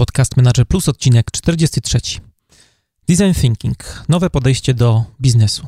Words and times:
Podcast 0.00 0.36
Manager 0.36 0.66
Plus, 0.66 0.88
odcinek 0.88 1.30
43. 1.30 1.98
Design 3.08 3.32
Thinking. 3.40 4.04
Nowe 4.08 4.30
podejście 4.30 4.74
do 4.74 5.04
biznesu. 5.20 5.66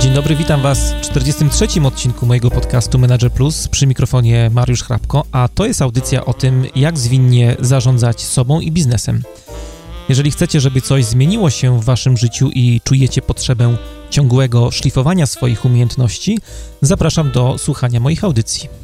Dzień 0.00 0.14
dobry, 0.14 0.36
witam 0.36 0.62
Was 0.62 0.92
w 0.92 1.00
43. 1.00 1.66
odcinku 1.84 2.26
mojego 2.26 2.50
podcastu 2.50 2.98
Manager 2.98 3.30
Plus 3.32 3.68
przy 3.68 3.86
mikrofonie 3.86 4.50
Mariusz 4.54 4.82
Hrabko, 4.82 5.24
a 5.32 5.48
to 5.48 5.66
jest 5.66 5.82
audycja 5.82 6.24
o 6.24 6.34
tym, 6.34 6.66
jak 6.74 6.98
zwinnie 6.98 7.56
zarządzać 7.60 8.20
sobą 8.20 8.60
i 8.60 8.72
biznesem. 8.72 9.22
Jeżeli 10.08 10.30
chcecie, 10.30 10.60
żeby 10.60 10.80
coś 10.80 11.04
zmieniło 11.04 11.50
się 11.50 11.80
w 11.80 11.84
Waszym 11.84 12.16
życiu 12.16 12.50
i 12.54 12.80
czujecie 12.84 13.22
potrzebę 13.22 13.76
ciągłego 14.10 14.70
szlifowania 14.70 15.26
swoich 15.26 15.64
umiejętności, 15.64 16.38
zapraszam 16.80 17.30
do 17.30 17.58
słuchania 17.58 18.00
moich 18.00 18.24
audycji. 18.24 18.81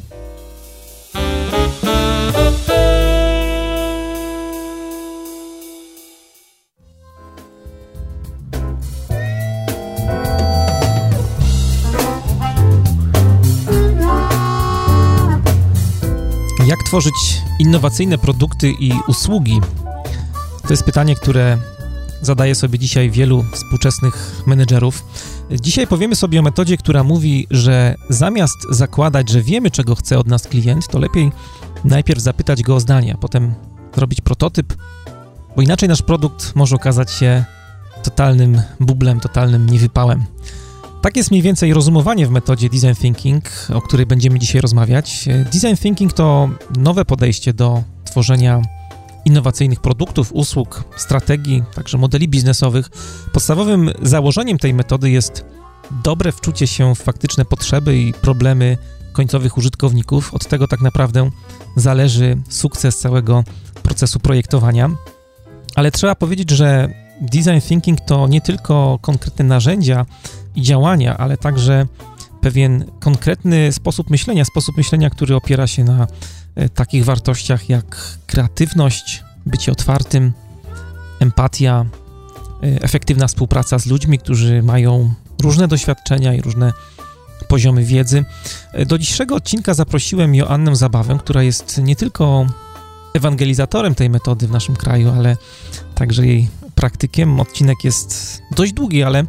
Tworzyć 16.89 17.43
innowacyjne 17.59 18.19
produkty 18.19 18.71
i 18.71 18.93
usługi? 19.09 19.61
To 20.63 20.69
jest 20.71 20.85
pytanie, 20.85 21.15
które 21.15 21.59
zadaje 22.23 22.55
sobie 22.55 22.79
dzisiaj 22.79 23.11
wielu 23.11 23.45
współczesnych 23.53 24.43
menedżerów. 24.47 25.05
Dzisiaj 25.61 25.87
powiemy 25.87 26.17
sobie 26.17 26.41
o 26.41 26.43
metodzie, 26.43 26.77
która 26.77 27.05
mówi, 27.05 27.47
że 27.51 27.95
zamiast 28.09 28.57
zakładać, 28.71 29.29
że 29.29 29.43
wiemy, 29.43 29.71
czego 29.71 29.95
chce 29.95 30.19
od 30.19 30.27
nas 30.27 30.47
klient, 30.47 30.89
to 30.89 30.99
lepiej 30.99 31.33
najpierw 31.85 32.21
zapytać 32.21 32.63
go 32.63 32.75
o 32.75 32.81
zdanie, 32.81 33.15
a 33.15 33.19
potem 33.19 33.55
zrobić 33.95 34.21
prototyp, 34.21 34.77
bo 35.57 35.63
inaczej 35.63 35.89
nasz 35.89 36.03
produkt 36.03 36.57
może 36.57 36.77
okazać 36.77 37.13
się 37.13 37.45
totalnym 38.03 38.63
bublem, 38.81 39.21
totalnym 39.21 39.67
niewypałem. 39.67 40.25
Tak 41.03 41.17
jest 41.17 41.31
mniej 41.31 41.43
więcej 41.43 41.75
rozumowanie 41.75 42.27
w 42.27 42.31
metodzie 42.31 42.69
design 42.69 42.95
thinking, 43.01 43.45
o 43.75 43.81
której 43.81 44.07
będziemy 44.07 44.39
dzisiaj 44.39 44.61
rozmawiać. 44.61 45.29
Design 45.53 45.83
thinking 45.83 46.13
to 46.13 46.49
nowe 46.79 47.05
podejście 47.05 47.53
do 47.53 47.83
tworzenia 48.05 48.63
innowacyjnych 49.25 49.81
produktów, 49.81 50.33
usług, 50.33 50.85
strategii, 50.97 51.63
także 51.75 51.99
modeli 51.99 52.29
biznesowych. 52.29 52.91
Podstawowym 53.33 53.91
założeniem 54.03 54.59
tej 54.59 54.75
metody 54.75 55.11
jest 55.11 55.45
dobre 56.05 56.33
wczucie 56.33 56.67
się 56.67 56.95
w 56.95 56.99
faktyczne 56.99 57.45
potrzeby 57.45 57.99
i 57.99 58.13
problemy 58.13 58.79
końcowych 59.13 59.59
użytkowników. 59.59 60.35
Od 60.35 60.47
tego 60.47 60.69
tak 60.69 60.81
naprawdę 60.81 61.31
zależy 61.77 62.37
sukces 62.49 62.99
całego 62.99 63.45
procesu 63.83 64.21
projektowania. 64.21 64.91
Ale 65.75 65.91
trzeba 65.91 66.15
powiedzieć, 66.15 66.51
że 66.51 66.89
design 67.21 67.61
thinking 67.69 68.01
to 68.01 68.29
nie 68.29 68.41
tylko 68.41 68.99
konkretne 69.03 69.45
narzędzia 69.45 70.07
i 70.55 70.63
działania, 70.63 71.17
ale 71.17 71.37
także 71.37 71.87
pewien 72.41 72.85
konkretny 73.01 73.73
sposób 73.73 74.11
myślenia, 74.11 74.45
sposób 74.45 74.77
myślenia, 74.77 75.11
który 75.11 75.37
opiera 75.37 75.67
się 75.67 75.85
na 75.85 76.07
e, 76.55 76.69
takich 76.69 77.05
wartościach 77.05 77.69
jak 77.69 78.19
kreatywność, 78.27 79.23
bycie 79.47 79.73
otwartym, 79.73 80.33
empatia, 81.21 81.85
e, 82.63 82.83
efektywna 82.83 83.27
współpraca 83.27 83.79
z 83.79 83.87
ludźmi, 83.87 84.19
którzy 84.19 84.63
mają 84.63 85.15
różne 85.43 85.69
doświadczenia 85.69 86.35
i 86.35 86.41
różne 86.41 86.73
poziomy 87.49 87.85
wiedzy. 87.85 88.25
E, 88.73 88.87
do 88.87 88.99
dzisiejszego 88.99 89.35
odcinka 89.35 89.75
zaprosiłem 89.75 90.35
Joannę 90.35 90.77
Zabawę, 90.77 91.19
która 91.19 91.43
jest 91.43 91.79
nie 91.83 91.97
tylko 91.97 92.47
ewangelizatorem 93.15 93.95
tej 93.95 94.11
metody 94.11 94.47
w 94.49 94.51
naszym 94.51 94.77
kraju, 94.77 95.11
ale 95.11 95.37
także 95.95 96.27
jej 96.27 96.49
praktykiem. 96.79 97.41
Odcinek 97.41 97.85
jest 97.85 98.43
dość 98.57 98.73
długi, 98.73 99.03
ale 99.03 99.25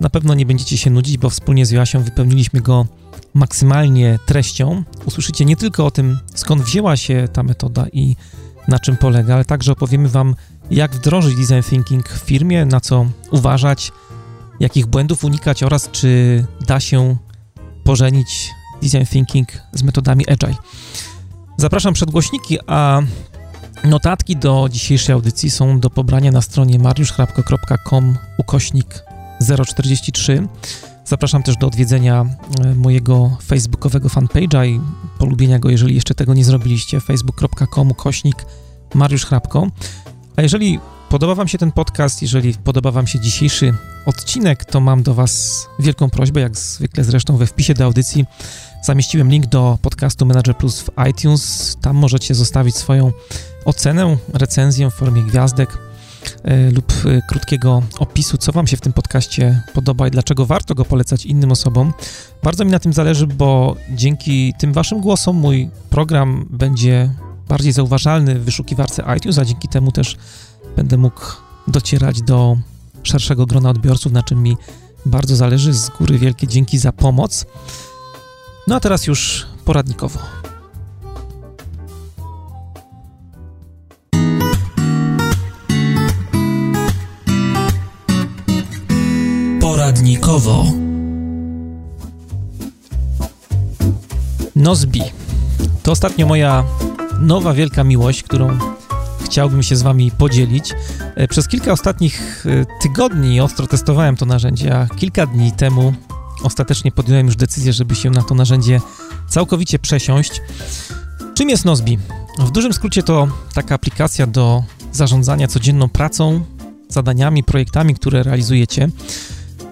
na 0.00 0.10
pewno 0.10 0.34
nie 0.34 0.46
będziecie 0.46 0.78
się 0.78 0.90
nudzić, 0.90 1.18
bo 1.18 1.30
wspólnie 1.30 1.66
z 1.66 1.70
Joasią 1.70 2.02
wypełniliśmy 2.02 2.60
go 2.60 2.86
maksymalnie 3.34 4.18
treścią. 4.26 4.82
Usłyszycie 5.04 5.44
nie 5.44 5.56
tylko 5.56 5.86
o 5.86 5.90
tym, 5.90 6.18
skąd 6.34 6.62
wzięła 6.62 6.96
się 6.96 7.28
ta 7.32 7.42
metoda 7.42 7.86
i 7.92 8.16
na 8.68 8.78
czym 8.78 8.96
polega, 8.96 9.34
ale 9.34 9.44
także 9.44 9.72
opowiemy 9.72 10.08
Wam, 10.08 10.34
jak 10.70 10.94
wdrożyć 10.94 11.36
design 11.36 11.70
thinking 11.70 12.08
w 12.08 12.18
firmie, 12.18 12.64
na 12.64 12.80
co 12.80 13.06
uważać, 13.30 13.92
jakich 14.60 14.86
błędów 14.86 15.24
unikać 15.24 15.62
oraz 15.62 15.90
czy 15.90 16.44
da 16.66 16.80
się 16.80 17.16
pożenić 17.84 18.50
design 18.82 19.04
thinking 19.04 19.48
z 19.72 19.82
metodami 19.82 20.28
agile. 20.28 20.56
Zapraszam 21.56 21.94
przed 21.94 22.10
głośniki, 22.10 22.58
a 22.66 23.02
notatki 23.84 24.36
do 24.36 24.68
dzisiejszej 24.70 25.12
audycji 25.12 25.50
są 25.50 25.80
do 25.80 25.90
pobrania 25.90 26.32
na 26.32 26.42
stronie 26.42 26.78
mariuszchrapko.com 26.78 28.18
ukośnik 28.38 29.04
043. 29.66 30.48
Zapraszam 31.04 31.42
też 31.42 31.56
do 31.56 31.66
odwiedzenia 31.66 32.26
e, 32.64 32.74
mojego 32.74 33.36
facebookowego 33.46 34.08
fanpage'a 34.08 34.66
i 34.66 34.80
polubienia 35.18 35.58
go, 35.58 35.70
jeżeli 35.70 35.94
jeszcze 35.94 36.14
tego 36.14 36.34
nie 36.34 36.44
zrobiliście, 36.44 37.00
facebook.com 37.00 37.94
kośnik 37.94 38.36
Mariusz 38.94 39.26
Hrabko. 39.26 39.66
A 40.36 40.42
jeżeli 40.42 40.80
podoba 41.08 41.34
Wam 41.34 41.48
się 41.48 41.58
ten 41.58 41.72
podcast, 41.72 42.22
jeżeli 42.22 42.54
podoba 42.54 42.90
Wam 42.90 43.06
się 43.06 43.20
dzisiejszy 43.20 43.74
odcinek, 44.06 44.64
to 44.64 44.80
mam 44.80 45.02
do 45.02 45.14
Was 45.14 45.66
wielką 45.78 46.10
prośbę, 46.10 46.40
jak 46.40 46.56
zwykle 46.56 47.04
zresztą 47.04 47.36
we 47.36 47.46
wpisie 47.46 47.74
do 47.74 47.84
audycji 47.84 48.24
zamieściłem 48.88 49.30
link 49.30 49.46
do 49.46 49.78
podcastu 49.82 50.26
Manager 50.26 50.56
Plus 50.56 50.80
w 50.80 50.90
iTunes. 51.10 51.76
Tam 51.80 51.96
możecie 51.96 52.34
zostawić 52.34 52.76
swoją 52.76 53.12
ocenę, 53.64 54.16
recenzję 54.32 54.90
w 54.90 54.94
formie 54.94 55.22
gwiazdek 55.22 55.78
E, 56.44 56.70
lub 56.70 56.92
e, 56.92 57.22
krótkiego 57.28 57.82
opisu, 57.98 58.38
co 58.38 58.52
Wam 58.52 58.66
się 58.66 58.76
w 58.76 58.80
tym 58.80 58.92
podcaście 58.92 59.62
podoba 59.74 60.08
i 60.08 60.10
dlaczego 60.10 60.46
warto 60.46 60.74
go 60.74 60.84
polecać 60.84 61.26
innym 61.26 61.52
osobom. 61.52 61.92
Bardzo 62.42 62.64
mi 62.64 62.70
na 62.70 62.78
tym 62.78 62.92
zależy, 62.92 63.26
bo 63.26 63.76
dzięki 63.90 64.54
tym 64.58 64.72
Waszym 64.72 65.00
głosom 65.00 65.36
mój 65.36 65.70
program 65.90 66.46
będzie 66.50 67.10
bardziej 67.48 67.72
zauważalny 67.72 68.34
w 68.34 68.44
wyszukiwarce 68.44 69.04
iTunes, 69.16 69.38
a 69.38 69.44
dzięki 69.44 69.68
temu 69.68 69.92
też 69.92 70.16
będę 70.76 70.96
mógł 70.96 71.20
docierać 71.68 72.22
do 72.22 72.56
szerszego 73.02 73.46
grona 73.46 73.70
odbiorców, 73.70 74.12
na 74.12 74.22
czym 74.22 74.42
mi 74.42 74.56
bardzo 75.06 75.36
zależy. 75.36 75.72
Z 75.74 75.88
góry 75.88 76.18
wielkie 76.18 76.46
dzięki 76.46 76.78
za 76.78 76.92
pomoc. 76.92 77.46
No 78.68 78.74
a 78.74 78.80
teraz 78.80 79.06
już 79.06 79.46
poradnikowo. 79.64 80.18
poradnikowo. 89.60 90.64
Nozbi. 94.56 95.02
To 95.82 95.92
ostatnio 95.92 96.26
moja 96.26 96.64
nowa 97.20 97.52
wielka 97.52 97.84
miłość, 97.84 98.22
którą 98.22 98.58
chciałbym 99.24 99.62
się 99.62 99.76
z 99.76 99.82
Wami 99.82 100.10
podzielić. 100.10 100.74
E, 101.14 101.28
przez 101.28 101.48
kilka 101.48 101.72
ostatnich 101.72 102.46
e, 102.46 102.66
tygodni 102.82 103.40
ostro 103.40 103.66
testowałem 103.66 104.16
to 104.16 104.26
narzędzie, 104.26 104.76
a 104.76 104.86
kilka 104.86 105.26
dni 105.26 105.52
temu 105.52 105.92
ostatecznie 106.42 106.92
podjąłem 106.92 107.26
już 107.26 107.36
decyzję, 107.36 107.72
żeby 107.72 107.94
się 107.94 108.10
na 108.10 108.22
to 108.22 108.34
narzędzie 108.34 108.80
całkowicie 109.28 109.78
przesiąść. 109.78 110.42
Czym 111.34 111.48
jest 111.48 111.64
Nozbi? 111.64 111.98
W 112.38 112.50
dużym 112.50 112.72
skrócie 112.72 113.02
to 113.02 113.28
taka 113.54 113.74
aplikacja 113.74 114.26
do 114.26 114.62
zarządzania 114.92 115.48
codzienną 115.48 115.88
pracą, 115.88 116.44
zadaniami, 116.88 117.44
projektami, 117.44 117.94
które 117.94 118.22
realizujecie. 118.22 118.88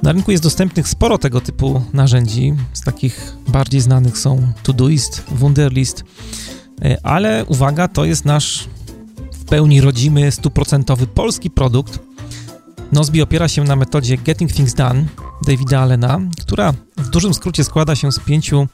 Na 0.02 0.12
rynku 0.12 0.30
jest 0.30 0.42
dostępnych 0.42 0.88
sporo 0.88 1.18
tego 1.18 1.40
typu 1.40 1.82
narzędzi. 1.92 2.54
Z 2.72 2.80
takich 2.80 3.32
bardziej 3.48 3.80
znanych 3.80 4.18
są 4.18 4.52
Todoist, 4.62 5.24
Wunderlist, 5.28 6.04
e, 6.82 7.06
ale 7.06 7.44
uwaga, 7.44 7.88
to 7.88 8.04
jest 8.04 8.24
nasz 8.24 8.68
w 9.32 9.44
pełni 9.44 9.80
rodzimy, 9.80 10.32
stuprocentowy 10.32 11.06
polski 11.06 11.50
produkt. 11.50 11.98
Nozbi 12.92 13.22
opiera 13.22 13.48
się 13.48 13.64
na 13.64 13.76
metodzie 13.76 14.16
Getting 14.16 14.52
Things 14.52 14.74
Done 14.74 15.04
Davida 15.46 15.80
Allena, 15.80 16.20
która 16.40 16.72
w 16.96 17.08
dużym 17.08 17.34
skrócie 17.34 17.64
składa 17.64 17.94
się 17.94 18.12
z 18.12 18.18
pięciu 18.18 18.66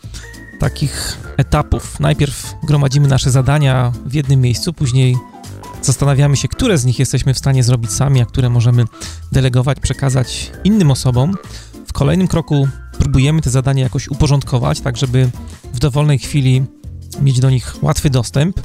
takich 0.61 1.19
etapów. 1.37 2.01
Najpierw 2.01 2.55
gromadzimy 2.63 3.09
nasze 3.09 3.31
zadania 3.31 3.93
w 4.07 4.15
jednym 4.15 4.41
miejscu, 4.41 4.73
później 4.73 5.17
Zastanawiamy 5.83 6.37
się, 6.37 6.49
które 6.49 6.79
z 6.79 6.85
nich 6.85 6.99
jesteśmy 6.99 7.35
w 7.35 7.39
stanie 7.39 7.63
zrobić 7.63 7.93
sami, 7.93 8.21
a 8.21 8.25
które 8.25 8.51
możemy 8.51 8.85
delegować, 9.33 9.81
przekazać 9.81 10.51
innym 10.65 10.91
osobom. 10.91 11.35
W 11.87 11.93
kolejnym 11.93 12.29
kroku 12.29 12.69
próbujemy 12.99 13.43
te 13.43 13.51
zadania 13.51 13.83
jakoś 13.83 14.09
uporządkować, 14.09 14.81
tak 14.81 14.97
żeby 14.97 15.31
w 15.75 15.79
dowolnej 15.79 16.19
chwili 16.19 16.63
mieć 17.21 17.41
do 17.41 17.51
nich 17.51 17.75
łatwy 17.83 18.11
dostęp. 18.11 18.61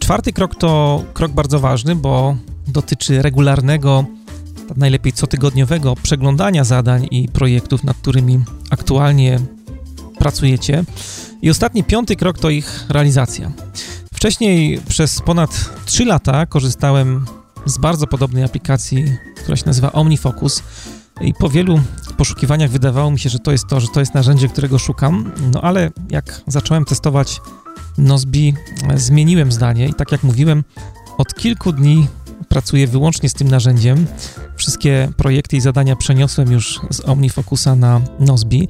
Czwarty 0.00 0.32
krok 0.32 0.54
to 0.54 1.02
krok 1.14 1.32
bardzo 1.32 1.60
ważny, 1.60 1.96
bo 1.96 2.36
dotyczy 2.68 3.22
regularnego, 3.22 4.04
najlepiej 4.76 5.12
cotygodniowego 5.12 5.94
przeglądania 6.02 6.64
zadań 6.64 7.08
i 7.10 7.28
projektów, 7.28 7.84
nad 7.84 7.96
którymi 7.96 8.44
aktualnie 8.70 9.40
pracujecie. 10.18 10.84
I 11.42 11.50
ostatni, 11.50 11.84
piąty 11.84 12.16
krok 12.16 12.38
to 12.38 12.50
ich 12.50 12.84
realizacja. 12.88 13.52
Wcześniej 14.14 14.80
przez 14.88 15.20
ponad 15.20 15.70
3 15.84 16.04
lata 16.04 16.46
korzystałem 16.46 17.26
z 17.66 17.78
bardzo 17.78 18.06
podobnej 18.06 18.44
aplikacji, 18.44 19.04
która 19.36 19.56
się 19.56 19.66
nazywa 19.66 19.92
OmniFocus. 19.92 20.62
I 21.20 21.34
po 21.34 21.48
wielu 21.48 21.80
poszukiwaniach 22.16 22.70
wydawało 22.70 23.10
mi 23.10 23.18
się, 23.18 23.28
że 23.28 23.38
to 23.38 23.52
jest 23.52 23.66
to, 23.66 23.80
że 23.80 23.88
to 23.88 24.00
jest 24.00 24.14
narzędzie, 24.14 24.48
którego 24.48 24.78
szukam. 24.78 25.32
No 25.52 25.60
ale 25.60 25.90
jak 26.10 26.42
zacząłem 26.46 26.84
testować 26.84 27.40
Nozbi, 27.98 28.54
zmieniłem 28.94 29.52
zdanie 29.52 29.88
i 29.88 29.94
tak 29.94 30.12
jak 30.12 30.22
mówiłem, 30.22 30.64
od 31.18 31.34
kilku 31.34 31.72
dni 31.72 32.06
pracuję 32.48 32.86
wyłącznie 32.86 33.28
z 33.28 33.34
tym 33.34 33.48
narzędziem. 33.48 34.06
Wszystkie 34.56 35.08
projekty 35.16 35.56
i 35.56 35.60
zadania 35.60 35.96
przeniosłem 35.96 36.52
już 36.52 36.80
z 36.90 37.00
OmniFocusa 37.00 37.76
na 37.76 38.00
Nozbi, 38.20 38.68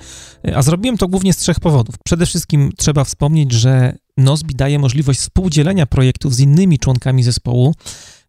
a 0.55 0.63
zrobiłem 0.63 0.99
to 0.99 1.09
głównie 1.09 1.33
z 1.33 1.37
trzech 1.37 1.61
powodów. 1.61 1.95
Przede 2.05 2.27
wszystkim 2.27 2.73
trzeba 2.77 3.05
wspomnieć, 3.05 3.53
że 3.53 3.95
Nozbi 4.17 4.55
daje 4.55 4.79
możliwość 4.79 5.21
współdzielenia 5.21 5.87
projektów 5.87 6.35
z 6.35 6.41
innymi 6.41 6.79
członkami 6.79 7.23
zespołu. 7.23 7.75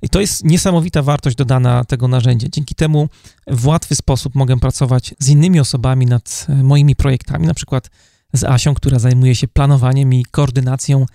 I 0.02 0.10
to 0.10 0.22
jest 0.22 0.44
niesamowita 0.44 1.02
wartość 1.02 1.36
dodana 1.36 1.84
tego 1.84 2.08
narzędzia. 2.08 2.48
Dzięki 2.52 2.76
temu 2.76 3.10
w 3.48 3.68
łatwy 3.68 3.96
sposób 3.96 4.36
mogę 4.36 4.60
pracować 4.60 5.16
z 5.20 5.30
innymi 5.30 5.60
osobami 5.60 6.06
nad 6.06 6.48
moimi 6.64 6.96
projektami, 6.96 7.48
na 7.48 7.54
przykład 7.54 7.90
z 8.34 8.44
Asią, 8.44 8.74
która 8.74 9.00
zajmuje 9.00 9.36
się 9.36 9.48
planowaniem 9.48 10.14
i 10.14 10.26
koordynacją 10.32 11.06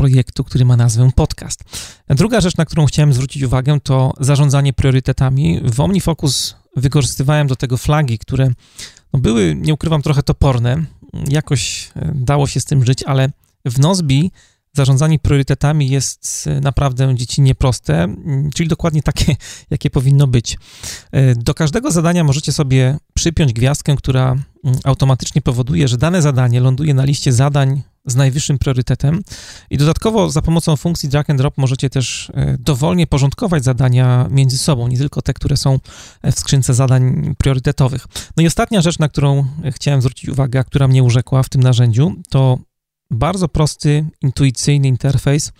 projektu, 0.00 0.44
który 0.44 0.64
ma 0.64 0.76
nazwę 0.76 1.10
podcast. 1.14 1.64
Druga 2.08 2.40
rzecz, 2.40 2.56
na 2.56 2.64
którą 2.64 2.86
chciałem 2.86 3.12
zwrócić 3.12 3.42
uwagę, 3.42 3.80
to 3.80 4.12
zarządzanie 4.20 4.72
priorytetami. 4.72 5.60
W 5.64 5.80
OmniFocus 5.80 6.56
wykorzystywałem 6.76 7.46
do 7.46 7.56
tego 7.56 7.76
flagi, 7.76 8.18
które 8.18 8.50
no 9.12 9.20
były, 9.20 9.54
nie 9.56 9.74
ukrywam, 9.74 10.02
trochę 10.02 10.22
toporne. 10.22 10.84
Jakoś 11.28 11.90
e, 11.96 12.12
dało 12.14 12.46
się 12.46 12.60
z 12.60 12.64
tym 12.64 12.84
żyć, 12.84 13.02
ale 13.02 13.30
w 13.64 13.78
Nozbi 13.78 14.30
zarządzanie 14.72 15.18
priorytetami 15.18 15.88
jest 15.88 16.46
e, 16.46 16.60
naprawdę 16.60 17.14
dziecinnie 17.14 17.54
proste, 17.54 18.02
mm, 18.02 18.50
czyli 18.54 18.68
dokładnie 18.68 19.02
takie, 19.02 19.36
jakie 19.70 19.90
powinno 19.90 20.26
być. 20.26 20.58
E, 21.12 21.34
do 21.34 21.54
każdego 21.54 21.90
zadania 21.90 22.24
możecie 22.24 22.52
sobie 22.52 22.98
przypiąć 23.14 23.52
gwiazdkę, 23.52 23.96
która 23.96 24.26
mm, 24.30 24.78
automatycznie 24.84 25.42
powoduje, 25.42 25.88
że 25.88 25.96
dane 25.96 26.22
zadanie 26.22 26.60
ląduje 26.60 26.94
na 26.94 27.04
liście 27.04 27.32
zadań 27.32 27.82
z 28.06 28.16
najwyższym 28.16 28.58
priorytetem. 28.58 29.20
I 29.70 29.78
dodatkowo 29.78 30.30
za 30.30 30.42
pomocą 30.42 30.76
funkcji 30.76 31.08
drag 31.08 31.30
and 31.30 31.38
drop 31.38 31.58
możecie 31.58 31.90
też 31.90 32.32
e, 32.34 32.56
dowolnie 32.58 33.06
porządkować 33.06 33.64
zadania 33.64 34.28
między 34.30 34.58
sobą, 34.58 34.88
nie 34.88 34.98
tylko 34.98 35.22
te, 35.22 35.34
które 35.34 35.56
są 35.56 35.78
w 36.24 36.38
skrzynce 36.38 36.74
zadań 36.74 37.34
priorytetowych. 37.38 38.06
No 38.36 38.42
i 38.42 38.46
ostatnia 38.46 38.80
rzecz, 38.80 38.98
na 38.98 39.08
którą 39.08 39.46
chciałem 39.70 40.00
zwrócić 40.00 40.28
uwagę, 40.28 40.60
a 40.60 40.64
która 40.64 40.88
mnie 40.88 41.02
urzekła 41.02 41.42
w 41.42 41.48
tym 41.48 41.62
narzędziu, 41.62 42.14
to 42.30 42.58
bardzo 43.10 43.48
prosty, 43.48 44.06
intuicyjny 44.22 44.88
interfejs, 44.88 45.52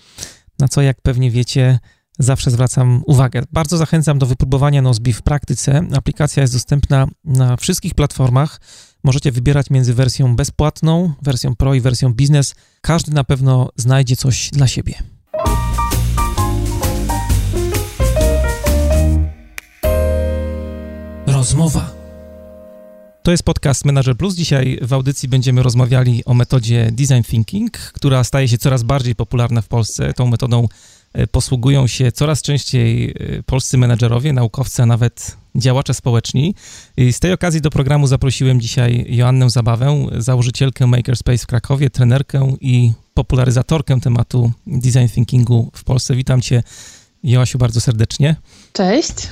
na 0.58 0.68
co, 0.68 0.82
jak 0.82 1.00
pewnie 1.02 1.30
wiecie, 1.30 1.78
zawsze 2.18 2.50
zwracam 2.50 3.02
uwagę. 3.06 3.42
Bardzo 3.52 3.76
zachęcam 3.76 4.18
do 4.18 4.26
wypróbowania 4.26 4.82
Nozbi 4.82 5.12
w 5.12 5.22
praktyce. 5.22 5.82
Aplikacja 5.94 6.40
jest 6.40 6.52
dostępna 6.52 7.06
na 7.24 7.56
wszystkich 7.56 7.94
platformach. 7.94 8.60
Możecie 9.02 9.32
wybierać 9.32 9.70
między 9.70 9.94
wersją 9.94 10.36
bezpłatną, 10.36 11.12
wersją 11.22 11.56
Pro 11.56 11.74
i 11.74 11.80
wersją 11.80 12.14
Business. 12.14 12.54
Każdy 12.80 13.12
na 13.12 13.24
pewno 13.24 13.68
znajdzie 13.76 14.16
coś 14.16 14.50
dla 14.50 14.66
siebie. 14.66 14.94
Rozmowa 21.26 22.00
to 23.22 23.30
jest 23.30 23.42
podcast 23.42 23.84
Manager 23.84 24.16
Plus. 24.16 24.34
Dzisiaj 24.34 24.78
w 24.82 24.92
audycji 24.92 25.28
będziemy 25.28 25.62
rozmawiali 25.62 26.24
o 26.24 26.34
metodzie 26.34 26.88
Design 26.92 27.22
Thinking, 27.22 27.70
która 27.70 28.24
staje 28.24 28.48
się 28.48 28.58
coraz 28.58 28.82
bardziej 28.82 29.14
popularna 29.14 29.62
w 29.62 29.68
Polsce. 29.68 30.12
Tą 30.12 30.26
metodą 30.26 30.68
e, 31.12 31.26
posługują 31.26 31.86
się 31.86 32.12
coraz 32.12 32.42
częściej 32.42 33.10
e, 33.10 33.42
polscy 33.42 33.78
menedżerowie, 33.78 34.32
naukowcy, 34.32 34.82
a 34.82 34.86
nawet 34.86 35.36
działacze 35.56 35.94
społeczni. 35.94 36.54
I 36.96 37.12
z 37.12 37.20
tej 37.20 37.32
okazji 37.32 37.60
do 37.60 37.70
programu 37.70 38.06
zaprosiłem 38.06 38.60
dzisiaj 38.60 39.06
Joannę 39.08 39.50
Zabawę, 39.50 40.06
założycielkę 40.18 40.86
Makerspace 40.86 41.38
w 41.38 41.46
Krakowie, 41.46 41.90
trenerkę 41.90 42.56
i 42.60 42.92
popularyzatorkę 43.14 44.00
tematu 44.00 44.52
design 44.66 45.08
thinkingu 45.14 45.70
w 45.74 45.84
Polsce. 45.84 46.16
Witam 46.16 46.40
cię, 46.40 46.62
Joasiu, 47.24 47.58
bardzo 47.58 47.80
serdecznie. 47.80 48.36
Cześć. 48.72 49.28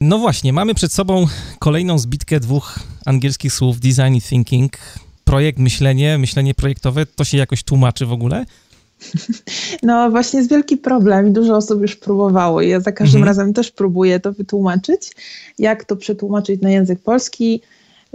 No 0.00 0.18
właśnie, 0.18 0.52
mamy 0.52 0.74
przed 0.74 0.92
sobą 0.92 1.26
kolejną 1.58 1.98
zbitkę 1.98 2.40
dwóch 2.40 2.78
angielskich 3.04 3.52
słów 3.52 3.80
design 3.80 4.14
i 4.14 4.20
thinking. 4.20 4.72
Projekt, 5.24 5.58
myślenie, 5.58 6.18
myślenie 6.18 6.54
projektowe, 6.54 7.06
to 7.06 7.24
się 7.24 7.38
jakoś 7.38 7.62
tłumaczy 7.62 8.06
w 8.06 8.12
ogóle? 8.12 8.44
No 9.82 10.10
właśnie 10.10 10.38
jest 10.38 10.50
wielki 10.50 10.76
problem 10.76 11.28
i 11.28 11.30
dużo 11.30 11.56
osób 11.56 11.82
już 11.82 11.96
próbowało 11.96 12.62
ja 12.62 12.80
za 12.80 12.92
każdym 12.92 13.22
mhm. 13.22 13.28
razem 13.28 13.52
też 13.52 13.70
próbuję 13.70 14.20
to 14.20 14.32
wytłumaczyć. 14.32 15.12
Jak 15.58 15.84
to 15.84 15.96
przetłumaczyć 15.96 16.60
na 16.60 16.70
język 16.70 17.00
polski? 17.00 17.60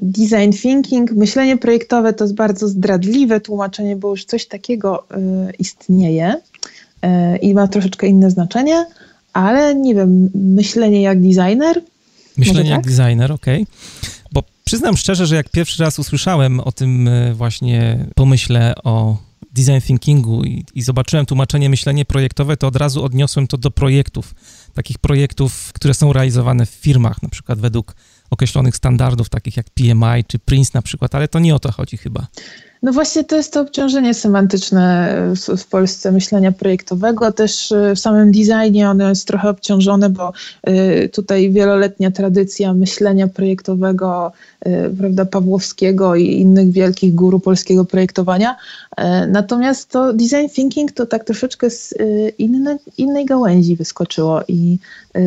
Design 0.01 0.51
thinking, 0.51 1.11
myślenie 1.11 1.57
projektowe 1.57 2.13
to 2.13 2.23
jest 2.23 2.35
bardzo 2.35 2.67
zdradliwe 2.67 3.41
tłumaczenie, 3.41 3.95
bo 3.95 4.09
już 4.09 4.25
coś 4.25 4.47
takiego 4.47 5.03
y, 5.11 5.53
istnieje 5.59 6.35
y, 6.35 7.37
i 7.37 7.53
ma 7.53 7.67
troszeczkę 7.67 8.07
inne 8.07 8.31
znaczenie 8.31 8.85
ale 9.33 9.75
nie 9.75 9.95
wiem, 9.95 10.29
myślenie 10.35 11.01
jak 11.01 11.21
designer? 11.21 11.81
Myślenie 12.37 12.69
jak 12.69 12.83
tak? 12.83 12.93
designer, 12.93 13.31
okej. 13.31 13.63
Okay. 13.63 14.11
Bo 14.31 14.43
przyznam 14.63 14.97
szczerze, 14.97 15.25
że 15.25 15.35
jak 15.35 15.49
pierwszy 15.49 15.83
raz 15.83 15.99
usłyszałem 15.99 16.59
o 16.59 16.71
tym 16.71 17.07
e, 17.07 17.33
właśnie 17.33 18.05
pomyśle 18.15 18.75
o 18.83 19.17
design 19.51 19.81
thinkingu 19.81 20.43
i, 20.43 20.65
i, 20.75 20.81
zobaczyłem 20.81 21.25
tłumaczenie 21.25 21.69
myślenie 21.69 22.05
projektowe, 22.05 22.57
to 22.57 22.67
od 22.67 22.75
razu 22.75 23.03
odniosłem 23.03 23.47
to 23.47 23.57
do 23.57 23.71
projektów. 23.71 24.35
Takich 24.73 24.97
projektów, 24.97 25.73
które 25.73 25.93
są 25.93 26.13
realizowane 26.13 26.65
w 26.65 26.69
firmach, 26.69 27.23
na 27.23 27.29
przykład 27.29 27.59
według 27.59 27.95
określonych 28.29 28.75
standardów, 28.75 29.29
takich 29.29 29.57
jak 29.57 29.69
PMI 29.69 30.23
czy 30.27 30.39
Prince 30.39 30.73
na 30.73 30.81
przykład, 30.81 31.15
ale 31.15 31.27
to 31.27 31.39
nie 31.39 31.55
o 31.55 31.59
to 31.59 31.71
chodzi 31.71 31.97
chyba. 31.97 32.27
No 32.83 32.93
właśnie 32.93 33.23
to 33.23 33.35
jest 33.35 33.53
to 33.53 33.61
obciążenie 33.61 34.13
semantyczne 34.13 35.15
w, 35.35 35.61
w, 35.61 35.67
Polsce 35.67 36.11
myślenia 36.11 36.51
projektowego. 36.51 37.31
Też 37.31 37.71
y, 37.71 37.93
w 37.95 37.99
samym 37.99 38.31
designie 38.31 38.89
ono 38.89 39.09
jest 39.09 39.27
trochę 39.27 39.49
obciążone, 39.49 40.09
bo 40.09 40.33
y, 40.69 41.09
tutaj 41.09 41.51
wieloletnia 41.51 42.11
tradycja 42.11 42.73
myślenia 42.73 43.27
projektowego, 43.27 44.31
y, 44.67 44.95
prawda, 44.97 45.25
Pawłowskiego 45.25 46.15
i 46.15 46.25
innych 46.25 46.71
wielkich 46.71 47.15
guru 47.15 47.39
polskiego 47.39 47.85
projektowania. 47.85 48.55
Natomiast 49.27 49.89
to 49.89 50.13
design 50.13 50.49
thinking 50.55 50.91
to 50.91 51.05
tak 51.05 51.23
troszeczkę 51.23 51.69
z 51.69 51.93
inne, 52.37 52.77
innej 52.97 53.25
gałęzi 53.25 53.75
wyskoczyło 53.75 54.41
i 54.47 54.77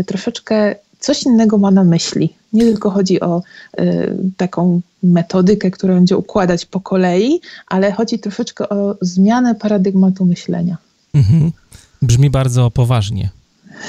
troszeczkę 0.06 0.74
coś 1.02 1.22
innego 1.22 1.58
ma 1.58 1.70
na 1.70 1.84
myśli. 1.84 2.34
Nie 2.52 2.64
tylko 2.64 2.90
chodzi 2.90 3.20
o 3.20 3.42
y, 3.80 4.16
taką 4.36 4.80
metodykę, 5.02 5.70
którą 5.70 5.94
będzie 5.94 6.16
układać 6.16 6.66
po 6.66 6.80
kolei, 6.80 7.40
ale 7.66 7.92
chodzi 7.92 8.18
troszeczkę 8.18 8.68
o 8.68 8.96
zmianę 9.00 9.54
paradygmatu 9.54 10.24
myślenia. 10.24 10.76
Mhm. 11.14 11.52
Brzmi 12.02 12.30
bardzo 12.30 12.70
poważnie. 12.70 13.30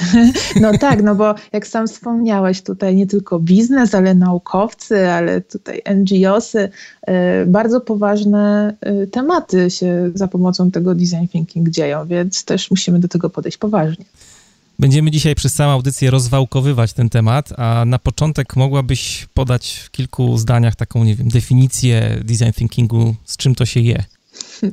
No 0.60 0.78
tak, 0.78 1.02
no 1.02 1.14
bo 1.14 1.34
jak 1.52 1.66
sam 1.66 1.86
wspomniałeś, 1.86 2.62
tutaj 2.62 2.96
nie 2.96 3.06
tylko 3.06 3.38
biznes, 3.38 3.94
ale 3.94 4.14
naukowcy, 4.14 5.08
ale 5.08 5.40
tutaj 5.40 5.82
NGOsy, 5.96 6.68
y, 7.08 7.12
bardzo 7.46 7.80
poważne 7.80 8.74
y, 9.04 9.06
tematy 9.06 9.70
się 9.70 10.10
za 10.14 10.28
pomocą 10.28 10.70
tego 10.70 10.94
design 10.94 11.26
thinking 11.32 11.68
dzieją, 11.68 12.06
więc 12.06 12.44
też 12.44 12.70
musimy 12.70 12.98
do 12.98 13.08
tego 13.08 13.30
podejść 13.30 13.58
poważnie. 13.58 14.04
Będziemy 14.78 15.10
dzisiaj 15.10 15.34
przez 15.34 15.52
całą 15.52 15.72
audycję 15.72 16.10
rozwałkowywać 16.10 16.92
ten 16.92 17.08
temat, 17.08 17.52
a 17.56 17.84
na 17.86 17.98
początek 17.98 18.56
mogłabyś 18.56 19.28
podać 19.34 19.82
w 19.84 19.90
kilku 19.90 20.38
zdaniach 20.38 20.76
taką, 20.76 21.04
nie 21.04 21.14
wiem, 21.14 21.28
definicję 21.28 22.20
design 22.24 22.52
thinkingu, 22.52 23.14
z 23.24 23.36
czym 23.36 23.54
to 23.54 23.66
się 23.66 23.80
je? 23.80 24.04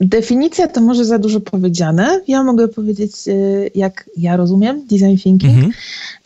Definicja 0.00 0.68
to 0.68 0.80
może 0.80 1.04
za 1.04 1.18
dużo 1.18 1.40
powiedziane. 1.40 2.20
Ja 2.28 2.42
mogę 2.42 2.68
powiedzieć, 2.68 3.12
y, 3.28 3.70
jak 3.74 4.10
ja 4.16 4.36
rozumiem 4.36 4.86
design 4.86 5.16
thinking. 5.16 5.54
Mhm. 5.54 5.72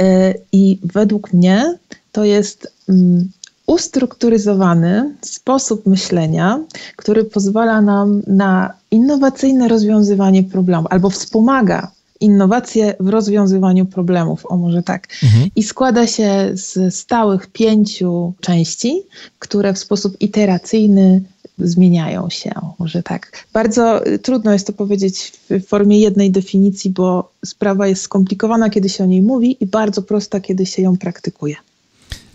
Y, 0.03 0.35
I 0.53 0.79
według 0.85 1.33
mnie 1.33 1.75
to 2.13 2.25
jest 2.25 2.73
mm, 2.89 3.29
ustrukturyzowany 3.67 5.15
sposób 5.23 5.87
myślenia, 5.87 6.61
który 6.97 7.25
pozwala 7.25 7.81
nam 7.81 8.23
na 8.27 8.73
innowacyjne 8.91 9.69
rozwiązywanie 9.69 10.43
problemu 10.43 10.87
albo 10.91 11.11
wspomaga 11.11 11.91
innowacje 12.21 12.95
w 13.01 13.09
rozwiązywaniu 13.09 13.87
problemów, 13.87 14.47
o 14.47 14.57
może 14.57 14.83
tak. 14.83 15.09
Mhm. 15.23 15.51
I 15.57 15.63
składa 15.63 16.07
się 16.07 16.51
z 16.53 16.95
stałych 16.95 17.47
pięciu 17.47 18.33
części, 18.41 19.03
które 19.39 19.75
w 19.75 19.79
sposób 19.79 20.21
iteracyjny 20.21 21.23
zmieniają 21.59 22.31
się, 22.31 22.51
może 22.79 23.03
tak. 23.03 23.47
Bardzo 23.53 24.01
trudno 24.23 24.53
jest 24.53 24.67
to 24.67 24.73
powiedzieć 24.73 25.33
w 25.51 25.67
formie 25.67 26.01
jednej 26.01 26.31
definicji, 26.31 26.91
bo 26.91 27.33
sprawa 27.45 27.87
jest 27.87 28.03
skomplikowana, 28.03 28.71
kiedy 28.71 28.89
się 28.89 29.05
o 29.05 29.07
niej 29.07 29.23
mówi 29.23 29.57
i 29.61 29.67
bardzo 29.67 30.03
prosta, 30.03 30.41
kiedy 30.41 30.67
się 30.67 30.83
ją 30.83 30.97
praktykuje. 30.97 31.57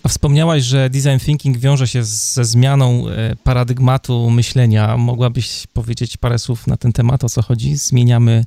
A 0.03 0.07
wspomniałaś, 0.07 0.63
że 0.63 0.89
design 0.89 1.25
thinking 1.25 1.57
wiąże 1.57 1.87
się 1.87 2.03
ze 2.03 2.45
zmianą 2.45 3.07
e, 3.07 3.35
paradygmatu 3.43 4.29
myślenia. 4.29 4.97
Mogłabyś 4.97 5.67
powiedzieć 5.73 6.17
parę 6.17 6.39
słów 6.39 6.67
na 6.67 6.77
ten 6.77 6.93
temat, 6.93 7.23
o 7.23 7.29
co 7.29 7.41
chodzi? 7.41 7.75
Zmieniamy 7.75 8.45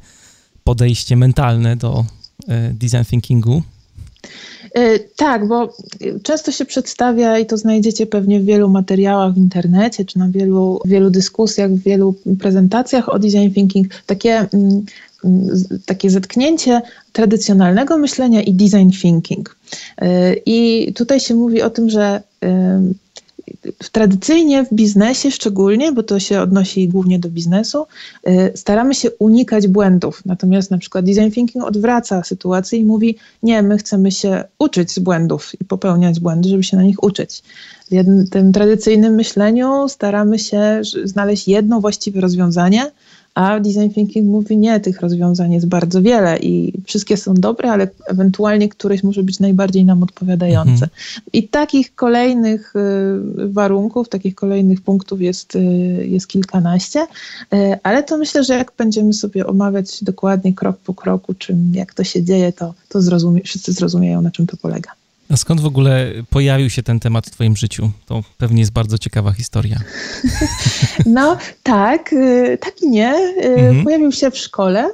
podejście 0.67 1.17
mentalne 1.17 1.77
do 1.77 2.05
e, 2.49 2.73
design 2.75 3.05
thinkingu? 3.11 3.63
E, 4.75 4.99
tak, 4.99 5.49
bo 5.49 5.77
często 6.23 6.53
się 6.53 6.65
przedstawia 6.65 7.39
i 7.39 7.47
to 7.47 7.57
znajdziecie 7.57 8.07
pewnie 8.07 8.41
w 8.41 8.45
wielu 8.45 8.69
materiałach 8.69 9.35
w 9.35 9.37
internecie, 9.37 10.05
czy 10.05 10.19
na 10.19 10.29
wielu, 10.29 10.81
wielu 10.85 11.11
dyskusjach, 11.11 11.71
w 11.71 11.83
wielu 11.83 12.15
prezentacjach 12.41 13.09
o 13.09 13.19
design 13.19 13.51
thinking, 13.55 13.87
takie, 14.07 14.47
mm, 14.55 14.85
takie 15.87 16.11
zetknięcie 16.11 16.83
tradycjonalnego 17.13 17.99
myślenia 17.99 18.43
i 18.43 18.55
design 18.55 18.91
thinking. 18.91 19.57
E, 19.99 20.35
I 20.47 20.93
tutaj 20.93 21.21
się 21.21 21.35
mówi 21.35 21.63
o 21.63 21.71
tym, 21.71 21.91
że 21.91 22.23
tradycyjnie 23.93 24.65
w 24.65 24.75
biznesie 24.75 25.31
szczególnie, 25.31 25.93
bo 25.93 26.03
to 26.03 26.19
się 26.19 26.41
odnosi 26.41 26.89
głównie 26.89 27.19
do 27.19 27.29
biznesu, 27.29 27.87
y, 28.29 28.53
staramy 28.55 28.95
się 28.95 29.11
unikać 29.11 29.69
błędów. 29.69 30.23
Natomiast 30.27 30.71
na 30.71 30.79
przykład 30.79 31.05
design 31.05 31.31
thinking 31.31 31.65
odwraca 31.65 32.25
sytuację 32.25 32.79
i 32.79 32.85
mówi, 32.85 33.17
nie, 33.43 33.63
my 33.63 33.79
chcemy 33.79 34.13
się 34.13 34.45
uczyć 34.59 34.93
z 34.93 34.99
błędów 34.99 35.53
i 35.61 35.65
popełniać 35.65 36.21
błędy, 36.21 36.49
żeby 36.49 36.63
się 36.63 36.77
na 36.77 36.83
nich 36.83 37.03
uczyć. 37.03 37.43
W 37.91 38.31
tym 38.31 38.53
tradycyjnym 38.53 39.15
myśleniu 39.15 39.89
staramy 39.89 40.39
się 40.39 40.83
znaleźć 41.05 41.49
jedno 41.49 41.81
właściwe 41.81 42.21
rozwiązanie, 42.21 42.91
a 43.37 43.61
design 43.61 43.91
thinking 43.91 44.27
mówi 44.27 44.57
nie, 44.57 44.81
tych 44.81 45.01
rozwiązań 45.01 45.53
jest 45.53 45.67
bardzo 45.67 46.03
wiele 46.03 46.39
i 46.39 46.73
wszystkie 46.85 47.17
są 47.17 47.35
dobre, 47.35 47.73
ale 47.73 47.89
ewentualnie 48.07 48.69
któreś 48.69 49.03
może 49.03 49.23
być 49.23 49.41
najbardziej 49.41 49.85
nam 49.85 50.03
odpowiadające. 50.03 50.73
Mhm. 50.73 50.91
I 51.33 51.49
takich 51.49 51.95
kolejnych 51.95 52.77
y, 52.77 53.49
warunków, 53.49 54.09
takich 54.09 54.35
kolejnych 54.35 54.81
punktów 54.81 55.21
jest, 55.21 55.57
y, 55.57 55.61
jest 56.07 56.29
kilkanaście, 56.29 57.01
y, 57.01 57.79
ale 57.83 58.03
to 58.03 58.19
myślę, 58.19 58.45
że 58.45 58.55
jak 58.55 58.73
będziemy 58.79 59.13
sobie 59.13 59.47
omawiać 59.47 60.05
dokładnie 60.05 60.55
krok 60.55 60.77
po 60.77 60.95
kroku, 60.95 61.35
czym 61.35 61.73
jak 61.75 61.95
to 61.95 62.05
się 62.05 62.23
dzieje, 62.23 62.53
to, 62.53 62.75
to 62.89 63.03
zrozumie, 63.03 63.41
wszyscy 63.43 63.73
zrozumieją, 63.73 64.23
na 64.23 64.31
czym 64.31 64.47
to 64.47 64.57
polega. 64.57 64.91
A 65.31 65.37
skąd 65.37 65.61
w 65.61 65.67
ogóle 65.67 66.13
pojawił 66.31 66.71
się 66.71 66.83
ten 66.83 67.01
temat 67.01 67.27
w 67.27 67.31
Twoim 67.31 67.57
życiu? 67.57 67.91
To 68.07 68.23
pewnie 68.39 68.61
jest 68.61 68.73
bardzo 68.73 68.99
ciekawa 68.99 69.33
historia. 69.33 69.81
No 71.07 71.37
tak, 71.63 72.13
y, 72.13 72.59
tak 72.61 72.83
i 72.83 72.89
nie. 72.89 73.15
Y, 73.15 73.45
mhm. 73.45 73.85
Pojawił 73.85 74.13
się 74.13 74.31
w 74.31 74.39
szkole. 74.39 74.91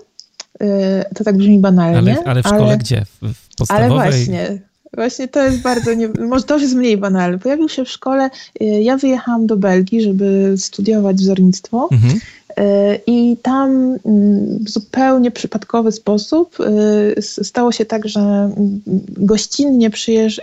Y, 0.63 0.67
to 1.15 1.25
tak 1.25 1.37
brzmi 1.37 1.59
banalnie. 1.59 1.99
Ale, 1.99 2.25
ale 2.25 2.43
w 2.43 2.47
szkole 2.47 2.65
ale, 2.65 2.79
gdzie? 2.79 3.05
W 3.23 3.57
podstawowej? 3.57 3.91
Ale 3.91 4.11
właśnie. 4.11 4.59
Właśnie 4.97 5.29
to 5.29 5.43
jest 5.43 5.63
bardzo, 5.63 5.95
nie, 5.95 6.09
może 6.09 6.45
to 6.45 6.55
już 6.55 6.63
jest 6.63 6.75
mniej 6.75 6.97
banalne. 6.97 7.39
Pojawił 7.39 7.69
się 7.69 7.85
w 7.85 7.89
szkole, 7.89 8.31
ja 8.61 8.97
wyjechałam 8.97 9.47
do 9.47 9.57
Belgii, 9.57 10.03
żeby 10.03 10.55
studiować 10.59 11.17
wzornictwo. 11.17 11.89
Mhm. 11.93 12.21
E, 12.57 12.99
I 13.07 13.37
tam 13.43 13.71
mm, 14.05 14.59
w 14.65 14.71
zupełnie 14.71 15.31
przypadkowy 15.31 15.93
sposób 15.93 16.57
e, 16.61 17.23
stało 17.23 17.73
się 17.73 17.85
tak, 17.85 18.09
że 18.09 18.21
mm, 18.21 18.81
gościnnie 19.09 19.91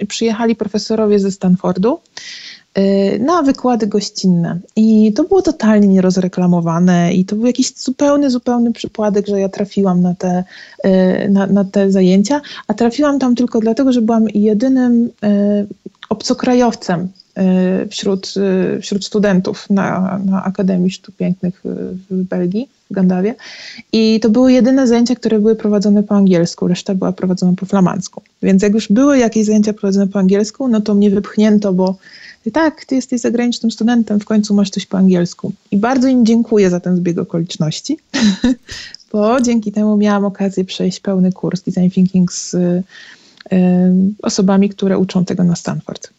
przyjechali 0.07 0.55
profesorowie 0.55 1.19
ze 1.19 1.31
Stanfordu 1.31 1.99
e, 2.73 3.19
na 3.19 3.43
wykłady 3.43 3.87
gościnne. 3.87 4.59
I 4.75 5.13
to 5.13 5.23
było 5.23 5.41
totalnie 5.41 5.87
nierozreklamowane 5.87 7.13
i 7.13 7.25
to 7.25 7.35
był 7.35 7.45
jakiś 7.45 7.73
zupełny, 7.77 8.29
zupełny 8.29 8.73
przypadek, 8.73 9.27
że 9.27 9.39
ja 9.39 9.49
trafiłam 9.49 10.01
na 10.01 10.15
te, 10.15 10.43
na, 11.29 11.47
na 11.47 11.65
te 11.65 11.91
zajęcia, 11.91 12.41
a 12.67 12.73
trafiłam 12.73 13.19
tam 13.19 13.35
tylko 13.35 13.59
dlatego, 13.59 13.91
że 13.91 14.01
byłam 14.01 14.25
jedynym 14.33 15.09
obcokrajowcem 16.09 17.01
Y, 17.01 17.18
wśród, 17.89 18.33
y, 18.77 18.81
wśród 18.81 19.05
studentów 19.05 19.69
na, 19.69 20.19
na 20.25 20.43
Akademii 20.43 20.91
Sztuk 20.91 21.15
Pięknych 21.15 21.61
w 22.09 22.23
Belgii, 22.23 22.69
w 22.91 22.93
Gandawie. 22.93 23.35
I 23.93 24.19
to 24.19 24.29
były 24.29 24.51
jedyne 24.51 24.87
zajęcia, 24.87 25.15
które 25.15 25.39
były 25.39 25.55
prowadzone 25.55 26.03
po 26.03 26.15
angielsku, 26.15 26.67
reszta 26.67 26.95
była 26.95 27.11
prowadzona 27.11 27.53
po 27.57 27.65
flamandzku. 27.65 28.21
Więc 28.43 28.63
jak 28.63 28.73
już 28.73 28.87
były 28.87 29.17
jakieś 29.17 29.45
zajęcia 29.45 29.73
prowadzone 29.73 30.07
po 30.07 30.19
angielsku, 30.19 30.67
no 30.67 30.81
to 30.81 30.95
mnie 30.95 31.09
wypchnięto, 31.09 31.73
bo 31.73 31.97
tak, 32.53 32.85
ty 32.85 32.95
jesteś 32.95 33.21
zagranicznym 33.21 33.71
studentem, 33.71 34.19
w 34.19 34.25
końcu 34.25 34.53
masz 34.53 34.69
coś 34.69 34.85
po 34.85 34.97
angielsku. 34.97 35.53
I 35.71 35.77
bardzo 35.77 36.07
im 36.07 36.25
dziękuję 36.25 36.69
za 36.69 36.79
ten 36.79 36.95
zbieg 36.95 37.17
okoliczności, 37.17 37.97
bo 39.11 39.41
dzięki 39.41 39.71
temu 39.71 39.97
miałam 39.97 40.25
okazję 40.25 40.65
przejść 40.65 40.99
pełny 40.99 41.31
kurs 41.31 41.61
Design 41.61 41.89
Thinking 41.89 42.33
z 42.33 42.53
y, 42.53 42.83
osobami, 44.21 44.69
które 44.69 44.97
uczą 44.97 45.25
tego 45.25 45.43
na 45.43 45.55
Stanford. 45.55 46.09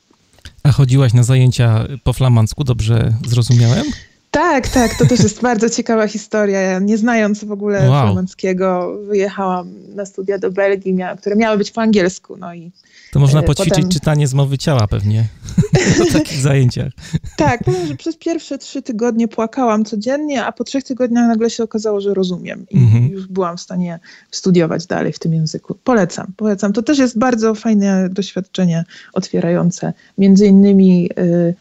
A 0.62 0.72
chodziłaś 0.72 1.12
na 1.12 1.22
zajęcia 1.22 1.86
po 2.04 2.12
flamandzku, 2.12 2.64
dobrze 2.64 3.14
zrozumiałem? 3.26 3.86
Tak, 4.30 4.68
tak, 4.68 4.98
to 4.98 5.06
też 5.06 5.20
jest 5.20 5.42
bardzo 5.50 5.70
ciekawa 5.70 6.06
historia. 6.06 6.60
Ja 6.60 6.78
nie 6.78 6.98
znając 6.98 7.44
w 7.44 7.52
ogóle 7.52 7.88
wow. 7.88 8.02
flamandzkiego, 8.02 8.98
wyjechałam 9.06 9.72
na 9.94 10.06
studia 10.06 10.38
do 10.38 10.50
Belgii, 10.50 10.94
mia 10.94 11.16
które 11.16 11.36
miały 11.36 11.58
być 11.58 11.70
po 11.70 11.80
angielsku. 11.80 12.36
No 12.36 12.54
i 12.54 12.72
to 13.12 13.20
można 13.20 13.40
e, 13.40 13.42
poćwiczyć 13.42 13.74
Potem... 13.74 13.90
czytanie 13.90 14.28
z 14.28 14.34
mowy 14.34 14.58
ciała 14.58 14.86
pewnie 14.86 15.24
na 15.98 16.12
takich 16.12 16.40
zajęciach. 16.40 16.92
Tak, 17.36 17.64
powiem, 17.64 17.86
że 17.86 17.96
przez 17.96 18.16
pierwsze 18.16 18.58
trzy 18.58 18.82
tygodnie 18.82 19.28
płakałam 19.28 19.84
codziennie, 19.84 20.44
a 20.44 20.52
po 20.52 20.64
trzech 20.64 20.84
tygodniach 20.84 21.28
nagle 21.28 21.50
się 21.50 21.62
okazało, 21.62 22.00
że 22.00 22.14
rozumiem 22.14 22.66
i 22.70 22.78
mhm. 22.78 23.08
już 23.08 23.26
byłam 23.26 23.56
w 23.56 23.60
stanie 23.60 23.98
studiować 24.30 24.86
dalej 24.86 25.12
w 25.12 25.18
tym 25.18 25.34
języku. 25.34 25.74
Polecam, 25.84 26.32
polecam. 26.36 26.72
To 26.72 26.82
też 26.82 26.98
jest 26.98 27.18
bardzo 27.18 27.54
fajne 27.54 28.08
doświadczenie 28.08 28.84
otwierające, 29.12 29.92
między 30.18 30.46
innymi 30.46 31.10
y, 31.18 31.54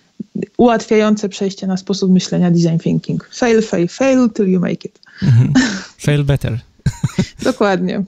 ułatwiające 0.57 1.29
przejście 1.29 1.67
na 1.67 1.77
sposób 1.77 2.11
myślenia 2.11 2.51
design 2.51 2.77
thinking. 2.77 3.29
Fail, 3.33 3.61
fail, 3.61 3.87
fail 3.87 4.29
till 4.29 4.47
you 4.47 4.59
make 4.59 4.85
it. 4.85 4.99
Mhm. 5.23 5.53
Fail 6.05 6.23
better. 6.23 6.59
Dokładnie. 7.43 8.03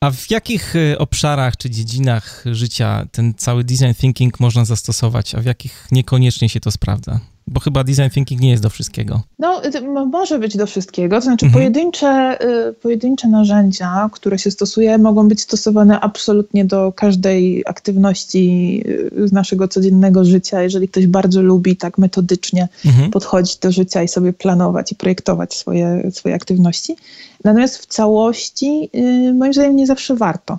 A 0.00 0.10
w 0.10 0.30
jakich 0.30 0.76
y, 0.76 0.98
obszarach 0.98 1.56
czy 1.56 1.70
dziedzinach 1.70 2.44
życia 2.52 3.06
ten 3.12 3.34
cały 3.34 3.64
design 3.64 3.94
thinking 4.00 4.40
można 4.40 4.64
zastosować, 4.64 5.34
a 5.34 5.40
w 5.40 5.44
jakich 5.44 5.86
niekoniecznie 5.92 6.48
się 6.48 6.60
to 6.60 6.70
sprawdza? 6.70 7.20
Bo 7.50 7.60
chyba 7.60 7.84
design 7.84 8.10
thinking 8.14 8.40
nie 8.40 8.50
jest 8.50 8.62
do 8.62 8.70
wszystkiego. 8.70 9.22
No, 9.38 9.62
może 10.06 10.38
być 10.38 10.56
do 10.56 10.66
wszystkiego. 10.66 11.16
To 11.16 11.22
znaczy, 11.22 11.46
mhm. 11.46 11.62
pojedyncze, 11.62 12.38
y, 12.68 12.72
pojedyncze 12.72 13.28
narzędzia, 13.28 14.10
które 14.12 14.38
się 14.38 14.50
stosuje, 14.50 14.98
mogą 14.98 15.28
być 15.28 15.40
stosowane 15.40 16.00
absolutnie 16.00 16.64
do 16.64 16.92
każdej 16.92 17.62
aktywności 17.66 18.82
y, 19.18 19.28
z 19.28 19.32
naszego 19.32 19.68
codziennego 19.68 20.24
życia. 20.24 20.62
Jeżeli 20.62 20.88
ktoś 20.88 21.06
bardzo 21.06 21.42
lubi 21.42 21.76
tak 21.76 21.98
metodycznie 21.98 22.68
mhm. 22.86 23.10
podchodzić 23.10 23.56
do 23.56 23.72
życia 23.72 24.02
i 24.02 24.08
sobie 24.08 24.32
planować 24.32 24.92
i 24.92 24.94
projektować 24.94 25.54
swoje, 25.54 26.10
swoje 26.10 26.34
aktywności. 26.34 26.96
Natomiast 27.44 27.78
w 27.78 27.86
całości, 27.86 28.90
y, 28.94 29.34
moim 29.34 29.52
zdaniem, 29.52 29.76
nie 29.76 29.86
zawsze 29.86 30.16
warto 30.16 30.58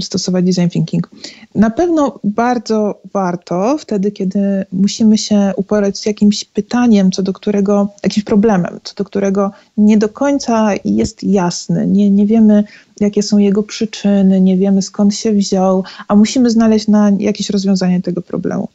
stosować 0.00 0.44
design 0.44 0.68
thinking. 0.68 1.10
Na 1.54 1.70
pewno 1.70 2.20
bardzo 2.24 3.00
warto 3.12 3.78
wtedy, 3.78 4.10
kiedy 4.10 4.64
musimy 4.72 5.18
się 5.18 5.52
uporać 5.56 5.98
z 5.98 6.06
jakimś 6.06 6.44
pytaniem, 6.44 7.10
co 7.10 7.22
do 7.22 7.32
którego, 7.32 7.88
jakimś 8.02 8.24
problemem, 8.24 8.80
co 8.84 8.94
do 8.94 9.04
którego 9.04 9.50
nie 9.76 9.98
do 9.98 10.08
końca 10.08 10.70
jest 10.84 11.24
jasny, 11.24 11.86
nie, 11.86 12.10
nie 12.10 12.26
wiemy, 12.26 12.64
jakie 13.00 13.22
są 13.22 13.38
jego 13.38 13.62
przyczyny, 13.62 14.40
nie 14.40 14.56
wiemy 14.56 14.82
skąd 14.82 15.14
się 15.14 15.32
wziął, 15.32 15.84
a 16.08 16.16
musimy 16.16 16.50
znaleźć 16.50 16.88
na 16.88 17.10
jakieś 17.18 17.50
rozwiązanie 17.50 18.02
tego 18.02 18.22
problemu. 18.22 18.68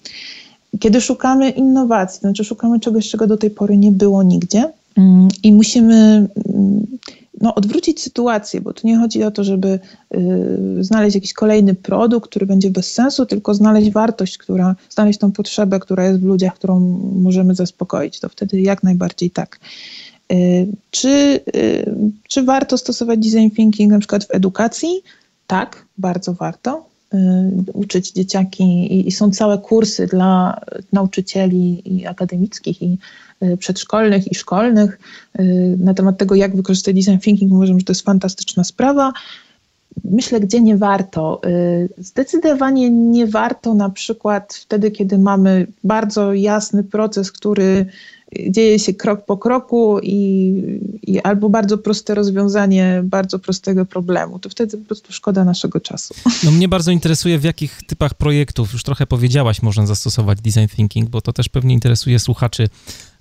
Kiedy 0.80 1.02
szukamy 1.02 1.50
innowacji, 1.50 2.22
to 2.22 2.28
znaczy 2.28 2.44
szukamy 2.44 2.80
czegoś, 2.80 3.10
czego 3.10 3.28
do 3.28 3.38
tej 3.38 3.50
pory 3.50 3.78
nie 3.78 3.92
było 3.92 4.24
nigdzie, 4.24 4.72
Mm, 4.98 5.28
I 5.44 5.52
musimy 5.54 5.96
mm, 5.96 6.88
no, 7.42 7.56
odwrócić 7.56 8.02
sytuację, 8.02 8.62
bo 8.62 8.74
tu 8.74 8.88
nie 8.88 8.98
chodzi 8.98 9.24
o 9.24 9.32
to, 9.32 9.44
żeby 9.44 9.80
y, 10.16 10.84
znaleźć 10.84 11.16
jakiś 11.16 11.34
kolejny 11.34 11.74
produkt, 11.74 12.30
który 12.30 12.46
będzie 12.46 12.70
bez 12.70 12.94
sensu, 12.94 13.26
tylko 13.26 13.54
znaleźć 13.54 13.92
wartość, 13.92 14.38
która, 14.38 14.76
znaleźć 14.90 15.20
tą 15.20 15.32
potrzebę, 15.32 15.80
która 15.80 16.06
jest 16.06 16.20
w 16.20 16.24
ludziach, 16.24 16.56
którą 16.56 16.80
możemy 17.16 17.56
zaspokoić. 17.56 18.20
To 18.20 18.30
wtedy 18.30 18.62
jak 18.62 18.84
najbardziej 18.84 19.30
tak. 19.32 19.60
Y, 20.32 20.68
czy, 20.92 21.40
y, 21.56 21.94
czy 22.28 22.44
warto 22.44 22.78
stosować 22.78 23.20
design 23.20 23.50
thinking 23.56 23.92
na 23.92 24.00
przykład 24.00 24.26
w 24.26 24.36
edukacji? 24.36 25.02
Tak, 25.48 25.86
bardzo 25.98 26.34
warto. 26.34 26.88
Uczyć 27.74 28.12
dzieciaki 28.12 29.08
i, 29.08 29.12
są 29.12 29.32
całe 29.32 29.58
kursy 29.58 30.08
dla 30.08 30.62
nauczycieli 30.94 31.82
i 31.98 32.08
akademickich 32.08 32.82
i 32.82 32.88
Y, 32.94 33.27
przedszkolnych 33.60 34.32
i 34.32 34.36
szkolnych 34.36 35.00
y, 35.40 35.76
na 35.80 35.94
temat 35.94 36.18
tego, 36.18 36.36
jak 36.36 36.56
wykorzystać 36.56 36.96
design 36.96 37.18
thinking. 37.18 37.52
Uważam, 37.52 37.80
że 37.80 37.86
to 37.86 37.92
jest 37.92 38.06
fantastyczna 38.06 38.64
sprawa. 38.64 39.14
Myślę, 40.04 40.40
gdzie 40.40 40.62
nie 40.62 40.78
warto. 40.78 41.42
Y, 41.46 41.90
zdecydowanie 41.98 42.90
nie 42.90 43.28
warto 43.28 43.74
na 43.74 43.90
przykład 43.90 44.54
wtedy, 44.54 44.92
kiedy 44.92 45.18
mamy 45.18 45.68
bardzo 45.84 46.34
jasny 46.34 46.84
proces, 46.84 47.32
który 47.32 47.86
dzieje 48.50 48.80
się 48.80 48.94
krok 48.94 49.26
po 49.26 49.38
kroku 49.38 50.00
i, 50.04 50.20
i, 51.04 51.20
albo 51.20 51.50
bardzo 51.50 51.78
proste 51.78 52.16
rozwiązanie 52.16 53.02
bardzo 53.04 53.40
prostego 53.40 53.86
problemu. 53.86 54.40
To 54.40 54.50
wtedy 54.50 54.78
po 54.78 54.86
prostu 54.86 55.14
szkoda 55.14 55.44
naszego 55.44 55.80
czasu. 55.80 56.14
No 56.44 56.52
mnie 56.52 56.68
bardzo 56.68 56.92
interesuje, 56.92 57.40
w 57.40 57.44
jakich 57.44 57.80
typach 57.88 58.14
projektów, 58.14 58.74
już 58.74 58.84
trochę 58.84 59.08
powiedziałaś, 59.08 59.62
można 59.62 59.86
zastosować 59.86 60.42
design 60.42 60.76
thinking, 60.76 61.10
bo 61.10 61.22
to 61.22 61.34
też 61.34 61.50
pewnie 61.50 61.74
interesuje 61.74 62.20
słuchaczy 62.20 62.70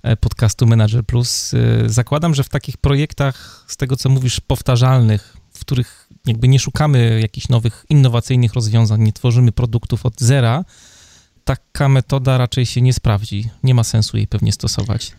e, 0.03 0.17
podcastu 0.17 0.67
Manager 0.67 1.03
Plus. 1.03 1.53
E, 1.53 1.89
zakładam, 1.89 2.35
że 2.35 2.43
w 2.43 2.49
takich 2.49 2.77
projektach, 2.77 3.65
z 3.67 3.77
tego 3.77 3.95
co 3.95 4.09
mówisz, 4.09 4.39
powtarzalnych, 4.39 5.37
w 5.53 5.59
których 5.59 6.09
jakby 6.25 6.47
nie 6.47 6.59
szukamy 6.59 7.19
jakichś 7.21 7.49
nowych, 7.49 7.85
innowacyjnych 7.89 8.53
rozwiązań, 8.53 9.01
nie 9.01 9.13
tworzymy 9.13 9.51
produktów 9.51 10.05
od 10.05 10.21
zera, 10.21 10.63
taka 11.47 11.89
metoda 11.89 12.37
raczej 12.37 12.65
się 12.65 12.81
nie 12.81 12.93
sprawdzi. 12.93 13.49
Nie 13.63 13.75
ma 13.75 13.83
sensu 13.83 14.17
jej 14.17 14.27
pewnie 14.27 14.51
stosować. 14.51 15.11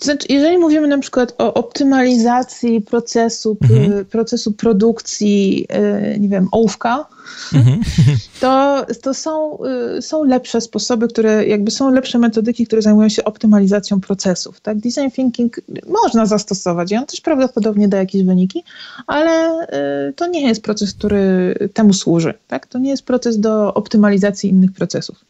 Znaczy, 0.00 0.26
jeżeli 0.28 0.58
mówimy 0.58 0.88
na 0.88 0.98
przykład 0.98 1.34
o 1.38 1.54
optymalizacji 1.54 2.80
procesu, 2.80 3.56
mhm. 3.62 4.04
procesu 4.04 4.52
produkcji, 4.52 5.66
y, 6.14 6.20
nie 6.20 6.28
wiem, 6.28 6.48
ołówka, 6.52 7.06
mhm. 7.54 7.80
to, 8.40 8.86
to 9.02 9.14
są, 9.14 9.58
y, 9.98 10.02
są 10.02 10.24
lepsze 10.24 10.60
sposoby, 10.60 11.08
które 11.08 11.46
jakby 11.46 11.70
są 11.70 11.90
lepsze 11.90 12.18
metodyki, 12.18 12.66
które 12.66 12.82
zajmują 12.82 13.08
się 13.08 13.24
optymalizacją 13.24 14.00
procesów. 14.00 14.60
Tak? 14.60 14.78
Design 14.78 15.10
thinking 15.10 15.60
można 15.88 16.26
zastosować 16.26 16.92
i 16.92 16.96
on 16.96 17.06
też 17.06 17.20
prawdopodobnie 17.20 17.88
da 17.88 17.96
jakieś 17.96 18.22
wyniki, 18.22 18.64
ale 19.06 19.62
y, 20.08 20.12
to 20.12 20.26
nie 20.26 20.48
jest 20.48 20.62
proces, 20.62 20.94
który 20.94 21.54
temu 21.74 21.92
służy. 21.92 22.34
Tak? 22.48 22.66
To 22.66 22.78
nie 22.78 22.90
jest 22.90 23.02
proces 23.02 23.40
do 23.40 23.74
optymalizacji 23.74 24.50
innych 24.50 24.72
procesów. 24.72 25.24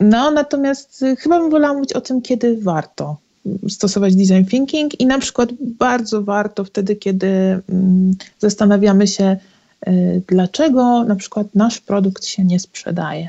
No, 0.00 0.30
natomiast 0.30 1.04
chyba 1.18 1.40
bym 1.40 1.50
wolała 1.50 1.74
mówić 1.74 1.92
o 1.92 2.00
tym, 2.00 2.22
kiedy 2.22 2.60
warto 2.60 3.16
stosować 3.68 4.16
design 4.16 4.44
thinking 4.44 5.00
i 5.00 5.06
na 5.06 5.18
przykład 5.18 5.48
bardzo 5.60 6.22
warto 6.22 6.64
wtedy, 6.64 6.96
kiedy 6.96 7.26
mm, 7.68 8.14
zastanawiamy 8.38 9.06
się, 9.06 9.36
y, 9.88 10.22
dlaczego 10.28 11.04
na 11.04 11.16
przykład 11.16 11.46
nasz 11.54 11.80
produkt 11.80 12.24
się 12.24 12.44
nie 12.44 12.60
sprzedaje. 12.60 13.28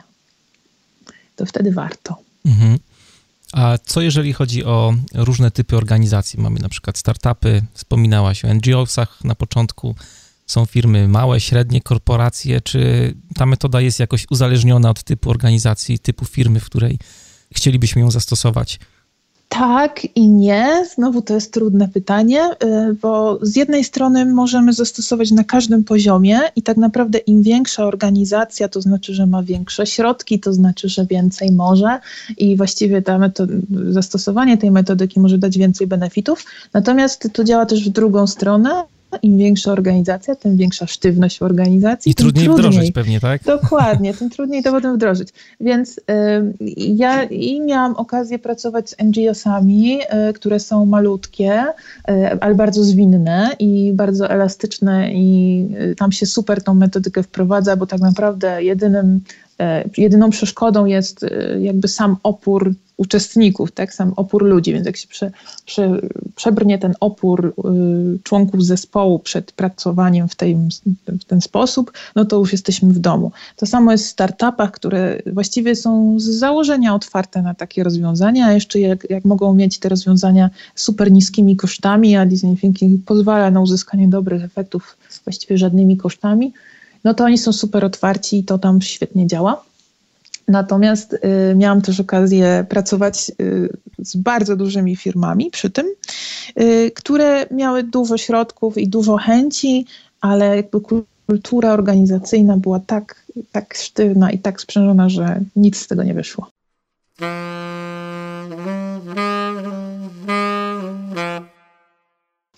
To 1.36 1.46
wtedy 1.46 1.72
warto. 1.72 2.16
Mhm. 2.46 2.80
A 3.54 3.78
co 3.86 4.02
jeżeli 4.02 4.34
chodzi 4.34 4.66
o 4.66 4.94
różne 5.14 5.52
typy 5.52 5.78
organizacji? 5.78 6.40
Mamy 6.40 6.60
na 6.60 6.70
przykład 6.70 6.98
startupy, 6.98 7.62
wspominałaś 7.74 8.46
o 8.46 8.54
NGO-sach 8.54 9.24
na 9.24 9.36
początku, 9.36 9.96
są 10.50 10.66
firmy 10.66 11.08
małe, 11.08 11.40
średnie, 11.40 11.82
korporacje, 11.82 12.62
czy 12.62 13.14
ta 13.36 13.46
metoda 13.46 13.82
jest 13.82 14.00
jakoś 14.00 14.26
uzależniona 14.32 14.90
od 14.90 15.04
typu 15.04 15.30
organizacji, 15.30 16.00
typu 16.00 16.26
firmy, 16.26 16.60
w 16.60 16.66
której 16.66 17.00
chcielibyśmy 17.56 18.02
ją 18.02 18.12
zastosować? 18.12 18.80
Tak 19.50 20.08
i 20.16 20.28
nie. 20.30 20.86
Znowu 20.96 21.22
to 21.22 21.34
jest 21.34 21.54
trudne 21.54 21.88
pytanie, 21.88 22.50
y, 22.64 22.94
bo 23.02 23.40
z 23.42 23.56
jednej 23.56 23.84
strony 23.84 24.26
możemy 24.26 24.74
zastosować 24.74 25.32
na 25.32 25.44
każdym 25.44 25.84
poziomie 25.84 26.40
i 26.56 26.62
tak 26.62 26.78
naprawdę 26.78 27.18
im 27.18 27.44
większa 27.44 27.86
organizacja, 27.86 28.70
to 28.70 28.82
znaczy, 28.82 29.14
że 29.14 29.26
ma 29.26 29.44
większe 29.44 29.86
środki, 29.86 30.40
to 30.40 30.54
znaczy, 30.54 30.90
że 30.90 31.06
więcej 31.06 31.52
może 31.52 32.00
i 32.38 32.58
właściwie 32.58 33.02
ta 33.02 33.20
metod- 33.20 33.62
zastosowanie 33.90 34.58
tej 34.58 34.72
metodyki 34.72 35.20
może 35.20 35.38
dać 35.38 35.58
więcej 35.58 35.88
benefitów. 35.88 36.46
Natomiast 36.74 37.30
to 37.34 37.44
działa 37.44 37.66
też 37.66 37.90
w 37.90 37.92
drugą 37.92 38.28
stronę, 38.28 38.84
im 39.22 39.38
większa 39.38 39.72
organizacja, 39.72 40.36
tym 40.36 40.58
większa 40.58 40.88
sztywność 40.88 41.40
w 41.40 41.42
organizacji. 41.42 42.12
I 42.12 42.16
trudniej, 42.16 42.46
trudniej 42.46 42.70
wdrożyć 42.70 42.92
pewnie, 42.92 43.20
tak? 43.20 43.44
Dokładnie, 43.44 44.14
tym 44.20 44.30
trudniej 44.30 44.64
to 44.64 44.72
potem 44.72 44.96
wdrożyć. 44.96 45.30
Więc 45.60 45.98
y, 45.98 46.02
ja 46.78 47.24
i 47.24 47.62
miałam 47.62 47.96
okazję 47.96 48.40
pracować 48.40 48.90
z 48.90 48.96
NGO-sami, 49.04 50.00
y, 50.30 50.34
które 50.34 50.60
są 50.60 50.86
malutkie, 50.86 51.64
y, 51.64 52.40
ale 52.40 52.56
bardzo 52.56 52.84
zwinne 52.84 53.56
i 53.60 53.92
bardzo 53.94 54.30
elastyczne 54.30 55.14
i 55.14 55.66
y, 55.92 55.96
tam 55.96 56.12
się 56.12 56.26
super 56.26 56.64
tą 56.64 56.74
metodykę 56.74 57.24
wprowadza, 57.24 57.76
bo 57.76 57.88
tak 57.88 58.00
naprawdę 58.00 58.64
jedynym 58.64 59.22
E, 59.60 59.90
jedyną 59.98 60.30
przeszkodą 60.30 60.86
jest 60.86 61.24
e, 61.24 61.60
jakby 61.60 61.88
sam 61.88 62.18
opór 62.24 62.74
uczestników, 63.00 63.72
tak, 63.72 63.94
sam 63.94 64.14
opór 64.16 64.44
ludzi, 64.44 64.74
więc 64.74 64.86
jak 64.86 64.98
się 64.98 65.08
prze, 65.08 65.32
prze, 65.66 66.02
przebrnie 66.36 66.78
ten 66.78 66.94
opór 67.00 67.46
y, 67.46 68.20
członków 68.24 68.66
zespołu 68.66 69.20
przed 69.20 69.52
pracowaniem 69.52 70.28
w, 70.28 70.36
tej, 70.36 70.58
w 71.08 71.24
ten 71.24 71.42
sposób, 71.42 71.92
no 72.16 72.26
to 72.26 72.38
już 72.38 72.52
jesteśmy 72.52 72.94
w 72.94 73.00
domu. 73.00 73.32
To 73.56 73.66
samo 73.66 73.92
jest 73.92 74.06
w 74.06 74.10
startupach, 74.10 74.72
które 74.72 75.22
właściwie 75.34 75.76
są 75.76 76.20
z 76.20 76.24
założenia 76.24 76.96
otwarte 76.96 77.42
na 77.42 77.54
takie 77.54 77.84
rozwiązania, 77.84 78.46
a 78.46 78.54
jeszcze 78.54 78.80
jak, 78.80 79.10
jak 79.10 79.26
mogą 79.26 79.54
mieć 79.54 79.80
te 79.80 79.90
rozwiązania 79.90 80.50
super 80.76 81.12
niskimi 81.12 81.56
kosztami, 81.56 82.16
a 82.16 82.26
design 82.26 82.56
thinking 82.56 83.06
pozwala 83.06 83.52
na 83.52 83.62
uzyskanie 83.62 84.08
dobrych 84.08 84.44
efektów 84.44 84.98
właściwie 85.26 85.58
żadnymi 85.58 85.98
kosztami, 85.98 86.54
no 87.04 87.14
to 87.14 87.24
oni 87.24 87.38
są 87.38 87.54
super 87.54 87.86
otwarci 87.86 88.40
i 88.40 88.44
to 88.44 88.58
tam 88.58 88.82
świetnie 88.82 89.28
działa. 89.28 89.69
Natomiast 90.50 91.14
y, 91.14 91.56
miałam 91.56 91.82
też 91.82 92.00
okazję 92.00 92.66
pracować 92.70 93.32
y, 93.42 93.78
z 94.00 94.16
bardzo 94.16 94.56
dużymi 94.56 94.96
firmami 94.96 95.52
przy 95.52 95.70
tym, 95.70 95.86
y, 96.62 96.92
które 96.96 97.46
miały 97.52 97.84
dużo 97.84 98.18
środków 98.18 98.78
i 98.78 98.88
dużo 98.88 99.18
chęci, 99.18 99.86
ale 100.22 100.56
jakby 100.56 100.82
kultura 101.28 101.74
organizacyjna 101.74 102.58
była 102.58 102.80
tak, 102.80 103.26
tak 103.52 103.74
sztywna 103.74 104.32
i 104.32 104.40
tak 104.40 104.62
sprzężona, 104.62 105.10
że 105.10 105.40
nic 105.56 105.78
z 105.78 105.88
tego 105.88 106.04
nie 106.04 106.14
wyszło. 106.14 106.50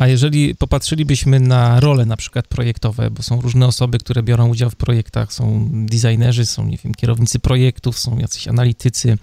A 0.02 0.08
jeżeli 0.08 0.56
popatrzylibyśmy 0.56 1.40
na 1.40 1.80
role 1.80 2.06
na 2.06 2.18
przykład 2.18 2.48
projektowe, 2.48 3.12
bo 3.12 3.24
są 3.24 3.42
różne 3.42 3.68
osoby, 3.68 3.98
które 3.98 4.24
biorą 4.24 4.50
udział 4.50 4.70
w 4.70 4.76
projektach, 4.76 5.34
są 5.34 5.70
designerzy, 5.72 6.46
są, 6.46 6.66
nie 6.66 6.78
wiem, 6.84 6.94
kierownicy 6.94 7.40
projektów, 7.40 8.00
są 8.00 8.18
jacyś 8.18 8.48
analitycy, 8.48 9.18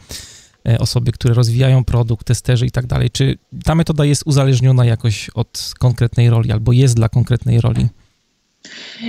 e, 0.68 0.78
osoby, 0.78 1.12
które 1.12 1.34
rozwijają 1.34 1.84
produkt, 1.84 2.26
testerzy 2.26 2.66
i 2.66 2.70
tak 2.70 2.86
dalej. 2.86 3.10
Czy 3.10 3.38
ta 3.64 3.74
metoda 3.74 4.04
jest 4.04 4.22
uzależniona 4.26 4.84
jakoś 4.84 5.30
od 5.30 5.72
konkretnej 5.78 6.30
roli 6.30 6.52
albo 6.52 6.72
jest 6.72 6.96
dla 6.96 7.08
konkretnej 7.08 7.60
roli? 7.60 7.86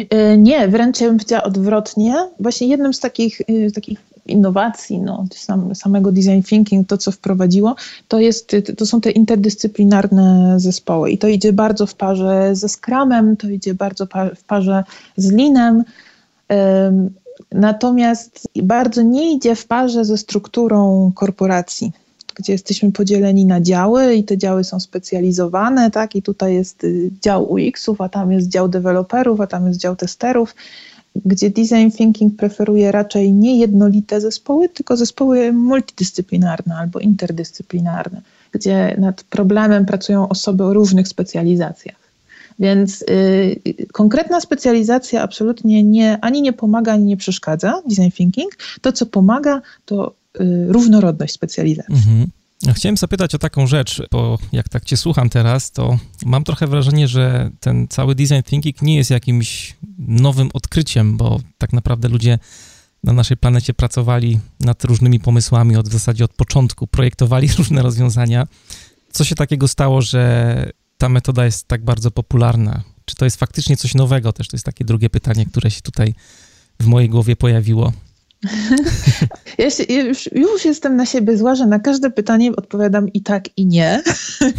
E, 0.09 0.37
nie, 0.37 0.67
wręcz 0.67 1.01
ja 1.01 1.07
bym 1.07 1.19
odwrotnie. 1.43 2.15
Właśnie 2.39 2.67
jednym 2.67 2.93
z 2.93 2.99
takich, 2.99 3.41
e, 3.41 3.71
takich 3.71 3.99
innowacji, 4.29 4.99
no, 4.99 5.25
sam, 5.35 5.75
samego 5.75 6.11
design 6.11 6.41
thinking, 6.41 6.87
to 6.87 6.97
co 6.97 7.11
wprowadziło, 7.11 7.75
to, 8.07 8.19
jest, 8.19 8.55
to 8.77 8.85
są 8.85 9.01
te 9.01 9.11
interdyscyplinarne 9.11 10.55
zespoły. 10.59 11.11
I 11.11 11.17
to 11.17 11.27
idzie 11.27 11.53
bardzo 11.53 11.85
w 11.85 11.95
parze 11.95 12.49
ze 12.55 12.69
Scrumem, 12.69 13.37
to 13.37 13.49
idzie 13.49 13.73
bardzo 13.73 14.07
w 14.35 14.43
parze 14.43 14.83
z 15.17 15.31
Linem, 15.31 15.83
natomiast 17.51 18.47
bardzo 18.63 19.01
nie 19.01 19.33
idzie 19.33 19.55
w 19.55 19.67
parze 19.67 20.05
ze 20.05 20.17
strukturą 20.17 21.11
korporacji 21.15 21.91
gdzie 22.39 22.53
jesteśmy 22.53 22.91
podzieleni 22.91 23.45
na 23.45 23.61
działy 23.61 24.15
i 24.15 24.23
te 24.23 24.37
działy 24.37 24.63
są 24.63 24.79
specjalizowane, 24.79 25.91
tak? 25.91 26.15
I 26.15 26.21
tutaj 26.21 26.53
jest 26.53 26.83
y, 26.83 27.11
dział 27.21 27.51
UX-ów, 27.51 28.01
a 28.01 28.09
tam 28.09 28.31
jest 28.31 28.47
dział 28.47 28.69
deweloperów, 28.69 29.41
a 29.41 29.47
tam 29.47 29.67
jest 29.67 29.79
dział 29.79 29.95
testerów 29.95 30.55
gdzie 31.25 31.49
design 31.49 31.89
thinking 31.97 32.35
preferuje 32.35 32.91
raczej 32.91 33.33
nie 33.33 33.59
jednolite 33.59 34.21
zespoły, 34.21 34.69
tylko 34.69 34.97
zespoły 34.97 35.53
multidyscyplinarne 35.53 36.75
albo 36.75 36.99
interdyscyplinarne, 36.99 38.21
gdzie 38.51 38.95
nad 38.97 39.23
problemem 39.23 39.85
pracują 39.85 40.29
osoby 40.29 40.63
o 40.63 40.73
różnych 40.73 41.07
specjalizacjach. 41.07 41.95
Więc 42.59 43.01
y, 43.01 43.85
konkretna 43.91 44.41
specjalizacja 44.41 45.21
absolutnie 45.21 45.83
nie, 45.83 46.17
ani 46.21 46.41
nie 46.41 46.53
pomaga, 46.53 46.93
ani 46.93 47.05
nie 47.05 47.17
przeszkadza 47.17 47.81
design 47.89 48.11
thinking. 48.11 48.57
To, 48.81 48.91
co 48.91 49.05
pomaga, 49.05 49.61
to 49.85 50.13
y, 50.41 50.65
różnorodność 50.67 51.33
specjalizacji. 51.33 51.95
Mhm. 51.95 52.27
Chciałem 52.73 52.97
zapytać 52.97 53.35
o 53.35 53.39
taką 53.39 53.67
rzecz, 53.67 54.01
bo 54.11 54.37
jak 54.51 54.69
tak 54.69 54.85
cię 54.85 54.97
słucham 54.97 55.29
teraz, 55.29 55.71
to 55.71 55.97
mam 56.25 56.43
trochę 56.43 56.67
wrażenie, 56.67 57.07
że 57.07 57.51
ten 57.59 57.87
cały 57.87 58.15
design 58.15 58.41
thinking 58.45 58.81
nie 58.81 58.95
jest 58.95 59.09
jakimś 59.09 59.75
nowym 59.97 60.49
odkryciem, 60.53 61.17
bo 61.17 61.39
tak 61.57 61.73
naprawdę 61.73 62.09
ludzie 62.09 62.39
na 63.03 63.13
naszej 63.13 63.37
planecie 63.37 63.73
pracowali 63.73 64.39
nad 64.59 64.83
różnymi 64.83 65.19
pomysłami 65.19 65.75
od 65.75 65.89
w 65.89 65.91
zasadzie 65.91 66.25
od 66.25 66.33
początku, 66.33 66.87
projektowali 66.87 67.47
różne 67.57 67.81
rozwiązania. 67.81 68.47
Co 69.11 69.23
się 69.23 69.35
takiego 69.35 69.67
stało, 69.67 70.01
że 70.01 70.71
ta 70.97 71.09
metoda 71.09 71.45
jest 71.45 71.67
tak 71.67 71.83
bardzo 71.83 72.11
popularna? 72.11 72.83
Czy 73.05 73.15
to 73.15 73.25
jest 73.25 73.37
faktycznie 73.37 73.77
coś 73.77 73.95
nowego? 73.95 74.33
Też 74.33 74.47
to 74.47 74.55
jest 74.55 74.65
takie 74.65 74.85
drugie 74.85 75.09
pytanie, 75.09 75.45
które 75.45 75.71
się 75.71 75.81
tutaj 75.81 76.13
w 76.79 76.85
mojej 76.85 77.09
głowie 77.09 77.35
pojawiło. 77.35 77.93
Ja 79.57 79.69
się, 79.69 79.83
już, 79.83 80.29
już, 80.35 80.65
jestem 80.65 80.95
na 80.95 81.05
siebie 81.05 81.37
zła, 81.37 81.55
że 81.55 81.65
na 81.65 81.79
każde 81.79 82.09
pytanie 82.11 82.55
odpowiadam 82.55 83.09
i 83.09 83.21
tak, 83.21 83.57
i 83.57 83.65
nie, 83.65 84.03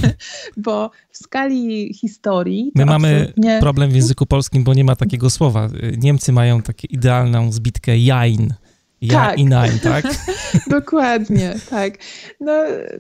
bo 0.57 0.91
w 1.11 1.17
skali 1.17 1.95
historii. 1.95 2.73
My 2.75 2.87
mamy 2.87 3.17
absolutnie... 3.17 3.59
problem 3.61 3.91
w 3.91 3.95
języku 3.95 4.27
polskim, 4.27 4.65
bo 4.65 4.75
nie 4.75 4.85
ma 4.85 4.97
takiego 4.97 5.31
słowa. 5.31 5.69
Niemcy 5.99 6.33
mają 6.33 6.63
taką 6.63 6.81
idealną 6.91 7.53
zbitkę 7.53 7.99
jain. 7.99 8.55
Ja 9.03 9.15
tak. 9.15 9.39
i 9.39 9.45
nine, 9.45 9.79
tak? 9.83 10.05
Dokładnie, 10.79 11.55
tak. 11.71 11.95
No, 12.41 12.53
y, 12.67 12.99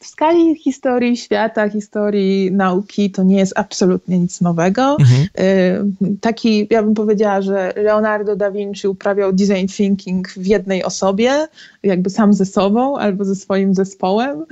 w 0.00 0.06
skali 0.06 0.56
historii 0.56 1.16
świata, 1.16 1.68
historii 1.68 2.52
nauki 2.52 3.10
to 3.10 3.22
nie 3.22 3.36
jest 3.36 3.52
absolutnie 3.56 4.18
nic 4.18 4.40
nowego. 4.40 4.96
Mhm. 5.00 5.26
Y, 5.38 6.18
taki, 6.20 6.66
ja 6.70 6.82
bym 6.82 6.94
powiedziała, 6.94 7.42
że 7.42 7.72
Leonardo 7.76 8.36
da 8.36 8.50
Vinci 8.50 8.88
uprawiał 8.88 9.32
design 9.32 9.66
thinking 9.66 10.28
w 10.28 10.46
jednej 10.46 10.84
osobie, 10.84 11.48
jakby 11.82 12.10
sam 12.10 12.34
ze 12.34 12.46
sobą 12.46 12.98
albo 12.98 13.24
ze 13.24 13.34
swoim 13.34 13.74
zespołem, 13.74 14.44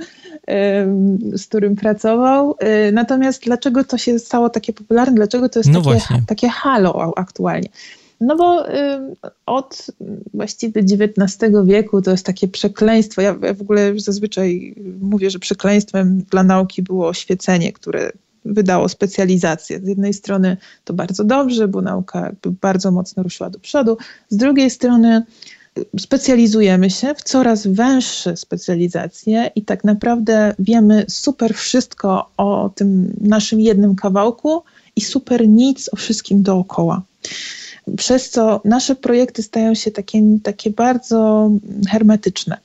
z 1.33 1.47
którym 1.47 1.75
pracował. 1.75 2.55
Y, 2.87 2.91
natomiast 2.91 3.43
dlaczego 3.43 3.83
to 3.83 3.97
się 3.97 4.19
stało 4.19 4.49
takie 4.49 4.73
popularne? 4.73 5.15
Dlaczego 5.15 5.49
to 5.49 5.59
jest 5.59 5.69
no 5.69 5.81
takie, 5.81 5.99
takie 6.27 6.49
halo 6.49 7.13
aktualnie? 7.15 7.69
No 8.21 8.35
bo 8.35 8.65
od 9.45 9.87
właściwie 10.33 10.81
XIX 10.81 11.53
wieku 11.65 12.01
to 12.01 12.11
jest 12.11 12.25
takie 12.25 12.47
przekleństwo. 12.47 13.21
Ja 13.21 13.33
w 13.33 13.61
ogóle 13.61 13.99
zazwyczaj 13.99 14.75
mówię, 15.01 15.29
że 15.29 15.39
przekleństwem 15.39 16.21
dla 16.31 16.43
nauki 16.43 16.81
było 16.81 17.07
oświecenie, 17.07 17.73
które 17.73 18.11
wydało 18.45 18.89
specjalizację. 18.89 19.79
Z 19.79 19.87
jednej 19.87 20.13
strony 20.13 20.57
to 20.83 20.93
bardzo 20.93 21.23
dobrze, 21.23 21.67
bo 21.67 21.81
nauka 21.81 22.31
bardzo 22.61 22.91
mocno 22.91 23.23
ruszyła 23.23 23.49
do 23.49 23.59
przodu. 23.59 23.97
Z 24.29 24.37
drugiej 24.37 24.69
strony 24.69 25.23
y, 25.77 25.85
specjalizujemy 25.99 26.89
się 26.89 27.15
w 27.15 27.23
coraz 27.23 27.67
węższe 27.67 28.37
specjalizacje 28.37 29.51
i 29.55 29.61
tak 29.61 29.83
naprawdę 29.83 30.55
wiemy 30.59 31.05
super 31.09 31.53
wszystko 31.53 32.29
o 32.37 32.71
tym 32.75 33.13
naszym 33.21 33.61
jednym 33.61 33.95
kawałku 33.95 34.63
i 34.95 35.01
super 35.01 35.47
nic 35.47 35.89
o 35.93 35.95
wszystkim 35.95 36.43
dookoła 36.43 37.01
przez 37.97 38.29
co 38.29 38.61
nasze 38.65 38.95
projekty 38.95 39.43
stają 39.43 39.75
się 39.75 39.91
takie, 39.91 40.21
takie 40.43 40.69
bardzo 40.69 41.49
hermetyczne. 41.89 42.57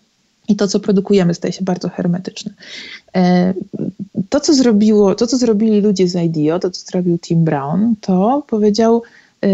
I 0.49 0.57
to, 0.57 0.69
co 0.69 0.81
produkujemy, 0.81 1.35
staje 1.35 1.53
się 1.53 1.65
bardzo 1.65 1.89
hermetyczne. 1.89 2.53
E, 3.17 3.55
to, 4.29 4.41
co 4.41 4.55
zrobiło, 4.55 5.15
to, 5.15 5.27
co 5.27 5.37
zrobili 5.37 5.81
ludzie 5.81 6.09
z 6.09 6.17
IDEO, 6.17 6.59
to, 6.59 6.71
co 6.71 6.87
zrobił 6.87 7.19
Tim 7.19 7.45
Brown, 7.45 7.95
to 8.01 8.43
powiedział, 8.47 9.03
e, 9.45 9.49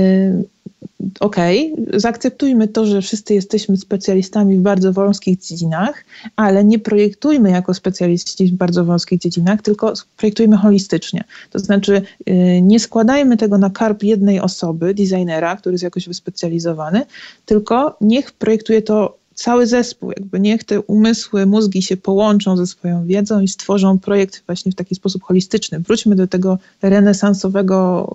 okej, 1.20 1.72
okay, 1.72 2.00
zaakceptujmy 2.00 2.68
to, 2.68 2.86
że 2.86 3.02
wszyscy 3.02 3.34
jesteśmy 3.34 3.76
specjalistami 3.76 4.58
w 4.58 4.60
bardzo 4.60 4.92
wąskich 4.92 5.38
dziedzinach, 5.38 6.04
ale 6.36 6.64
nie 6.64 6.78
projektujmy 6.78 7.50
jako 7.50 7.74
specjaliści 7.74 8.46
w 8.46 8.52
bardzo 8.52 8.84
wąskich 8.84 9.20
dziedzinach, 9.20 9.62
tylko 9.62 9.92
projektujmy 10.16 10.56
holistycznie. 10.56 11.24
To 11.50 11.58
znaczy 11.58 12.02
y, 12.28 12.32
nie 12.62 12.80
składajmy 12.80 13.36
tego 13.36 13.58
na 13.58 13.70
karp 13.70 14.02
jednej 14.02 14.40
osoby, 14.40 14.94
designera, 14.94 15.56
który 15.56 15.74
jest 15.74 15.84
jakoś 15.84 16.08
wyspecjalizowany, 16.08 17.02
tylko 17.46 17.96
niech 18.00 18.32
projektuje 18.32 18.82
to 18.82 19.16
cały 19.36 19.66
zespół, 19.66 20.10
jakby 20.10 20.40
niech 20.40 20.64
te 20.64 20.80
umysły, 20.80 21.46
mózgi 21.46 21.82
się 21.82 21.96
połączą 21.96 22.56
ze 22.56 22.66
swoją 22.66 23.06
wiedzą 23.06 23.40
i 23.40 23.48
stworzą 23.48 23.98
projekt 23.98 24.42
właśnie 24.46 24.72
w 24.72 24.74
taki 24.74 24.94
sposób 24.94 25.22
holistyczny. 25.22 25.80
Wróćmy 25.80 26.16
do 26.16 26.26
tego 26.26 26.58
renesansowego 26.82 28.08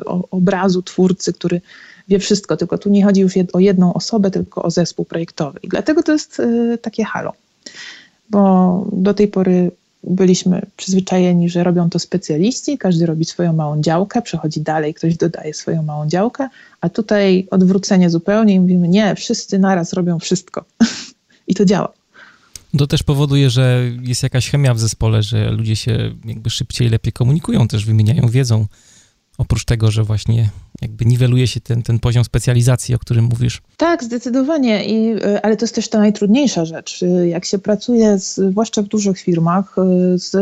y, 0.00 0.04
obrazu 0.30 0.82
twórcy, 0.82 1.32
który 1.32 1.60
wie 2.08 2.18
wszystko, 2.18 2.56
tylko 2.56 2.78
tu 2.78 2.90
nie 2.90 3.04
chodzi 3.04 3.20
już 3.20 3.34
o 3.52 3.58
jedną 3.58 3.94
osobę, 3.94 4.30
tylko 4.30 4.62
o 4.62 4.70
zespół 4.70 5.04
projektowy. 5.04 5.58
I 5.62 5.68
dlatego 5.68 6.02
to 6.02 6.12
jest 6.12 6.40
y, 6.40 6.78
takie 6.82 7.04
halo, 7.04 7.32
bo 8.30 8.84
do 8.92 9.14
tej 9.14 9.28
pory 9.28 9.70
byliśmy 10.04 10.66
przyzwyczajeni, 10.76 11.48
że 11.48 11.64
robią 11.64 11.90
to 11.90 11.98
specjaliści, 11.98 12.78
każdy 12.78 13.06
robi 13.06 13.24
swoją 13.24 13.52
małą 13.52 13.82
działkę, 13.82 14.22
przechodzi 14.22 14.60
dalej, 14.60 14.94
ktoś 14.94 15.16
dodaje 15.16 15.54
swoją 15.54 15.82
małą 15.82 16.08
działkę, 16.08 16.48
a 16.80 16.88
tutaj 16.88 17.46
odwrócenie 17.50 18.10
zupełnie 18.10 18.54
i 18.54 18.60
mówimy, 18.60 18.88
nie, 18.88 19.14
wszyscy 19.14 19.58
naraz 19.58 19.92
robią 19.92 20.18
wszystko. 20.18 20.64
I 21.48 21.54
to 21.54 21.64
działa. 21.64 21.92
To 22.78 22.86
też 22.86 23.02
powoduje, 23.02 23.50
że 23.50 23.82
jest 24.02 24.22
jakaś 24.22 24.50
chemia 24.50 24.74
w 24.74 24.78
zespole, 24.80 25.22
że 25.22 25.50
ludzie 25.50 25.76
się 25.76 26.14
jakby 26.24 26.50
szybciej, 26.50 26.88
lepiej 26.88 27.12
komunikują, 27.12 27.68
też 27.68 27.84
wymieniają 27.84 28.28
wiedzą. 28.28 28.66
Oprócz 29.38 29.64
tego, 29.64 29.90
że 29.90 30.04
właśnie 30.04 30.50
jakby 30.82 31.04
niweluje 31.04 31.46
się 31.46 31.60
ten, 31.60 31.82
ten 31.82 31.98
poziom 31.98 32.24
specjalizacji, 32.24 32.94
o 32.94 32.98
którym 32.98 33.24
mówisz. 33.24 33.62
Tak, 33.76 34.04
zdecydowanie, 34.04 34.84
I, 34.84 35.12
e, 35.24 35.46
ale 35.46 35.56
to 35.56 35.64
jest 35.64 35.74
też 35.74 35.88
ta 35.88 35.98
najtrudniejsza 35.98 36.64
rzecz. 36.64 37.00
Jak 37.28 37.44
się 37.44 37.58
pracuje, 37.58 38.18
z, 38.18 38.34
zwłaszcza 38.34 38.82
w 38.82 38.88
dużych 38.88 39.18
firmach, 39.18 39.76
e, 39.78 40.18
z 40.18 40.36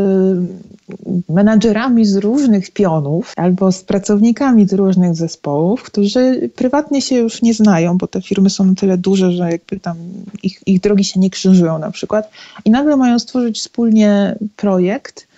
menadżerami 1.29 2.07
z 2.07 2.17
różnych 2.17 2.71
pionów 2.71 3.33
albo 3.37 3.73
z 3.73 3.83
pracownikami 3.83 4.69
z 4.69 4.73
różnych 4.73 5.15
zespołów, 5.15 5.83
którzy 5.83 6.51
prywatnie 6.57 7.03
się 7.03 7.17
już 7.17 7.43
nie 7.43 7.55
znają, 7.55 7.99
bo 7.99 8.07
te 8.07 8.23
firmy 8.23 8.51
są 8.51 8.65
na 8.65 8.75
tyle 8.75 8.99
duże, 8.99 9.33
że 9.33 9.51
jakby 9.51 9.81
tam 9.81 9.97
ich, 10.43 10.61
ich 10.67 10.81
drogi 10.81 11.05
się 11.05 11.21
nie 11.21 11.31
krzyżują 11.31 11.79
na 11.79 11.91
przykład 11.91 12.31
i 12.65 12.71
nagle 12.71 12.97
mają 12.97 13.19
stworzyć 13.19 13.59
wspólnie 13.59 14.37
projekt, 14.57 15.30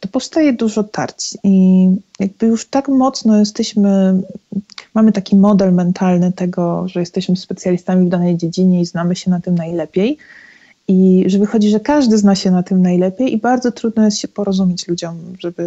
to 0.00 0.08
powstaje 0.08 0.52
dużo 0.52 0.84
tarć 0.84 1.36
i 1.44 1.86
jakby 2.20 2.46
już 2.46 2.66
tak 2.66 2.88
mocno 2.88 3.38
jesteśmy, 3.38 4.20
mamy 4.94 5.12
taki 5.12 5.36
model 5.36 5.74
mentalny 5.74 6.32
tego, 6.32 6.88
że 6.88 7.00
jesteśmy 7.00 7.36
specjalistami 7.36 8.06
w 8.06 8.08
danej 8.08 8.36
dziedzinie 8.36 8.80
i 8.80 8.86
znamy 8.86 9.16
się 9.16 9.30
na 9.30 9.40
tym 9.40 9.54
najlepiej. 9.54 10.18
I 10.88 11.24
że 11.26 11.38
wychodzi, 11.38 11.70
że 11.70 11.80
każdy 11.80 12.18
zna 12.18 12.34
się 12.34 12.50
na 12.50 12.62
tym 12.62 12.82
najlepiej 12.82 13.34
i 13.34 13.38
bardzo 13.38 13.72
trudno 13.72 14.04
jest 14.04 14.18
się 14.18 14.28
porozumieć 14.28 14.88
ludziom, 14.88 15.16
żeby 15.38 15.62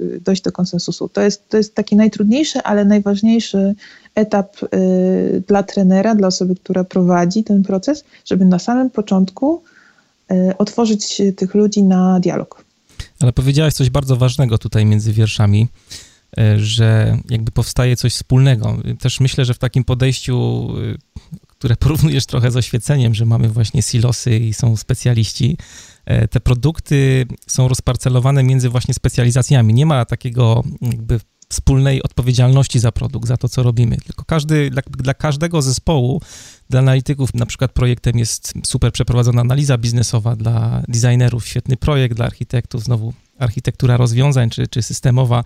y, 0.00 0.20
dojść 0.24 0.42
do 0.42 0.52
konsensusu. 0.52 1.08
To 1.08 1.20
jest, 1.20 1.48
to 1.48 1.56
jest 1.56 1.74
taki 1.74 1.96
najtrudniejszy, 1.96 2.62
ale 2.62 2.84
najważniejszy 2.84 3.74
etap 4.14 4.56
y, 4.62 5.42
dla 5.48 5.62
trenera, 5.62 6.14
dla 6.14 6.28
osoby, 6.28 6.54
która 6.56 6.84
prowadzi 6.84 7.44
ten 7.44 7.62
proces, 7.62 8.04
żeby 8.24 8.44
na 8.44 8.58
samym 8.58 8.90
początku 8.90 9.62
y, 10.32 10.56
otworzyć 10.58 11.22
tych 11.36 11.54
ludzi 11.54 11.82
na 11.82 12.20
dialog. 12.20 12.67
Ale 13.20 13.32
powiedziałaś 13.32 13.74
coś 13.74 13.90
bardzo 13.90 14.16
ważnego 14.16 14.58
tutaj 14.58 14.86
między 14.86 15.12
wierszami, 15.12 15.68
e, 16.38 16.58
że 16.58 17.18
jakby 17.30 17.50
powstaje 17.50 17.96
coś 17.96 18.12
wspólnego. 18.12 18.76
Też 19.00 19.20
myślę, 19.20 19.44
że 19.44 19.54
w 19.54 19.58
takim 19.58 19.84
podejściu, 19.84 20.68
e, 20.94 21.38
które 21.46 21.76
porównujesz 21.76 22.26
trochę 22.26 22.50
z 22.50 22.56
oświeceniem, 22.56 23.14
że 23.14 23.26
mamy 23.26 23.48
właśnie 23.48 23.82
silosy 23.82 24.38
i 24.38 24.54
są 24.54 24.76
specjaliści, 24.76 25.56
e, 26.06 26.28
te 26.28 26.40
produkty 26.40 27.26
są 27.46 27.68
rozparcelowane 27.68 28.42
między 28.42 28.68
właśnie 28.68 28.94
specjalizacjami. 28.94 29.74
Nie 29.74 29.86
ma 29.86 30.04
takiego 30.04 30.62
jakby 30.82 31.20
wspólnej 31.48 32.02
odpowiedzialności 32.02 32.78
za 32.78 32.92
produkt, 32.92 33.28
za 33.28 33.36
to, 33.36 33.48
co 33.48 33.62
robimy. 33.62 33.96
Tylko 33.96 34.24
każdy, 34.24 34.70
dla, 34.70 34.82
dla, 34.88 35.14
każdego 35.14 35.62
zespołu, 35.62 36.20
dla 36.70 36.80
analityków 36.80 37.34
na 37.34 37.46
przykład 37.46 37.72
projektem 37.72 38.18
jest 38.18 38.52
super 38.66 38.92
przeprowadzona 38.92 39.40
analiza 39.40 39.78
biznesowa, 39.78 40.36
dla 40.36 40.82
designerów 40.88 41.46
świetny 41.46 41.76
projekt, 41.76 42.16
dla 42.16 42.26
architektów 42.26 42.84
znowu 42.84 43.12
architektura 43.38 43.96
rozwiązań 43.96 44.50
czy, 44.50 44.68
czy 44.68 44.82
systemowa, 44.82 45.44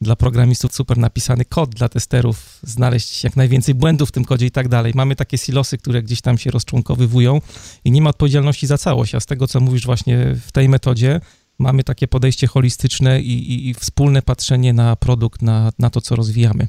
dla 0.00 0.16
programistów 0.16 0.74
super 0.74 0.98
napisany 0.98 1.44
kod, 1.44 1.74
dla 1.74 1.88
testerów 1.88 2.58
znaleźć 2.62 3.24
jak 3.24 3.36
najwięcej 3.36 3.74
błędów 3.74 4.08
w 4.08 4.12
tym 4.12 4.24
kodzie 4.24 4.46
i 4.46 4.50
tak 4.50 4.68
dalej. 4.68 4.92
Mamy 4.94 5.16
takie 5.16 5.38
silosy, 5.38 5.78
które 5.78 6.02
gdzieś 6.02 6.20
tam 6.20 6.38
się 6.38 6.50
rozczłonkowywują 6.50 7.40
i 7.84 7.90
nie 7.90 8.02
ma 8.02 8.10
odpowiedzialności 8.10 8.66
za 8.66 8.78
całość, 8.78 9.14
a 9.14 9.20
z 9.20 9.26
tego, 9.26 9.46
co 9.46 9.60
mówisz 9.60 9.86
właśnie 9.86 10.34
w 10.46 10.52
tej 10.52 10.68
metodzie, 10.68 11.20
mamy 11.58 11.84
takie 11.84 12.08
podejście 12.08 12.46
holistyczne 12.46 13.20
i, 13.20 13.52
i, 13.52 13.68
i 13.68 13.74
wspólne 13.74 14.22
patrzenie 14.22 14.72
na 14.72 14.96
produkt, 14.96 15.42
na, 15.42 15.72
na 15.78 15.90
to, 15.90 16.00
co 16.00 16.16
rozwijamy. 16.16 16.66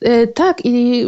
E, 0.00 0.26
tak, 0.26 0.58
i 0.64 1.04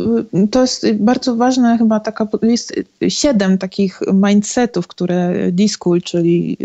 to 0.50 0.60
jest 0.60 0.92
bardzo 0.92 1.36
ważne, 1.36 1.78
chyba 1.78 2.00
taka 2.00 2.28
jest 2.42 2.74
siedem 3.08 3.58
takich 3.58 4.00
mindsetów, 4.12 4.86
które 4.86 5.34
D-School, 5.52 6.02
czyli 6.02 6.56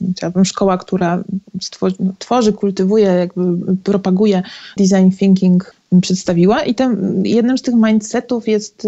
e, 0.00 0.12
chciałabym 0.12 0.44
szkoła, 0.44 0.78
która 0.78 1.24
tworzy, 2.18 2.52
kultywuje, 2.52 3.06
jakby 3.06 3.76
propaguje 3.84 4.42
design 4.76 5.10
thinking, 5.18 5.74
przedstawiła. 6.02 6.64
I 6.64 6.74
jednym 7.22 7.58
z 7.58 7.62
tych 7.62 7.74
mindsetów 7.74 8.48
jest 8.48 8.86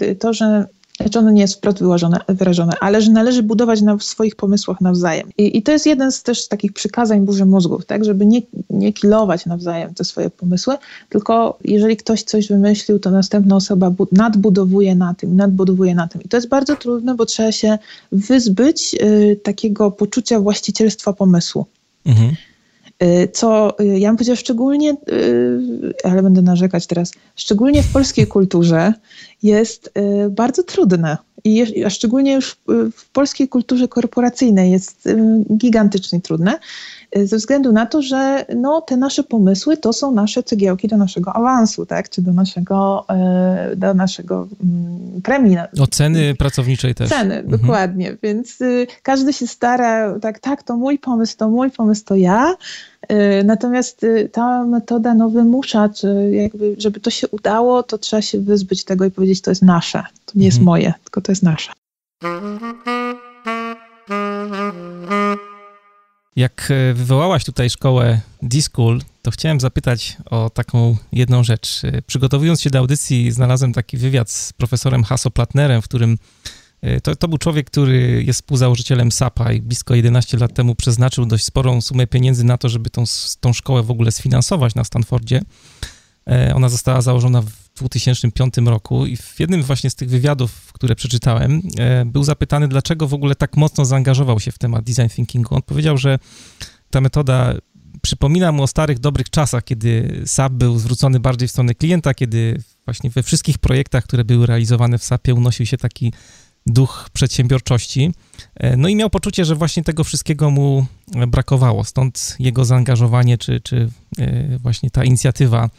e, 0.00 0.14
to, 0.14 0.32
że 0.32 0.66
znaczy 1.00 1.18
ono 1.18 1.30
nie 1.30 1.40
jest 1.40 1.54
wprost 1.54 1.78
wyłożone, 1.78 2.20
wyrażone, 2.28 2.72
ale 2.80 3.02
że 3.02 3.10
należy 3.10 3.42
budować 3.42 3.82
na 3.82 3.98
swoich 3.98 4.36
pomysłach 4.36 4.80
nawzajem. 4.80 5.28
I, 5.38 5.58
I, 5.58 5.62
to 5.62 5.72
jest 5.72 5.86
jeden 5.86 6.12
z 6.12 6.22
też 6.22 6.48
takich 6.48 6.72
przykazań 6.72 7.20
burzy 7.20 7.46
mózgów, 7.46 7.86
tak, 7.86 8.04
żeby 8.04 8.26
nie, 8.26 8.42
nie 8.70 8.92
kilować 8.92 9.46
nawzajem 9.46 9.94
te 9.94 10.04
swoje 10.04 10.30
pomysły, 10.30 10.74
tylko 11.08 11.58
jeżeli 11.64 11.96
ktoś 11.96 12.22
coś 12.22 12.48
wymyślił, 12.48 12.98
to 12.98 13.10
następna 13.10 13.56
osoba 13.56 13.92
nadbudowuje 14.12 14.94
na 14.94 15.14
tym, 15.14 15.36
nadbudowuje 15.36 15.94
na 15.94 16.08
tym. 16.08 16.22
I 16.22 16.28
to 16.28 16.36
jest 16.36 16.48
bardzo 16.48 16.76
trudne, 16.76 17.14
bo 17.14 17.26
trzeba 17.26 17.52
się 17.52 17.78
wyzbyć 18.12 18.96
y, 19.02 19.40
takiego 19.42 19.90
poczucia 19.90 20.40
właścicielstwa 20.40 21.12
pomysłu. 21.12 21.66
Mhm. 22.06 22.36
Y, 23.02 23.28
co 23.32 23.80
y, 23.80 23.98
ja 23.98 24.08
bym 24.08 24.16
powiedziała 24.16 24.36
szczególnie, 24.36 24.96
y, 25.12 25.94
ale 26.04 26.22
będę 26.22 26.42
narzekać 26.42 26.86
teraz, 26.86 27.12
szczególnie 27.36 27.82
w 27.82 27.88
polskiej 27.88 28.26
kulturze 28.26 28.94
jest 29.42 29.92
bardzo 30.30 30.62
trudne. 30.62 31.16
I 31.44 31.84
a 31.84 31.90
szczególnie 31.90 32.32
już 32.32 32.56
w 32.96 33.10
polskiej 33.12 33.48
kulturze 33.48 33.88
korporacyjnej 33.88 34.70
jest 34.70 35.08
gigantycznie 35.56 36.20
trudne, 36.20 36.58
ze 37.24 37.36
względu 37.36 37.72
na 37.72 37.86
to, 37.86 38.02
że 38.02 38.44
no, 38.56 38.80
te 38.80 38.96
nasze 38.96 39.22
pomysły 39.22 39.76
to 39.76 39.92
są 39.92 40.12
nasze 40.12 40.42
cegiełki 40.42 40.88
do 40.88 40.96
naszego 40.96 41.32
awansu, 41.32 41.86
tak? 41.86 42.08
czy 42.08 42.22
do 42.22 42.32
naszego, 42.32 43.06
do 43.76 43.94
naszego 43.94 44.48
mm, 44.64 45.22
premii. 45.22 45.56
Oceny 45.80 46.34
pracowniczej 46.34 46.94
też. 46.94 47.08
Ceny, 47.08 47.34
mhm. 47.34 47.60
dokładnie. 47.60 48.16
Więc 48.22 48.60
y, 48.60 48.86
każdy 49.02 49.32
się 49.32 49.46
stara, 49.46 50.18
tak, 50.18 50.38
tak, 50.38 50.62
to 50.62 50.76
mój 50.76 50.98
pomysł, 50.98 51.36
to 51.36 51.48
mój 51.48 51.70
pomysł, 51.70 52.04
to 52.04 52.14
ja. 52.14 52.54
Y, 53.12 53.44
natomiast 53.44 54.04
y, 54.04 54.28
ta 54.32 54.64
metoda 54.64 55.14
no, 55.14 55.30
wymusza, 55.30 55.88
czy 55.88 56.30
jakby, 56.32 56.74
żeby 56.78 57.00
to 57.00 57.10
się 57.10 57.28
udało, 57.28 57.82
to 57.82 57.98
trzeba 57.98 58.22
się 58.22 58.40
wyzbyć 58.40 58.84
tego 58.84 59.04
i 59.04 59.10
powiedzieć, 59.10 59.40
to 59.40 59.50
jest 59.50 59.62
nasze. 59.62 60.02
To 60.26 60.32
nie 60.34 60.46
jest 60.46 60.58
mhm. 60.58 60.66
moje, 60.66 60.94
tylko 61.04 61.20
to 61.20 61.32
jest 61.32 61.42
nasze. 61.42 61.72
Jak 66.40 66.68
e, 66.70 66.94
wywołałaś 66.94 67.44
tutaj 67.44 67.70
szkołę 67.70 68.20
D-School, 68.42 69.00
to 69.22 69.30
chciałem 69.30 69.60
zapytać 69.60 70.16
o 70.30 70.50
taką 70.50 70.96
jedną 71.12 71.44
rzecz. 71.44 71.84
E, 71.84 72.02
przygotowując 72.02 72.60
się 72.60 72.70
do 72.70 72.78
audycji, 72.78 73.32
znalazłem 73.32 73.72
taki 73.72 73.96
wywiad 73.96 74.30
z 74.30 74.52
profesorem 74.52 75.04
Hasso 75.04 75.30
Platnerem, 75.30 75.82
w 75.82 75.84
którym 75.84 76.18
e, 76.82 77.00
to, 77.00 77.16
to 77.16 77.28
był 77.28 77.38
człowiek, 77.38 77.70
który 77.70 78.24
jest 78.26 78.40
współzałożycielem 78.40 79.12
SAP-a 79.12 79.52
i 79.52 79.60
blisko 79.60 79.94
11 79.94 80.36
lat 80.36 80.54
temu 80.54 80.74
przeznaczył 80.74 81.26
dość 81.26 81.44
sporą 81.44 81.80
sumę 81.80 82.06
pieniędzy 82.06 82.44
na 82.44 82.58
to, 82.58 82.68
żeby 82.68 82.90
tą, 82.90 83.04
tą 83.40 83.52
szkołę 83.52 83.82
w 83.82 83.90
ogóle 83.90 84.12
sfinansować 84.12 84.74
na 84.74 84.84
Stanfordzie. 84.84 85.42
Ona 86.54 86.68
została 86.68 87.00
założona 87.00 87.42
w 87.42 87.50
2005 87.84 88.54
roku 88.64 89.06
i 89.06 89.16
w 89.16 89.40
jednym 89.40 89.62
właśnie 89.62 89.90
z 89.90 89.94
tych 89.94 90.08
wywiadów, 90.08 90.72
które 90.72 90.96
przeczytałem, 90.96 91.62
e, 91.78 92.04
był 92.04 92.24
zapytany, 92.24 92.68
dlaczego 92.68 93.08
w 93.08 93.14
ogóle 93.14 93.34
tak 93.34 93.56
mocno 93.56 93.84
zaangażował 93.84 94.40
się 94.40 94.52
w 94.52 94.58
temat 94.58 94.84
design 94.84 95.08
thinkingu. 95.08 95.54
On 95.54 95.62
powiedział, 95.62 95.98
że 95.98 96.18
ta 96.90 97.00
metoda 97.00 97.54
przypomina 98.02 98.52
mu 98.52 98.62
o 98.62 98.66
starych, 98.66 98.98
dobrych 98.98 99.30
czasach, 99.30 99.64
kiedy 99.64 100.22
SAP 100.26 100.52
był 100.52 100.78
zwrócony 100.78 101.20
bardziej 101.20 101.48
w 101.48 101.50
stronę 101.50 101.74
klienta, 101.74 102.14
kiedy 102.14 102.62
właśnie 102.84 103.10
we 103.10 103.22
wszystkich 103.22 103.58
projektach, 103.58 104.04
które 104.04 104.24
były 104.24 104.46
realizowane 104.46 104.98
w 104.98 105.04
SAPie, 105.04 105.34
unosił 105.34 105.66
się 105.66 105.76
taki 105.76 106.12
duch 106.66 107.08
przedsiębiorczości. 107.12 108.12
E, 108.54 108.76
no 108.76 108.88
i 108.88 108.96
miał 108.96 109.10
poczucie, 109.10 109.44
że 109.44 109.54
właśnie 109.54 109.84
tego 109.84 110.04
wszystkiego 110.04 110.50
mu 110.50 110.86
brakowało, 111.28 111.84
stąd 111.84 112.36
jego 112.38 112.64
zaangażowanie, 112.64 113.38
czy, 113.38 113.60
czy 113.60 113.90
e, 114.18 114.58
właśnie 114.58 114.90
ta 114.90 115.04
inicjatywa 115.04 115.70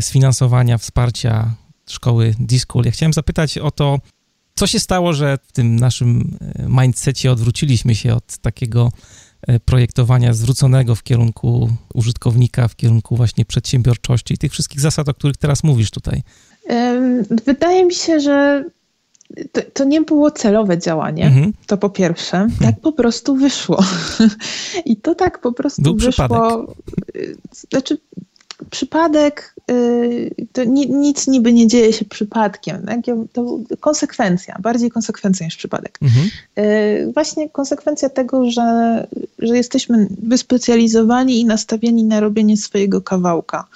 sfinansowania, 0.00 0.78
wsparcia 0.78 1.54
szkoły 1.90 2.34
D-School. 2.38 2.84
Ja 2.84 2.90
chciałem 2.90 3.12
zapytać 3.12 3.58
o 3.58 3.70
to, 3.70 3.98
co 4.54 4.66
się 4.66 4.80
stało, 4.80 5.12
że 5.12 5.38
w 5.42 5.52
tym 5.52 5.76
naszym 5.76 6.38
e, 6.40 6.66
mindsetie 6.68 7.32
odwróciliśmy 7.32 7.94
się 7.94 8.14
od 8.14 8.38
takiego 8.38 8.92
e, 9.46 9.60
projektowania 9.60 10.32
zwróconego 10.32 10.94
w 10.94 11.02
kierunku 11.02 11.70
użytkownika, 11.94 12.68
w 12.68 12.76
kierunku 12.76 13.16
właśnie 13.16 13.44
przedsiębiorczości 13.44 14.34
i 14.34 14.38
tych 14.38 14.52
wszystkich 14.52 14.80
zasad, 14.80 15.08
o 15.08 15.14
których 15.14 15.36
teraz 15.36 15.64
mówisz 15.64 15.90
tutaj? 15.90 16.22
Wydaje 17.46 17.84
mi 17.84 17.94
się, 17.94 18.20
że 18.20 18.64
to, 19.52 19.60
to 19.72 19.84
nie 19.84 20.00
było 20.00 20.30
celowe 20.30 20.78
działanie, 20.78 21.26
mhm. 21.26 21.52
to 21.66 21.76
po 21.76 21.90
pierwsze. 21.90 22.38
Mhm. 22.38 22.72
Tak 22.72 22.80
po 22.80 22.92
prostu 22.92 23.36
wyszło. 23.36 23.84
I 24.84 24.96
to 24.96 25.14
tak 25.14 25.40
po 25.40 25.52
prostu 25.52 25.82
Był 25.82 25.96
wyszło. 25.96 26.10
Przypadek. 26.10 26.76
Znaczy, 27.70 27.98
przypadek, 28.70 29.54
y, 29.70 30.34
to 30.52 30.64
nic 30.88 31.26
niby 31.26 31.52
nie 31.52 31.66
dzieje 31.66 31.92
się 31.92 32.04
przypadkiem. 32.04 32.86
Tak? 32.86 33.00
To 33.32 33.58
konsekwencja, 33.80 34.58
bardziej 34.60 34.90
konsekwencja 34.90 35.46
niż 35.46 35.56
przypadek. 35.56 35.98
Mhm. 36.02 36.30
Y, 36.58 37.12
właśnie 37.14 37.50
konsekwencja 37.50 38.08
tego, 38.08 38.50
że, 38.50 39.06
że 39.38 39.56
jesteśmy 39.56 40.06
wyspecjalizowani 40.22 41.40
i 41.40 41.44
nastawieni 41.44 42.04
na 42.04 42.20
robienie 42.20 42.56
swojego 42.56 43.00
kawałka. 43.00 43.66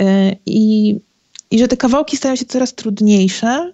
Y, 0.00 0.04
I, 0.46 0.98
I 1.50 1.58
że 1.58 1.68
te 1.68 1.76
kawałki 1.76 2.16
stają 2.16 2.36
się 2.36 2.44
coraz 2.44 2.74
trudniejsze, 2.74 3.72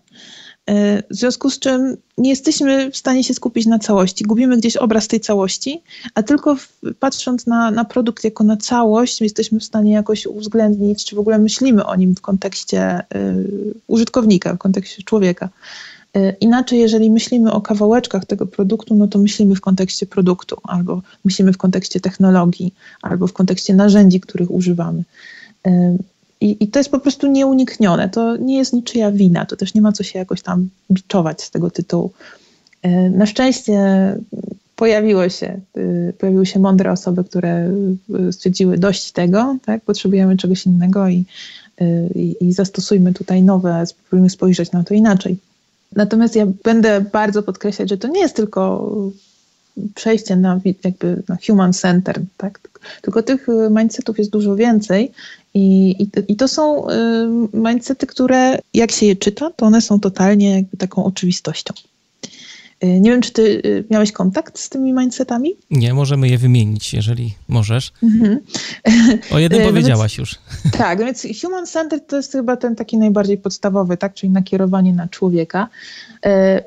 w 1.10 1.14
związku 1.16 1.50
z 1.50 1.58
czym 1.58 1.96
nie 2.18 2.30
jesteśmy 2.30 2.90
w 2.90 2.96
stanie 2.96 3.24
się 3.24 3.34
skupić 3.34 3.66
na 3.66 3.78
całości. 3.78 4.24
Gubimy 4.24 4.56
gdzieś 4.56 4.76
obraz 4.76 5.08
tej 5.08 5.20
całości, 5.20 5.82
a 6.14 6.22
tylko 6.22 6.56
patrząc 7.00 7.46
na, 7.46 7.70
na 7.70 7.84
produkt 7.84 8.24
jako 8.24 8.44
na 8.44 8.56
całość, 8.56 9.20
jesteśmy 9.20 9.60
w 9.60 9.64
stanie 9.64 9.92
jakoś 9.92 10.26
uwzględnić, 10.26 11.04
czy 11.04 11.16
w 11.16 11.18
ogóle 11.18 11.38
myślimy 11.38 11.86
o 11.86 11.96
nim 11.96 12.14
w 12.14 12.20
kontekście 12.20 13.00
y, 13.00 13.04
użytkownika, 13.86 14.54
w 14.54 14.58
kontekście 14.58 15.02
człowieka. 15.02 15.48
Y, 16.16 16.36
inaczej, 16.40 16.78
jeżeli 16.78 17.10
myślimy 17.10 17.52
o 17.52 17.60
kawałeczkach 17.60 18.24
tego 18.24 18.46
produktu, 18.46 18.94
no 18.94 19.08
to 19.08 19.18
myślimy 19.18 19.54
w 19.54 19.60
kontekście 19.60 20.06
produktu, 20.06 20.56
albo 20.62 21.02
myślimy 21.24 21.52
w 21.52 21.58
kontekście 21.58 22.00
technologii, 22.00 22.74
albo 23.02 23.26
w 23.26 23.32
kontekście 23.32 23.74
narzędzi, 23.74 24.20
których 24.20 24.50
używamy. 24.50 25.04
I, 26.40 26.56
I, 26.60 26.68
to 26.68 26.78
jest 26.78 26.90
po 26.90 27.00
prostu 27.00 27.26
nieuniknione. 27.26 28.08
To 28.08 28.36
nie 28.36 28.58
jest 28.58 28.72
niczyja 28.72 29.12
wina. 29.12 29.46
To 29.46 29.56
też 29.56 29.74
nie 29.74 29.82
ma 29.82 29.92
co 29.92 30.02
się 30.02 30.18
jakoś 30.18 30.42
tam 30.42 30.68
biczować 30.90 31.42
z 31.42 31.50
tego 31.50 31.70
tytułu. 31.70 32.12
E, 32.82 33.10
na 33.10 33.26
szczęście 33.26 33.80
pojawiło 34.76 35.28
się, 35.28 35.60
e, 35.76 36.12
pojawiły 36.12 36.46
się 36.46 36.60
mądre 36.60 36.92
osoby, 36.92 37.24
które 37.24 37.72
e, 38.28 38.32
stwierdziły 38.32 38.78
dość 38.78 39.12
tego, 39.12 39.56
tak? 39.64 39.82
potrzebujemy 39.82 40.36
czegoś 40.36 40.66
innego 40.66 41.08
i, 41.08 41.24
i, 42.14 42.36
i 42.40 42.52
zastosujmy 42.52 43.12
tutaj 43.12 43.42
nowe, 43.42 43.86
spróbujmy 43.86 44.30
spojrzeć 44.30 44.72
na 44.72 44.84
to 44.84 44.94
inaczej. 44.94 45.36
Natomiast 45.96 46.36
ja 46.36 46.46
będę 46.64 47.00
bardzo 47.00 47.42
podkreślać, 47.42 47.88
że 47.88 47.98
to 47.98 48.08
nie 48.08 48.20
jest 48.20 48.36
tylko 48.36 48.92
przejście 49.94 50.36
na 50.36 50.60
jakby 50.84 51.22
na 51.28 51.36
human 51.46 51.72
center, 51.72 52.20
tak? 52.36 52.60
Tylko 53.02 53.22
tych 53.22 53.46
mindsetów 53.70 54.18
jest 54.18 54.30
dużo 54.30 54.56
więcej 54.56 55.12
i, 55.54 55.90
i, 56.02 56.32
I, 56.32 56.36
to 56.36 56.48
są 56.48 56.90
y, 56.90 56.94
mindsety, 57.52 58.06
które 58.06 58.58
jak 58.74 58.90
się 58.90 59.06
je 59.06 59.16
czyta, 59.16 59.50
to 59.56 59.66
one 59.66 59.80
są 59.80 60.00
totalnie 60.00 60.54
jakby 60.54 60.76
taką 60.76 61.04
oczywistością. 61.04 61.74
Y, 62.84 63.00
nie 63.00 63.10
wiem, 63.10 63.20
czy 63.20 63.32
ty 63.32 63.42
y, 63.64 63.84
miałeś 63.90 64.12
kontakt 64.12 64.58
z 64.58 64.68
tymi 64.68 64.92
mindsetami? 64.92 65.54
Nie, 65.70 65.94
możemy 65.94 66.28
je 66.28 66.38
wymienić, 66.38 66.94
jeżeli 66.94 67.34
możesz. 67.48 67.92
Mhm. 68.02 68.40
O 69.30 69.38
jednym 69.38 69.60
no 69.62 69.68
powiedziałaś 69.68 70.18
już. 70.18 70.34
Tak, 70.78 70.98
więc 70.98 71.26
human 71.42 71.66
centered 71.66 72.06
to 72.06 72.16
jest 72.16 72.32
chyba 72.32 72.56
ten 72.56 72.76
taki 72.76 72.98
najbardziej 72.98 73.38
podstawowy, 73.38 73.96
tak, 73.96 74.14
czyli 74.14 74.32
nakierowanie 74.32 74.92
na 74.92 75.08
człowieka. 75.08 75.68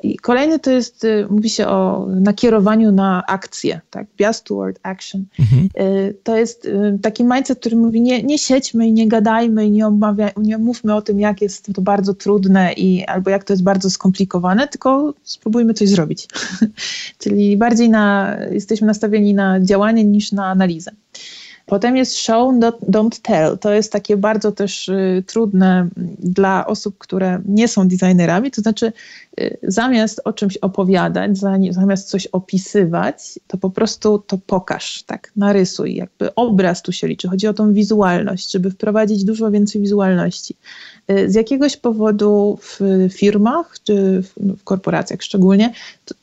I 0.02 0.16
kolejny 0.16 0.58
to 0.58 0.70
jest, 0.70 1.04
y, 1.04 1.26
mówi 1.30 1.50
się 1.50 1.66
o 1.66 2.06
nakierowaniu 2.08 2.92
na 2.92 3.26
akcję, 3.26 3.80
tak, 3.90 4.06
bias 4.16 4.42
toward 4.42 4.78
action. 4.82 5.24
Mhm. 5.38 5.68
To 6.22 6.36
jest 6.36 6.64
y, 6.64 6.98
taki 7.02 7.24
mindset, 7.24 7.58
który 7.60 7.76
mówi 7.76 8.00
nie, 8.00 8.22
nie 8.22 8.38
siedźmy 8.38 8.86
i 8.86 8.92
nie 8.92 9.08
gadajmy 9.08 9.66
i 9.66 9.70
nie, 9.70 9.86
omawia, 9.86 10.30
nie 10.36 10.58
mówmy 10.58 10.94
o 10.94 11.02
tym, 11.02 11.20
jak 11.20 11.42
jest 11.42 11.72
to 11.74 11.82
bardzo 11.82 12.14
trudne 12.14 12.72
i 12.72 13.04
albo 13.04 13.30
jak 13.30 13.44
to 13.44 13.52
jest 13.52 13.62
bardzo 13.62 13.90
skomplikowane, 13.90 14.68
tylko 14.68 15.14
spróbujmy 15.22 15.74
coś 15.74 15.88
zrobić. 15.88 16.01
Czyli 17.18 17.56
bardziej 17.56 17.90
na, 17.90 18.36
jesteśmy 18.50 18.86
nastawieni 18.86 19.34
na 19.34 19.60
działanie 19.60 20.04
niż 20.04 20.32
na 20.32 20.46
analizę. 20.46 20.90
Potem 21.66 21.96
jest 21.96 22.16
show, 22.16 22.54
don't 22.88 23.20
tell. 23.22 23.58
To 23.58 23.72
jest 23.72 23.92
takie 23.92 24.16
bardzo 24.16 24.52
też 24.52 24.88
y, 24.88 25.24
trudne 25.26 25.88
dla 26.18 26.66
osób, 26.66 26.98
które 26.98 27.42
nie 27.46 27.68
są 27.68 27.88
designerami, 27.88 28.50
to 28.50 28.60
znaczy 28.60 28.92
y, 29.40 29.58
zamiast 29.62 30.20
o 30.24 30.32
czymś 30.32 30.56
opowiadać, 30.56 31.38
zamiast 31.70 32.08
coś 32.08 32.26
opisywać, 32.26 33.38
to 33.46 33.58
po 33.58 33.70
prostu 33.70 34.18
to 34.18 34.38
pokaż, 34.46 35.02
tak, 35.02 35.32
narysuj, 35.36 35.94
jakby 35.94 36.34
obraz 36.34 36.82
tu 36.82 36.92
się 36.92 37.08
liczy. 37.08 37.28
Chodzi 37.28 37.46
o 37.46 37.54
tą 37.54 37.72
wizualność, 37.72 38.52
żeby 38.52 38.70
wprowadzić 38.70 39.24
dużo 39.24 39.50
więcej 39.50 39.80
wizualności. 39.80 40.56
Y, 41.10 41.30
z 41.30 41.34
jakiegoś 41.34 41.76
powodu 41.76 42.58
w 42.62 42.80
firmach, 43.12 43.74
czy 43.84 44.22
w 44.36 44.64
korporacjach 44.64 45.22
szczególnie, 45.22 45.72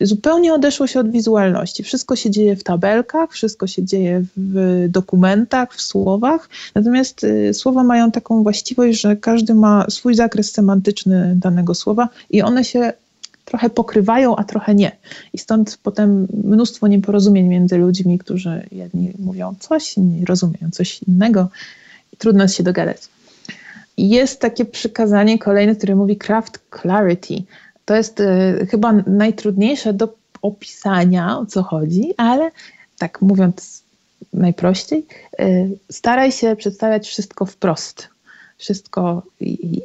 zupełnie 0.02 0.54
odeszło 0.54 0.88
się 0.88 1.00
od 1.00 1.12
wizualności. 1.12 1.84
Wszystko 1.84 2.16
się 2.16 2.32
dzieje 2.32 2.56
w 2.56 2.64
tabelkach, 2.64 3.32
wszystko 3.32 3.68
się 3.68 3.84
dzieje 3.84 4.24
w 4.38 4.86
dokumentach, 4.90 5.74
w 5.76 5.82
słowach, 5.82 6.50
natomiast 6.76 7.24
y, 7.24 7.54
słowa 7.54 7.84
mają 7.84 8.12
taką 8.12 8.44
właściwość, 8.44 9.02
że 9.02 9.16
każdy 9.16 9.54
ma 9.54 9.86
swój 9.90 10.16
zakres 10.16 10.52
semantyczny 10.52 11.34
danego 11.36 11.76
słowa 11.76 12.10
i 12.30 12.42
one 12.42 12.64
się 12.64 12.94
trochę 13.46 13.70
pokrywają, 13.70 14.36
a 14.36 14.44
trochę 14.44 14.76
nie. 14.76 14.92
I 15.34 15.38
stąd 15.38 15.80
potem 15.84 16.28
mnóstwo 16.44 16.88
nieporozumień 16.88 17.48
między 17.48 17.78
ludźmi, 17.78 18.20
którzy 18.20 18.68
jedni 18.72 19.14
mówią 19.20 19.56
coś, 19.60 19.98
inni 19.98 20.26
rozumieją 20.26 20.72
coś 20.72 21.04
innego 21.04 21.50
i 22.14 22.18
trudno 22.18 22.48
się 22.48 22.64
dogadać 22.64 22.98
jest 24.08 24.40
takie 24.40 24.66
przykazanie 24.66 25.40
kolejne, 25.40 25.76
które 25.76 25.96
mówi 25.96 26.18
craft 26.18 26.60
clarity. 26.82 27.44
To 27.86 27.96
jest 27.96 28.20
y, 28.20 28.68
chyba 28.72 28.94
najtrudniejsze 29.08 29.94
do 29.94 30.14
opisania, 30.42 31.40
o 31.40 31.46
co 31.46 31.64
chodzi, 31.64 32.14
ale 32.18 32.52
tak 32.98 33.22
mówiąc 33.22 33.84
najprościej, 34.34 35.06
y, 35.42 35.78
staraj 35.92 36.32
się 36.32 36.56
przedstawiać 36.56 37.08
wszystko 37.08 37.46
wprost. 37.46 38.08
wszystko 38.58 39.24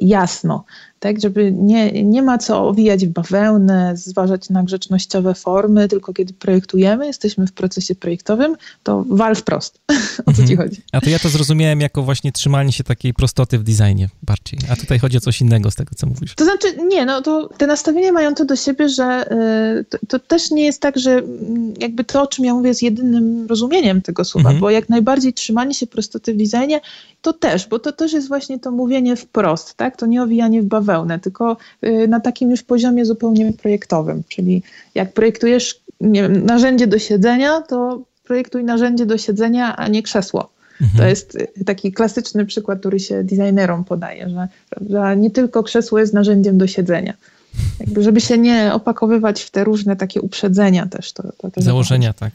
jasno 0.01 0.63
tak, 0.99 1.21
żeby 1.21 1.51
nie, 1.51 2.03
nie 2.03 2.21
ma 2.21 2.37
co 2.37 2.67
owijać 2.67 3.05
w 3.05 3.09
bawełnę, 3.09 3.97
zważać 3.97 4.49
na 4.49 4.63
grzecznościowe 4.63 5.33
formy, 5.33 5.87
tylko 5.87 6.13
kiedy 6.13 6.33
projektujemy, 6.33 7.07
jesteśmy 7.07 7.47
w 7.47 7.51
procesie 7.51 7.95
projektowym, 7.95 8.55
to 8.83 9.05
wal 9.09 9.35
wprost. 9.35 9.81
o 10.25 10.33
co 10.33 10.47
ci 10.47 10.53
mhm. 10.53 10.57
chodzi? 10.57 10.81
A 10.91 11.01
to 11.01 11.09
ja 11.09 11.19
to 11.19 11.29
zrozumiałem 11.29 11.81
jako 11.81 12.03
właśnie 12.03 12.31
trzymanie 12.31 12.71
się 12.71 12.83
takiej 12.83 13.13
prostoty 13.13 13.59
w 13.59 13.63
designie 13.63 14.09
bardziej, 14.23 14.59
a 14.69 14.75
tutaj 14.75 14.99
chodzi 14.99 15.17
o 15.17 15.21
coś 15.21 15.41
innego 15.41 15.71
z 15.71 15.75
tego, 15.75 15.91
co 15.95 16.07
mówisz. 16.07 16.35
To 16.35 16.43
znaczy, 16.43 16.67
nie, 16.87 17.05
no 17.05 17.21
to 17.21 17.49
te 17.57 17.67
nastawienia 17.67 18.11
mają 18.11 18.35
to 18.35 18.45
do 18.45 18.55
siebie, 18.55 18.89
że 18.89 19.31
y, 19.79 19.85
to, 19.85 19.97
to, 20.07 20.19
też 20.19 20.51
nie 20.51 20.63
jest 20.63 20.81
tak, 20.81 20.99
że 20.99 21.11
mm, 21.11 21.73
jakby 21.79 22.03
to, 22.03 22.21
o 22.21 22.27
czym 22.27 22.45
ja 22.45 22.53
mówię, 22.53 22.67
jest 22.67 22.83
jedynym 22.83 23.47
rozumieniem 23.47 24.01
tego 24.01 24.25
słowa, 24.25 24.49
mhm. 24.49 24.61
bo 24.61 24.69
jak 24.69 24.89
najbardziej 24.89 25.33
trzymanie 25.33 25.73
się 25.73 25.87
prostoty 25.87 26.33
w 26.33 26.37
designie, 26.37 26.81
to 27.21 27.33
też, 27.33 27.67
bo 27.67 27.79
to 27.79 27.91
też 27.91 28.13
jest 28.13 28.27
właśnie 28.27 28.59
to 28.59 28.71
mówienie 28.71 29.15
wprost, 29.15 29.73
tak, 29.73 29.97
to 29.97 30.05
nie 30.05 30.23
owijanie 30.23 30.61
w 30.61 30.65
bawełnę, 30.65 30.84
pełne, 30.85 31.19
tylko 31.19 31.57
y, 31.83 32.07
na 32.07 32.19
takim 32.19 32.51
już 32.51 32.63
poziomie 32.63 33.05
zupełnie 33.05 33.53
projektowym. 33.53 34.23
Czyli 34.29 34.63
jak 34.95 35.13
projektujesz 35.13 35.79
wiem, 36.01 36.45
narzędzie 36.45 36.87
do 36.87 36.99
siedzenia, 36.99 37.61
to 37.61 38.01
projektuj 38.23 38.63
narzędzie 38.63 39.05
do 39.05 39.17
siedzenia, 39.17 39.75
a 39.75 39.87
nie 39.87 40.03
krzesło. 40.03 40.49
Mhm. 40.81 40.99
To 40.99 41.09
jest 41.09 41.35
y, 41.35 41.65
taki 41.65 41.91
klasyczny 41.91 42.45
przykład, 42.45 42.79
który 42.79 42.99
się 42.99 43.23
designerom 43.23 43.83
podaje, 43.83 44.29
że, 44.29 44.47
że 44.89 45.17
nie 45.17 45.31
tylko 45.31 45.63
krzesło 45.63 45.99
jest 45.99 46.13
narzędziem 46.13 46.57
do 46.57 46.67
siedzenia. 46.67 47.13
Jakby, 47.79 48.03
żeby 48.03 48.21
się 48.21 48.37
nie 48.37 48.73
opakowywać 48.73 49.41
w 49.43 49.51
te 49.51 49.63
różne 49.63 49.95
takie 49.95 50.21
uprzedzenia 50.21 50.85
też. 50.85 51.13
To, 51.13 51.23
to, 51.37 51.51
to 51.51 51.61
Założenia, 51.61 52.13
tak. 52.13 52.31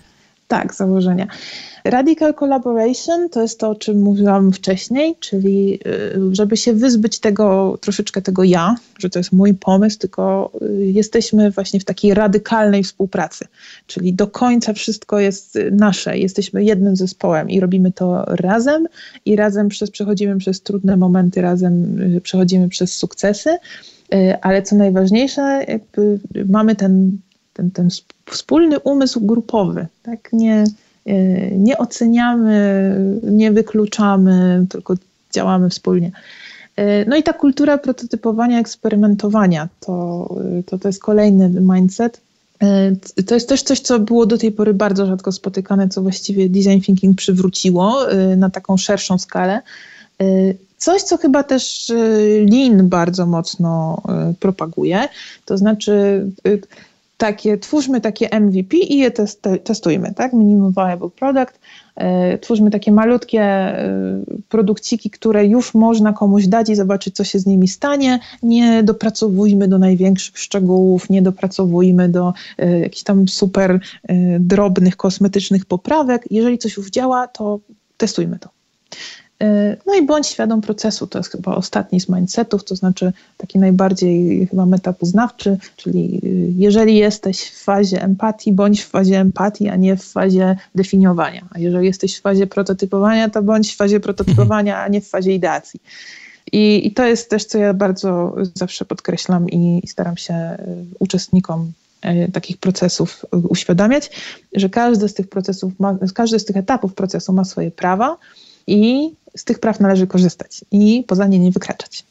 Tak, 0.50 0.74
założenia. 0.74 1.26
Radical 1.84 2.34
collaboration 2.34 3.28
to 3.28 3.42
jest 3.42 3.60
to, 3.60 3.70
o 3.70 3.74
czym 3.74 4.02
mówiłam 4.02 4.52
wcześniej, 4.52 5.16
czyli 5.20 5.78
y, 5.86 6.34
żeby 6.34 6.56
się 6.56 6.72
wyzbyć 6.72 7.18
tego, 7.18 7.78
troszeczkę 7.80 8.22
tego 8.22 8.44
ja, 8.44 8.74
że 8.98 9.10
to 9.10 9.18
jest 9.18 9.32
mój 9.32 9.54
pomysł, 9.54 9.98
tylko 9.98 10.50
y, 10.62 10.86
jesteśmy 10.86 11.50
właśnie 11.50 11.80
w 11.80 11.84
takiej 11.84 12.14
radykalnej 12.14 12.84
współpracy, 12.84 13.44
czyli 13.86 14.14
do 14.14 14.26
końca 14.26 14.72
wszystko 14.72 15.20
jest 15.20 15.58
nasze, 15.72 16.18
jesteśmy 16.18 16.64
jednym 16.64 16.96
zespołem 16.96 17.50
i 17.50 17.60
robimy 17.60 17.92
to 17.92 18.24
razem 18.26 18.86
i 19.24 19.36
razem 19.36 19.68
przez, 19.68 19.90
przechodzimy 19.90 20.38
przez 20.38 20.62
trudne 20.62 20.96
momenty, 20.96 21.40
razem 21.40 22.02
y, 22.16 22.20
przechodzimy 22.20 22.68
przez 22.68 22.92
sukcesy, 22.92 23.58
ale 24.42 24.62
co 24.62 24.76
najważniejsze, 24.76 25.66
mamy 26.48 26.76
ten, 26.76 27.18
ten, 27.52 27.70
ten 27.70 27.90
wspólny 28.30 28.78
umysł 28.78 29.20
grupowy, 29.20 29.86
tak? 30.02 30.28
Nie, 30.32 30.64
e, 31.06 31.14
nie 31.50 31.78
oceniamy, 31.78 32.96
nie 33.22 33.52
wykluczamy, 33.52 34.66
tylko 34.70 34.94
działamy 35.32 35.70
wspólnie. 35.70 36.10
E, 36.76 37.04
no 37.04 37.16
i 37.16 37.22
ta 37.22 37.32
kultura 37.32 37.78
prototypowania, 37.78 38.60
eksperymentowania 38.60 39.68
to, 39.80 40.28
to, 40.66 40.78
to 40.78 40.88
jest 40.88 41.02
kolejny 41.02 41.48
mindset. 41.60 42.20
E, 42.62 42.96
to 43.26 43.34
jest 43.34 43.48
też 43.48 43.62
coś, 43.62 43.80
co 43.80 43.98
było 43.98 44.26
do 44.26 44.38
tej 44.38 44.52
pory 44.52 44.74
bardzo 44.74 45.06
rzadko 45.06 45.32
spotykane, 45.32 45.88
co 45.88 46.02
właściwie 46.02 46.48
design 46.48 46.80
thinking 46.80 47.16
przywróciło 47.16 47.98
na 48.36 48.50
taką 48.50 48.76
szerszą 48.76 49.18
skalę. 49.18 49.62
Coś, 50.78 51.02
co 51.02 51.16
chyba 51.16 51.42
też 51.42 51.92
Lean 52.50 52.88
bardzo 52.88 53.26
mocno 53.26 54.02
propaguje, 54.40 55.08
to 55.44 55.58
znaczy 55.58 56.26
takie, 57.20 57.58
twórzmy 57.58 58.00
takie 58.00 58.40
MVP 58.40 58.76
i 58.76 58.98
je 58.98 59.10
testujmy, 59.64 60.14
tak? 60.14 60.32
Minimum 60.32 60.72
Viable 60.72 61.10
Product. 61.10 61.60
E, 61.96 62.38
twórzmy 62.38 62.70
takie 62.70 62.92
malutkie 62.92 63.42
e, 63.42 63.88
produkciki, 64.48 65.10
które 65.10 65.46
już 65.46 65.74
można 65.74 66.12
komuś 66.12 66.46
dać 66.46 66.68
i 66.68 66.74
zobaczyć, 66.74 67.16
co 67.16 67.24
się 67.24 67.38
z 67.38 67.46
nimi 67.46 67.68
stanie. 67.68 68.18
Nie 68.42 68.82
dopracowujmy 68.82 69.68
do 69.68 69.78
największych 69.78 70.38
szczegółów, 70.38 71.10
nie 71.10 71.22
dopracowujmy 71.22 72.08
do 72.08 72.32
e, 72.58 72.78
jakichś 72.78 73.02
tam 73.02 73.28
super 73.28 73.80
drobnych, 74.40 74.96
kosmetycznych 74.96 75.64
poprawek. 75.64 76.24
Jeżeli 76.30 76.58
coś 76.58 76.76
już 76.76 76.90
działa, 76.90 77.28
to 77.28 77.60
testujmy 77.96 78.38
to. 78.38 78.48
E, 79.42 79.76
no 79.86 79.94
i 79.94 80.06
bądź 80.06 80.26
świadom 80.26 80.60
procesu, 80.60 81.06
to 81.06 81.18
jest 81.18 81.30
chyba 81.30 81.54
ostatni 81.54 82.00
z 82.00 82.08
mindsetów, 82.08 82.64
to 82.64 82.76
znaczy 82.76 83.12
taki 83.36 83.58
najbardziej 83.58 84.46
chyba 84.46 84.66
metapoznawczy, 84.66 85.58
czyli 85.76 86.20
y, 86.24 86.52
jeżeli 86.56 86.96
jesteś 86.96 87.42
w 87.50 87.64
fazie 87.64 88.02
empatii, 88.02 88.52
bądź 88.52 88.82
w 88.82 88.88
fazie 88.88 89.20
empatii, 89.20 89.68
a 89.68 89.76
nie 89.76 89.96
w 89.96 90.04
fazie 90.04 90.56
definiowania. 90.74 91.48
A 91.50 91.58
jeżeli 91.58 91.86
jesteś 91.86 92.18
w 92.18 92.20
fazie 92.20 92.46
prototypowania, 92.46 93.28
to 93.28 93.42
bądź 93.42 93.72
w 93.72 93.76
fazie 93.76 94.00
prototypowania, 94.00 94.82
a 94.82 94.88
nie 94.88 95.00
w 95.00 95.08
fazie 95.08 95.34
ideacji. 95.34 95.80
I, 96.52 96.86
I, 96.86 96.92
to 96.92 97.06
jest 97.06 97.30
też, 97.30 97.44
co 97.44 97.58
ja 97.58 97.74
bardzo 97.74 98.36
zawsze 98.54 98.84
podkreślam 98.84 99.48
i 99.50 99.82
staram 99.86 100.16
się 100.16 100.34
y, 100.34 100.56
uczestnikom 100.98 101.72
y, 102.04 102.32
takich 102.32 102.58
procesów 102.58 103.26
uświadamiać, 103.48 104.10
że 104.52 104.68
każdy 104.68 105.08
z 105.08 105.14
tych 105.14 105.28
procesów, 105.28 105.72
ma, 105.78 105.98
każdy 106.14 106.38
z 106.38 106.44
tych 106.44 106.56
etapów 106.56 106.94
procesu 106.94 107.32
ma 107.32 107.44
swoje 107.44 107.70
prawa 107.70 108.16
i 108.66 109.10
z 109.36 109.44
tych 109.44 109.58
praw 109.58 109.80
należy 109.80 110.06
korzystać 110.06 110.60
i 110.70 111.04
poza 111.06 111.26
nie 111.26 111.38
nie 111.38 111.50
wykraczać. 111.50 112.04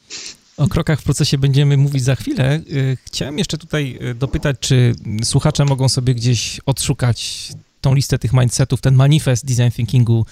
O 0.60 0.68
krokach 0.68 1.00
w 1.00 1.04
procesie 1.04 1.38
będziemy 1.38 1.76
mówić 1.76 2.04
za 2.04 2.14
chwilę. 2.14 2.60
Y, 2.72 2.96
chciałem 3.04 3.38
jeszcze 3.38 3.58
tutaj 3.58 3.98
y, 4.10 4.14
dopytać, 4.14 4.56
czy 4.60 4.94
słuchacze 5.24 5.64
mogą 5.64 5.88
sobie 5.88 6.14
gdzieś 6.14 6.60
odszukać 6.66 7.48
tą 7.80 7.94
listę 7.94 8.18
tych 8.18 8.32
mindsetów, 8.32 8.80
ten 8.80 8.94
manifest 8.94 9.44
design 9.44 9.70
thinkingu 9.76 10.26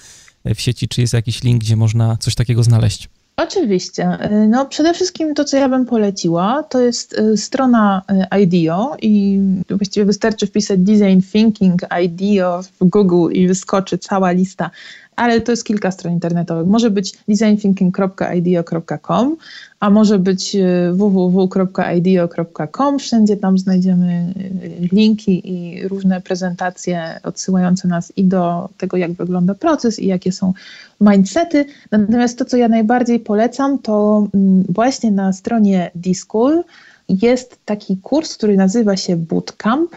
y, 0.47 0.55
w 0.55 0.61
sieci, 0.61 0.87
czy 0.87 1.01
jest 1.01 1.13
jakiś 1.13 1.43
link, 1.43 1.61
gdzie 1.61 1.75
można 1.75 2.17
coś 2.17 2.35
takiego 2.35 2.63
znaleźć? 2.63 3.09
Oczywiście. 3.37 4.17
No, 4.49 4.65
przede 4.65 4.93
wszystkim 4.93 5.33
to, 5.35 5.43
co 5.43 5.57
ja 5.57 5.69
bym 5.69 5.85
poleciła, 5.85 6.63
to 6.63 6.79
jest 6.79 7.21
strona 7.35 8.01
IDEO 8.41 8.97
i 9.01 9.39
właściwie 9.69 10.05
wystarczy 10.05 10.47
wpisać 10.47 10.79
Design 10.79 11.19
Thinking 11.31 11.81
IDEO 12.03 12.63
w 12.63 12.85
Google 12.85 13.31
i 13.31 13.47
wyskoczy 13.47 13.97
cała 13.97 14.31
lista 14.31 14.71
ale 15.19 15.41
to 15.41 15.51
jest 15.51 15.63
kilka 15.63 15.91
stron 15.91 16.13
internetowych. 16.13 16.67
Może 16.67 16.91
być 16.91 17.13
designthinking.ideo.com, 17.27 19.37
a 19.79 19.89
może 19.89 20.19
być 20.19 20.55
e, 20.55 20.93
www.ideo.com. 20.93 22.99
Wszędzie 22.99 23.37
tam 23.37 23.57
znajdziemy 23.57 24.13
e, 24.13 24.33
linki 24.95 25.53
i 25.53 25.87
różne 25.87 26.21
prezentacje 26.21 27.19
odsyłające 27.23 27.87
nas 27.87 28.13
i 28.15 28.23
do 28.23 28.69
tego, 28.77 28.97
jak 28.97 29.11
wygląda 29.11 29.55
proces 29.55 29.99
i 29.99 30.07
jakie 30.07 30.31
są 30.31 30.53
mindsety. 31.01 31.65
Natomiast 31.91 32.37
to, 32.37 32.45
co 32.45 32.57
ja 32.57 32.67
najbardziej 32.67 33.19
polecam, 33.19 33.79
to 33.79 34.27
mm, 34.33 34.63
właśnie 34.69 35.11
na 35.11 35.33
stronie 35.33 35.91
Discool 35.95 36.63
jest 37.09 37.57
taki 37.65 37.97
kurs, 37.97 38.37
który 38.37 38.57
nazywa 38.57 38.97
się 38.97 39.15
Bootcamp 39.15 39.91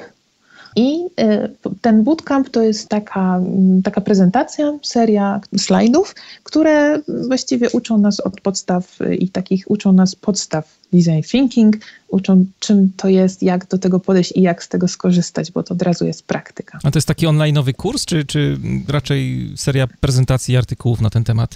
i 0.76 1.04
y, 1.20 1.76
ten 1.80 2.02
bootcamp 2.02 2.50
to 2.50 2.62
jest 2.62 2.88
taka, 2.88 3.40
taka 3.84 4.00
prezentacja, 4.00 4.78
seria 4.82 5.40
slajdów, 5.56 6.14
które 6.42 7.00
właściwie 7.28 7.70
uczą 7.70 7.98
nas 7.98 8.20
od 8.20 8.40
podstaw 8.40 8.98
i 9.18 9.28
takich 9.28 9.70
uczą 9.70 9.92
nas 9.92 10.14
podstaw 10.14 10.81
design 10.92 11.22
thinking, 11.30 11.76
uczą 12.12 12.44
czym 12.58 12.92
to 12.96 13.08
jest, 13.08 13.42
jak 13.42 13.66
do 13.66 13.78
tego 13.78 14.00
podejść 14.00 14.32
i 14.32 14.42
jak 14.42 14.64
z 14.64 14.68
tego 14.68 14.88
skorzystać, 14.88 15.52
bo 15.52 15.62
to 15.62 15.74
od 15.74 15.82
razu 15.82 16.06
jest 16.06 16.26
praktyka. 16.26 16.78
A 16.82 16.90
to 16.90 16.98
jest 16.98 17.08
taki 17.08 17.26
online'owy 17.26 17.72
kurs, 17.72 18.04
czy, 18.04 18.24
czy 18.24 18.58
raczej 18.88 19.50
seria 19.56 19.86
prezentacji 20.00 20.56
artykułów 20.56 21.00
na 21.00 21.10
ten 21.10 21.24
temat? 21.24 21.54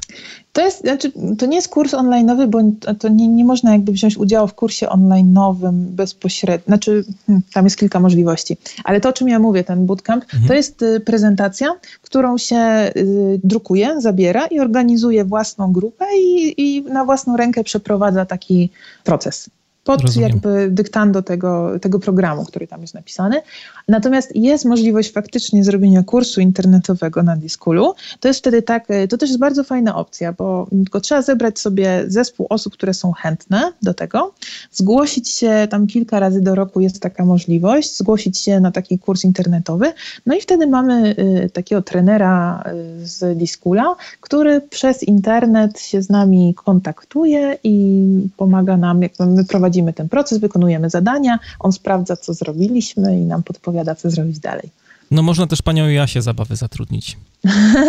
To 0.53 0.65
jest, 0.65 0.81
znaczy, 0.81 1.13
to 1.39 1.47
nie 1.47 1.57
jest 1.57 1.69
kurs 1.69 1.93
online'owy, 1.93 2.47
bo 2.47 2.59
to 2.95 3.09
nie, 3.09 3.29
nie 3.29 3.45
można 3.45 3.73
jakby 3.73 3.93
wziąć 3.93 4.17
udziału 4.17 4.49
w 4.49 4.55
kursie 4.55 4.87
online'owym 4.87 5.73
bezpośrednio, 5.73 6.67
znaczy 6.67 7.05
hmm, 7.27 7.43
tam 7.53 7.65
jest 7.65 7.79
kilka 7.79 8.01
możliwości, 8.01 8.57
ale 8.85 9.01
to 9.01 9.09
o 9.09 9.13
czym 9.13 9.29
ja 9.29 9.39
mówię, 9.39 9.65
ten 9.65 9.87
bootcamp, 9.87 10.25
mhm. 10.25 10.49
to 10.49 10.55
jest 10.55 10.83
y, 10.83 11.01
prezentacja, 11.01 11.69
którą 12.03 12.39
się 12.39 12.91
y, 12.97 13.41
drukuje, 13.45 14.01
zabiera 14.01 14.47
i 14.47 14.61
organizuje 14.61 15.25
własną 15.25 15.73
grupę 15.73 16.05
i, 16.19 16.55
i 16.57 16.83
na 16.83 17.05
własną 17.05 17.37
rękę 17.37 17.65
przeprowadza 17.65 18.27
taki 18.27 18.71
proces 19.05 19.26
process. 19.27 19.51
Pod 19.87 20.03
Rozumiem. 20.03 20.31
jakby 20.31 20.71
dyktando 20.71 21.23
tego, 21.23 21.79
tego 21.81 21.99
programu, 21.99 22.45
który 22.45 22.67
tam 22.67 22.81
jest 22.81 22.95
napisany. 22.95 23.43
Natomiast 23.89 24.37
jest 24.37 24.65
możliwość 24.65 25.13
faktycznie 25.13 25.65
zrobienia 25.65 26.03
kursu 26.03 26.41
internetowego 26.41 27.23
na 27.23 27.37
Diskulu. 27.37 27.95
To 28.21 28.29
jest 28.29 28.41
wtedy 28.41 28.63
tak, 28.63 28.85
e, 28.89 29.09
to 29.09 29.19
też 29.19 29.29
jest 29.29 29.41
bardzo 29.41 29.65
fajna 29.65 29.97
opcja, 29.97 30.33
bo 30.33 30.67
tylko 30.71 31.01
trzeba 31.01 31.23
zebrać 31.23 31.59
sobie 31.59 32.05
zespół 32.07 32.47
osób, 32.51 32.73
które 32.73 32.95
są 32.95 33.13
chętne 33.13 33.73
do 33.83 33.95
tego, 33.95 34.35
zgłosić 34.73 35.29
się 35.29 35.69
tam 35.71 35.87
kilka 35.87 36.21
razy 36.21 36.41
do 36.41 36.55
roku 36.55 36.81
jest 36.81 37.01
taka 37.01 37.25
możliwość, 37.25 37.97
zgłosić 37.97 38.39
się 38.39 38.61
na 38.61 38.71
taki 38.71 38.99
kurs 38.99 39.25
internetowy. 39.25 39.93
No 40.27 40.35
i 40.35 40.41
wtedy 40.41 40.67
mamy 40.67 41.15
e, 41.17 41.49
takiego 41.49 41.83
trenera 41.83 42.63
e, 42.65 42.75
z 43.07 43.39
Diskula, 43.39 43.97
który 44.21 44.61
przez 44.61 45.03
internet 45.03 45.81
się 45.81 46.03
z 46.03 46.11
nami 46.11 46.55
kontaktuje 46.65 47.59
i 47.65 48.07
pomaga 48.37 48.77
nam, 48.77 49.03
jak 49.03 49.13
my 49.19 49.45
prowadzimy 49.45 49.76
prowadzimy 49.77 49.93
ten 49.93 50.09
proces, 50.09 50.39
wykonujemy 50.39 50.91
zadania, 50.91 51.39
on 51.59 51.73
sprawdza, 51.73 52.17
co 52.17 52.35
zrobiliśmy 52.35 53.19
i 53.19 53.21
nam 53.21 53.43
podpowiada, 53.43 53.95
co 53.95 54.11
zrobić 54.11 54.39
dalej. 54.39 54.71
No 55.11 55.23
można 55.23 55.47
też 55.47 55.63
panią 55.63 55.89
Jasię 55.89 56.23
zabawy 56.23 56.57
zatrudnić. 56.57 57.17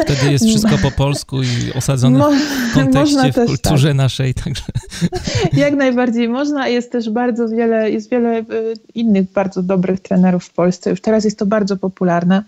Wtedy 0.04 0.32
jest 0.32 0.46
wszystko 0.50 0.78
po 0.78 0.92
polsku 0.92 1.44
i 1.44 1.74
osadzone 1.76 2.20
Mo 2.20 2.30
w 2.72 2.74
kontekście, 2.74 3.32
w 3.32 3.46
kulturze 3.46 3.88
tak. 3.88 3.98
naszej. 3.98 4.34
Także. 4.34 4.64
Jak 5.64 5.76
najbardziej 5.76 6.30
można. 6.30 6.68
Jest 6.68 6.92
też 6.92 7.10
bardzo 7.10 7.50
wiele, 7.50 7.92
jest 7.92 8.10
wiele 8.10 8.40
y, 8.40 8.44
innych 8.96 9.32
bardzo 9.32 9.64
dobrych 9.64 10.00
trenerów 10.00 10.46
w 10.46 10.54
Polsce. 10.54 10.90
Już 10.90 11.02
teraz 11.02 11.26
jest 11.26 11.40
to 11.40 11.46
bardzo 11.46 11.78
popularne 11.78 12.44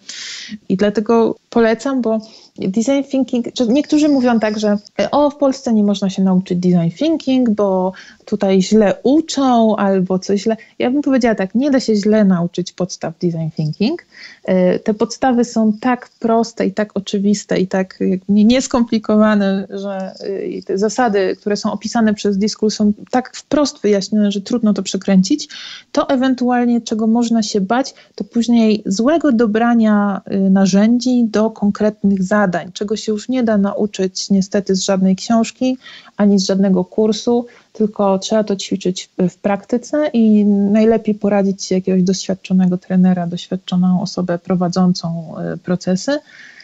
i 0.69 0.77
dlatego 0.77 1.35
polecam, 1.49 2.01
bo 2.01 2.21
design 2.67 3.03
thinking, 3.03 3.45
niektórzy 3.67 4.09
mówią 4.09 4.39
tak, 4.39 4.59
że 4.59 4.77
o, 5.11 5.29
w 5.29 5.35
Polsce 5.35 5.73
nie 5.73 5.83
można 5.83 6.09
się 6.09 6.23
nauczyć 6.23 6.59
design 6.59 6.97
thinking, 6.97 7.49
bo 7.49 7.93
tutaj 8.25 8.61
źle 8.61 8.95
uczą 9.03 9.75
albo 9.75 10.19
coś 10.19 10.41
źle. 10.41 10.57
Ja 10.79 10.91
bym 10.91 11.01
powiedziała 11.01 11.35
tak, 11.35 11.55
nie 11.55 11.71
da 11.71 11.79
się 11.79 11.95
źle 11.95 12.25
nauczyć 12.25 12.71
podstaw 12.71 13.13
design 13.19 13.49
thinking. 13.55 14.05
Y, 14.49 14.79
te 14.79 14.93
podstawy 14.93 15.45
są 15.45 15.73
tak 15.73 16.09
proste 16.19 16.65
i 16.65 16.71
tak 16.71 16.97
oczywiste 16.97 17.59
i 17.59 17.67
tak 17.67 17.99
nieskomplikowane, 18.29 19.67
że 19.69 20.13
y, 20.23 20.61
te 20.65 20.77
zasady, 20.77 21.35
które 21.39 21.57
są 21.57 21.71
opisane 21.71 22.13
przez 22.13 22.37
Discourse 22.37 22.77
są 22.77 22.93
tak 23.11 23.37
wprost 23.37 23.81
wyjaśnione, 23.81 24.31
że 24.31 24.41
trudno 24.41 24.73
to 24.73 24.83
przekręcić, 24.83 25.49
to 25.91 26.09
ewentualnie 26.09 26.81
czego 26.81 27.07
można 27.07 27.43
się 27.43 27.61
bać, 27.61 27.93
to 28.15 28.23
później 28.23 28.83
złego 28.85 29.31
dobrania 29.31 30.21
narzędzi 30.49 31.25
do 31.25 31.49
konkretnych 31.49 32.23
zadań, 32.23 32.48
czego 32.73 32.95
się 32.95 33.11
już 33.11 33.29
nie 33.29 33.43
da 33.43 33.57
nauczyć 33.57 34.29
niestety 34.29 34.75
z 34.75 34.81
żadnej 34.81 35.15
książki, 35.15 35.77
ani 36.17 36.39
z 36.39 36.45
żadnego 36.45 36.85
kursu, 36.85 37.45
tylko 37.73 38.19
trzeba 38.19 38.43
to 38.43 38.55
ćwiczyć 38.55 39.09
w 39.29 39.37
praktyce 39.37 40.07
i 40.13 40.45
najlepiej 40.45 41.15
poradzić 41.15 41.63
się 41.63 41.75
jakiegoś 41.75 42.03
doświadczonego 42.03 42.77
trenera, 42.77 43.27
doświadczoną 43.27 44.01
osobę 44.01 44.39
prowadzącą 44.39 45.33
y, 45.53 45.57
procesy, 45.57 46.19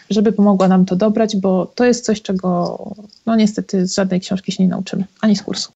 żeby 0.09 0.31
pomogła 0.31 0.67
nam 0.67 0.85
to 0.85 0.95
dobrać, 0.95 1.35
bo 1.35 1.65
to 1.65 1.85
jest 1.85 2.05
coś, 2.05 2.21
czego 2.21 2.77
no 3.25 3.35
niestety 3.35 3.87
z 3.87 3.95
żadnej 3.95 4.19
książki 4.19 4.51
się 4.51 4.63
nie 4.63 4.69
nauczymy, 4.69 5.03
ani 5.21 5.35
z 5.35 5.43
kursu. 5.43 5.71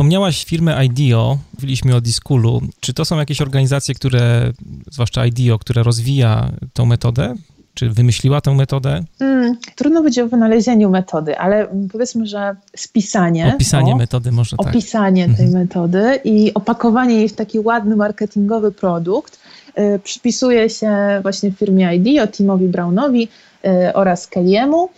Wspomniałaś 0.00 0.44
firmę 0.44 0.86
IDEO, 0.86 1.38
mówiliśmy 1.54 1.96
o 1.96 2.00
Diskulu. 2.00 2.60
Czy 2.80 2.94
to 2.94 3.04
są 3.04 3.18
jakieś 3.18 3.40
organizacje, 3.40 3.94
które, 3.94 4.52
zwłaszcza 4.90 5.26
IDEO, 5.26 5.58
które 5.58 5.82
rozwija 5.82 6.50
tą 6.72 6.86
metodę? 6.86 7.34
Czy 7.74 7.90
wymyśliła 7.90 8.40
tę 8.40 8.54
metodę? 8.54 9.04
Mm, 9.20 9.56
trudno 9.76 10.02
być 10.02 10.18
o 10.18 10.28
wynalezieniu 10.28 10.90
metody, 10.90 11.38
ale 11.38 11.68
powiedzmy, 11.92 12.26
że 12.26 12.56
spisanie. 12.76 13.52
Opisanie 13.54 13.92
o, 13.92 13.96
metody 13.96 14.32
może 14.32 14.56
tak. 14.56 14.66
Opisanie 14.66 15.24
tej 15.24 15.46
mhm. 15.46 15.52
metody 15.52 16.20
i 16.24 16.54
opakowanie 16.54 17.14
jej 17.14 17.28
w 17.28 17.32
taki 17.32 17.58
ładny 17.58 17.96
marketingowy 17.96 18.72
produkt 18.72 19.38
y, 19.78 19.98
przypisuje 19.98 20.70
się 20.70 20.96
właśnie 21.22 21.52
firmie 21.52 21.96
IDEO, 21.96 22.26
Timowi 22.26 22.68
Brownowi 22.68 23.28
y, 23.64 23.92
oraz 23.94 24.30
Kelly'emu. 24.30 24.88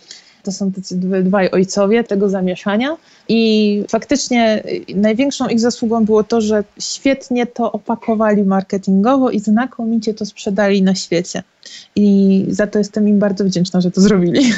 To 0.43 0.51
są 0.51 0.71
tacy 0.71 0.95
dwaj 1.23 1.51
ojcowie 1.51 2.03
tego 2.03 2.29
zamieszania. 2.29 2.97
I 3.29 3.83
faktycznie 3.89 4.63
największą 4.95 5.47
ich 5.47 5.59
zasługą 5.59 6.05
było 6.05 6.23
to, 6.23 6.41
że 6.41 6.63
świetnie 6.79 7.45
to 7.45 7.71
opakowali 7.71 8.43
marketingowo 8.43 9.29
i 9.29 9.39
znakomicie 9.39 10.13
to 10.13 10.25
sprzedali 10.25 10.81
na 10.81 10.95
świecie. 10.95 11.43
I 11.95 12.45
za 12.49 12.67
to 12.67 12.79
jestem 12.79 13.07
im 13.07 13.19
bardzo 13.19 13.43
wdzięczna, 13.43 13.81
że 13.81 13.91
to 13.91 14.01
zrobili. 14.01 14.41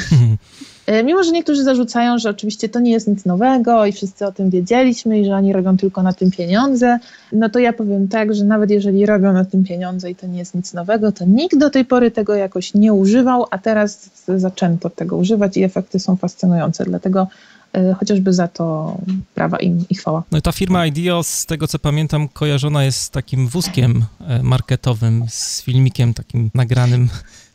E, 0.86 1.04
mimo, 1.04 1.24
że 1.24 1.32
niektórzy 1.32 1.64
zarzucają, 1.64 2.18
że 2.18 2.30
oczywiście 2.30 2.68
to 2.68 2.80
nie 2.80 2.92
jest 2.92 3.08
nic 3.08 3.24
nowego 3.24 3.86
i 3.86 3.92
wszyscy 3.92 4.26
o 4.26 4.32
tym 4.32 4.50
wiedzieliśmy 4.50 5.20
i 5.20 5.24
że 5.24 5.34
oni 5.34 5.52
robią 5.52 5.76
tylko 5.76 6.02
na 6.02 6.12
tym 6.12 6.30
pieniądze, 6.30 6.98
no 7.32 7.48
to 7.48 7.58
ja 7.58 7.72
powiem 7.72 8.08
tak, 8.08 8.34
że 8.34 8.44
nawet 8.44 8.70
jeżeli 8.70 9.06
robią 9.06 9.32
na 9.32 9.44
tym 9.44 9.64
pieniądze 9.64 10.10
i 10.10 10.14
to 10.14 10.26
nie 10.26 10.38
jest 10.38 10.54
nic 10.54 10.74
nowego, 10.74 11.12
to 11.12 11.24
nikt 11.24 11.58
do 11.58 11.70
tej 11.70 11.84
pory 11.84 12.10
tego 12.10 12.34
jakoś 12.34 12.74
nie 12.74 12.92
używał, 12.92 13.46
a 13.50 13.58
teraz 13.58 14.10
zaczęto 14.28 14.90
tego 14.90 15.16
używać 15.16 15.56
i 15.56 15.62
efekty 15.62 15.98
są 15.98 16.16
fascynujące. 16.16 16.84
Dlatego 16.84 17.26
e, 17.72 17.94
chociażby 17.94 18.32
za 18.32 18.48
to 18.48 18.96
prawa 19.34 19.56
im 19.56 19.84
i 19.90 19.94
chwała. 19.94 20.22
No 20.32 20.38
i 20.38 20.42
ta 20.42 20.52
firma 20.52 20.86
IDEO, 20.86 21.22
z 21.22 21.46
tego 21.46 21.68
co 21.68 21.78
pamiętam, 21.78 22.28
kojarzona 22.28 22.84
jest 22.84 23.00
z 23.00 23.10
takim 23.10 23.48
wózkiem 23.48 24.04
e, 24.28 24.42
marketowym, 24.42 25.24
z 25.28 25.62
filmikiem 25.62 26.14
takim 26.14 26.50
nagranym 26.54 27.08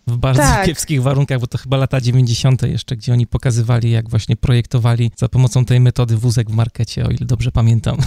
w 0.07 0.17
bardzo 0.17 0.41
tak. 0.41 0.65
kiepskich 0.65 1.01
warunkach, 1.01 1.39
bo 1.39 1.47
to 1.47 1.57
chyba 1.57 1.77
lata 1.77 2.01
90. 2.01 2.61
jeszcze, 2.63 2.95
gdzie 2.95 3.13
oni 3.13 3.27
pokazywali, 3.27 3.91
jak 3.91 4.09
właśnie 4.09 4.35
projektowali 4.35 5.11
za 5.17 5.29
pomocą 5.29 5.65
tej 5.65 5.79
metody 5.79 6.17
wózek 6.17 6.49
w 6.49 6.53
markecie, 6.53 7.05
o 7.05 7.09
ile 7.09 7.25
dobrze 7.25 7.51
pamiętam. 7.51 7.97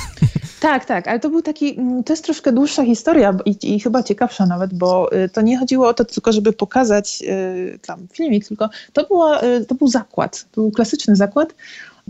Tak, 0.60 0.84
tak, 0.84 1.08
ale 1.08 1.20
to 1.20 1.30
był 1.30 1.42
taki, 1.42 1.78
mm, 1.78 2.04
to 2.04 2.12
jest 2.12 2.24
troszkę 2.24 2.52
dłuższa 2.52 2.84
historia 2.84 3.36
i, 3.44 3.74
i 3.74 3.80
chyba 3.80 4.02
ciekawsza 4.02 4.46
nawet, 4.46 4.74
bo 4.74 5.16
y, 5.16 5.28
to 5.28 5.40
nie 5.40 5.58
chodziło 5.58 5.88
o 5.88 5.94
to 5.94 6.04
tylko, 6.04 6.32
żeby 6.32 6.52
pokazać 6.52 7.22
y, 7.22 7.78
tam 7.86 8.08
filmik, 8.12 8.48
tylko 8.48 8.70
to, 8.92 9.06
była, 9.06 9.42
y, 9.42 9.64
to 9.64 9.74
był 9.74 9.88
zakład, 9.88 10.46
to 10.52 10.60
był 10.60 10.70
klasyczny 10.70 11.16
zakład. 11.16 11.54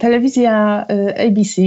Telewizja 0.01 0.87
ABC 1.29 1.63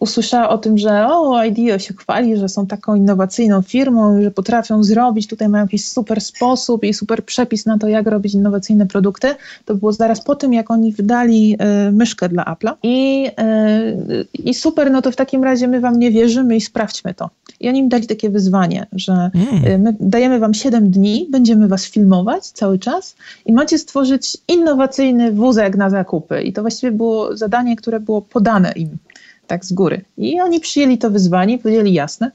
usłyszała 0.00 0.48
o 0.48 0.58
tym, 0.58 0.78
że 0.78 1.06
o, 1.06 1.44
IDEO 1.44 1.78
się 1.78 1.94
chwali, 1.94 2.36
że 2.36 2.48
są 2.48 2.66
taką 2.66 2.94
innowacyjną 2.94 3.62
firmą, 3.62 4.22
że 4.22 4.30
potrafią 4.30 4.82
zrobić, 4.82 5.26
tutaj 5.26 5.48
mają 5.48 5.64
jakiś 5.64 5.88
super 5.88 6.20
sposób 6.20 6.84
i 6.84 6.94
super 6.94 7.24
przepis 7.24 7.66
na 7.66 7.78
to, 7.78 7.88
jak 7.88 8.06
robić 8.06 8.34
innowacyjne 8.34 8.86
produkty, 8.86 9.28
to 9.64 9.74
było 9.74 9.92
zaraz 9.92 10.24
po 10.24 10.34
tym, 10.34 10.52
jak 10.52 10.70
oni 10.70 10.92
wydali 10.92 11.56
y, 11.88 11.92
myszkę 11.92 12.28
dla 12.28 12.44
Apple'a 12.44 12.72
i, 12.82 13.26
y, 14.10 14.26
i 14.44 14.54
super, 14.54 14.90
no 14.90 15.02
to 15.02 15.10
w 15.12 15.16
takim 15.16 15.44
razie 15.44 15.68
my 15.68 15.80
wam 15.80 15.98
nie 15.98 16.10
wierzymy 16.10 16.56
i 16.56 16.60
sprawdźmy 16.60 17.14
to. 17.14 17.30
I 17.60 17.68
oni 17.68 17.78
im 17.78 17.88
dali 17.88 18.06
takie 18.06 18.30
wyzwanie, 18.30 18.86
że 18.92 19.30
y, 19.66 19.78
my 19.78 19.96
dajemy 20.00 20.38
wam 20.38 20.54
7 20.54 20.90
dni, 20.90 21.28
będziemy 21.30 21.68
was 21.68 21.86
filmować 21.86 22.46
cały 22.46 22.78
czas 22.78 23.16
i 23.46 23.52
macie 23.52 23.78
stworzyć 23.78 24.36
innowacyjny 24.48 25.32
wózek 25.32 25.76
na 25.76 25.90
zakupy. 25.90 26.42
I 26.42 26.52
to 26.52 26.60
właściwie 26.60 26.92
było 26.92 27.36
zadanie, 27.36 27.76
które 27.76 28.00
było 28.00 28.22
podane 28.22 28.72
im 28.72 28.88
tak 29.48 29.64
z 29.64 29.72
góry. 29.72 30.04
I 30.18 30.40
oni 30.40 30.60
przyjęli 30.60 30.98
to 30.98 31.10
wyzwanie 31.10 31.58
powiedzieli 31.58 31.92
jasne, 31.92 32.30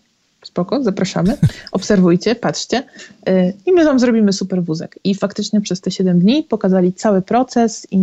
spoko, 0.46 0.84
zapraszamy, 0.84 1.38
obserwujcie, 1.72 2.36
patrzcie 2.36 2.84
yy, 3.28 3.54
i 3.66 3.72
my 3.72 3.86
wam 3.86 4.00
zrobimy 4.00 4.34
super 4.34 4.64
wózek. 4.64 5.00
I 5.04 5.16
faktycznie 5.16 5.62
przez 5.62 5.82
te 5.82 5.92
7 5.92 6.20
dni 6.20 6.44
pokazali 6.44 6.94
cały 6.94 7.22
proces 7.22 7.88
i, 7.92 7.98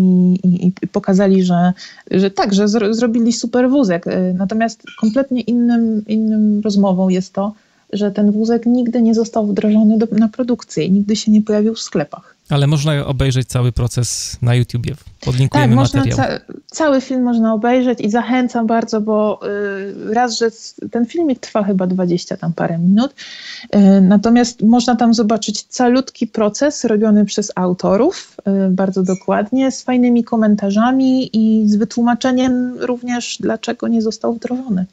i, 0.45 0.73
i 0.83 0.89
pokazali, 0.89 1.43
że, 1.43 1.73
że 2.11 2.31
tak, 2.31 2.55
że 2.55 2.69
zro, 2.69 2.95
zrobili 2.95 3.33
super 3.33 3.71
wózek. 3.71 4.07
Yy, 4.07 4.35
natomiast 4.35 4.83
kompletnie 5.01 5.41
innym, 5.41 6.05
innym 6.07 6.61
rozmową 6.61 7.09
jest 7.09 7.33
to, 7.33 7.55
że 7.93 8.11
ten 8.11 8.33
wózek 8.33 8.67
nigdy 8.67 9.03
nie 9.03 9.15
został 9.15 9.47
wdrożony 9.47 9.99
do, 9.99 10.07
na 10.13 10.29
produkcję 10.29 10.85
i 10.85 10.93
nigdy 10.93 11.17
się 11.17 11.33
nie 11.33 11.43
pojawił 11.43 11.75
w 11.75 11.81
sklepach. 11.81 12.37
Ale 12.51 12.67
można 12.67 13.07
obejrzeć 13.07 13.49
cały 13.49 13.73
proces 13.73 14.39
na 14.43 14.55
YouTubie. 14.55 14.95
Podlinkujemy 15.21 15.77
tak, 15.77 15.95
materiał. 15.95 16.17
Ca 16.17 16.29
cały 16.67 17.01
film 17.01 17.23
można 17.23 17.55
obejrzeć 17.55 18.01
i 18.01 18.11
zachęcam 18.11 18.67
bardzo, 18.67 19.01
bo 19.01 19.41
y, 20.11 20.15
raz, 20.15 20.39
że 20.39 20.51
ten 20.91 21.07
filmik 21.07 21.39
trwa 21.39 21.65
chyba 21.65 21.87
20 21.87 22.37
tam 22.37 22.53
parę 22.53 22.79
minut, 22.79 23.15
y, 23.77 24.01
natomiast 24.01 24.63
można 24.63 24.97
tam 24.97 25.15
zobaczyć 25.15 25.63
calutki 25.63 26.27
proces 26.27 26.85
robiony 26.85 27.25
przez 27.25 27.53
autorów, 27.55 28.37
y, 28.67 28.71
bardzo 28.71 29.03
dokładnie, 29.03 29.73
z 29.73 29.83
fajnymi 29.83 30.25
komentarzami 30.25 31.31
i 31.33 31.69
z 31.69 31.77
wytłumaczeniem 31.77 32.75
również, 32.79 33.37
dlaczego 33.41 33.89
nie 33.89 34.03
został 34.03 34.35
wdrożony. 34.35 34.87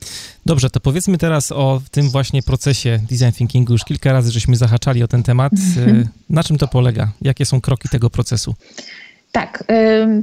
Dobrze, 0.46 0.70
to 0.70 0.80
powiedzmy 0.80 1.18
teraz 1.18 1.52
o 1.52 1.82
tym 1.92 2.10
właśnie 2.10 2.44
procesie 2.44 3.00
design 3.10 3.32
thinkingu. 3.32 3.74
Już 3.74 3.84
kilka 3.84 4.14
razy 4.14 4.32
żeśmy 4.32 4.56
zahaczali 4.56 5.04
o 5.04 5.08
ten 5.08 5.24
temat. 5.24 5.54
Mhm. 5.54 6.08
Na 6.30 6.44
czym 6.44 6.58
to 6.58 6.68
polega? 6.68 7.12
Jakie 7.22 7.46
są 7.48 7.62
kroki 7.62 7.90
tego 7.90 8.10
procesu? 8.10 8.54
Tak, 9.32 9.64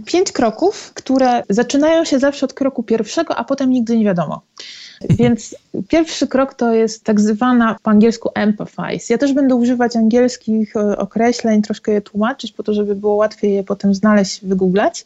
pięć 0.04 0.32
kroków, 0.32 0.92
które 0.94 1.42
zaczynają 1.48 2.04
się 2.04 2.18
zawsze 2.18 2.46
od 2.46 2.54
kroku 2.54 2.82
pierwszego, 2.82 3.36
a 3.36 3.44
potem 3.44 3.70
nigdy 3.70 3.96
nie 3.96 4.04
wiadomo. 4.04 4.42
Więc 5.18 5.56
pierwszy 5.88 6.26
krok 6.26 6.54
to 6.54 6.72
jest 6.72 7.04
tak 7.04 7.20
zwana 7.20 7.76
po 7.82 7.90
angielsku 7.90 8.30
empathize. 8.34 9.06
Ja 9.14 9.18
też 9.18 9.32
będę 9.32 9.54
używać 9.54 9.96
angielskich 9.96 10.76
e, 10.76 10.98
określeń, 10.98 11.62
troszkę 11.62 11.92
je 11.92 12.00
tłumaczyć, 12.00 12.52
po 12.52 12.62
to, 12.62 12.74
żeby 12.74 12.94
było 12.94 13.14
łatwiej 13.14 13.54
je 13.54 13.64
potem 13.64 13.94
znaleźć, 13.94 14.44
wygooglać, 14.44 15.04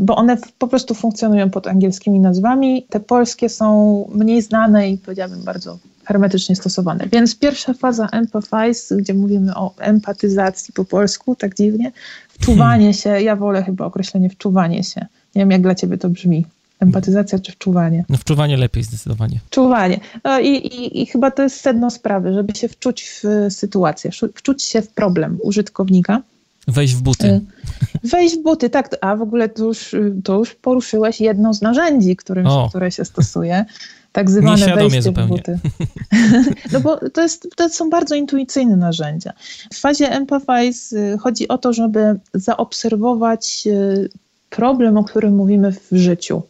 bo 0.00 0.16
one 0.16 0.36
po 0.58 0.68
prostu 0.68 0.94
funkcjonują 0.94 1.50
pod 1.50 1.66
angielskimi 1.66 2.20
nazwami. 2.20 2.86
Te 2.90 3.00
polskie 3.00 3.48
są 3.48 4.04
mniej 4.14 4.42
znane 4.42 4.90
i 4.90 4.98
powiedziałabym 4.98 5.42
bardzo 5.42 5.78
hermetycznie 6.04 6.56
stosowane. 6.56 7.04
Więc 7.12 7.38
pierwsza 7.38 7.74
faza 7.74 8.08
empathize, 8.12 8.96
gdzie 8.96 9.14
mówimy 9.14 9.54
o 9.54 9.74
empatyzacji 9.78 10.74
po 10.74 10.84
polsku, 10.84 11.36
tak 11.36 11.54
dziwnie, 11.54 11.92
wczuwanie 12.28 12.94
się, 12.94 13.20
ja 13.20 13.36
wolę 13.36 13.62
chyba 13.62 13.84
określenie 13.84 14.30
wczuwanie 14.30 14.84
się. 14.84 15.00
Nie 15.34 15.42
wiem, 15.42 15.50
jak 15.50 15.62
dla 15.62 15.74
ciebie 15.74 15.98
to 15.98 16.08
brzmi. 16.08 16.46
Empatyzacja 16.80 17.38
czy 17.38 17.52
wczuwanie? 17.52 18.04
No 18.08 18.16
wczuwanie 18.16 18.56
lepiej 18.56 18.82
zdecydowanie. 18.82 19.40
Wczuwanie. 19.46 20.00
No 20.24 20.40
i, 20.40 20.48
i, 20.48 21.02
I, 21.02 21.06
chyba 21.06 21.30
to 21.30 21.42
jest 21.42 21.60
sedno 21.60 21.90
sprawy, 21.90 22.34
żeby 22.34 22.54
się 22.54 22.68
wczuć 22.68 23.22
w 23.22 23.52
sytuację, 23.52 24.10
wczuć 24.34 24.62
się 24.62 24.82
w 24.82 24.88
problem 24.88 25.38
użytkownika. 25.42 26.22
Wejść 26.68 26.94
w 26.94 27.02
buty. 27.02 27.26
Y, 27.28 27.40
wejść 28.08 28.36
w 28.36 28.42
buty, 28.42 28.70
tak. 28.70 28.96
A 29.00 29.16
w 29.16 29.22
ogóle 29.22 29.48
to 29.48 29.64
już, 29.64 29.94
to 30.24 30.38
już 30.38 30.54
poruszyłeś 30.54 31.20
jedno 31.20 31.54
z 31.54 31.62
narzędzi, 31.62 32.16
którym, 32.16 32.46
które 32.68 32.90
się 32.90 33.04
stosuje. 33.04 33.64
tak 34.12 34.30
zwane 34.30 34.50
Nieświadomie 34.50 34.80
wejście 34.82 35.02
zupełnie. 35.02 35.28
w 35.28 35.36
buty. 35.36 35.58
No 36.72 36.80
bo 36.80 37.10
to, 37.10 37.22
jest, 37.22 37.48
to 37.56 37.68
są 37.68 37.90
bardzo 37.90 38.14
intuicyjne 38.14 38.76
narzędzia. 38.76 39.32
W 39.72 39.78
fazie 39.80 40.10
Empathize 40.10 40.96
y, 40.96 41.18
chodzi 41.18 41.48
o 41.48 41.58
to, 41.58 41.72
żeby 41.72 42.00
zaobserwować 42.34 43.62
y, 43.66 44.08
problem, 44.50 44.96
o 44.96 45.04
którym 45.04 45.36
mówimy 45.36 45.72
w 45.72 45.88
życiu. 45.92 46.42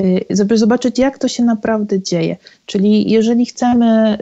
Y, 0.00 0.24
Żeby 0.30 0.58
zobaczyć, 0.58 0.98
jak 0.98 1.18
to 1.18 1.28
się 1.28 1.44
naprawdę 1.44 2.02
dzieje. 2.02 2.36
Czyli 2.66 3.10
jeżeli 3.10 3.46
chcemy, 3.46 4.18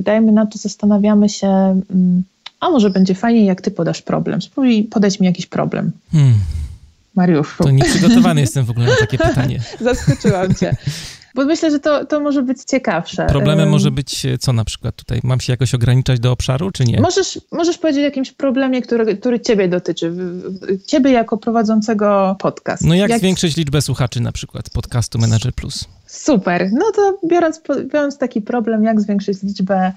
dajmy 0.00 0.32
na 0.32 0.46
to, 0.46 0.58
zastanawiamy 0.58 1.28
się, 1.28 1.48
mm, 1.48 2.22
a 2.60 2.70
może 2.70 2.90
będzie 2.90 3.14
fajnie, 3.14 3.44
jak 3.44 3.60
ty 3.60 3.70
podasz 3.70 4.02
problem. 4.02 4.42
Spróbuj 4.42 4.84
podać 4.84 5.20
mi 5.20 5.26
jakiś 5.26 5.46
problem. 5.46 5.92
Hmm, 6.12 6.34
Mariuszu, 7.14 7.64
to 7.64 7.70
nieprzygotowany 7.70 8.40
jestem 8.40 8.64
w 8.64 8.70
ogóle 8.70 8.86
na 8.86 8.96
takie 8.96 9.18
pytanie. 9.18 9.60
zaskoczyłam 9.80 10.54
cię. 10.54 10.76
Bo 11.34 11.44
myślę, 11.44 11.70
że 11.70 11.80
to, 11.80 12.04
to 12.04 12.20
może 12.20 12.42
być 12.42 12.58
ciekawsze. 12.64 13.26
Problemem 13.26 13.68
może 13.68 13.90
być 13.90 14.26
e, 14.26 14.38
co 14.38 14.52
na 14.52 14.64
przykład 14.64 14.96
tutaj? 14.96 15.20
Mam 15.24 15.40
się 15.40 15.52
jakoś 15.52 15.74
ograniczać 15.74 16.20
do 16.20 16.32
obszaru, 16.32 16.70
czy 16.70 16.84
nie? 16.84 17.00
Możesz, 17.00 17.40
możesz 17.52 17.78
powiedzieć 17.78 18.00
o 18.00 18.04
jakimś 18.04 18.32
problemie, 18.32 18.82
który, 18.82 19.16
który 19.16 19.40
ciebie 19.40 19.68
dotyczy. 19.68 20.12
Ciebie 20.86 21.10
jako 21.10 21.36
prowadzącego 21.36 22.36
podcast. 22.38 22.84
No 22.84 22.94
jak, 22.94 23.18
zwiększyć 23.18 23.56
liczbę 23.56 23.82
słuchaczy 23.82 24.20
na 24.20 24.32
przykład 24.32 24.70
podcastu 24.70 25.18
Manager 25.18 25.52
Plus? 25.52 25.84
Super. 26.06 26.70
No 26.72 26.84
to 26.96 27.18
biorąc, 27.28 27.60
biorąc 27.92 28.18
taki 28.18 28.42
problem, 28.42 28.84
jak 28.84 29.00
zwiększyć 29.00 29.42
liczbę, 29.42 29.92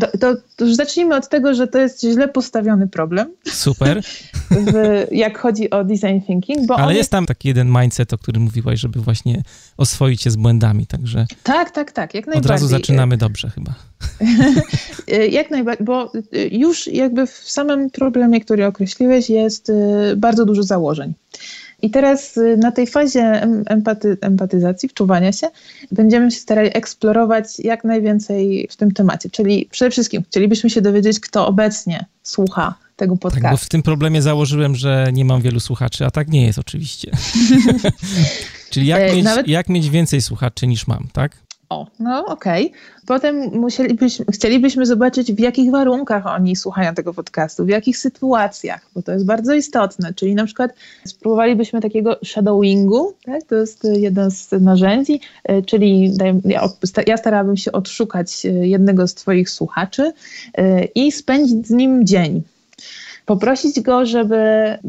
to, 0.00 0.18
to, 0.18 0.36
to 0.56 0.64
już 0.64 0.74
zacznijmy 0.74 1.16
od 1.16 1.28
tego, 1.28 1.54
że 1.54 1.66
to 1.66 1.78
jest 1.78 2.00
źle 2.00 2.28
postawiony 2.28 2.88
problem, 2.88 3.32
Super, 3.48 4.02
w, 4.50 5.06
jak 5.10 5.38
chodzi 5.38 5.70
o 5.70 5.84
design 5.84 6.20
thinking, 6.26 6.66
bo 6.66 6.76
ale 6.78 6.94
jest 6.94 7.10
tam 7.10 7.26
taki 7.26 7.48
jeden 7.48 7.68
mindset, 7.80 8.12
o 8.12 8.18
którym 8.18 8.42
mówiłaś, 8.42 8.80
żeby 8.80 9.00
właśnie 9.00 9.42
oswoić 9.76 10.22
się 10.22 10.30
z 10.30 10.36
błędami, 10.36 10.86
także 10.86 11.26
Tak, 11.42 11.70
tak, 11.70 11.92
tak, 11.92 12.14
jak 12.14 12.24
od 12.24 12.26
najbardziej. 12.26 12.50
razu 12.50 12.66
zaczynamy 12.68 13.16
dobrze 13.16 13.50
chyba. 13.50 13.74
Y, 15.12 15.28
Jak 15.38 15.50
najbardziej, 15.50 15.86
bo 15.86 16.12
y, 16.34 16.48
już 16.52 16.86
jakby 16.86 17.26
w 17.26 17.30
samym 17.30 17.90
problemie, 17.90 18.40
który 18.40 18.66
określiłeś, 18.66 19.30
jest 19.30 19.72
bardzo 20.16 20.44
dużo 20.44 20.62
założeń. 20.62 21.14
I 21.84 21.90
teraz 21.90 22.36
y, 22.36 22.56
na 22.56 22.72
tej 22.72 22.86
fazie 22.86 23.20
em- 23.22 23.64
empaty, 23.66 24.16
empatyzacji, 24.20 24.88
wczuwania 24.88 25.32
się, 25.32 25.46
będziemy 25.92 26.30
się 26.30 26.38
starali 26.38 26.70
eksplorować 26.76 27.60
jak 27.60 27.84
najwięcej 27.84 28.68
w 28.70 28.76
tym 28.76 28.90
temacie. 28.92 29.30
Czyli 29.30 29.68
przede 29.70 29.90
wszystkim 29.90 30.22
chcielibyśmy 30.22 30.70
się 30.70 30.80
dowiedzieć, 30.80 31.20
kto 31.20 31.46
obecnie 31.46 32.04
słucha 32.22 32.74
tego 32.96 33.14
Tak, 33.14 33.20
bo 33.22 33.30
podcastu. 33.30 33.66
w 33.66 33.68
tym 33.68 33.82
problemie 33.82 34.22
założyłem, 34.22 34.74
że 34.76 35.10
nie 35.12 35.24
mam 35.24 35.42
wielu 35.42 35.60
słuchaczy, 35.60 36.06
a 36.06 36.10
tak 36.10 36.28
nie 36.28 36.46
jest 36.46 36.58
oczywiście. 36.58 37.10
Czyli 38.70 38.86
jak 38.86 39.00
E, 39.00 39.14
mieć, 39.14 39.24
nawet- 39.24 39.48
jak 39.48 39.68
mieć 39.68 39.90
więcej 39.90 40.22
słuchaczy 40.22 40.66
niż 40.66 40.86
mam, 40.86 41.08
tak? 41.12 41.36
O, 41.74 41.86
no 42.00 42.26
okej. 42.26 42.72
Potem 43.06 43.36
musielibyśmy, 43.60 44.24
chcielibyśmy 44.32 44.86
zobaczyć, 44.86 45.32
w 45.32 45.38
jakich 45.38 45.70
warunkach 45.70 46.26
oni 46.26 46.56
słuchają 46.56 46.94
tego 46.94 47.14
podcastu, 47.14 47.64
w 47.64 47.68
jakich 47.68 47.98
sytuacjach, 47.98 48.86
bo 48.94 49.02
to 49.02 49.12
jest 49.12 49.26
bardzo 49.26 49.54
istotne. 49.54 50.14
Czyli 50.14 50.34
na 50.34 50.46
przykład 50.46 50.74
spróbowalibyśmy 51.04 51.80
takiego 51.80 52.16
shadowingu, 52.24 53.14
tak? 53.24 53.42
to 53.42 53.54
jest 53.54 53.84
jedno 53.92 54.30
z 54.30 54.50
narzędzi, 54.50 55.20
y, 55.50 55.62
czyli 55.62 56.12
ja, 56.44 56.68
ja 57.06 57.16
starałabym 57.16 57.56
się 57.56 57.72
odszukać 57.72 58.46
y, 58.46 58.48
jednego 58.48 59.08
z 59.08 59.14
Twoich 59.14 59.50
słuchaczy 59.50 60.12
y, 60.58 60.88
i 60.94 61.12
spędzić 61.12 61.66
z 61.66 61.70
nim 61.70 62.06
dzień. 62.06 62.42
Poprosić 63.26 63.80
go, 63.80 64.06
żeby 64.06 64.38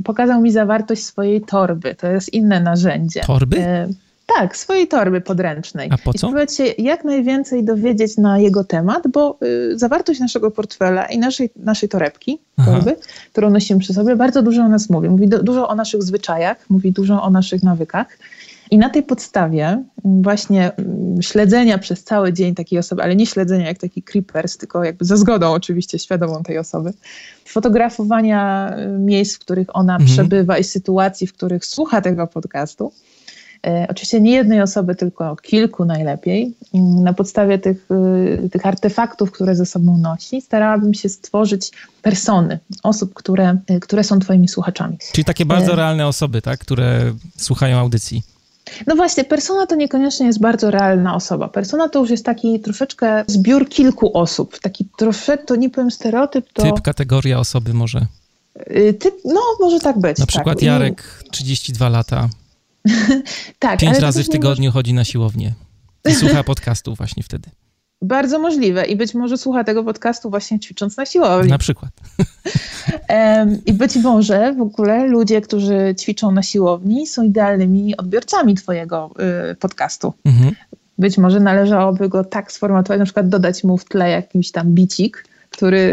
pokazał 0.03 0.41
mi 0.41 0.51
zawartość 0.51 1.03
swojej 1.03 1.41
torby. 1.41 1.95
To 1.95 2.07
jest 2.07 2.33
inne 2.33 2.59
narzędzie. 2.59 3.21
Torby? 3.27 3.87
Tak, 4.25 4.57
swojej 4.57 4.87
torby 4.87 5.21
podręcznej. 5.21 5.89
A 5.91 5.97
po 5.97 6.11
I 6.11 6.13
co? 6.13 6.17
spróbować 6.17 6.55
się 6.55 6.63
jak 6.77 7.03
najwięcej 7.03 7.63
dowiedzieć 7.63 8.17
na 8.17 8.39
jego 8.39 8.63
temat, 8.63 9.03
bo 9.07 9.37
y, 9.73 9.77
zawartość 9.79 10.19
naszego 10.19 10.51
portfela 10.51 11.05
i 11.05 11.17
naszej, 11.19 11.49
naszej 11.55 11.89
torebki, 11.89 12.39
Aha. 12.57 12.71
torby, 12.71 12.95
którą 13.31 13.49
nosimy 13.49 13.79
przy 13.79 13.93
sobie, 13.93 14.15
bardzo 14.15 14.41
dużo 14.41 14.61
o 14.63 14.67
nas 14.67 14.89
mówi. 14.89 15.09
Mówi 15.09 15.27
do, 15.27 15.43
dużo 15.43 15.67
o 15.67 15.75
naszych 15.75 16.03
zwyczajach, 16.03 16.69
mówi 16.69 16.91
dużo 16.91 17.23
o 17.23 17.29
naszych 17.29 17.63
nawykach. 17.63 18.07
I 18.71 18.77
na 18.77 18.89
tej 18.89 19.03
podstawie 19.03 19.65
mm, 19.65 19.83
właśnie 20.21 20.71
mm, 20.75 21.21
śledzenia 21.21 21.77
przez 21.77 22.03
cały 22.03 22.33
dzień 22.33 22.55
takiej 22.55 22.79
osoby, 22.79 23.03
ale 23.03 23.15
nie 23.15 23.25
śledzenia 23.25 23.67
jak 23.67 23.77
taki 23.77 24.03
creepers, 24.03 24.57
tylko 24.57 24.83
jakby 24.83 25.05
za 25.05 25.17
zgodą 25.17 25.51
oczywiście 25.51 25.99
świadomą 25.99 26.43
tej 26.43 26.57
osoby, 26.57 26.93
fotografowania 27.45 28.73
y, 28.79 28.99
miejsc, 28.99 29.35
w 29.35 29.39
których 29.39 29.75
ona 29.75 29.93
Mhm. 29.93 30.09
przebywa 30.09 30.57
i 30.57 30.63
sytuacji, 30.63 31.27
w 31.27 31.33
których 31.33 31.65
słucha 31.65 32.01
tego 32.01 32.27
podcastu. 32.27 32.91
E, 33.65 33.87
Oczywiście 33.89 34.21
nie 34.21 34.31
jednej 34.31 34.61
osoby, 34.61 34.95
tylko 34.95 35.35
kilku 35.35 35.85
najlepiej. 35.85 36.53
Mm, 36.73 37.03
Na 37.03 37.13
podstawie 37.13 37.59
tych, 37.59 37.87
y, 38.45 38.49
tych 38.49 38.65
artefaktów, 38.65 39.31
które 39.31 39.55
ze 39.55 39.65
sobą 39.65 39.97
nosi, 39.97 40.41
starałabym 40.41 40.93
się 40.93 41.09
stworzyć 41.09 41.71
persony 42.01 42.59
osób, 42.83 43.13
które, 43.13 43.57
y, 43.71 43.79
które 43.79 44.03
są 44.03 44.19
Twoimi 44.19 44.47
słuchaczami. 44.47 44.97
Czyli 45.13 45.25
takie 45.25 45.45
bardzo 45.45 45.73
E. 45.73 45.75
realne 45.75 46.07
osoby, 46.07 46.41
tak? 46.41 46.59
Które 46.59 47.13
słuchają 47.37 47.77
audycji. 47.77 48.21
No 48.87 48.95
właśnie, 48.95 49.23
persona 49.23 49.67
to 49.67 49.75
niekoniecznie 49.75 50.25
jest 50.27 50.39
bardzo 50.39 50.71
realna 50.71 51.15
osoba. 51.15 51.47
Persona 51.47 51.89
to 51.89 51.99
już 51.99 52.09
jest 52.09 52.25
taki 52.25 52.59
troszeczkę 52.59 53.23
zbiór 53.27 53.69
kilku 53.69 54.17
osób. 54.17 54.59
Taki 54.59 54.87
troszeczkę, 54.97 55.45
to 55.45 55.55
nie 55.55 55.69
powiem 55.69 55.91
stereotyp, 55.91 56.45
to 56.53 56.61
Typ, 56.63 56.81
kategoria 56.81 57.39
osoby 57.39 57.73
może. 57.73 58.05
y, 58.71 58.93
typ, 58.93 59.13
no 59.25 59.41
może 59.59 59.79
tak 59.79 59.99
być. 59.99 60.17
Na 60.17 60.25
przykład 60.25 60.55
tak. 60.57 60.63
Jarek, 60.63 61.23
32 61.31 61.89
lata, 61.89 62.29
tak, 63.59 63.79
pięć 63.79 63.97
razy 63.97 64.23
w 64.23 64.29
tygodniu 64.29 64.71
chodzi 64.71 64.93
na 64.93 65.03
siłownię 65.03 65.53
i 66.09 66.15
słucha 66.15 66.43
podcastu 66.43 66.95
właśnie 66.95 67.23
wtedy. 67.23 67.49
Bardzo 68.01 68.39
możliwe 68.39 68.85
i 68.85 68.95
być 68.95 69.13
może 69.13 69.37
słucha 69.37 69.63
tego 69.63 69.83
podcastu 69.83 70.29
właśnie 70.29 70.59
ćwicząc 70.59 70.97
na 70.97 71.05
siłowni. 71.05 71.49
Na 71.49 71.57
przykład. 71.57 71.91
I 73.65 73.73
być 73.73 73.95
może 73.95 74.53
w 74.53 74.61
ogóle 74.61 75.07
ludzie, 75.07 75.41
którzy 75.41 75.95
ćwiczą 75.99 76.31
na 76.31 76.43
siłowni, 76.43 77.07
są 77.07 77.23
idealnymi 77.23 77.97
odbiorcami 77.97 78.55
Twojego 78.55 79.11
y, 79.51 79.55
podcastu. 79.55 80.13
Mhm. 80.25 80.55
Być 80.97 81.17
może 81.17 81.39
należałoby 81.39 82.09
go 82.09 82.23
tak 82.23 82.51
sformatować, 82.51 82.99
na 82.99 83.05
przykład 83.05 83.29
dodać 83.29 83.63
mu 83.63 83.77
w 83.77 83.85
tle 83.85 84.09
jakiś 84.09 84.51
tam 84.51 84.73
bicik, 84.73 85.25
który 85.55 85.91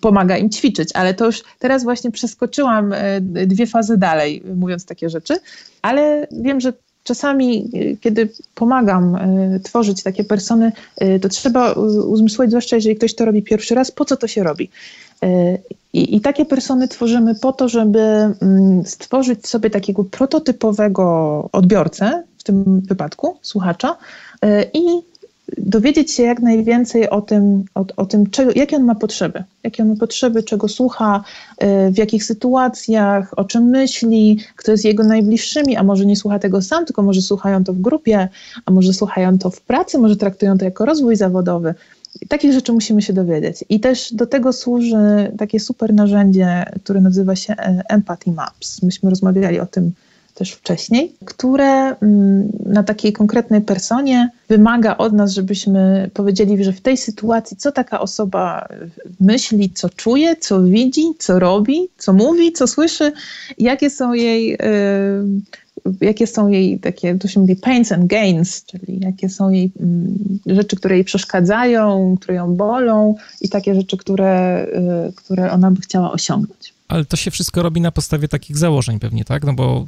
pomaga 0.00 0.36
im 0.36 0.50
ćwiczyć, 0.50 0.88
ale 0.94 1.14
to 1.14 1.26
już 1.26 1.42
teraz 1.58 1.84
właśnie 1.84 2.10
przeskoczyłam 2.10 2.92
e, 2.92 3.20
dwie 3.20 3.66
fazy 3.66 3.96
dalej, 3.96 4.42
mówiąc 4.56 4.84
takie 4.84 5.10
rzeczy, 5.10 5.34
ale 5.82 6.26
wiem, 6.30 6.60
że 6.60 6.72
czasami, 7.04 7.70
e, 7.74 7.96
kiedy 7.96 8.28
pomagam 8.54 9.16
e, 9.16 9.60
tworzyć 9.60 10.02
takie 10.02 10.24
persony, 10.24 10.72
to 11.22 11.28
trzeba 11.28 11.72
uzmysłowić, 11.72 12.50
zwłaszcza 12.50 12.76
jeżeli 12.76 12.96
ktoś 12.96 13.14
to 13.14 13.24
robi 13.24 13.42
pierwszy 13.42 13.74
raz, 13.74 13.90
po 13.90 14.04
co 14.04 14.16
to 14.16 14.26
się 14.28 14.42
robi. 14.42 14.70
I, 15.92 16.16
I 16.16 16.20
takie 16.20 16.44
persony 16.44 16.88
tworzymy 16.88 17.34
po 17.34 17.52
to, 17.52 17.68
żeby 17.68 17.98
mm, 18.00 18.86
stworzyć 18.86 19.46
sobie 19.46 19.70
takiego 19.70 20.04
prototypowego 20.04 21.48
odbiorcę, 21.52 22.22
w 22.38 22.42
tym 22.42 22.80
wypadku 22.80 23.36
słuchacza, 23.42 23.96
i 24.74 25.11
dowiedzieć 25.58 26.12
się 26.12 26.22
jak 26.22 26.40
najwięcej 26.40 27.10
o 27.10 27.20
tym, 27.20 27.64
o, 27.74 27.84
o 27.96 28.06
tym 28.06 28.30
czego, 28.30 28.52
jakie 28.54 28.76
on 28.76 28.84
ma 28.84 28.94
potrzeby, 28.94 29.44
jakie 29.64 29.82
on 29.82 29.88
ma 29.88 29.96
potrzeby, 29.96 30.42
czego 30.42 30.68
słucha, 30.68 31.24
e, 31.58 31.90
w 31.90 31.98
jakich 31.98 32.24
sytuacjach, 32.24 33.38
o 33.38 33.44
czym 33.44 33.64
myśli, 33.64 34.38
kto 34.56 34.72
jest 34.72 34.84
jego 34.84 35.04
najbliższymi, 35.04 35.76
a 35.76 35.82
może 35.82 36.06
nie 36.06 36.16
słucha 36.16 36.38
tego 36.38 36.62
sam, 36.62 36.84
tylko 36.86 37.02
może 37.02 37.22
słuchają 37.22 37.64
to 37.64 37.72
w 37.72 37.80
grupie, 37.80 38.28
a 38.66 38.70
może 38.70 38.92
słuchają 38.92 39.38
to 39.38 39.50
w 39.50 39.60
pracy, 39.60 39.98
może 39.98 40.16
traktują 40.16 40.58
to 40.58 40.64
jako 40.64 40.84
rozwój 40.84 41.16
zawodowy. 41.16 41.74
Takich 42.28 42.52
rzeczy 42.52 42.72
musimy 42.72 43.02
się 43.02 43.12
dowiedzieć. 43.12 43.64
I 43.68 43.80
też 43.80 44.12
do 44.12 44.26
tego 44.26 44.52
służy 44.52 45.32
takie 45.38 45.60
super 45.60 45.94
narzędzie, 45.94 46.64
które 46.84 47.00
nazywa 47.00 47.36
się 47.36 47.52
e, 47.52 47.82
Empathy 47.88 48.30
Maps. 48.30 48.82
Myśmy 48.82 49.10
rozmawiali 49.10 49.60
o 49.60 49.66
tym 49.66 49.92
też 50.34 50.52
wcześniej, 50.52 51.12
które 51.24 51.96
mm, 51.96 52.52
na 52.66 52.82
takiej 52.82 53.12
konkretnej 53.12 53.60
personie 53.60 54.28
wymaga 54.48 54.96
od 54.96 55.12
nas, 55.12 55.32
żebyśmy 55.32 56.10
powiedzieli, 56.14 56.64
że 56.64 56.72
w 56.72 56.80
tej 56.80 56.96
sytuacji, 56.96 57.56
co 57.56 57.72
taka 57.72 58.00
osoba 58.00 58.68
myśli, 59.20 59.70
co 59.70 59.88
czuje, 59.88 60.36
co 60.36 60.62
widzi, 60.62 61.04
co 61.18 61.38
robi, 61.38 61.88
co 61.98 62.12
mówi, 62.12 62.52
co 62.52 62.66
słyszy, 62.66 63.12
jakie 63.58 63.90
są 63.90 64.12
jej. 64.12 64.48
Yy, 64.48 64.58
jakie 66.00 66.26
są 66.26 66.48
jej 66.48 66.78
takie, 66.78 67.18
to 67.18 67.28
się 67.28 67.40
mówi 67.40 67.56
pains 67.56 67.92
and 67.92 68.06
gains, 68.06 68.64
czyli 68.64 69.00
jakie 69.00 69.28
są 69.28 69.50
jej 69.50 69.70
mm, 69.80 70.18
rzeczy, 70.46 70.76
które 70.76 70.94
jej 70.94 71.04
przeszkadzają, 71.04 72.16
które 72.20 72.34
ją 72.34 72.54
bolą 72.54 73.14
i 73.40 73.48
takie 73.48 73.74
rzeczy, 73.74 73.96
które, 73.96 74.66
y, 75.08 75.12
które 75.12 75.52
ona 75.52 75.70
by 75.70 75.80
chciała 75.80 76.12
osiągnąć. 76.12 76.74
Ale 76.88 77.04
to 77.04 77.16
się 77.16 77.30
wszystko 77.30 77.62
robi 77.62 77.80
na 77.80 77.92
podstawie 77.92 78.28
takich 78.28 78.56
założeń 78.56 78.98
pewnie, 78.98 79.24
tak? 79.24 79.44
No 79.44 79.52
bo 79.52 79.84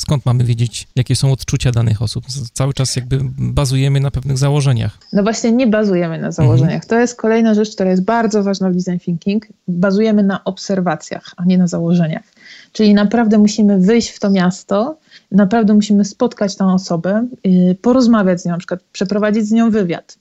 skąd 0.00 0.26
mamy 0.26 0.44
wiedzieć, 0.44 0.88
jakie 0.96 1.16
są 1.16 1.32
odczucia 1.32 1.72
danych 1.72 2.02
osób? 2.02 2.24
Cały 2.52 2.74
czas 2.74 2.96
jakby 2.96 3.20
bazujemy 3.38 4.00
na 4.00 4.10
pewnych 4.10 4.38
założeniach. 4.38 4.98
No 5.12 5.22
właśnie 5.22 5.52
nie 5.52 5.66
bazujemy 5.66 6.18
na 6.18 6.32
założeniach. 6.32 6.74
Mhm. 6.74 6.88
To 6.88 6.98
jest 6.98 7.16
kolejna 7.16 7.54
rzecz, 7.54 7.74
która 7.74 7.90
jest 7.90 8.04
bardzo 8.04 8.42
ważna 8.42 8.70
w 8.70 8.76
design 8.76 8.98
thinking. 8.98 9.46
Bazujemy 9.68 10.22
na 10.22 10.44
obserwacjach, 10.44 11.34
a 11.36 11.44
nie 11.44 11.58
na 11.58 11.66
założeniach. 11.66 12.24
Czyli 12.72 12.94
naprawdę 12.94 13.38
musimy 13.38 13.78
wyjść 13.78 14.08
w 14.10 14.20
to 14.20 14.30
miasto, 14.30 14.98
naprawdę 15.32 15.74
musimy 15.74 16.04
spotkać 16.04 16.56
tę 16.56 16.66
osobę, 16.66 17.26
yy, 17.44 17.74
porozmawiać 17.74 18.40
z 18.42 18.44
nią, 18.44 18.52
na 18.52 18.58
przykład 18.58 18.80
przeprowadzić 18.92 19.46
z 19.46 19.50
nią 19.52 19.70
wywiad. 19.70 20.18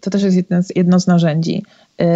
To 0.00 0.10
też 0.10 0.22
jest 0.22 0.36
jedno 0.36 0.62
z, 0.62 0.76
jedno 0.76 1.00
z 1.00 1.06
narzędzi. 1.06 1.62
Yy, 1.98 2.06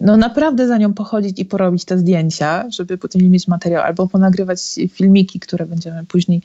no 0.00 0.16
naprawdę 0.16 0.68
za 0.68 0.78
nią 0.78 0.94
pochodzić 0.94 1.40
i 1.40 1.44
porobić 1.44 1.84
te 1.84 1.98
zdjęcia, 1.98 2.64
żeby 2.70 2.98
potem 2.98 3.22
mieć 3.22 3.48
materiał, 3.48 3.82
albo 3.82 4.08
ponagrywać 4.08 4.60
filmiki, 4.90 5.40
które 5.40 5.66
będziemy 5.66 6.04
później 6.04 6.42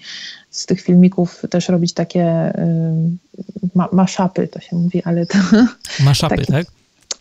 z 0.50 0.66
tych 0.66 0.82
filmików 0.82 1.42
też 1.50 1.70
robić 1.70 1.94
takie 1.94 2.54
yy, 2.58 3.44
ma, 3.76 3.90
maszapy, 3.92 4.48
to 4.48 4.60
się 4.60 4.76
mówi, 4.76 5.04
ale 5.04 5.26
to... 5.26 5.38
Maszapy, 6.06 6.46
tak? 6.46 6.66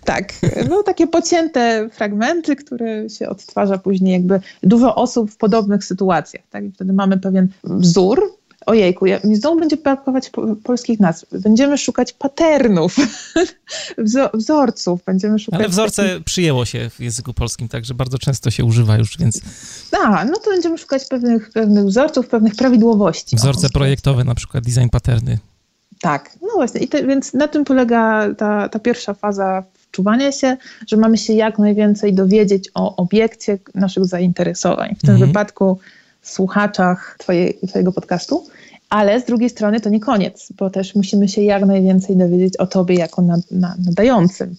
Tak, 0.04 0.32
no 0.68 0.82
takie 0.82 1.06
pocięte 1.06 1.88
fragmenty, 1.92 2.56
które 2.56 3.10
się 3.10 3.28
odtwarza 3.28 3.78
później 3.78 4.12
jakby 4.12 4.40
dużo 4.62 4.94
osób 4.94 5.30
w 5.30 5.36
podobnych 5.36 5.84
sytuacjach, 5.84 6.42
tak? 6.50 6.64
I 6.64 6.70
wtedy 6.70 6.92
mamy 6.92 7.18
pewien 7.18 7.48
wzór, 7.64 8.37
ojejku, 8.68 9.06
ja, 9.06 9.20
znowu 9.32 9.60
będzie 9.60 9.76
brakować 9.76 10.30
po, 10.30 10.56
polskich 10.56 11.00
nazw. 11.00 11.24
Będziemy 11.32 11.78
szukać 11.78 12.12
patternów, 12.12 12.96
wzorców. 14.34 15.00
Będziemy 15.04 15.38
szukać 15.38 15.60
Ale 15.60 15.68
wzorce 15.68 16.08
takich... 16.08 16.24
przyjęło 16.24 16.64
się 16.64 16.90
w 16.90 17.00
języku 17.00 17.34
polskim, 17.34 17.68
także 17.68 17.94
bardzo 17.94 18.18
często 18.18 18.50
się 18.50 18.64
używa 18.64 18.96
już, 18.96 19.18
więc... 19.18 19.40
A, 20.04 20.24
no 20.24 20.38
to 20.44 20.50
będziemy 20.50 20.78
szukać 20.78 21.04
pewnych, 21.04 21.50
pewnych 21.50 21.84
wzorców, 21.84 22.28
pewnych 22.28 22.56
prawidłowości. 22.56 23.36
Wzorce 23.36 23.70
projektowe, 23.70 24.24
na 24.24 24.34
przykład 24.34 24.64
design 24.64 24.88
patterny. 24.88 25.38
Tak, 26.00 26.30
no 26.42 26.48
właśnie. 26.54 26.80
I 26.80 26.88
te, 26.88 27.06
więc 27.06 27.34
na 27.34 27.48
tym 27.48 27.64
polega 27.64 28.34
ta, 28.34 28.68
ta 28.68 28.78
pierwsza 28.78 29.14
faza 29.14 29.62
wczuwania 29.74 30.32
się, 30.32 30.56
że 30.86 30.96
mamy 30.96 31.18
się 31.18 31.32
jak 31.32 31.58
najwięcej 31.58 32.14
dowiedzieć 32.14 32.70
o 32.74 32.96
obiekcie 32.96 33.58
naszych 33.74 34.04
zainteresowań. 34.04 34.94
W 34.98 35.00
tym 35.00 35.10
mhm. 35.10 35.28
wypadku 35.28 35.78
słuchaczach 36.22 37.18
Twojego 37.68 37.92
podcastu. 37.92 38.46
Ale 38.90 39.20
z 39.20 39.24
drugiej 39.24 39.50
strony 39.50 39.80
to 39.80 39.90
nie 39.90 40.00
koniec, 40.00 40.48
bo 40.58 40.70
też 40.70 40.94
musimy 40.94 41.28
się 41.28 41.42
jak 41.42 41.66
najwięcej 41.66 42.16
dowiedzieć 42.16 42.56
o 42.56 42.66
Tobie 42.66 42.94
jako 42.94 43.22
nad, 43.22 43.50
nad, 43.50 43.78
nadającym, 43.86 44.54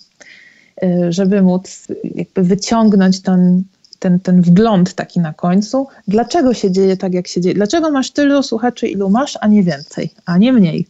y, 0.84 1.12
żeby 1.12 1.42
móc 1.42 1.88
jakby 2.16 2.44
wyciągnąć 2.44 3.22
ten, 3.22 3.64
ten, 4.00 4.20
ten 4.20 4.42
wgląd 4.42 4.94
taki 4.94 5.20
na 5.20 5.34
końcu, 5.34 5.88
dlaczego 6.08 6.54
się 6.54 6.72
dzieje 6.72 6.98
tak, 6.98 7.14
jak 7.14 7.28
się 7.28 7.42
dzieje, 7.42 7.56
dlaczego 7.56 7.92
masz 7.92 8.12
tylu 8.12 8.44
słuchaczy, 8.44 8.88
ilu 8.88 9.10
masz, 9.10 9.38
a 9.42 9.48
nie 9.48 9.64
więcej, 9.64 10.14
a 10.26 10.38
nie 10.38 10.54
mniej. 10.54 10.88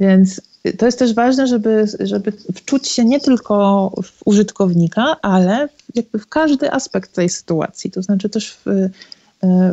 Więc 0.00 0.40
to 0.78 0.86
jest 0.86 0.98
też 0.98 1.14
ważne, 1.14 1.46
żeby, 1.46 1.86
żeby 2.00 2.32
wczuć 2.54 2.88
się 2.88 3.04
nie 3.04 3.20
tylko 3.20 3.90
w 4.02 4.22
użytkownika, 4.24 5.16
ale 5.22 5.68
jakby 5.94 6.18
w 6.18 6.26
każdy 6.28 6.72
aspekt 6.72 7.12
tej 7.12 7.28
sytuacji, 7.28 7.90
to 7.90 8.02
znaczy 8.02 8.28
też 8.28 8.58
w, 8.64 8.88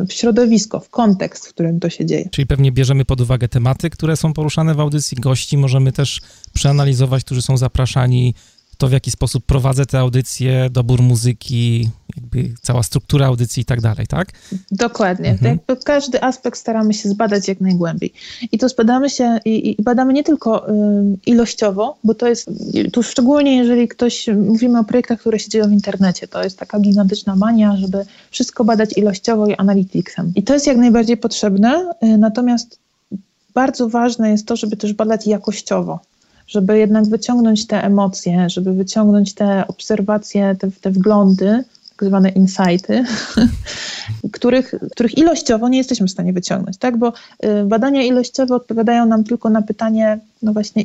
w 0.08 0.12
środowisko, 0.12 0.80
w 0.80 0.90
kontekst, 0.90 1.46
w 1.46 1.54
którym 1.54 1.80
to 1.80 1.90
się 1.90 2.06
dzieje. 2.06 2.28
Czyli 2.30 2.46
pewnie 2.46 2.72
bierzemy 2.72 3.04
pod 3.04 3.20
uwagę 3.20 3.48
tematy, 3.48 3.90
które 3.90 4.16
są 4.16 4.32
poruszane 4.32 4.74
w 4.74 4.80
audycji, 4.80 5.16
gości 5.16 5.58
możemy 5.58 5.92
też 5.92 6.20
przeanalizować, 6.52 7.24
którzy 7.24 7.42
są 7.42 7.56
zapraszani, 7.56 8.34
to, 8.80 8.88
w 8.88 8.92
jaki 8.92 9.10
sposób 9.10 9.44
prowadzę 9.44 9.86
te 9.86 9.98
audycje, 9.98 10.70
dobór 10.70 11.02
muzyki, 11.02 11.90
jakby 12.16 12.54
cała 12.62 12.82
struktura 12.82 13.26
audycji 13.26 13.60
i 13.60 13.64
tak 13.64 13.80
dalej, 13.80 14.06
tak? 14.06 14.28
Dokładnie. 14.70 15.30
Mhm. 15.30 15.50
Jakby 15.50 15.84
każdy 15.84 16.22
aspekt 16.22 16.58
staramy 16.58 16.94
się 16.94 17.08
zbadać 17.08 17.48
jak 17.48 17.60
najgłębiej. 17.60 18.12
I 18.52 18.58
to 18.58 18.68
zbadamy 18.68 19.10
się 19.10 19.38
i, 19.44 19.70
i 19.70 19.82
badamy 19.82 20.12
nie 20.12 20.24
tylko 20.24 20.70
y, 20.70 20.72
ilościowo, 21.26 21.98
bo 22.04 22.14
to 22.14 22.28
jest, 22.28 22.50
tu 22.92 23.02
szczególnie 23.02 23.56
jeżeli 23.56 23.88
ktoś, 23.88 24.26
mówimy 24.46 24.78
o 24.78 24.84
projektach, 24.84 25.20
które 25.20 25.38
się 25.38 25.48
dzieją 25.48 25.68
w 25.68 25.72
internecie, 25.72 26.28
to 26.28 26.42
jest 26.42 26.58
taka 26.58 26.80
gigantyczna 26.80 27.36
mania, 27.36 27.76
żeby 27.76 28.04
wszystko 28.30 28.64
badać 28.64 28.98
ilościowo 28.98 29.46
i 29.46 29.54
analyticsem. 29.56 30.32
I 30.36 30.42
to 30.42 30.54
jest 30.54 30.66
jak 30.66 30.76
najbardziej 30.76 31.16
potrzebne, 31.16 31.92
y, 32.02 32.18
natomiast 32.18 32.78
bardzo 33.54 33.88
ważne 33.88 34.30
jest 34.30 34.46
to, 34.46 34.56
żeby 34.56 34.76
też 34.76 34.92
badać 34.92 35.26
jakościowo 35.26 36.00
żeby 36.50 36.78
jednak 36.78 37.06
wyciągnąć 37.06 37.66
te 37.66 37.84
emocje, 37.84 38.50
żeby 38.50 38.72
wyciągnąć 38.72 39.34
te 39.34 39.66
obserwacje, 39.68 40.56
te, 40.58 40.70
te 40.80 40.90
wglądy, 40.90 41.64
tak 41.96 42.08
zwane 42.08 42.28
insighty, 42.28 43.04
których, 44.32 44.74
których 44.92 45.18
ilościowo 45.18 45.68
nie 45.68 45.78
jesteśmy 45.78 46.06
w 46.06 46.10
stanie 46.10 46.32
wyciągnąć, 46.32 46.76
tak? 46.76 46.96
Bo 46.96 47.12
y, 47.44 47.64
badania 47.64 48.02
ilościowe 48.02 48.54
odpowiadają 48.54 49.06
nam 49.06 49.24
tylko 49.24 49.50
na 49.50 49.62
pytanie, 49.62 50.18
no 50.42 50.52
właśnie, 50.52 50.84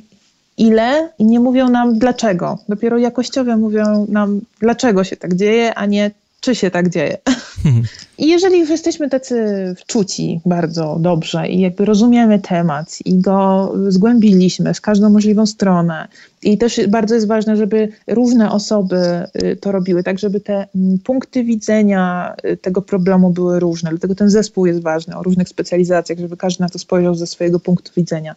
ile 0.57 1.09
i 1.19 1.25
nie 1.25 1.39
mówią 1.39 1.69
nam 1.69 1.99
dlaczego. 1.99 2.59
Dopiero 2.69 2.97
jakościowe 2.97 3.57
mówią 3.57 4.05
nam, 4.09 4.41
dlaczego 4.59 5.03
się 5.03 5.17
tak 5.17 5.35
dzieje, 5.35 5.75
a 5.75 5.85
nie 5.85 6.11
czy 6.45 6.55
się 6.55 6.71
tak 6.71 6.89
dzieje. 6.89 7.17
I 8.17 8.27
jeżeli 8.27 8.59
już 8.59 8.69
jesteśmy 8.69 9.09
tacy 9.09 9.35
wczuci 9.77 10.41
bardzo 10.45 10.97
dobrze 10.99 11.47
i 11.49 11.59
jakby 11.59 11.85
rozumiemy 11.85 12.39
temat 12.39 12.97
i 13.05 13.19
go 13.19 13.71
zgłębiliśmy 13.87 14.73
w 14.73 14.81
każdą 14.81 15.09
możliwą 15.09 15.45
stronę, 15.45 16.07
i 16.45 16.57
też 16.57 16.87
bardzo 16.87 17.15
jest 17.15 17.27
ważne, 17.27 17.57
żeby 17.57 17.89
różne 18.07 18.51
osoby 18.51 18.97
y, 19.43 19.55
to 19.55 19.71
robiły, 19.71 20.03
tak 20.03 20.19
żeby 20.19 20.39
te 20.39 20.67
mm, 20.75 20.99
punkty 20.99 21.43
widzenia 21.43 22.35
y, 22.45 22.57
tego 22.57 22.81
problemu 22.81 23.29
były 23.29 23.59
różne. 23.59 23.89
Dlatego 23.89 24.15
ten 24.15 24.29
zespół 24.29 24.65
jest 24.65 24.81
ważny 24.81 25.17
o 25.17 25.23
różnych 25.23 25.49
specjalizacjach, 25.49 26.19
żeby 26.19 26.37
każdy 26.37 26.61
na 26.61 26.69
to 26.69 26.79
spojrzał 26.79 27.15
ze 27.15 27.27
swojego 27.27 27.59
punktu 27.59 27.91
widzenia. 27.97 28.35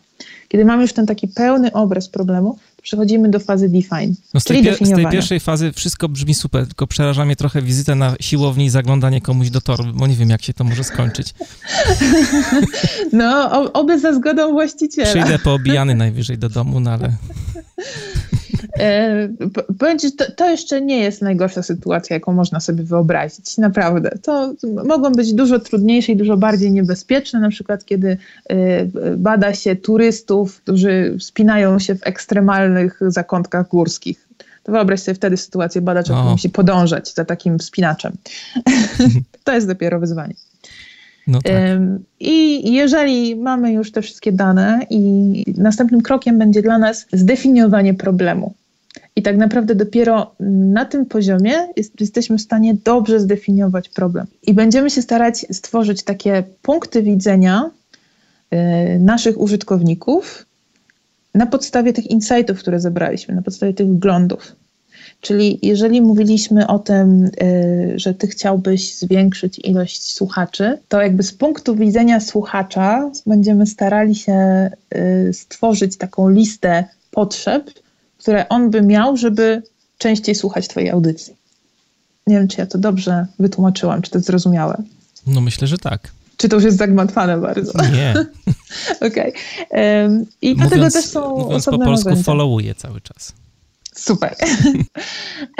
Kiedy 0.49 0.65
mamy 0.65 0.83
już 0.83 0.93
ten 0.93 1.07
taki 1.07 1.29
pełny 1.29 1.73
obraz 1.73 2.09
problemu, 2.09 2.59
przechodzimy 2.83 3.31
do 3.31 3.41
fazy 3.41 3.69
define. 3.69 4.15
No 4.35 4.41
z, 4.41 4.45
tej 4.45 4.65
czyli 4.65 4.87
z 4.87 4.91
tej 4.91 5.07
pierwszej 5.07 5.41
fazy 5.41 5.73
wszystko 5.73 6.09
brzmi 6.09 6.35
super, 6.35 6.67
tylko 6.67 6.87
przeraża 6.87 7.25
mnie 7.25 7.37
trochę 7.37 7.63
wizytę 7.63 7.95
na 7.95 8.15
siłowni 8.21 8.65
i 8.65 8.71
zaglądanie 8.71 9.21
komuś 9.21 9.51
do 9.51 9.61
torby, 9.61 9.93
bo 9.93 10.07
nie 10.07 10.15
wiem, 10.15 10.31
jak 10.31 10.43
się 10.43 10.55
to 10.55 10.65
może 10.65 10.85
skończyć. 10.85 11.35
No, 13.13 13.73
oby 13.73 13.99
za 13.99 14.15
zgodą 14.15 14.53
właściciela. 14.53 15.09
Przyjdę 15.09 15.39
poobijany 15.39 15.95
najwyżej 15.95 16.39
do 16.39 16.49
domu, 16.49 16.81
no 16.81 16.91
ale... 16.91 17.13
Będzie, 19.69 20.11
to, 20.11 20.33
to, 20.33 20.51
jeszcze 20.51 20.81
nie 20.81 20.99
jest 20.99 21.23
najgorsza 21.23 21.63
sytuacja, 21.63 22.15
jaką 22.15 22.33
można 22.33 22.61
sobie 22.61 22.85
wyobrazić, 22.85 23.59
naprawdę. 23.59 24.11
To 24.23 24.55
mogą 24.85 25.13
być 25.13 25.33
dużo 25.33 25.59
trudniejsze 25.59 26.13
i 26.13 26.17
dużo 26.17 26.37
bardziej 26.37 26.73
niebezpieczne, 26.73 27.41
na 27.41 27.51
przykład 27.51 27.85
kiedy 27.85 28.17
e, 28.49 28.57
bada 29.17 29.55
się 29.55 29.77
turystów, 29.77 30.61
którzy 30.61 31.17
wspinają 31.19 31.79
się 31.79 31.95
w 31.95 32.07
ekstremalnych 32.07 33.01
zakątkach 33.07 33.69
górskich. 33.69 34.29
To 34.63 34.73
wyobraź 34.73 35.01
sobie 35.01 35.15
wtedy 35.15 35.37
sytuację 35.37 35.81
badacza, 35.81 36.15
który 36.15 36.31
musi 36.31 36.51
podążać 36.51 37.15
za 37.15 37.25
takim 37.25 37.59
wspinaczem. 37.59 38.13
to 39.45 39.55
jest 39.55 39.67
dopiero 39.67 40.01
wyzwanie. 40.01 40.35
No 41.29 41.43
tak. 41.43 41.55
I 42.21 42.73
jeżeli 42.73 43.37
mamy 43.37 43.73
już 43.73 43.93
te 43.93 44.03
wszystkie 44.03 44.33
dane, 44.33 44.81
i 44.91 45.45
następnym 45.57 46.01
krokiem 46.01 46.39
będzie 46.39 46.63
dla 46.63 46.79
nas 46.79 47.07
zdefiniowanie 47.13 47.95
problemu. 47.95 48.55
I 49.19 49.23
tak 49.23 49.37
naprawdę 49.37 49.75
dopiero 49.75 50.35
na 50.75 50.85
tym 50.85 51.07
poziomie 51.07 51.55
jest, 51.77 52.01
jesteśmy 52.01 52.39
w 52.39 52.41
stanie 52.41 52.75
dobrze 52.85 53.21
zdefiniować 53.21 53.89
problem. 53.89 54.27
I 54.47 54.55
będziemy 54.55 54.91
się 54.91 55.03
starać 55.03 55.47
stworzyć 55.53 56.03
takie 56.03 56.43
punkty 56.63 57.03
widzenia 57.03 57.71
y, 58.55 58.99
naszych 58.99 59.41
użytkowników 59.41 60.47
na 61.35 61.47
podstawie 61.47 61.93
tych 61.93 62.07
insightów, 62.07 62.59
które 62.59 62.81
zebraliśmy, 62.81 63.35
na 63.35 63.43
podstawie 63.43 63.75
tych 63.75 63.89
wglądów. 63.89 64.53
Czyli 65.21 65.59
jeżeli 65.63 66.01
mówiliśmy 66.03 66.67
o 66.67 66.79
tym, 66.79 67.25
y, 67.25 67.93
że 67.97 68.15
ty 68.15 68.27
chciałbyś 68.27 68.95
zwiększyć 68.95 69.59
ilość 69.59 70.13
słuchaczy, 70.13 70.79
to 70.89 71.03
jakby 71.03 71.23
z 71.23 71.33
punktu 71.33 71.77
widzenia 71.77 72.21
słuchacza 72.21 73.11
będziemy 73.27 73.67
starali 73.67 74.15
się 74.15 74.71
y, 74.95 75.33
stworzyć 75.33 75.97
taką 75.97 76.29
listę 76.29 76.85
potrzeb, 77.11 77.71
które 78.19 78.49
on 78.49 78.71
by 78.71 78.83
miał, 78.83 79.17
żeby 79.17 79.63
częściej 79.99 80.35
słuchać 80.35 80.69
twojej 80.69 80.91
audycji. 80.91 81.37
Nie 82.27 82.37
wiem, 82.37 82.49
czy 82.49 82.61
ja 82.61 82.67
to 82.67 82.79
dobrze 82.79 83.27
wytłumaczyłam, 83.39 84.03
czy 84.03 84.11
to 84.11 84.21
zrozumiałe. 84.21 84.83
No 85.27 85.41
myślę, 85.41 85.69
że 85.69 85.79
tak. 85.79 86.11
Czy 86.37 86.49
to 86.49 86.57
już 86.57 86.65
jest 86.65 86.79
zagmatwane 86.79 87.39
bardzo? 87.39 87.73
Nie. 87.93 88.15
Okej. 89.09 89.33
Okay. 89.33 90.03
Um, 90.03 90.27
I 90.43 90.51
mówiąc, 90.51 90.71
dlatego 90.71 90.91
też 90.91 91.05
są 91.05 91.31
mówiąc 91.31 91.53
osobne 91.53 91.79
po 91.79 91.85
polsku, 91.85 92.09
narzędzia. 92.09 92.27
followuję 92.27 92.75
cały 92.75 93.01
czas. 93.01 93.33
Super. 93.95 94.35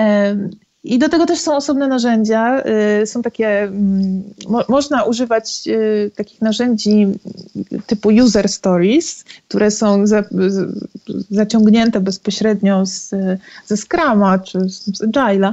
I 0.85 0.99
do 0.99 1.09
tego 1.09 1.27
też 1.27 1.39
są 1.41 1.57
osobne 1.57 1.89
narzędzia. 1.89 2.63
Y, 3.03 3.07
są 3.07 3.23
takie, 3.23 3.63
mm, 3.63 4.23
mo, 4.49 4.65
można 4.69 5.05
używać 5.05 5.63
y, 5.67 6.11
takich 6.17 6.41
narzędzi 6.41 7.07
typu 7.87 8.09
user 8.09 8.49
stories, 8.49 9.25
które 9.49 9.71
są 9.71 10.07
za, 10.07 10.25
zaciągnięte 11.31 12.01
bezpośrednio 12.01 12.87
z, 12.87 13.11
ze 13.67 13.77
Scrama 13.77 14.39
czy 14.39 14.59
z 14.69 15.01
Agile'a. 15.01 15.53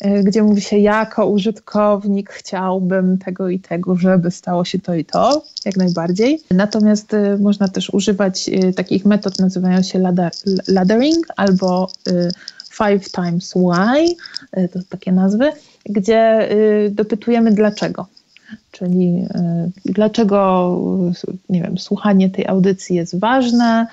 e, 0.00 0.22
gdzie 0.22 0.42
mówi 0.42 0.60
się, 0.60 0.78
jako 0.78 1.26
użytkownik 1.26 2.30
chciałbym 2.30 3.18
tego 3.18 3.48
i 3.48 3.60
tego, 3.60 3.96
żeby 3.96 4.30
stało 4.30 4.64
się 4.64 4.78
to 4.78 4.94
i 4.94 5.04
to, 5.04 5.42
jak 5.64 5.76
najbardziej. 5.76 6.42
Natomiast 6.50 7.12
można 7.40 7.68
też 7.68 7.90
używać 7.90 8.50
takich 8.76 9.04
metod, 9.04 9.38
nazywają 9.38 9.82
się 9.82 9.98
ladder, 9.98 10.32
laddering 10.68 11.26
albo 11.36 11.88
five 12.78 13.10
times 13.10 13.54
why, 13.54 14.16
to 14.72 14.78
takie 14.88 15.12
nazwy, 15.12 15.52
gdzie 15.86 16.48
dopytujemy 16.90 17.52
dlaczego. 17.52 18.06
Czyli 18.70 19.26
dlaczego, 19.84 20.78
nie 21.48 21.62
wiem, 21.62 21.78
słuchanie 21.78 22.30
tej 22.30 22.46
audycji 22.46 22.96
jest 22.96 23.20
ważne, 23.20 23.86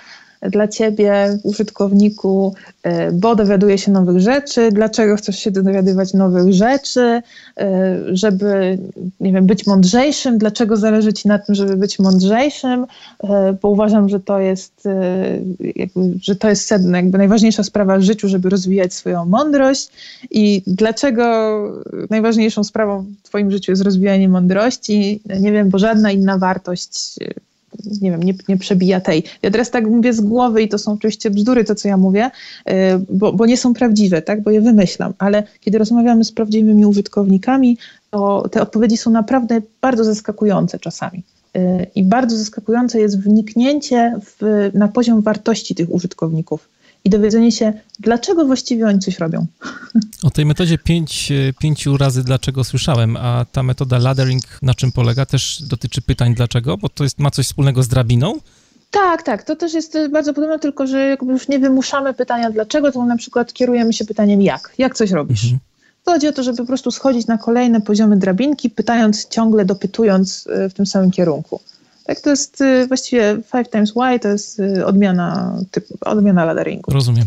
dla 0.50 0.68
ciebie, 0.68 1.38
użytkowniku, 1.44 2.54
e, 2.84 3.12
bo 3.12 3.36
dowiaduje 3.36 3.78
się 3.78 3.92
nowych 3.92 4.20
rzeczy, 4.20 4.70
dlaczego 4.72 5.16
chcesz 5.16 5.40
się 5.40 5.52
dowiadywać 5.52 6.14
nowych 6.14 6.54
rzeczy, 6.54 7.22
e, 7.58 7.98
żeby, 8.12 8.78
nie 9.20 9.34
wiem, 9.34 9.46
być 9.46 9.68
mądrzejszym, 9.68 10.38
dlaczego 10.38 10.78
zależy 10.78 11.14
ci 11.14 11.28
na 11.28 11.40
tym, 11.40 11.56
żeby 11.56 11.78
być 11.78 12.00
mądrzejszym, 12.00 12.86
e, 13.24 13.58
bo 13.62 13.70
uważam, 13.70 14.10
że 14.10 14.20
to 14.20 14.40
jest, 14.40 14.88
jakby, 15.76 16.00
że 16.22 16.36
to 16.36 16.50
jest 16.50 16.68
sedno, 16.68 16.98
jakby 16.98 17.18
najważniejsza 17.18 17.64
sprawa 17.64 17.98
w 17.98 18.02
życiu, 18.02 18.28
żeby 18.28 18.50
rozwijać 18.50 18.94
swoją 18.94 19.26
mądrość. 19.26 19.90
I 20.32 20.62
dlaczego 20.68 21.24
najważniejszą 22.10 22.64
sprawą 22.64 23.06
w 23.24 23.28
twoim 23.28 23.52
życiu 23.52 23.72
jest 23.72 23.84
rozwijanie 23.84 24.30
mądrości, 24.30 25.22
nie 25.40 25.52
wiem, 25.52 25.70
bo 25.70 25.80
żadna 25.80 26.12
inna 26.12 26.38
wartość 26.38 27.16
nie 28.02 28.12
wiem, 28.12 28.24
nie, 28.24 28.34
nie 28.48 28.58
przebija 28.58 29.02
tej. 29.02 29.24
Ja 29.42 29.52
teraz 29.52 29.72
tak 29.72 29.88
mówię 29.88 30.14
z 30.14 30.22
głowy 30.22 30.62
i 30.62 30.70
to 30.70 30.78
są 30.78 30.92
oczywiście 30.92 31.30
bzdury, 31.30 31.64
to 31.64 31.76
co 31.76 31.88
ja 31.88 31.98
mówię, 31.98 32.32
y, 32.70 32.74
bo, 33.10 33.34
bo 33.34 33.46
nie 33.46 33.58
są 33.58 33.74
prawdziwe, 33.74 34.22
tak, 34.22 34.44
bo 34.44 34.52
je 34.52 34.62
wymyślam, 34.62 35.14
ale 35.18 35.44
kiedy 35.60 35.78
rozmawiamy 35.78 36.24
z 36.24 36.32
prawdziwymi 36.32 36.86
użytkownikami, 36.86 37.78
to 38.10 38.50
te 38.52 38.62
odpowiedzi 38.62 38.98
są 38.98 39.12
naprawdę 39.12 39.62
bardzo 39.82 40.04
zaskakujące 40.04 40.80
czasami. 40.80 41.24
Y, 41.58 41.88
I 41.96 42.04
bardzo 42.04 42.38
zaskakujące 42.38 43.00
jest 43.00 43.20
wniknięcie 43.22 44.20
w, 44.26 44.70
na 44.74 44.88
poziom 44.88 45.22
wartości 45.22 45.76
tych 45.76 45.94
użytkowników 45.94 46.75
i 47.06 47.10
dowiedzenie 47.10 47.52
się, 47.52 47.74
dlaczego 48.00 48.46
właściwie 48.46 48.88
oni 48.88 49.00
coś 49.00 49.20
robią. 49.20 49.46
O 50.24 50.30
tej 50.30 50.46
metodzie 50.46 50.78
pięć, 50.78 51.32
pięciu 51.60 51.98
razy 51.98 52.24
dlaczego 52.24 52.64
słyszałem, 52.64 53.18
a 53.18 53.46
ta 53.52 53.64
metoda 53.64 53.98
laddering 53.98 54.44
na 54.62 54.74
czym 54.74 54.92
polega? 54.92 55.26
Też 55.26 55.64
dotyczy 55.64 56.02
pytań 56.02 56.36
dlaczego, 56.36 56.78
bo 56.78 56.90
to 56.90 57.04
jest, 57.04 57.20
ma 57.20 57.32
coś 57.32 57.46
wspólnego 57.46 57.84
z 57.84 57.88
drabiną? 57.88 58.40
Tak, 58.92 59.24
tak. 59.24 59.44
To 59.44 59.56
też 59.56 59.74
jest 59.74 59.98
bardzo 60.12 60.34
podobne, 60.34 60.60
tylko 60.60 60.88
że 60.88 61.00
jakby 61.00 61.32
już 61.32 61.48
nie 61.48 61.60
wymuszamy 61.60 62.14
pytania 62.14 62.52
dlaczego, 62.52 62.92
to 62.92 63.06
na 63.06 63.18
przykład 63.18 63.54
kierujemy 63.54 63.94
się 63.94 64.06
pytaniem 64.06 64.42
jak. 64.42 64.74
Jak 64.78 64.96
coś 64.96 65.12
robisz? 65.12 65.44
Mhm. 65.44 65.60
Chodzi 66.06 66.28
o 66.28 66.34
to, 66.34 66.44
żeby 66.44 66.58
po 66.58 66.66
prostu 66.66 66.92
schodzić 66.92 67.28
na 67.28 67.38
kolejne 67.38 67.82
poziomy 67.82 68.18
drabinki, 68.18 68.70
pytając 68.70 69.28
ciągle, 69.28 69.66
dopytując 69.66 70.48
e, 70.48 70.70
w 70.70 70.74
tym 70.74 70.86
samym 70.86 71.12
kierunku. 71.12 71.60
Tak, 72.06 72.22
to 72.22 72.30
jest 72.30 72.62
y, 72.62 72.88
właściwie 72.88 73.38
five 73.52 73.70
times 73.70 73.92
why, 73.92 74.20
to 74.20 74.28
jest 74.28 74.60
y, 74.60 74.86
odmiana, 74.86 75.58
typ, 75.72 75.86
odmiana 76.02 76.46
ladderingu. 76.46 76.92
Rozumiem. 76.92 77.26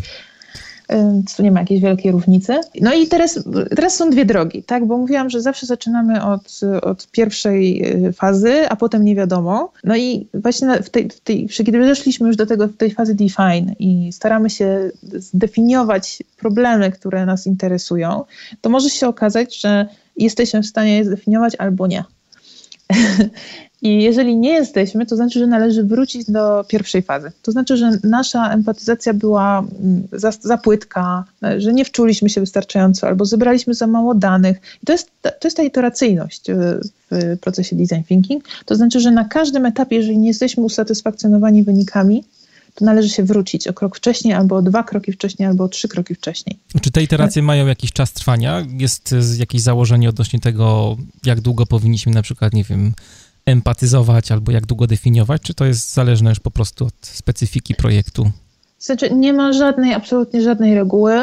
Więc 0.89 1.35
tu 1.35 1.43
nie 1.43 1.51
ma 1.51 1.59
jakiejś 1.59 1.81
wielkiej 1.81 2.11
różnicy. 2.11 2.59
No 2.81 2.93
i 2.93 3.07
teraz, 3.07 3.39
teraz 3.75 3.95
są 3.95 4.09
dwie 4.09 4.25
drogi, 4.25 4.63
tak? 4.63 4.85
Bo 4.85 4.97
mówiłam, 4.97 5.29
że 5.29 5.41
zawsze 5.41 5.65
zaczynamy 5.65 6.23
od, 6.23 6.59
od 6.81 7.07
pierwszej 7.11 7.85
y, 8.07 8.13
fazy, 8.13 8.69
a 8.69 8.75
potem 8.75 9.05
nie 9.05 9.15
wiadomo. 9.15 9.71
No 9.83 9.97
i 9.97 10.27
właśnie 10.33 10.83
w 10.83 10.89
tej, 10.89 11.09
w 11.09 11.19
tej, 11.19 11.47
kiedy 11.49 11.79
weszliśmy 11.79 12.27
już 12.27 12.37
do 12.37 12.45
tego, 12.45 12.67
w 12.67 12.77
tej 12.77 12.91
fazy 12.91 13.15
define 13.15 13.75
i 13.79 14.13
staramy 14.13 14.49
się 14.49 14.91
zdefiniować 15.03 16.23
problemy, 16.37 16.91
które 16.91 17.25
nas 17.25 17.47
interesują, 17.47 18.23
to 18.61 18.69
może 18.69 18.89
się 18.89 19.07
okazać, 19.07 19.61
że 19.61 19.87
jesteśmy 20.17 20.61
w 20.61 20.67
stanie 20.67 20.97
je 20.97 21.05
zdefiniować 21.05 21.55
albo 21.55 21.87
nie. 21.87 22.03
I 23.81 24.03
jeżeli 24.03 24.37
nie 24.37 24.49
jesteśmy, 24.49 25.05
to 25.05 25.15
znaczy, 25.15 25.39
że 25.39 25.47
należy 25.47 25.83
wrócić 25.83 26.31
do 26.31 26.65
pierwszej 26.67 27.01
fazy. 27.01 27.31
To 27.41 27.51
znaczy, 27.51 27.77
że 27.77 27.91
nasza 28.03 28.53
empatyzacja 28.53 29.13
była 29.13 29.59
mm, 29.59 30.07
za, 30.11 30.31
za 30.41 30.57
płytka, 30.57 31.23
że 31.57 31.73
nie 31.73 31.85
wczuliśmy 31.85 32.29
się 32.29 32.41
wystarczająco 32.41 33.07
albo 33.07 33.25
zebraliśmy 33.25 33.73
za 33.73 33.87
mało 33.87 34.15
danych. 34.15 34.61
I 34.83 34.85
to 34.85 34.91
jest, 34.91 35.11
to 35.21 35.47
jest 35.47 35.57
ta 35.57 35.63
iteracyjność 35.63 36.41
w 37.11 37.37
procesie 37.41 37.75
design 37.75 38.03
thinking. 38.07 38.43
To 38.65 38.75
znaczy, 38.75 38.99
że 38.99 39.11
na 39.11 39.25
każdym 39.25 39.65
etapie, 39.65 39.95
jeżeli 39.95 40.17
nie 40.17 40.27
jesteśmy 40.27 40.63
usatysfakcjonowani 40.63 41.63
wynikami, 41.63 42.23
to 42.75 42.85
należy 42.85 43.09
się 43.09 43.23
wrócić 43.23 43.67
o 43.67 43.73
krok 43.73 43.97
wcześniej, 43.97 44.33
albo 44.33 44.55
o 44.55 44.61
dwa 44.61 44.83
kroki 44.83 45.11
wcześniej, 45.11 45.47
albo 45.47 45.63
o 45.63 45.67
trzy 45.67 45.87
kroki 45.87 46.15
wcześniej. 46.15 46.59
Czy 46.81 46.91
te 46.91 47.03
iteracje 47.03 47.41
mają 47.41 47.67
jakiś 47.67 47.91
czas 47.91 48.13
trwania? 48.13 48.65
Jest 48.77 49.15
jakieś 49.37 49.61
założenie 49.61 50.09
odnośnie 50.09 50.39
tego, 50.39 50.97
jak 51.25 51.41
długo 51.41 51.65
powinniśmy 51.65 52.11
na 52.11 52.21
przykład, 52.21 52.53
nie 52.53 52.63
wiem, 52.63 52.93
empatyzować 53.51 54.31
albo 54.31 54.51
jak 54.51 54.65
długo 54.65 54.87
definiować, 54.87 55.41
czy 55.41 55.53
to 55.53 55.65
jest 55.65 55.93
zależne 55.93 56.29
już 56.29 56.39
po 56.39 56.51
prostu 56.51 56.85
od 56.85 56.93
specyfiki 57.01 57.75
projektu? 57.75 58.31
Znaczy, 58.79 59.09
nie 59.13 59.33
ma 59.33 59.53
żadnej, 59.53 59.93
absolutnie 59.93 60.41
żadnej 60.41 60.75
reguły. 60.75 61.13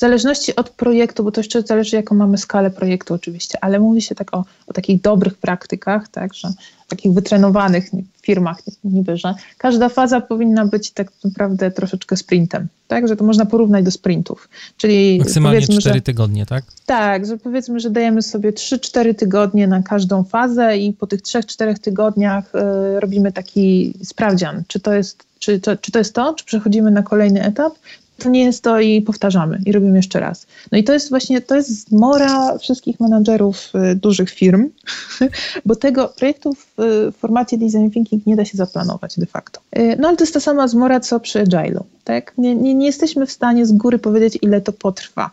W 0.00 0.08
zależności 0.08 0.56
od 0.56 0.70
projektu, 0.70 1.24
bo 1.24 1.30
to 1.30 1.40
jeszcze 1.40 1.62
zależy, 1.62 1.96
jaką 1.96 2.14
mamy 2.14 2.38
skalę 2.38 2.70
projektu 2.70 3.14
oczywiście, 3.14 3.58
ale 3.60 3.80
mówi 3.80 4.02
się 4.02 4.14
tak 4.14 4.34
o, 4.34 4.44
o 4.66 4.72
takich 4.72 5.00
dobrych 5.00 5.34
praktykach, 5.34 6.08
tak, 6.08 6.34
że 6.34 6.48
takich 6.88 7.12
wytrenowanych 7.12 7.90
firmach 8.22 8.58
niby, 8.84 9.16
że 9.16 9.34
każda 9.58 9.88
faza 9.88 10.20
powinna 10.20 10.66
być 10.66 10.90
tak 10.90 11.12
naprawdę 11.24 11.70
troszeczkę 11.70 12.16
sprintem, 12.16 12.68
tak, 12.88 13.08
że 13.08 13.16
to 13.16 13.24
można 13.24 13.46
porównać 13.46 13.84
do 13.84 13.90
sprintów. 13.90 14.48
Czyli 14.76 15.18
Maksymalnie 15.18 15.60
4 15.60 15.80
że, 15.80 16.00
tygodnie, 16.00 16.46
tak? 16.46 16.64
Tak, 16.86 17.26
że 17.26 17.36
powiedzmy, 17.36 17.80
że 17.80 17.90
dajemy 17.90 18.22
sobie 18.22 18.52
3-4 18.52 19.14
tygodnie 19.14 19.68
na 19.68 19.82
każdą 19.82 20.24
fazę 20.24 20.78
i 20.78 20.92
po 20.92 21.06
tych 21.06 21.22
3-4 21.22 21.78
tygodniach 21.78 22.54
y, 22.54 23.00
robimy 23.00 23.32
taki 23.32 23.94
sprawdzian, 24.04 24.62
czy 24.68 24.80
to 24.80 24.92
jest 24.92 25.30
czy 25.38 25.60
to, 25.60 25.76
czy 25.76 25.92
to 25.92 25.98
jest 25.98 26.14
to, 26.14 26.34
czy 26.34 26.44
przechodzimy 26.44 26.90
na 26.90 27.02
kolejny 27.02 27.44
etap, 27.44 27.72
to 28.20 28.30
nie 28.30 28.44
jest 28.44 28.64
to 28.64 28.80
i 28.80 29.02
powtarzamy 29.02 29.58
i 29.66 29.72
robimy 29.72 29.96
jeszcze 29.96 30.20
raz. 30.20 30.46
No 30.72 30.78
i 30.78 30.84
to 30.84 30.92
jest 30.92 31.10
właśnie, 31.10 31.40
to 31.40 31.54
jest 31.54 31.92
mora 31.92 32.58
wszystkich 32.58 33.00
menadżerów 33.00 33.72
y, 33.92 33.94
dużych 33.94 34.30
firm, 34.30 34.68
bo 35.66 35.76
tego 35.76 36.08
projektu 36.08 36.52
w 36.54 37.12
formacie 37.18 37.58
design 37.58 37.90
thinking 37.90 38.26
nie 38.26 38.36
da 38.36 38.44
się 38.44 38.56
zaplanować 38.56 39.18
de 39.18 39.26
facto. 39.26 39.60
Y, 39.78 39.96
no 40.00 40.08
ale 40.08 40.16
to 40.16 40.22
jest 40.22 40.34
ta 40.34 40.40
sama 40.40 40.68
zmora, 40.68 41.00
co 41.00 41.20
przy 41.20 41.44
agile'u, 41.44 41.82
tak? 42.04 42.32
Nie, 42.38 42.54
nie, 42.54 42.74
nie 42.74 42.86
jesteśmy 42.86 43.26
w 43.26 43.32
stanie 43.32 43.66
z 43.66 43.72
góry 43.72 43.98
powiedzieć, 43.98 44.38
ile 44.42 44.60
to 44.60 44.72
potrwa. 44.72 45.30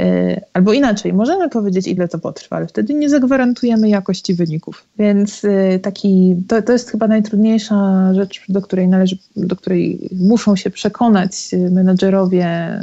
E, 0.00 0.40
albo 0.52 0.72
inaczej, 0.72 1.12
możemy 1.12 1.48
powiedzieć, 1.48 1.86
ile 1.86 2.08
to 2.08 2.18
potrwa, 2.18 2.56
ale 2.56 2.66
wtedy 2.66 2.94
nie 2.94 3.08
zagwarantujemy 3.08 3.88
jakości 3.88 4.34
wyników. 4.34 4.84
Więc 4.98 5.44
e, 5.44 5.78
taki, 5.78 6.36
to, 6.48 6.62
to 6.62 6.72
jest 6.72 6.90
chyba 6.90 7.08
najtrudniejsza 7.08 8.10
rzecz, 8.14 8.44
do 8.48 8.62
której 8.62 8.88
należy, 8.88 9.18
do 9.36 9.56
której 9.56 10.08
muszą 10.12 10.56
się 10.56 10.70
przekonać 10.70 11.32
menedżerowie 11.70 12.80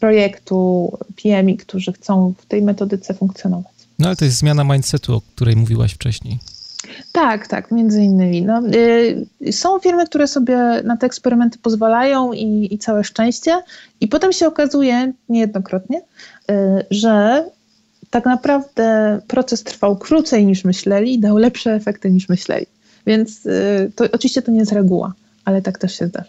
projektu, 0.00 0.92
PMI, 1.22 1.56
którzy 1.56 1.92
chcą 1.92 2.34
w 2.38 2.46
tej 2.46 2.62
metodyce 2.62 3.14
funkcjonować. 3.14 3.72
No 3.98 4.06
ale 4.06 4.16
to 4.16 4.24
jest 4.24 4.36
zmiana 4.36 4.64
mindsetu, 4.64 5.14
o 5.14 5.20
której 5.20 5.56
mówiłaś 5.56 5.92
wcześniej. 5.92 6.38
Tak, 7.12 7.46
tak, 7.46 7.70
między 7.70 8.02
innymi. 8.02 8.42
No, 8.42 8.62
są 9.50 9.78
firmy, 9.78 10.06
które 10.06 10.26
sobie 10.26 10.82
na 10.84 10.96
te 10.96 11.06
eksperymenty 11.06 11.58
pozwalają 11.58 12.32
i, 12.32 12.68
i 12.74 12.78
całe 12.78 13.04
szczęście. 13.04 13.62
I 14.00 14.08
potem 14.08 14.32
się 14.32 14.46
okazuje 14.46 15.12
niejednokrotnie, 15.28 16.00
że 16.90 17.44
tak 18.10 18.26
naprawdę 18.26 19.20
proces 19.26 19.64
trwał 19.64 19.96
krócej 19.96 20.46
niż 20.46 20.64
myśleli 20.64 21.14
i 21.14 21.20
dał 21.20 21.36
lepsze 21.36 21.74
efekty 21.74 22.10
niż 22.10 22.28
myśleli. 22.28 22.66
Więc 23.06 23.46
y, 23.46 23.92
to, 23.94 24.04
oczywiście 24.12 24.42
to 24.42 24.50
nie 24.50 24.58
jest 24.58 24.72
reguła, 24.72 25.12
ale 25.44 25.62
tak 25.62 25.78
też 25.78 25.98
się 25.98 26.06
zdarza. 26.06 26.28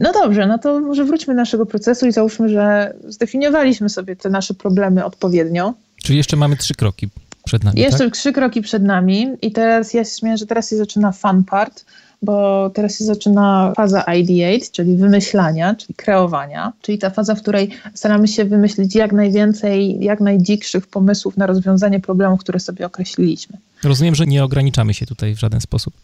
No 0.00 0.12
dobrze, 0.12 0.46
no 0.46 0.58
to 0.58 0.80
może 0.80 1.04
wróćmy 1.04 1.34
do 1.34 1.40
naszego 1.40 1.66
procesu 1.66 2.06
i 2.06 2.12
załóżmy, 2.12 2.48
że 2.48 2.94
zdefiniowaliśmy 3.08 3.88
sobie 3.88 4.16
te 4.16 4.30
nasze 4.30 4.54
problemy 4.54 5.04
odpowiednio. 5.04 5.74
Czyli 6.02 6.16
jeszcze 6.16 6.36
mamy 6.36 6.56
trzy 6.56 6.74
kroki 6.74 7.08
przed 7.44 7.64
nami. 7.64 7.80
Jeszcze 7.80 8.04
tak? 8.04 8.12
trzy 8.12 8.32
kroki 8.32 8.62
przed 8.62 8.82
nami 8.82 9.28
i 9.42 9.52
teraz 9.52 9.94
ja 9.94 10.04
się 10.04 10.10
śmieję, 10.10 10.36
że 10.36 10.46
teraz 10.46 10.70
się 10.70 10.76
zaczyna 10.76 11.12
fun 11.12 11.44
part, 11.44 11.84
bo 12.22 12.70
teraz 12.74 12.98
się 12.98 13.04
zaczyna 13.04 13.72
faza 13.76 14.02
ideate, 14.02 14.66
czyli 14.72 14.96
wymyślania, 14.96 15.74
czyli 15.74 15.94
kreowania, 15.94 16.72
czyli 16.82 16.98
ta 16.98 17.10
faza, 17.10 17.34
w 17.34 17.42
której 17.42 17.70
staramy 17.94 18.28
się 18.28 18.44
wymyślić 18.44 18.94
jak 18.94 19.12
najwięcej, 19.12 20.04
jak 20.04 20.20
najdzikszych 20.20 20.86
pomysłów 20.86 21.36
na 21.36 21.46
rozwiązanie 21.46 22.00
problemów, 22.00 22.40
które 22.40 22.60
sobie 22.60 22.86
określiliśmy. 22.86 23.58
Rozumiem, 23.84 24.14
że 24.14 24.26
nie 24.26 24.44
ograniczamy 24.44 24.94
się 24.94 25.06
tutaj 25.06 25.34
w 25.34 25.38
żaden 25.38 25.60
sposób. 25.60 25.94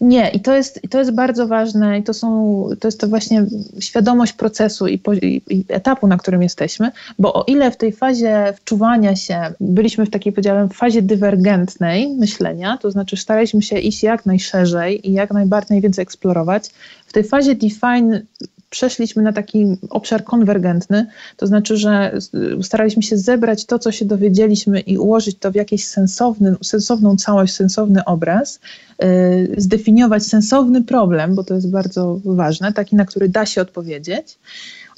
Nie, 0.00 0.28
i 0.28 0.40
to 0.40 0.54
jest, 0.54 0.80
to 0.90 0.98
jest 0.98 1.14
bardzo 1.14 1.46
ważne, 1.46 1.98
i 1.98 2.02
to, 2.02 2.14
są, 2.14 2.68
to 2.80 2.88
jest 2.88 3.00
to 3.00 3.08
właśnie 3.08 3.44
świadomość 3.80 4.32
procesu 4.32 4.86
i, 4.88 5.00
i, 5.22 5.42
i, 5.48 5.64
etapu, 5.68 6.06
na 6.06 6.16
którym 6.16 6.42
jesteśmy, 6.42 6.90
bo 7.18 7.34
o 7.34 7.44
ile 7.44 7.70
w 7.70 7.76
tej 7.76 7.92
fazie 7.92 8.54
wczuwania 8.56 9.16
się 9.16 9.40
byliśmy 9.60 10.06
w 10.06 10.10
takiej, 10.10 10.32
powiedziałem, 10.32 10.68
fazie 10.68 11.02
dywergentnej 11.02 12.08
myślenia, 12.08 12.78
to 12.78 12.90
znaczy 12.90 13.16
staraliśmy 13.16 13.62
się 13.62 13.78
iść 13.78 14.02
jak 14.02 14.26
najszerzej 14.26 15.08
i 15.08 15.12
jak 15.12 15.30
najbardziej 15.30 15.74
najwięcej 15.74 16.02
eksplorować, 16.02 16.70
w 17.06 17.12
tej 17.12 17.24
fazie 17.24 17.54
define 17.54 18.22
przeszliśmy 18.70 19.22
na 19.22 19.32
taki 19.32 19.66
obszar 19.90 20.24
konwergentny, 20.24 21.06
to 21.36 21.46
znaczy, 21.46 21.76
że 21.76 22.18
staraliśmy 22.62 23.02
się 23.02 23.16
zebrać 23.18 23.64
to, 23.64 23.78
co 23.78 23.92
się 23.92 24.04
dowiedzieliśmy 24.04 24.80
i 24.80 24.98
ułożyć 24.98 25.38
to 25.38 25.50
w 25.50 25.54
jakiś 25.54 25.86
sensowny, 25.86 26.56
sensowną 26.62 27.16
całość, 27.16 27.54
sensowny 27.54 28.04
obraz, 28.04 28.60
yy, 28.98 29.54
zdefiniować 29.56 30.26
sensowny 30.26 30.82
problem, 30.82 31.34
bo 31.34 31.44
to 31.44 31.54
jest 31.54 31.70
bardzo 31.70 32.20
ważne, 32.24 32.72
taki, 32.72 32.96
na 32.96 33.04
który 33.04 33.28
da 33.28 33.46
się 33.46 33.60
odpowiedzieć. 33.62 34.38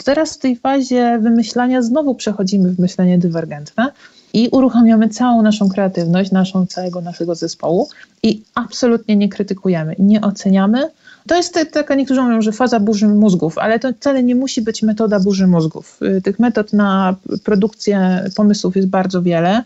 Teraz 0.04 0.34
w 0.34 0.38
tej 0.38 0.56
fazie 0.56 1.18
wymyślania 1.22 1.82
znowu 1.82 2.14
przechodzimy 2.14 2.70
w 2.70 2.78
myślenie 2.78 3.18
dywergentne 3.18 3.92
i 4.32 4.48
uruchamiamy 4.48 5.08
całą 5.08 5.42
naszą 5.42 5.68
kreatywność, 5.68 6.30
naszą 6.30 6.66
całego 6.66 7.00
naszego 7.00 7.34
zespołu 7.34 7.88
i 8.22 8.42
absolutnie 8.54 9.16
nie 9.16 9.28
krytykujemy, 9.28 9.96
nie 9.98 10.20
oceniamy. 10.20 10.90
To 11.26 11.36
jest 11.36 11.58
taka, 11.72 11.94
niektórzy 11.94 12.22
mówią, 12.22 12.42
że 12.42 12.52
faza 12.52 12.80
burzy 12.80 13.08
mózgów, 13.08 13.58
ale 13.58 13.78
to 13.78 13.92
wcale 13.92 14.22
nie 14.22 14.34
musi 14.34 14.62
być 14.62 14.82
metoda 14.82 15.20
burzy 15.20 15.46
mózgów. 15.46 15.98
Y, 16.02 16.22
tych 16.22 16.38
metod 16.38 16.72
na 16.72 17.16
produkcję 17.44 18.24
pomysłów 18.36 18.76
jest 18.76 18.88
bardzo 18.88 19.22
wiele. 19.22 19.62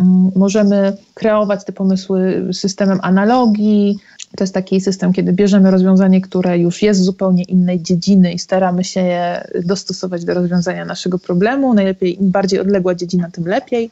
Mm, 0.00 0.30
możemy 0.36 0.96
kreować 1.14 1.64
te 1.64 1.72
pomysły 1.72 2.48
systemem 2.52 2.98
analogii. 3.02 3.98
To 4.36 4.44
jest 4.44 4.54
taki 4.54 4.80
system, 4.80 5.12
kiedy 5.12 5.32
bierzemy 5.32 5.70
rozwiązanie, 5.70 6.20
które 6.20 6.58
już 6.58 6.82
jest 6.82 7.00
z 7.00 7.04
zupełnie 7.04 7.42
innej 7.42 7.82
dziedziny 7.82 8.32
i 8.32 8.38
staramy 8.38 8.84
się 8.84 9.00
je 9.00 9.48
dostosować 9.64 10.24
do 10.24 10.34
rozwiązania 10.34 10.84
naszego 10.84 11.18
problemu. 11.18 11.74
Najlepiej 11.74 12.22
im 12.22 12.30
bardziej 12.30 12.60
odległa 12.60 12.94
dziedzina, 12.94 13.30
tym 13.30 13.46
lepiej. 13.46 13.90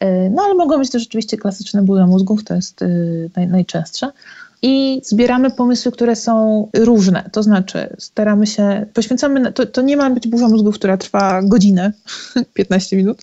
E, 0.00 0.30
no 0.30 0.42
ale 0.42 0.54
mogą 0.54 0.78
być 0.78 0.90
też 0.90 1.06
oczywiście 1.06 1.36
klasyczne 1.36 1.82
burze 1.82 2.06
mózgów, 2.06 2.44
to 2.44 2.54
jest 2.54 2.82
y, 2.82 3.30
naj, 3.36 3.48
najczęstsze. 3.48 4.10
I 4.62 5.00
zbieramy 5.04 5.50
pomysły, 5.50 5.92
które 5.92 6.16
są 6.16 6.68
różne. 6.76 7.30
To 7.32 7.42
znaczy, 7.42 7.96
staramy 7.98 8.46
się, 8.46 8.86
poświęcamy, 8.94 9.52
to, 9.52 9.66
to 9.66 9.82
nie 9.82 9.96
ma 9.96 10.10
być 10.10 10.28
burza 10.28 10.48
mózgów, 10.48 10.74
która 10.74 10.96
trwa 10.96 11.42
godzinę, 11.42 11.92
15 12.54 12.96
minut, 12.96 13.22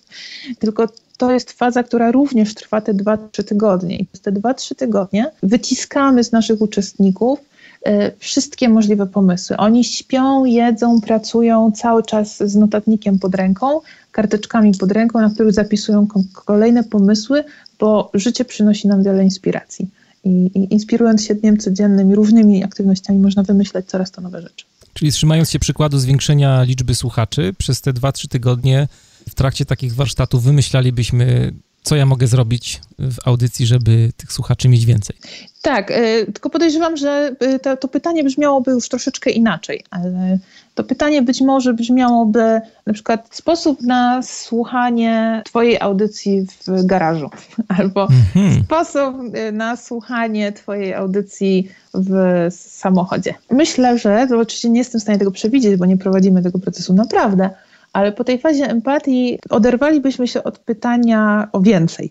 tylko 0.58 0.88
to 1.16 1.32
jest 1.32 1.52
faza, 1.52 1.82
która 1.82 2.10
również 2.10 2.54
trwa 2.54 2.80
te 2.80 2.94
2-3 2.94 3.44
tygodnie. 3.44 3.96
I 3.96 4.06
przez 4.06 4.20
te 4.20 4.32
2-3 4.32 4.74
tygodnie 4.74 5.30
wyciskamy 5.42 6.24
z 6.24 6.32
naszych 6.32 6.60
uczestników 6.60 7.38
e, 7.84 8.12
wszystkie 8.18 8.68
możliwe 8.68 9.06
pomysły. 9.06 9.56
Oni 9.56 9.84
śpią, 9.84 10.44
jedzą, 10.44 11.00
pracują 11.00 11.72
cały 11.72 12.02
czas 12.02 12.38
z 12.38 12.56
notatnikiem 12.56 13.18
pod 13.18 13.34
ręką, 13.34 13.80
karteczkami 14.12 14.72
pod 14.80 14.92
ręką, 14.92 15.20
na 15.20 15.30
których 15.30 15.52
zapisują 15.52 16.06
kolejne 16.34 16.84
pomysły, 16.84 17.44
bo 17.78 18.10
życie 18.14 18.44
przynosi 18.44 18.88
nam 18.88 19.02
wiele 19.02 19.24
inspiracji. 19.24 19.88
I, 20.24 20.50
I, 20.54 20.74
inspirując 20.74 21.24
się 21.24 21.34
dniem 21.34 21.58
codziennym 21.58 22.12
i 22.12 22.14
różnymi 22.14 22.64
aktywnościami, 22.64 23.18
można 23.18 23.42
wymyśleć 23.42 23.86
coraz 23.86 24.10
to 24.10 24.20
nowe 24.20 24.42
rzeczy. 24.42 24.64
Czyli 24.94 25.12
trzymając 25.12 25.50
się 25.50 25.58
przykładu 25.58 25.98
zwiększenia 25.98 26.62
liczby 26.62 26.94
słuchaczy, 26.94 27.52
przez 27.58 27.80
te 27.80 27.92
2-3 27.92 28.28
tygodnie 28.28 28.88
w 29.28 29.34
trakcie 29.34 29.64
takich 29.64 29.94
warsztatów 29.94 30.42
wymyślalibyśmy, 30.42 31.52
co 31.82 31.96
ja 31.96 32.06
mogę 32.06 32.26
zrobić 32.26 32.80
w 32.98 33.16
audycji, 33.24 33.66
żeby 33.66 34.10
tych 34.16 34.32
słuchaczy 34.32 34.68
mieć 34.68 34.86
więcej. 34.86 35.16
Tak, 35.62 35.90
y, 35.90 36.26
tylko 36.32 36.50
podejrzewam, 36.50 36.96
że 36.96 37.34
y, 37.42 37.58
to, 37.58 37.76
to, 37.76 37.88
pytanie 37.88 38.24
brzmiałoby 38.24 38.70
już 38.70 38.88
troszeczkę 38.88 39.30
inaczej, 39.30 39.84
ale 39.90 40.38
to 40.74 40.84
pytanie 40.84 41.22
być 41.22 41.40
może 41.40 41.74
brzmiałoby 41.74 42.60
na 42.86 42.92
przykład 42.92 43.28
sposób 43.30 43.82
na 43.82 44.22
słuchanie 44.22 45.42
Twojej 45.44 45.80
audycji 45.80 46.46
w 46.66 46.86
garażu, 46.86 47.30
albo 47.78 48.02
mhm. 48.02 48.64
sposób 48.64 49.36
y, 49.36 49.52
na 49.52 49.76
słuchanie 49.76 50.52
Twojej 50.52 50.94
audycji 50.94 51.68
w 51.94 52.46
samochodzie. 52.50 53.34
Myślę, 53.50 53.98
że, 53.98 54.26
to 54.28 54.38
oczywiście 54.38 54.70
nie 54.70 54.78
jestem 54.78 54.98
w 54.98 55.02
stanie 55.02 55.18
tego 55.18 55.30
przewidzieć, 55.30 55.76
bo 55.76 55.86
nie 55.86 55.96
prowadzimy 55.96 56.42
tego 56.42 56.58
procesu 56.58 56.94
naprawdę, 56.94 57.50
ale 57.92 58.12
po 58.12 58.24
tej 58.24 58.38
fazie 58.38 58.70
empatii 58.70 59.38
oderwalibyśmy 59.50 60.28
się 60.28 60.44
od 60.44 60.58
pytania 60.58 61.48
o 61.52 61.60
więcej 61.60 62.10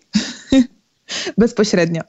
bezpośrednio. 1.37 2.01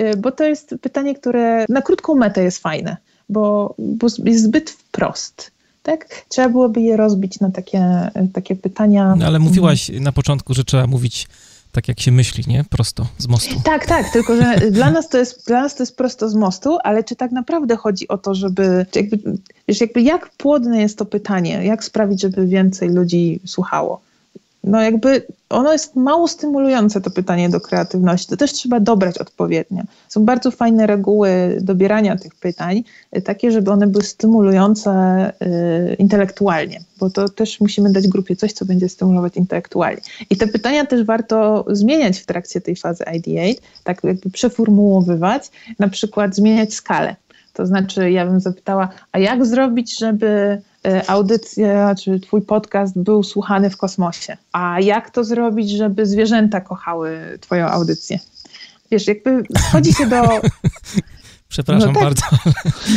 Y, 0.00 0.16
bo 0.16 0.32
to 0.32 0.44
jest 0.44 0.74
pytanie, 0.80 1.14
które 1.14 1.66
na 1.68 1.82
krótką 1.82 2.14
metę 2.14 2.42
jest 2.42 2.58
fajne, 2.58 2.96
bo, 3.28 3.74
bo 3.78 4.06
jest 4.24 4.44
zbyt 4.44 4.70
wprost. 4.70 5.50
Tak? 5.82 6.24
Trzeba 6.28 6.48
byłoby 6.48 6.80
je 6.80 6.96
rozbić 6.96 7.40
na 7.40 7.50
takie, 7.50 8.10
takie 8.32 8.56
pytania. 8.56 9.14
No, 9.18 9.26
ale 9.26 9.38
mówiłaś 9.38 9.90
na 10.00 10.12
początku, 10.12 10.54
że 10.54 10.64
trzeba 10.64 10.86
mówić 10.86 11.28
tak 11.78 11.88
jak 11.88 12.00
się 12.00 12.12
myśli, 12.12 12.44
nie? 12.46 12.64
Prosto 12.64 13.06
z 13.18 13.28
mostu. 13.28 13.54
Tak, 13.64 13.86
tak, 13.86 14.12
tylko 14.12 14.36
że 14.36 14.56
dla 14.70 14.90
nas 14.90 15.08
to 15.08 15.18
jest, 15.18 15.46
dla 15.46 15.62
nas 15.62 15.74
to 15.74 15.82
jest 15.82 15.96
prosto 15.96 16.28
z 16.28 16.34
mostu, 16.34 16.78
ale 16.84 17.04
czy 17.04 17.16
tak 17.16 17.32
naprawdę 17.32 17.76
chodzi 17.76 18.08
o 18.08 18.18
to, 18.18 18.34
żeby, 18.34 18.86
jakby, 18.94 19.18
wiesz, 19.68 19.80
jakby 19.80 20.02
jak 20.02 20.30
płodne 20.30 20.80
jest 20.80 20.98
to 20.98 21.04
pytanie, 21.04 21.64
jak 21.64 21.84
sprawić, 21.84 22.20
żeby 22.20 22.46
więcej 22.46 22.88
ludzi 22.90 23.40
słuchało? 23.46 24.00
No 24.68 24.80
jakby 24.80 25.26
ono 25.48 25.72
jest 25.72 25.96
mało 25.96 26.28
stymulujące, 26.28 27.00
to 27.00 27.10
pytanie 27.10 27.48
do 27.48 27.60
kreatywności. 27.60 28.28
To 28.28 28.36
też 28.36 28.52
trzeba 28.52 28.80
dobrać 28.80 29.18
odpowiednio. 29.18 29.82
Są 30.08 30.24
bardzo 30.24 30.50
fajne 30.50 30.86
reguły 30.86 31.58
dobierania 31.60 32.16
tych 32.16 32.34
pytań, 32.34 32.84
y, 33.16 33.22
takie, 33.22 33.50
żeby 33.50 33.70
one 33.70 33.86
były 33.86 34.04
stymulujące 34.04 34.92
y, 35.92 35.94
intelektualnie, 35.94 36.80
bo 36.98 37.10
to 37.10 37.28
też 37.28 37.60
musimy 37.60 37.92
dać 37.92 38.08
grupie 38.08 38.36
coś, 38.36 38.52
co 38.52 38.64
będzie 38.64 38.88
stymulować 38.88 39.36
intelektualnie. 39.36 40.00
I 40.30 40.36
te 40.36 40.46
pytania 40.46 40.86
też 40.86 41.04
warto 41.04 41.64
zmieniać 41.70 42.18
w 42.18 42.26
trakcie 42.26 42.60
tej 42.60 42.76
fazy 42.76 43.04
ideate, 43.14 43.60
tak 43.84 44.04
jakby 44.04 44.30
przeformułowywać, 44.30 45.50
na 45.78 45.88
przykład 45.88 46.34
zmieniać 46.34 46.74
skalę. 46.74 47.16
To 47.58 47.66
znaczy, 47.66 48.10
ja 48.10 48.26
bym 48.26 48.40
zapytała, 48.40 48.88
a 49.12 49.18
jak 49.18 49.46
zrobić, 49.46 49.98
żeby 49.98 50.62
E, 50.86 51.10
audycja 51.10 51.94
czy 51.94 52.20
twój 52.20 52.42
podcast 52.42 52.98
był 52.98 53.22
słuchany 53.22 53.70
w 53.70 53.76
kosmosie. 53.76 54.36
A 54.52 54.80
jak 54.80 55.10
to 55.10 55.24
zrobić, 55.24 55.70
żeby 55.70 56.06
zwierzęta 56.06 56.60
kochały 56.60 57.38
twoją 57.40 57.66
audycję? 57.66 58.18
Wiesz, 58.90 59.06
jakby 59.06 59.42
wchodzi 59.58 59.92
się 59.92 60.06
do... 60.06 60.22
Przepraszam 61.48 61.92
no 61.92 62.00
tak. 62.00 62.02
bardzo. 62.02 62.22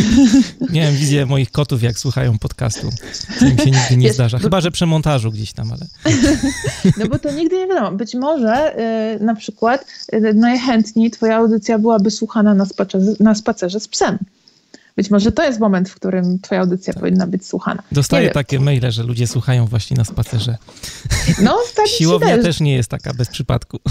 Miałem 0.73 0.95
wizję 0.95 1.25
moich 1.25 1.51
kotów, 1.51 1.83
jak 1.83 1.99
słuchają 1.99 2.39
podcastu. 2.39 2.89
To 3.39 3.45
mi 3.45 3.57
się 3.57 3.71
nigdy 3.71 3.97
nie 3.97 4.07
Wiesz, 4.07 4.15
zdarza. 4.15 4.39
Chyba, 4.39 4.61
że 4.61 4.71
przy 4.71 4.85
montażu 4.85 5.31
gdzieś 5.31 5.53
tam, 5.53 5.71
ale... 5.71 5.85
No 6.97 7.07
bo 7.07 7.19
to 7.19 7.31
nigdy 7.31 7.57
nie 7.57 7.67
wiadomo. 7.67 7.91
Być 7.91 8.15
może 8.15 8.79
y, 9.19 9.23
na 9.23 9.35
przykład 9.35 9.85
y, 10.13 10.33
najchętniej 10.33 11.11
twoja 11.11 11.37
audycja 11.37 11.79
byłaby 11.79 12.11
słuchana 12.11 12.53
na 12.53 12.65
spacerze, 12.65 13.11
na 13.19 13.35
spacerze 13.35 13.79
z 13.79 13.87
psem. 13.87 14.17
Być 14.95 15.11
może 15.11 15.31
to 15.31 15.43
jest 15.43 15.59
moment, 15.59 15.89
w 15.89 15.95
którym 15.95 16.39
twoja 16.39 16.61
audycja 16.61 16.93
powinna 16.93 17.27
być 17.27 17.45
słuchana. 17.45 17.83
Dostaję 17.91 18.29
takie 18.29 18.59
maile, 18.59 18.91
że 18.91 19.03
ludzie 19.03 19.27
słuchają 19.27 19.65
właśnie 19.65 19.97
na 19.97 20.03
spacerze. 20.03 20.57
No, 21.41 21.57
tak 21.75 21.87
Siłownia 21.97 22.35
też. 22.35 22.45
też 22.45 22.59
nie 22.59 22.75
jest 22.75 22.89
taka 22.89 23.13
bez 23.13 23.29
przypadku. 23.29 23.79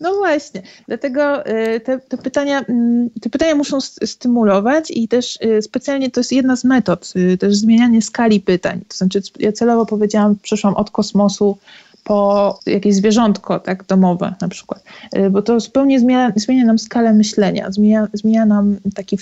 No 0.00 0.14
właśnie. 0.14 0.62
Dlatego 0.88 1.46
y, 1.46 1.80
te, 1.80 1.98
te, 1.98 2.18
pytania, 2.18 2.60
mm, 2.60 3.10
te 3.20 3.30
pytania 3.30 3.54
muszą 3.54 3.80
stymulować 3.80 4.90
i 4.90 5.08
też 5.08 5.38
y, 5.44 5.62
specjalnie 5.62 6.10
to 6.10 6.20
jest 6.20 6.32
jedna 6.32 6.56
z 6.56 6.64
metod, 6.64 7.12
y, 7.16 7.38
też 7.38 7.56
zmienianie 7.56 8.02
skali 8.02 8.40
pytań. 8.40 8.80
To 8.88 8.96
znaczy 8.96 9.22
ja 9.38 9.52
celowo 9.52 9.86
powiedziałam, 9.86 10.36
przeszłam 10.42 10.74
od 10.74 10.90
kosmosu 10.90 11.58
po 12.04 12.58
jakieś 12.66 12.94
zwierzątko 12.94 13.60
tak, 13.60 13.84
domowe 13.84 14.34
na 14.40 14.48
przykład, 14.48 14.84
bo 15.30 15.42
to 15.42 15.60
zupełnie 15.60 16.00
zmienia, 16.00 16.32
zmienia 16.36 16.64
nam 16.64 16.78
skalę 16.78 17.12
myślenia, 17.12 17.70
zmienia, 17.70 18.08
zmienia 18.12 18.46
nam 18.46 18.76
taki 18.94 19.18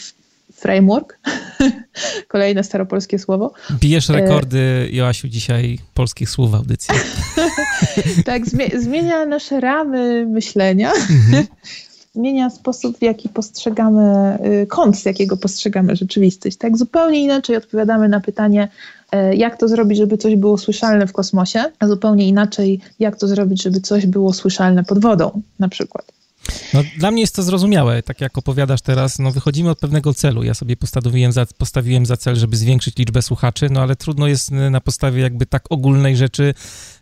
framework. 0.64 1.18
Kolejne 2.28 2.64
staropolskie 2.64 3.18
słowo. 3.18 3.52
Bijesz 3.80 4.10
e, 4.10 4.12
rekordy, 4.12 4.88
Joasiu, 4.92 5.28
dzisiaj 5.28 5.78
polskich 5.94 6.30
słów 6.30 6.50
w 6.50 6.54
audycji. 6.54 6.94
tak, 8.24 8.42
zmienia 8.78 9.26
nasze 9.26 9.60
ramy 9.60 10.26
myślenia. 10.26 10.92
Mhm. 10.92 11.46
zmienia 12.14 12.50
sposób, 12.50 12.98
w 12.98 13.02
jaki 13.02 13.28
postrzegamy, 13.28 14.38
y, 14.62 14.66
kąt, 14.66 14.96
z 14.96 15.04
jakiego 15.04 15.36
postrzegamy 15.36 15.96
rzeczywistość. 15.96 16.56
Tak, 16.56 16.76
zupełnie 16.76 17.22
inaczej 17.22 17.56
odpowiadamy 17.56 18.08
na 18.08 18.20
pytanie, 18.20 18.68
e, 19.12 19.34
jak 19.34 19.58
to 19.58 19.68
zrobić, 19.68 19.98
żeby 19.98 20.18
coś 20.18 20.36
było 20.36 20.58
słyszalne 20.58 21.06
w 21.06 21.12
kosmosie, 21.12 21.64
a 21.78 21.86
zupełnie 21.86 22.28
inaczej, 22.28 22.80
jak 22.98 23.16
to 23.16 23.28
zrobić, 23.28 23.62
żeby 23.62 23.80
coś 23.80 24.06
było 24.06 24.32
słyszalne 24.32 24.84
pod 24.84 24.98
wodą, 24.98 25.42
na 25.58 25.68
przykład. 25.68 26.13
No, 26.74 26.82
dla 26.98 27.10
mnie 27.10 27.20
jest 27.20 27.34
to 27.34 27.42
zrozumiałe, 27.42 28.02
tak 28.02 28.20
jak 28.20 28.38
opowiadasz 28.38 28.80
teraz, 28.80 29.18
no 29.18 29.32
wychodzimy 29.32 29.70
od 29.70 29.78
pewnego 29.78 30.14
celu. 30.14 30.42
Ja 30.42 30.54
sobie 30.54 30.76
postawiłem 30.76 31.32
za, 31.32 31.46
postawiłem 31.58 32.06
za 32.06 32.16
cel, 32.16 32.36
żeby 32.36 32.56
zwiększyć 32.56 32.96
liczbę 32.96 33.22
słuchaczy, 33.22 33.68
no 33.70 33.80
ale 33.82 33.96
trudno 33.96 34.26
jest 34.26 34.52
e, 34.52 34.70
na 34.70 34.80
podstawie 34.80 35.22
jakby 35.22 35.46
tak 35.46 35.64
ogólnej 35.70 36.16
rzeczy 36.16 36.54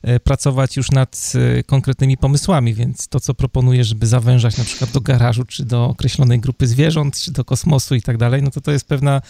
e, 0.03 0.21
pracować 0.21 0.77
już 0.77 0.91
nad 0.91 1.33
e, 1.59 1.63
konkretnymi 1.63 2.17
pomysłami, 2.17 2.75
więc 2.75 3.09
to, 3.09 3.21
co 3.21 3.35
proponuję, 3.35 3.85
żeby 3.85 4.07
zawężać 4.07 4.57
na 4.57 4.65
przykład 4.65 4.91
do 4.91 5.01
garażu, 5.01 5.45
czy 5.45 5.65
do 5.65 5.85
określonej 5.85 6.41
grupy 6.41 6.67
zwierząt, 6.67 7.19
czy 7.19 7.33
do 7.33 7.45
kosmosu 7.45 7.95
i 7.95 8.03
tak 8.03 8.17
dalej, 8.17 8.43
no 8.43 8.51
to 8.51 8.61
to 8.61 8.73
jest 8.73 8.89
pewna 8.89 9.23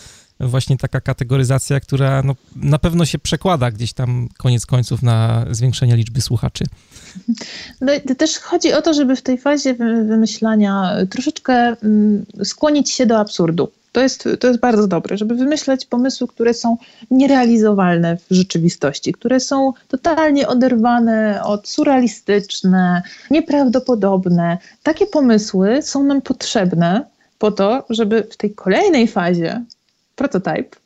właśnie 0.43 0.77
taka 0.77 1.01
kategoryzacja, 1.01 1.81
która 1.81 2.23
no, 2.23 2.35
na 2.57 2.79
pewno 2.79 3.05
się 3.05 3.19
przekłada 3.19 3.71
gdzieś 3.71 3.93
tam 3.93 4.29
koniec 4.39 4.67
końców 4.67 5.03
na 5.03 5.47
zwiększenie 5.51 5.97
liczby 5.97 6.21
słuchaczy. 6.21 6.65
No, 7.81 7.93
też 8.19 8.39
chodzi 8.39 8.73
o 8.73 8.83
to, 8.83 8.95
żeby 8.95 9.17
w 9.17 9.23
tej 9.23 9.39
fazie 9.39 9.75
wymyślania 9.75 10.97
troszeczkę 11.11 11.55
mm, 11.55 12.25
skłonić 12.45 12.91
się 12.91 13.07
do 13.07 13.19
absurdu. 13.19 13.73
To 13.93 14.01
jest, 14.01 14.29
to 14.41 14.49
jest 14.49 14.61
bardzo 14.61 14.89
dobre, 14.89 15.17
żeby 15.17 15.35
wymyślać 15.35 15.87
pomysły, 15.87 16.29
które 16.29 16.55
są 16.55 16.77
nierealizowalne 17.11 18.17
w 18.17 18.35
rzeczywistości, 18.35 19.13
które 19.13 19.41
są 19.41 19.73
totalnie 19.89 20.49
oderwane 20.49 21.41
od 21.45 21.69
surrealistyczne, 21.69 23.03
nieprawdopodobne. 23.31 24.59
Takie 24.83 25.07
pomysły 25.07 25.83
są 25.83 26.03
nam 26.03 26.23
potrzebne 26.23 27.05
po 27.39 27.51
to, 27.51 27.85
żeby 27.91 28.23
w 28.31 28.37
tej 28.37 28.55
kolejnej 28.55 29.09
fazie 29.09 29.65
prototype 30.23 30.77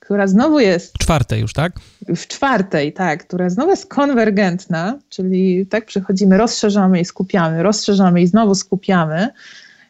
która 0.00 0.26
znowu 0.26 0.60
jest. 0.60 0.98
Czwartej 0.98 1.40
już, 1.40 1.52
tak? 1.52 1.72
W 2.08 2.26
czwartej, 2.26 2.92
tak, 2.92 3.26
która 3.26 3.50
znowu 3.50 3.70
jest 3.70 3.86
konwergentna, 3.86 4.98
czyli 5.08 5.66
tak 5.66 5.86
przechodzimy, 5.86 6.36
rozszerzamy 6.38 7.00
i 7.00 7.04
skupiamy, 7.04 7.62
rozszerzamy 7.62 8.20
i 8.22 8.26
znowu 8.26 8.54
skupiamy, 8.54 9.28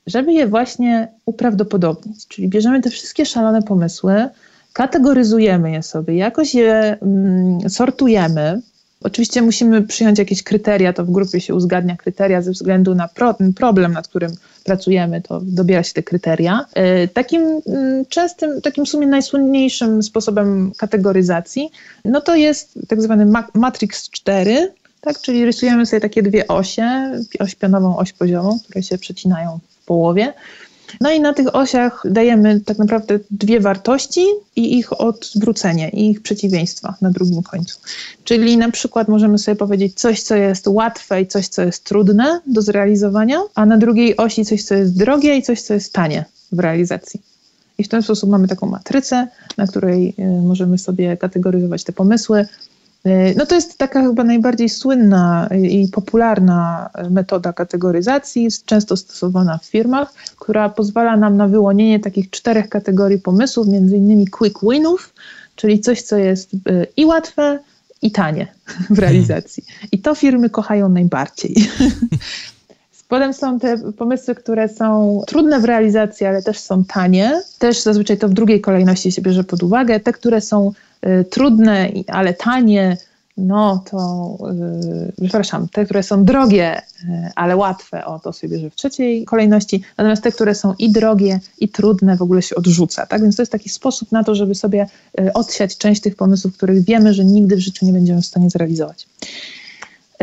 żeby 0.07 0.32
je 0.32 0.46
właśnie 0.46 1.09
uprawdopodobnić. 1.26 2.26
Czyli 2.28 2.48
bierzemy 2.48 2.82
te 2.82 2.90
wszystkie 2.90 3.26
szalone 3.26 3.62
pomysły, 3.62 4.28
kategoryzujemy 4.72 5.70
je 5.70 5.82
sobie, 5.82 6.16
jakoś 6.16 6.54
je 6.54 6.98
mm, 7.02 7.70
sortujemy, 7.70 8.61
Oczywiście 9.03 9.42
musimy 9.42 9.82
przyjąć 9.82 10.18
jakieś 10.18 10.42
kryteria, 10.42 10.92
to 10.92 11.05
w 11.05 11.11
grupie 11.11 11.40
się 11.40 11.55
uzgadnia 11.55 11.97
kryteria 11.97 12.42
ze 12.42 12.51
względu 12.51 12.94
na 12.94 13.09
pro, 13.09 13.36
problem, 13.57 13.92
nad 13.92 14.09
którym 14.09 14.32
pracujemy, 14.64 15.22
to 15.22 15.40
dobiera 15.42 15.82
się 15.82 15.92
te 15.92 16.03
kryteria. 16.03 16.66
E, 16.74 17.09
takim 17.09 17.61
mm, 17.66 18.07
częstym, 18.07 18.61
takim 18.61 18.86
w 18.86 18.88
sumie 18.88 19.07
najsłynniejszym 19.07 20.03
sposobem 20.03 20.72
kategoryzacji, 20.78 21.70
no 22.05 22.20
to 22.20 22.34
jest 22.34 22.78
tak 22.88 23.03
zwany 23.03 23.32
Matrix 23.55 24.11
4, 24.11 24.72
tak, 25.01 25.20
czyli 25.20 25.44
rysujemy 25.44 25.86
sobie 25.86 26.01
takie 26.01 26.22
dwie 26.22 26.49
osie, 26.49 27.12
oś 27.38 27.55
pionową, 27.55 27.97
oś 27.97 28.12
poziomą, 28.12 28.59
które 28.64 28.82
się 28.82 28.99
przecinają 28.99 29.59
w 29.82 29.84
połowie. 29.84 30.32
No 31.01 31.11
i 31.11 31.20
na 31.20 31.32
tych 31.32 31.55
osiach 31.55 32.03
dajemy 32.05 32.61
tak 32.61 32.78
naprawdę 32.78 33.18
dwie 33.30 33.61
wartości 33.61 34.26
i 34.57 34.78
ich 34.78 35.01
odwrócenie, 35.01 35.89
i 35.89 36.11
ich 36.11 36.22
przeciwieństwa 36.22 36.95
na 37.01 37.11
drugim 37.11 37.43
końcu. 37.43 37.80
Czyli 38.24 38.57
na 38.57 38.70
przykład 38.70 39.09
możemy 39.09 39.39
sobie 39.39 39.57
powiedzieć 39.57 39.95
coś, 39.95 40.22
co 40.22 40.37
jest 40.37 40.66
łatwe 40.66 41.22
i 41.22 41.26
coś, 41.26 41.49
co 41.49 41.62
jest 41.62 41.84
trudne 41.84 42.41
do 42.47 42.62
zrealizowania, 42.62 43.41
a 43.55 43.66
na 43.66 43.76
drugiej 43.76 44.16
osi 44.16 44.45
coś, 44.45 44.62
co 44.62 44.74
jest 44.74 44.99
drogie 44.99 45.37
i 45.37 45.43
coś, 45.43 45.62
co 45.62 45.74
jest 45.74 45.93
tanie 45.93 46.24
w 46.53 46.59
realizacji. 46.59 47.20
I 47.78 47.84
w 47.84 47.89
ten 47.89 48.03
sposób 48.03 48.30
mamy 48.30 48.49
taką 48.49 48.66
matrycę, 48.66 49.28
na 49.57 49.66
której 49.66 50.14
y, 50.18 50.43
możemy 50.43 50.78
sobie 50.78 51.16
kategoryzować 51.16 51.84
te 51.84 51.93
pomysły, 51.93 52.47
no 53.36 53.46
to 53.46 53.54
jest 53.54 53.78
taka 53.78 54.02
chyba 54.02 54.24
najbardziej 54.24 54.68
słynna 54.68 55.48
i 55.62 55.88
popularna 55.88 56.90
metoda 57.11 57.52
kategoryzacji, 57.52 58.48
często 58.64 58.96
stosowana 58.96 59.59
w 59.59 59.64
firmach, 59.64 60.14
która 60.38 60.68
pozwala 60.68 61.16
nam 61.16 61.36
na 61.36 61.48
wyłonienie 61.48 62.00
takich 62.00 62.30
czterech 62.30 62.68
kategorii 62.68 63.18
pomysłów, 63.18 63.68
między 63.68 63.96
innymi 63.96 64.26
quick 64.26 64.61
winów, 64.70 65.14
czyli 65.57 65.80
coś, 65.80 66.02
co 66.02 66.16
jest 66.16 66.54
e, 66.54 66.86
i 66.96 67.04
łatwe, 67.04 67.59
i 68.02 68.11
tanie 68.11 68.46
w 68.90 68.98
realizacji. 68.98 69.64
I 69.92 69.98
to 69.98 70.14
firmy 70.14 70.50
kochają 70.50 70.88
najbardziej. 70.88 71.54
Potem 73.09 73.32
są 73.32 73.61
te 73.61 73.92
pomysły, 73.92 74.34
które 74.34 74.68
są 74.68 75.20
trudne 75.26 75.61
w 75.61 75.64
realizacji, 75.64 76.26
ale 76.26 76.42
też 76.42 76.59
są 76.59 76.84
tanie. 76.84 77.42
Też 77.59 77.82
zazwyczaj 77.82 78.18
to 78.18 78.28
w 78.28 78.32
drugiej 78.32 78.61
kolejności 78.61 79.12
się 79.12 79.22
bierze 79.22 79.44
pod 79.44 79.62
uwagę. 79.62 80.00
Te, 80.00 80.12
które 80.12 80.40
są 80.40 80.72
Y, 81.07 81.24
trudne, 81.24 81.88
ale 82.07 82.34
tanie, 82.34 82.96
no 83.36 83.84
to, 83.90 84.38
yy, 85.18 85.28
przepraszam, 85.28 85.68
te, 85.68 85.84
które 85.84 86.02
są 86.02 86.24
drogie, 86.24 86.82
yy, 87.09 87.30
ale 87.34 87.57
łatwe, 87.57 88.04
o 88.04 88.18
to 88.18 88.32
sobie 88.32 88.52
bierze 88.52 88.70
w 88.70 88.74
trzeciej 88.74 89.24
kolejności, 89.24 89.82
natomiast 89.98 90.22
te, 90.22 90.32
które 90.32 90.54
są 90.54 90.74
i 90.78 90.92
drogie, 90.92 91.40
i 91.59 91.68
trudne, 91.68 92.16
w 92.16 92.22
ogóle 92.22 92.42
się 92.42 92.57
odrzuca. 92.57 93.07
Tak 93.07 93.22
więc 93.22 93.36
to 93.36 93.42
jest 93.42 93.52
taki 93.52 93.68
sposób 93.68 94.12
na 94.12 94.24
to, 94.24 94.34
żeby 94.34 94.54
sobie 94.54 94.86
yy, 95.18 95.32
odsiać 95.32 95.78
część 95.78 96.00
tych 96.00 96.16
pomysłów, 96.16 96.57
których 96.57 96.84
wiemy, 96.84 97.14
że 97.14 97.24
nigdy 97.24 97.57
w 97.57 97.61
życiu 97.61 97.86
nie 97.86 97.92
będziemy 97.92 98.22
w 98.22 98.26
stanie 98.26 98.50
zrealizować. 98.50 99.07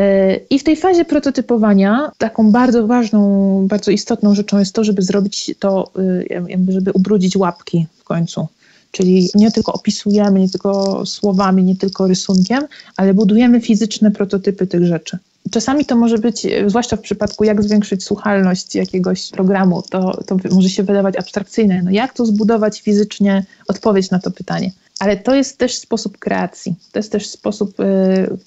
Y, 0.00 0.46
I 0.50 0.58
w 0.58 0.64
tej 0.64 0.76
fazie 0.76 1.04
prototypowania 1.04 2.10
taką 2.18 2.52
bardzo 2.52 2.86
ważną, 2.86 3.66
bardzo 3.68 3.90
istotną 3.90 4.34
rzeczą 4.34 4.58
jest 4.58 4.74
to, 4.74 4.84
żeby 4.84 5.02
zrobić 5.02 5.54
to, 5.58 5.90
y, 5.98 6.72
żeby 6.72 6.92
ubrudzić 6.92 7.36
łapki 7.36 7.86
w 7.98 8.04
końcu 8.04 8.48
Czyli 8.94 9.28
nie 9.34 9.50
tylko 9.50 9.72
opisujemy, 9.72 10.40
nie 10.40 10.48
tylko 10.48 11.02
słowami, 11.06 11.64
nie 11.64 11.76
tylko 11.76 12.06
rysunkiem, 12.06 12.62
ale 12.96 13.14
budujemy 13.14 13.60
fizyczne 13.60 14.10
prototypy 14.10 14.66
tych 14.66 14.84
rzeczy. 14.84 15.18
Czasami 15.50 15.84
to 15.84 15.96
może 15.96 16.18
być, 16.18 16.46
zwłaszcza 16.66 16.96
w 16.96 17.00
przypadku 17.00 17.44
jak 17.44 17.62
zwiększyć 17.62 18.04
słuchalność 18.04 18.74
jakiegoś 18.74 19.30
programu, 19.30 19.82
to, 19.82 20.22
to 20.26 20.36
może 20.50 20.68
się 20.68 20.82
wydawać 20.82 21.16
abstrakcyjne. 21.16 21.82
No 21.82 21.90
jak 21.90 22.14
to 22.14 22.26
zbudować 22.26 22.80
fizycznie 22.80 23.44
odpowiedź 23.68 24.10
na 24.10 24.18
to 24.18 24.30
pytanie? 24.30 24.72
Ale 24.98 25.16
to 25.16 25.34
jest 25.34 25.58
też 25.58 25.74
sposób 25.74 26.18
kreacji, 26.18 26.74
to 26.92 26.98
jest 26.98 27.12
też 27.12 27.26
sposób 27.26 27.78
yy, 27.78 28.38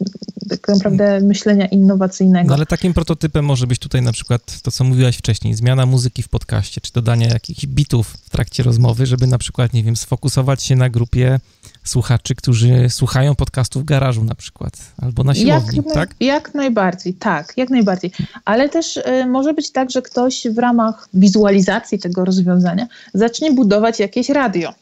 tak 0.50 0.68
naprawdę 0.68 1.22
myślenia 1.22 1.66
innowacyjnego. 1.66 2.48
No 2.48 2.54
ale 2.56 2.66
takim 2.66 2.94
prototypem 2.94 3.46
może 3.46 3.68
być 3.68 3.80
tutaj 3.80 4.02
na 4.02 4.12
przykład 4.12 4.62
to, 4.62 4.72
co 4.72 4.84
mówiłaś 4.84 5.18
wcześniej, 5.18 5.54
zmiana 5.54 5.86
muzyki 5.86 6.24
w 6.24 6.30
podcaście, 6.30 6.82
czy 6.82 6.94
dodanie 6.94 7.28
jakichś 7.28 7.66
bitów 7.66 8.08
w 8.08 8.30
trakcie 8.30 8.64
rozmowy, 8.64 9.06
żeby 9.06 9.28
na 9.28 9.38
przykład, 9.38 9.74
nie 9.74 9.84
wiem, 9.84 9.96
sfokusować 9.96 10.64
się 10.64 10.76
na 10.76 10.90
grupie 10.90 11.40
słuchaczy, 11.84 12.36
którzy 12.36 12.90
słuchają 12.90 13.36
podcastu 13.36 13.80
w 13.80 13.84
garażu 13.84 14.24
na 14.24 14.36
przykład, 14.36 14.78
albo 15.02 15.24
na 15.24 15.36
siłowni, 15.36 15.78
jak, 15.86 15.94
tak? 15.94 16.16
Jak 16.20 16.54
najbardziej, 16.54 17.14
tak, 17.14 17.54
jak 17.58 17.70
najbardziej. 17.70 18.12
Ale 18.46 18.70
też 18.70 18.98
y, 18.98 19.26
może 19.26 19.54
być 19.54 19.72
tak, 19.72 19.92
że 19.92 20.02
ktoś 20.02 20.48
w 20.52 20.58
ramach 20.58 21.10
wizualizacji 21.14 22.00
tego 22.00 22.26
rozwiązania 22.26 22.88
zacznie 23.14 23.52
budować 23.52 24.00
jakieś 24.00 24.30
radio 24.30 24.74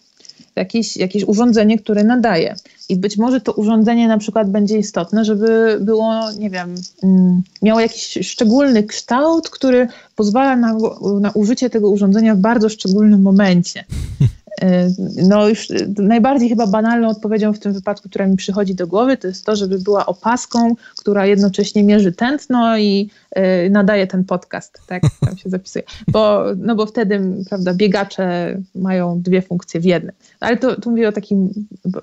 jakieś, 0.56 0.98
jakieś 0.98 1.24
urządzenie, 1.24 1.80
które 1.80 2.04
nadaje. 2.04 2.56
I 2.90 2.96
być 2.96 3.18
może 3.18 3.42
to 3.42 3.54
urządzenie 3.54 4.08
na 4.08 4.18
przykład 4.18 4.50
będzie 4.50 4.78
istotne, 4.78 5.26
żeby 5.26 5.78
było, 5.82 6.32
nie 6.40 6.50
wiem, 6.50 6.76
mm, 7.04 7.42
miało 7.62 7.80
jakiś 7.80 8.18
szczególny 8.22 8.84
kształt, 8.84 9.50
który 9.50 9.88
pozwala 10.16 10.56
na, 10.56 10.78
na 11.20 11.32
użycie 11.32 11.70
tego 11.70 11.90
urządzenia 11.90 12.36
w 12.36 12.40
bardzo 12.40 12.70
szczególnym 12.70 13.22
momencie. 13.22 13.84
E, 14.62 14.90
no 15.28 15.50
już 15.50 15.68
najbardziej 15.98 16.50
chyba 16.50 16.68
banalną 16.68 17.10
odpowiedzią 17.10 17.54
w 17.54 17.60
tym 17.60 17.74
wypadku, 17.74 18.10
która 18.10 18.28
mi 18.28 18.36
przychodzi 18.36 18.76
do 18.76 18.88
głowy, 18.88 19.18
to 19.18 19.28
jest 19.28 19.46
to, 19.46 19.56
żeby 19.56 19.80
była 19.80 20.06
opaską, 20.06 20.76
która 20.98 21.26
jednocześnie 21.26 21.84
mierzy 21.84 22.12
tętno 22.12 22.78
i 22.78 23.10
e, 23.32 23.70
nadaje 23.70 24.08
ten 24.08 24.24
podcast, 24.24 24.82
tak, 24.88 25.04
tam 25.26 25.38
się 25.38 25.50
zapisuje. 25.50 25.86
Bo, 26.08 26.44
no 26.58 26.76
bo 26.76 26.86
wtedy, 26.86 27.22
prawda, 27.50 27.74
biegacze 27.74 28.58
mają 28.76 29.22
dwie 29.22 29.42
funkcje 29.42 29.80
w 29.80 29.86
jednym. 29.86 30.16
Ale 30.40 30.58
to 30.58 30.82
tu 30.82 30.90
mówię 30.90 31.10
o 31.10 31.12
takim 31.12 31.50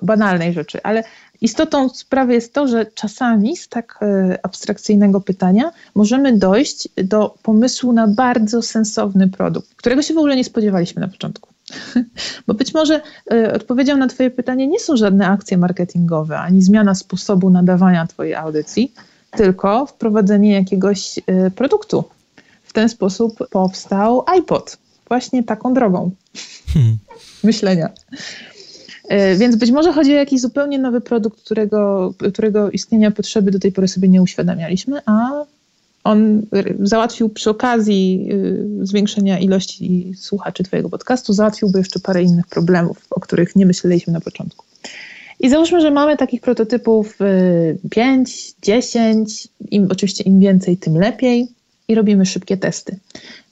banalnej 0.01 0.53
rzeczy, 0.53 0.79
ale 0.83 1.03
istotą 1.41 1.89
sprawy 1.89 2.33
jest 2.33 2.53
to, 2.53 2.67
że 2.67 2.85
czasami 2.85 3.57
z 3.57 3.67
tak 3.67 3.99
abstrakcyjnego 4.43 5.21
pytania 5.21 5.71
możemy 5.95 6.37
dojść 6.37 6.89
do 7.03 7.35
pomysłu 7.43 7.93
na 7.93 8.07
bardzo 8.07 8.61
sensowny 8.61 9.27
produkt, 9.27 9.75
którego 9.75 10.01
się 10.01 10.13
w 10.13 10.17
ogóle 10.17 10.35
nie 10.35 10.43
spodziewaliśmy 10.43 11.01
na 11.01 11.07
początku. 11.07 11.52
Bo 12.47 12.53
być 12.53 12.73
może 12.73 13.01
y, 13.33 13.53
odpowiedzią 13.53 13.97
na 13.97 14.07
Twoje 14.07 14.29
pytanie 14.29 14.67
nie 14.67 14.79
są 14.79 14.97
żadne 14.97 15.27
akcje 15.27 15.57
marketingowe, 15.57 16.39
ani 16.39 16.61
zmiana 16.61 16.95
sposobu 16.95 17.49
nadawania 17.49 18.07
Twojej 18.07 18.35
audycji, 18.35 18.93
tylko 19.31 19.85
wprowadzenie 19.85 20.53
jakiegoś 20.53 21.17
y, 21.17 21.51
produktu. 21.55 22.03
W 22.63 22.73
ten 22.73 22.89
sposób 22.89 23.47
powstał 23.49 24.23
iPod, 24.27 24.77
właśnie 25.07 25.43
taką 25.43 25.73
drogą 25.73 26.11
hmm. 26.73 26.97
myślenia. 27.43 27.89
Y, 29.11 29.37
więc 29.37 29.55
być 29.55 29.71
może 29.71 29.93
chodzi 29.93 30.11
o 30.11 30.15
jakiś 30.15 30.41
zupełnie 30.41 30.79
nowy 30.79 31.01
produkt, 31.01 31.41
którego, 31.41 32.13
którego 32.33 32.71
istnienia 32.71 33.11
potrzeby 33.11 33.51
do 33.51 33.59
tej 33.59 33.71
pory 33.71 33.87
sobie 33.87 34.07
nie 34.07 34.21
uświadamialiśmy, 34.21 35.01
a 35.05 35.29
on 36.03 36.45
załatwił 36.79 37.29
przy 37.29 37.49
okazji 37.49 38.27
y, 38.81 38.85
zwiększenia 38.85 39.39
ilości 39.39 40.13
słuchaczy 40.17 40.63
Twojego 40.63 40.89
podcastu, 40.89 41.33
załatwiłby 41.33 41.79
jeszcze 41.79 41.99
parę 41.99 42.23
innych 42.23 42.47
problemów, 42.47 42.97
o 43.09 43.19
których 43.19 43.55
nie 43.55 43.65
myśleliśmy 43.65 44.13
na 44.13 44.21
początku. 44.21 44.65
I 45.39 45.49
załóżmy, 45.49 45.81
że 45.81 45.91
mamy 45.91 46.17
takich 46.17 46.41
prototypów 46.41 47.17
5, 47.89 48.49
y, 48.49 48.61
10, 48.61 49.47
im, 49.71 49.87
oczywiście 49.91 50.23
im 50.23 50.39
więcej, 50.39 50.77
tym 50.77 50.97
lepiej, 50.97 51.47
i 51.87 51.95
robimy 51.95 52.25
szybkie 52.25 52.57
testy. 52.57 52.99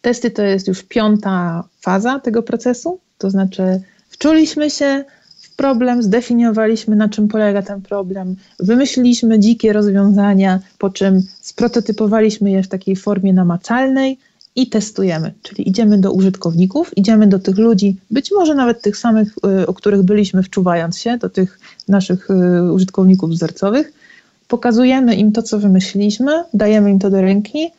Testy 0.02 0.32
to 0.32 0.42
jest 0.42 0.68
już 0.68 0.84
piąta 0.84 1.64
faza 1.82 2.20
tego 2.20 2.44
procesu, 2.44 3.00
to 3.18 3.30
znaczy 3.30 3.82
wczuliśmy 4.10 4.70
się, 4.70 5.04
problem, 5.62 6.04
zdefiniowaliśmy, 6.04 6.96
na 6.96 7.10
czym 7.10 7.28
polega 7.28 7.62
ten 7.62 7.82
problem, 7.82 8.36
wymyśliliśmy 8.60 9.40
dzikie 9.40 9.74
rozwiązania, 9.74 10.60
po 10.78 10.90
czym 10.90 11.22
sprototypowaliśmy 11.42 12.52
je 12.52 12.64
w 12.64 12.68
takiej 12.68 12.96
formie 12.96 13.34
namacalnej 13.34 14.18
i 14.56 14.70
testujemy. 14.70 15.34
Czyli 15.44 15.70
idziemy 15.70 15.98
do 15.98 16.12
użytkowników, 16.12 16.98
idziemy 16.98 17.28
do 17.28 17.40
tych 17.40 17.58
ludzi, 17.58 17.98
być 18.12 18.32
może 18.32 18.56
nawet 18.56 18.82
tych 18.82 18.98
samych, 18.98 19.36
y, 19.62 19.68
o 19.68 19.74
których 19.74 20.04
byliśmy 20.04 20.44
wczuwając 20.44 20.98
się, 20.98 21.18
do 21.18 21.30
tych 21.30 21.60
naszych 21.88 22.30
y, 22.30 22.74
użytkowników 22.74 23.30
wzorcowych, 23.30 23.94
pokazujemy 24.48 25.16
im 25.16 25.32
to, 25.32 25.44
co 25.44 25.60
wymyśliliśmy, 25.60 26.44
dajemy 26.54 26.92
im 26.92 27.00
to 27.00 27.10
do 27.10 27.22
ręki 27.22 27.72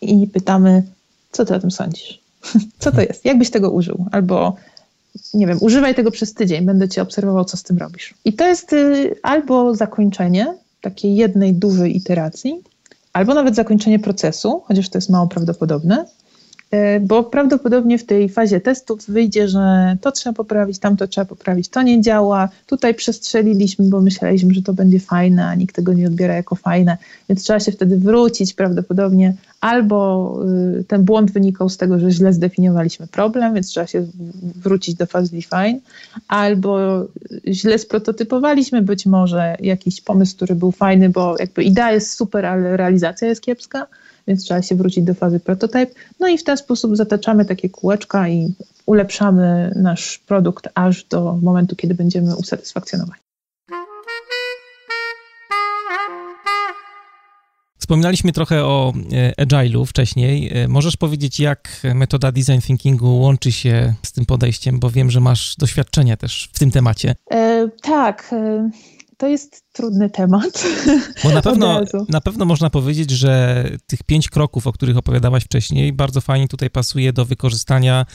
i 0.00 0.26
pytamy, 0.26 0.82
co 1.32 1.44
ty 1.44 1.54
o 1.54 1.60
tym 1.60 1.70
sądzisz? 1.70 2.20
Co 2.82 2.92
to 2.92 3.00
jest? 3.00 3.24
Jak 3.24 3.38
byś 3.38 3.50
tego 3.50 3.70
użył? 3.70 4.06
Albo 4.12 4.56
nie 5.34 5.46
wiem, 5.46 5.58
używaj 5.60 5.94
tego 5.94 6.10
przez 6.10 6.34
tydzień, 6.34 6.64
będę 6.64 6.88
cię 6.88 7.02
obserwował, 7.02 7.44
co 7.44 7.56
z 7.56 7.62
tym 7.62 7.78
robisz. 7.78 8.14
I 8.24 8.32
to 8.32 8.46
jest 8.46 8.72
y, 8.72 9.14
albo 9.22 9.74
zakończenie 9.74 10.54
takiej 10.80 11.16
jednej 11.16 11.52
dużej 11.52 11.96
iteracji, 11.96 12.62
albo 13.12 13.34
nawet 13.34 13.54
zakończenie 13.54 13.98
procesu, 13.98 14.62
chociaż 14.64 14.88
to 14.88 14.98
jest 14.98 15.10
mało 15.10 15.26
prawdopodobne, 15.26 16.04
bo 17.00 17.24
prawdopodobnie 17.24 17.98
w 17.98 18.06
tej 18.06 18.28
fazie 18.28 18.60
testów 18.60 19.06
wyjdzie, 19.08 19.48
że 19.48 19.96
to 20.00 20.12
trzeba 20.12 20.34
poprawić, 20.34 20.78
tamto 20.78 21.08
trzeba 21.08 21.24
poprawić, 21.24 21.68
to 21.68 21.82
nie 21.82 22.00
działa, 22.00 22.48
tutaj 22.66 22.94
przestrzeliliśmy, 22.94 23.84
bo 23.88 24.00
myśleliśmy, 24.00 24.54
że 24.54 24.62
to 24.62 24.72
będzie 24.72 25.00
fajne, 25.00 25.46
a 25.46 25.54
nikt 25.54 25.76
tego 25.76 25.92
nie 25.92 26.06
odbiera 26.06 26.34
jako 26.34 26.54
fajne, 26.54 26.96
więc 27.28 27.42
trzeba 27.42 27.60
się 27.60 27.72
wtedy 27.72 27.96
wrócić 27.96 28.54
prawdopodobnie, 28.54 29.34
albo 29.60 30.38
y, 30.80 30.84
ten 30.84 31.04
błąd 31.04 31.30
wynikał 31.30 31.68
z 31.68 31.76
tego, 31.76 31.98
że 31.98 32.10
źle 32.10 32.32
zdefiniowaliśmy 32.32 33.06
problem, 33.06 33.54
więc 33.54 33.68
trzeba 33.68 33.86
się 33.86 34.06
wrócić 34.62 34.94
do 34.94 35.06
fazy 35.06 35.30
define, 35.32 35.80
albo 36.28 37.04
źle 37.48 37.78
sprototypowaliśmy 37.78 38.82
być 38.82 39.06
może 39.06 39.56
jakiś 39.60 40.00
pomysł, 40.00 40.36
który 40.36 40.54
był 40.54 40.72
fajny, 40.72 41.08
bo 41.08 41.36
jakby 41.38 41.64
idea 41.64 41.92
jest 41.92 42.12
super, 42.12 42.46
ale 42.46 42.76
realizacja 42.76 43.28
jest 43.28 43.42
kiepska, 43.42 43.86
więc 44.26 44.44
trzeba 44.44 44.62
się 44.62 44.74
wrócić 44.74 45.04
do 45.04 45.14
fazy 45.14 45.40
prototype. 45.40 45.92
No 46.20 46.28
i 46.28 46.38
w 46.38 46.44
ten 46.44 46.56
sposób 46.56 46.96
zataczamy 46.96 47.44
takie 47.44 47.68
kółeczka 47.68 48.28
i 48.28 48.54
ulepszamy 48.86 49.72
nasz 49.76 50.18
produkt 50.18 50.68
aż 50.74 51.04
do 51.04 51.38
momentu, 51.42 51.76
kiedy 51.76 51.94
będziemy 51.94 52.36
usatysfakcjonowani. 52.36 53.20
Wspominaliśmy 57.78 58.32
trochę 58.32 58.64
o 58.64 58.92
e, 59.12 59.44
agile'u 59.46 59.86
wcześniej. 59.86 60.58
E, 60.58 60.68
możesz 60.68 60.96
powiedzieć, 60.96 61.40
jak 61.40 61.80
metoda 61.94 62.32
design 62.32 62.60
thinkingu 62.60 63.20
łączy 63.20 63.52
się 63.52 63.94
z 64.02 64.12
tym 64.12 64.26
podejściem, 64.26 64.78
bo 64.78 64.90
wiem, 64.90 65.10
że 65.10 65.20
masz 65.20 65.56
doświadczenie 65.56 66.16
też 66.16 66.50
w 66.52 66.58
tym 66.58 66.70
temacie. 66.70 67.14
E, 67.30 67.68
tak. 67.82 68.34
To 69.18 69.28
jest 69.28 69.64
trudny 69.72 70.10
temat. 70.10 70.64
Bo 71.24 71.30
na 71.30 71.42
pewno, 71.48 71.80
na 72.08 72.20
pewno 72.20 72.44
można 72.44 72.70
powiedzieć, 72.70 73.10
że 73.10 73.64
tych 73.86 74.02
pięć 74.02 74.28
kroków, 74.28 74.66
o 74.66 74.72
których 74.72 74.96
opowiadałaś 74.96 75.44
wcześniej, 75.44 75.92
bardzo 75.92 76.20
fajnie 76.20 76.48
tutaj 76.48 76.70
pasuje 76.70 77.12
do 77.12 77.24
wykorzystania 77.24 78.06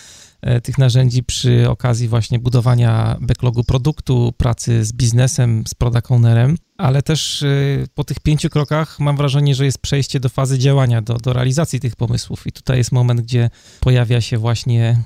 e, 0.41 0.61
tych 0.61 0.77
narzędzi 0.77 1.23
przy 1.23 1.69
okazji 1.69 2.07
właśnie 2.07 2.39
budowania 2.39 3.17
backlogu 3.21 3.63
produktu, 3.63 4.33
pracy 4.37 4.85
z 4.85 4.93
biznesem, 4.93 5.63
z 5.67 5.73
product 5.73 6.11
ownerem, 6.11 6.57
ale 6.77 7.01
też 7.01 7.43
e, 7.43 7.47
po 7.93 8.03
tych 8.03 8.19
pięciu 8.19 8.49
krokach 8.49 8.99
mam 8.99 9.17
wrażenie, 9.17 9.55
że 9.55 9.65
jest 9.65 9.81
przejście 9.81 10.19
do 10.19 10.29
fazy 10.29 10.59
działania, 10.59 11.01
do, 11.01 11.13
do 11.13 11.33
realizacji 11.33 11.79
tych 11.79 11.95
pomysłów 11.95 12.47
i 12.47 12.51
tutaj 12.51 12.77
jest 12.77 12.91
moment, 12.91 13.21
gdzie 13.21 13.49
pojawia 13.79 14.21
się 14.21 14.37
właśnie 14.37 15.03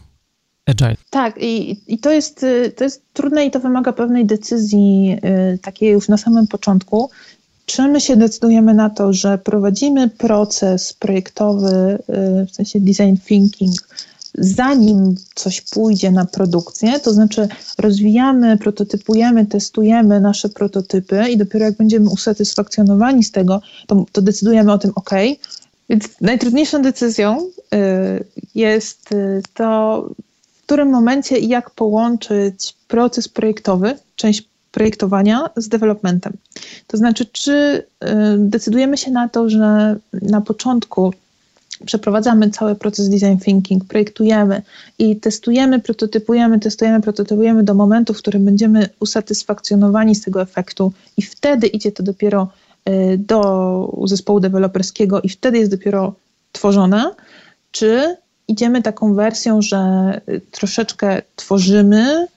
Agile. 0.66 0.96
Tak, 1.10 1.36
i, 1.42 1.80
i 1.88 1.98
to, 1.98 2.12
jest, 2.12 2.44
y, 2.44 2.72
to 2.76 2.84
jest 2.84 3.02
trudne 3.14 3.46
i 3.46 3.52
to 3.52 3.60
wymaga 3.60 3.94
pewnej 3.94 4.26
decyzji 4.26 5.18
y, 5.54 5.58
takiej 5.58 5.92
już 5.92 6.08
na 6.08 6.18
samym 6.18 6.48
początku. 6.48 7.10
Czy 7.66 7.88
my 7.88 8.02
się 8.02 8.16
decydujemy 8.16 8.74
na 8.74 8.90
to, 8.90 9.14
że 9.14 9.38
prowadzimy 9.38 10.10
proces 10.10 10.94
projektowy, 10.94 12.00
y, 12.44 12.46
w 12.46 12.56
sensie 12.56 12.80
design 12.80 13.16
thinking, 13.28 13.76
zanim 14.38 15.16
coś 15.36 15.62
pójdzie 15.62 16.12
na 16.12 16.26
produkcję, 16.26 17.00
to 17.00 17.14
znaczy 17.14 17.48
rozwijamy, 17.78 18.58
prototypujemy, 18.58 19.46
testujemy 19.46 20.20
nasze 20.20 20.50
prototypy 20.50 21.26
i 21.30 21.38
dopiero 21.38 21.66
jak 21.66 21.78
będziemy 21.78 22.10
usatysfakcjonowani 22.10 23.24
z 23.24 23.32
tego, 23.32 23.62
to, 23.88 24.06
to 24.12 24.22
decydujemy 24.22 24.72
o 24.72 24.78
tym, 24.78 24.92
ok. 24.96 25.10
Więc 25.90 26.04
najtrudniejszą 26.22 26.82
decyzją 26.82 27.50
jest 28.56 29.10
to, 29.54 30.10
w 30.64 30.66
którym 30.66 30.90
momencie 30.90 31.38
i 31.38 31.48
jak 31.48 31.70
połączyć 31.70 32.76
proces 32.88 33.28
projektowy, 33.28 33.96
część 34.16 34.44
projektowania 34.72 35.50
z 35.56 35.68
developmentem. 35.68 36.34
To 36.88 36.98
znaczy, 36.98 37.26
czy 37.26 37.52
y, 37.54 38.08
decydujemy 38.38 38.98
się 38.98 39.12
na 39.12 39.30
to, 39.30 39.50
że 39.50 39.96
na 40.22 40.42
początku 40.42 41.14
przeprowadzamy 41.86 42.50
cały 42.50 42.76
proces 42.76 43.10
design 43.10 43.38
thinking, 43.38 43.86
projektujemy 43.86 44.62
i 45.00 45.16
testujemy, 45.16 45.80
prototypujemy, 45.80 46.60
testujemy, 46.60 47.02
prototypujemy 47.02 47.64
do 47.64 47.74
momentu, 47.74 48.14
w 48.14 48.18
którym 48.18 48.46
będziemy 48.46 48.90
usatysfakcjonowani 49.00 50.16
z 50.16 50.22
tego 50.22 50.42
efektu 50.42 50.94
i 51.18 51.22
wtedy 51.22 51.68
idzie 51.68 51.92
to 51.92 52.04
dopiero 52.04 52.48
y, 52.90 53.18
do 53.18 54.04
zespołu 54.06 54.40
deweloperskiego 54.40 55.22
i 55.22 55.30
wtedy 55.30 55.58
jest 55.58 55.72
dopiero 55.72 56.16
tworzone, 56.52 57.12
czy 57.72 58.16
idziemy 58.48 58.82
taką 58.82 59.14
wersją, 59.14 59.62
że 59.62 59.82
troszeczkę 60.52 61.22
tworzymy, 61.36 62.28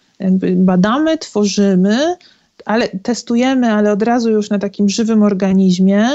badamy, 0.57 1.19
tworzymy, 1.19 2.17
ale 2.65 2.89
testujemy, 2.89 3.73
ale 3.73 3.93
od 3.93 4.03
razu 4.03 4.31
już 4.31 4.51
na 4.51 4.59
takim 4.59 4.89
żywym 4.89 5.23
organizmie, 5.23 6.09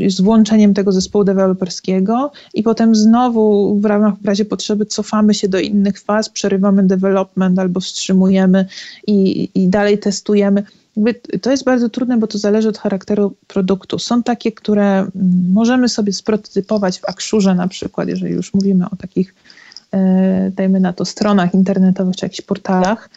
yy, 0.00 0.10
z 0.10 0.20
włączeniem 0.20 0.74
tego 0.74 0.92
zespołu 0.92 1.24
deweloperskiego 1.24 2.32
i 2.54 2.62
potem 2.62 2.94
znowu 2.94 3.76
w 3.80 3.84
ramach 3.84 4.14
w 4.22 4.26
razie 4.26 4.44
potrzeby 4.44 4.86
cofamy 4.86 5.34
się 5.34 5.48
do 5.48 5.60
innych 5.60 6.00
faz, 6.00 6.28
przerywamy 6.28 6.82
development 6.82 7.58
albo 7.58 7.80
wstrzymujemy 7.80 8.66
i, 9.06 9.48
i 9.54 9.68
dalej 9.68 9.98
testujemy. 9.98 10.62
To 11.42 11.50
jest 11.50 11.64
bardzo 11.64 11.88
trudne, 11.88 12.16
bo 12.16 12.26
to 12.26 12.38
zależy 12.38 12.68
od 12.68 12.78
charakteru 12.78 13.34
produktu. 13.46 13.98
Są 13.98 14.22
takie, 14.22 14.52
które 14.52 14.98
mm, 14.98 15.12
możemy 15.52 15.88
sobie 15.88 16.12
sprototypować 16.12 17.00
w 17.00 17.04
Akszurze 17.04 17.54
na 17.54 17.68
przykład, 17.68 18.08
jeżeli 18.08 18.32
już 18.32 18.54
mówimy 18.54 18.84
o 18.90 18.96
takich, 18.96 19.34
e, 19.92 20.50
dajmy 20.50 20.80
na 20.80 20.92
to, 20.92 21.04
stronach 21.04 21.54
internetowych 21.54 22.16
czy 22.16 22.24
jakichś 22.26 22.40
portalach. 22.40 23.10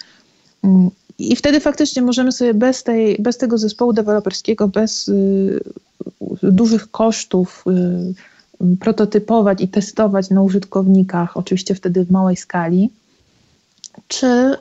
Mm, 0.63 0.89
I 1.19 1.35
wtedy 1.35 1.59
faktycznie 1.59 2.01
możemy 2.01 2.31
sobie 2.31 2.53
bez, 2.53 2.83
tej, 2.83 3.17
bez 3.19 3.37
tego 3.37 3.57
zespołu 3.57 3.93
deweloperskiego, 3.93 4.67
bez 4.67 5.07
y, 5.07 5.63
dużych 6.43 6.91
kosztów 6.91 7.63
y, 8.61 8.77
prototypować 8.79 9.61
i 9.61 9.67
testować 9.67 10.29
na 10.29 10.41
użytkownikach, 10.41 11.37
oczywiście 11.37 11.75
wtedy 11.75 12.05
w 12.05 12.11
małej 12.11 12.35
skali 12.35 12.89
czy 14.07 14.27
y, 14.27 14.55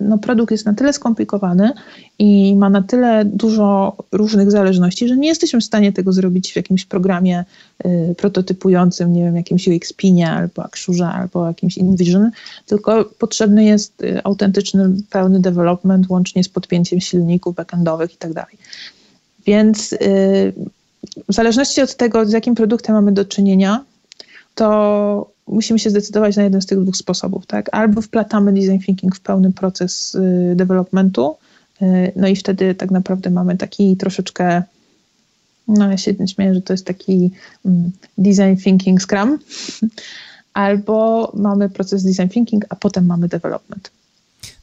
no, 0.00 0.18
produkt 0.18 0.50
jest 0.50 0.66
na 0.66 0.74
tyle 0.74 0.92
skomplikowany 0.92 1.72
i 2.18 2.56
ma 2.56 2.70
na 2.70 2.82
tyle 2.82 3.24
dużo 3.24 3.96
różnych 4.12 4.50
zależności, 4.50 5.08
że 5.08 5.16
nie 5.16 5.28
jesteśmy 5.28 5.60
w 5.60 5.64
stanie 5.64 5.92
tego 5.92 6.12
zrobić 6.12 6.52
w 6.52 6.56
jakimś 6.56 6.84
programie 6.84 7.44
y, 7.86 8.14
prototypującym, 8.18 9.12
nie 9.12 9.24
wiem, 9.24 9.36
jakimś 9.36 9.68
UXPinie 9.68 10.30
albo 10.30 10.64
Axurze 10.64 11.06
albo 11.06 11.46
jakimś 11.46 11.78
InVision, 11.78 12.30
tylko 12.66 13.04
potrzebny 13.04 13.64
jest 13.64 14.02
y, 14.02 14.24
autentyczny, 14.24 14.90
pełny 15.10 15.40
development 15.40 16.08
łącznie 16.08 16.44
z 16.44 16.48
podpięciem 16.48 17.00
silników 17.00 17.54
backendowych 17.54 18.14
i 18.14 18.16
tak 18.16 18.32
dalej. 18.32 18.58
Więc 19.46 19.92
y, 19.92 20.52
w 21.28 21.34
zależności 21.34 21.82
od 21.82 21.96
tego, 21.96 22.26
z 22.26 22.32
jakim 22.32 22.54
produktem 22.54 22.94
mamy 22.94 23.12
do 23.12 23.24
czynienia, 23.24 23.84
to 24.54 25.33
musimy 25.46 25.78
się 25.78 25.90
zdecydować 25.90 26.36
na 26.36 26.42
jeden 26.42 26.62
z 26.62 26.66
tych 26.66 26.80
dwóch 26.80 26.96
sposobów, 26.96 27.46
tak? 27.46 27.68
Albo 27.72 28.02
wplatamy 28.02 28.52
design 28.52 28.78
thinking 28.78 29.16
w 29.16 29.20
pełny 29.20 29.52
proces 29.52 30.14
y, 30.14 30.52
developmentu, 30.56 31.36
y, 31.82 32.12
no 32.16 32.28
i 32.28 32.36
wtedy 32.36 32.74
tak 32.74 32.90
naprawdę 32.90 33.30
mamy 33.30 33.56
taki 33.56 33.96
troszeczkę, 33.96 34.62
no 35.68 35.90
ja 35.90 35.96
się 35.96 36.14
śmieję, 36.26 36.54
że 36.54 36.62
to 36.62 36.72
jest 36.72 36.86
taki 36.86 37.30
mm, 37.64 37.90
design 38.18 38.62
thinking 38.64 39.02
scrum, 39.02 39.38
albo 40.54 41.32
mamy 41.34 41.68
proces 41.68 42.04
design 42.04 42.28
thinking, 42.28 42.64
a 42.68 42.76
potem 42.76 43.06
mamy 43.06 43.28
development. 43.28 43.90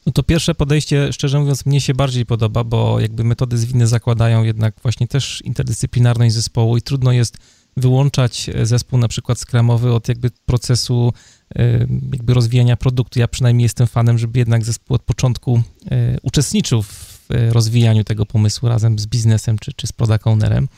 No 0.06 0.12
to 0.12 0.22
pierwsze 0.22 0.54
podejście, 0.54 1.12
szczerze 1.12 1.40
mówiąc, 1.40 1.66
mnie 1.66 1.80
się 1.80 1.94
bardziej 1.94 2.26
podoba, 2.26 2.64
bo 2.64 3.00
jakby 3.00 3.24
metody 3.24 3.58
zwinne 3.58 3.86
zakładają 3.86 4.42
jednak 4.42 4.74
właśnie 4.82 5.08
też 5.08 5.42
interdyscyplinarność 5.44 6.34
zespołu 6.34 6.76
i 6.76 6.82
trudno 6.82 7.12
jest 7.12 7.38
wyłączać 7.76 8.50
zespół 8.62 8.98
na 8.98 9.08
przykład 9.08 9.38
skramowy 9.38 9.92
od 9.92 10.08
jakby 10.08 10.30
procesu 10.46 11.12
e, 11.56 11.78
jakby 12.12 12.34
rozwijania 12.34 12.76
produktu. 12.76 13.18
Ja 13.18 13.28
przynajmniej 13.28 13.62
jestem 13.62 13.86
fanem, 13.86 14.18
żeby 14.18 14.38
jednak 14.38 14.64
zespół 14.64 14.94
od 14.94 15.02
początku 15.02 15.62
e, 15.90 16.16
uczestniczył 16.22 16.82
w 16.82 17.12
rozwijaniu 17.50 18.04
tego 18.04 18.26
pomysłu 18.26 18.68
razem 18.68 18.98
z 18.98 19.06
biznesem 19.06 19.58
czy, 19.58 19.72
czy 19.72 19.86
z 19.86 19.92
product 19.92 20.26
ownerem. 20.26 20.68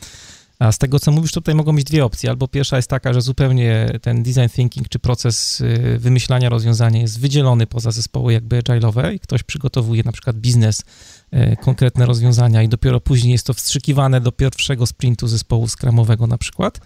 A 0.58 0.72
z 0.72 0.78
tego, 0.78 1.00
co 1.00 1.12
mówisz, 1.12 1.32
tutaj 1.32 1.54
mogą 1.54 1.76
być 1.76 1.84
dwie 1.84 2.04
opcje. 2.04 2.30
Albo 2.30 2.48
pierwsza 2.48 2.76
jest 2.76 2.90
taka, 2.90 3.12
że 3.12 3.22
zupełnie 3.22 3.98
ten 4.02 4.22
design 4.22 4.48
thinking 4.54 4.88
czy 4.88 4.98
proces 4.98 5.62
wymyślania 5.98 6.48
rozwiązania 6.48 7.00
jest 7.00 7.20
wydzielony 7.20 7.66
poza 7.66 7.90
zespoły 7.90 8.32
jakby 8.32 8.58
agile'owe 8.58 9.14
i 9.14 9.20
ktoś 9.20 9.42
przygotowuje 9.42 10.02
na 10.02 10.12
przykład 10.12 10.36
biznes, 10.36 10.82
konkretne 11.60 12.06
rozwiązania 12.06 12.62
i 12.62 12.68
dopiero 12.68 13.00
później 13.00 13.32
jest 13.32 13.46
to 13.46 13.54
wstrzykiwane 13.54 14.20
do 14.20 14.32
pierwszego 14.32 14.86
sprintu 14.86 15.28
zespołu 15.28 15.68
skramowego 15.68 16.26
na 16.26 16.38
przykład. 16.38 16.80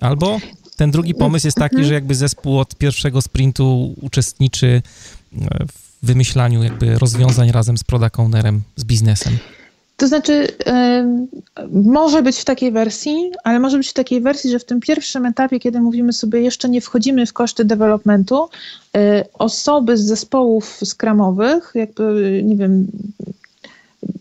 Albo 0.00 0.38
ten 0.76 0.90
drugi 0.90 1.14
pomysł 1.14 1.46
jest 1.46 1.56
taki, 1.56 1.84
że 1.84 1.94
jakby 1.94 2.14
zespół 2.14 2.58
od 2.58 2.74
pierwszego 2.74 3.22
sprintu 3.22 3.94
uczestniczy 4.00 4.66
y, 4.66 5.38
w 6.02 6.06
wymyślaniu 6.06 6.62
jakby 6.62 6.98
rozwiązań 6.98 7.52
razem 7.52 7.78
z 7.78 7.84
product 7.84 8.18
ownerem, 8.20 8.62
z 8.76 8.84
biznesem. 8.84 9.38
To 9.96 10.08
znaczy, 10.08 10.48
może 11.72 12.22
być 12.22 12.38
w 12.38 12.44
takiej 12.44 12.72
wersji, 12.72 13.30
ale 13.44 13.58
może 13.58 13.78
być 13.78 13.88
w 13.88 13.92
takiej 13.92 14.20
wersji, 14.20 14.50
że 14.50 14.58
w 14.58 14.64
tym 14.64 14.80
pierwszym 14.80 15.26
etapie, 15.26 15.60
kiedy 15.60 15.80
mówimy 15.80 16.12
sobie, 16.12 16.40
jeszcze 16.40 16.68
nie 16.68 16.80
wchodzimy 16.80 17.26
w 17.26 17.32
koszty 17.32 17.64
developmentu, 17.64 18.48
y, 18.96 19.00
osoby 19.32 19.96
z 19.96 20.00
zespołów 20.00 20.80
skramowych, 20.84 21.72
jakby, 21.74 22.40
nie 22.44 22.56
wiem, 22.56 22.86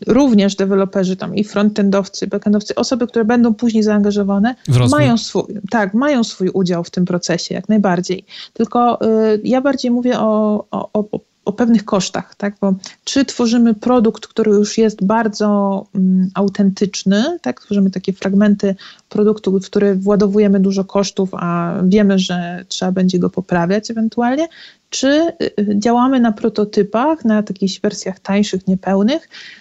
również 0.07 0.55
deweloperzy 0.55 1.15
tam 1.15 1.35
i 1.35 1.43
frontendowcy, 1.43 2.27
backendowcy, 2.27 2.75
osoby, 2.75 3.07
które 3.07 3.25
będą 3.25 3.53
później 3.53 3.83
zaangażowane, 3.83 4.55
mają 4.91 5.17
swój, 5.17 5.43
tak, 5.69 5.93
mają 5.93 6.23
swój 6.23 6.49
udział 6.49 6.83
w 6.83 6.89
tym 6.89 7.05
procesie, 7.05 7.55
jak 7.55 7.69
najbardziej. 7.69 8.25
Tylko 8.53 8.99
y, 9.33 9.41
ja 9.43 9.61
bardziej 9.61 9.91
mówię 9.91 10.19
o, 10.19 10.65
o, 10.71 10.89
o 10.93 11.19
o 11.49 11.53
pewnych 11.53 11.85
kosztach, 11.85 12.35
tak? 12.35 12.55
Bo 12.61 12.73
czy 13.03 13.25
tworzymy 13.25 13.73
produkt, 13.73 14.27
który 14.27 14.51
już 14.51 14.77
jest 14.77 15.05
bardzo 15.05 15.47
um, 15.95 16.29
autentyczny, 16.33 17.39
tak? 17.41 17.61
Tworzymy 17.61 17.91
takie 17.91 18.13
fragmenty 18.13 18.75
produktu, 19.09 19.59
w 19.59 19.65
który 19.65 19.95
władowujemy 19.95 20.59
dużo 20.59 20.83
kosztów, 20.83 21.29
a 21.33 21.73
wiemy, 21.83 22.19
że 22.19 22.65
trzeba 22.67 22.91
będzie 22.91 23.19
go 23.19 23.29
poprawiać 23.29 23.91
ewentualnie, 23.91 24.47
czy 24.89 25.07
y, 25.41 25.53
działamy 25.79 26.19
na 26.19 26.31
prototypach, 26.31 27.25
na 27.25 27.35
jakichś 27.35 27.79
wersjach 27.79 28.19
tańszych, 28.19 28.67
niepełnych, 28.67 29.23
y, 29.23 29.58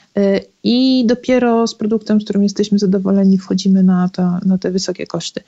i 0.63 1.05
dopiero 1.07 1.67
z 1.67 1.75
produktem, 1.75 2.21
z 2.21 2.25
którym 2.25 2.43
jesteśmy 2.43 2.79
zadowoleni, 2.79 3.39
wchodzimy 3.39 3.83
na, 3.83 4.09
to, 4.09 4.39
na 4.45 4.59
te 4.59 4.71
wysokie 4.71 5.07
koszty. 5.07 5.41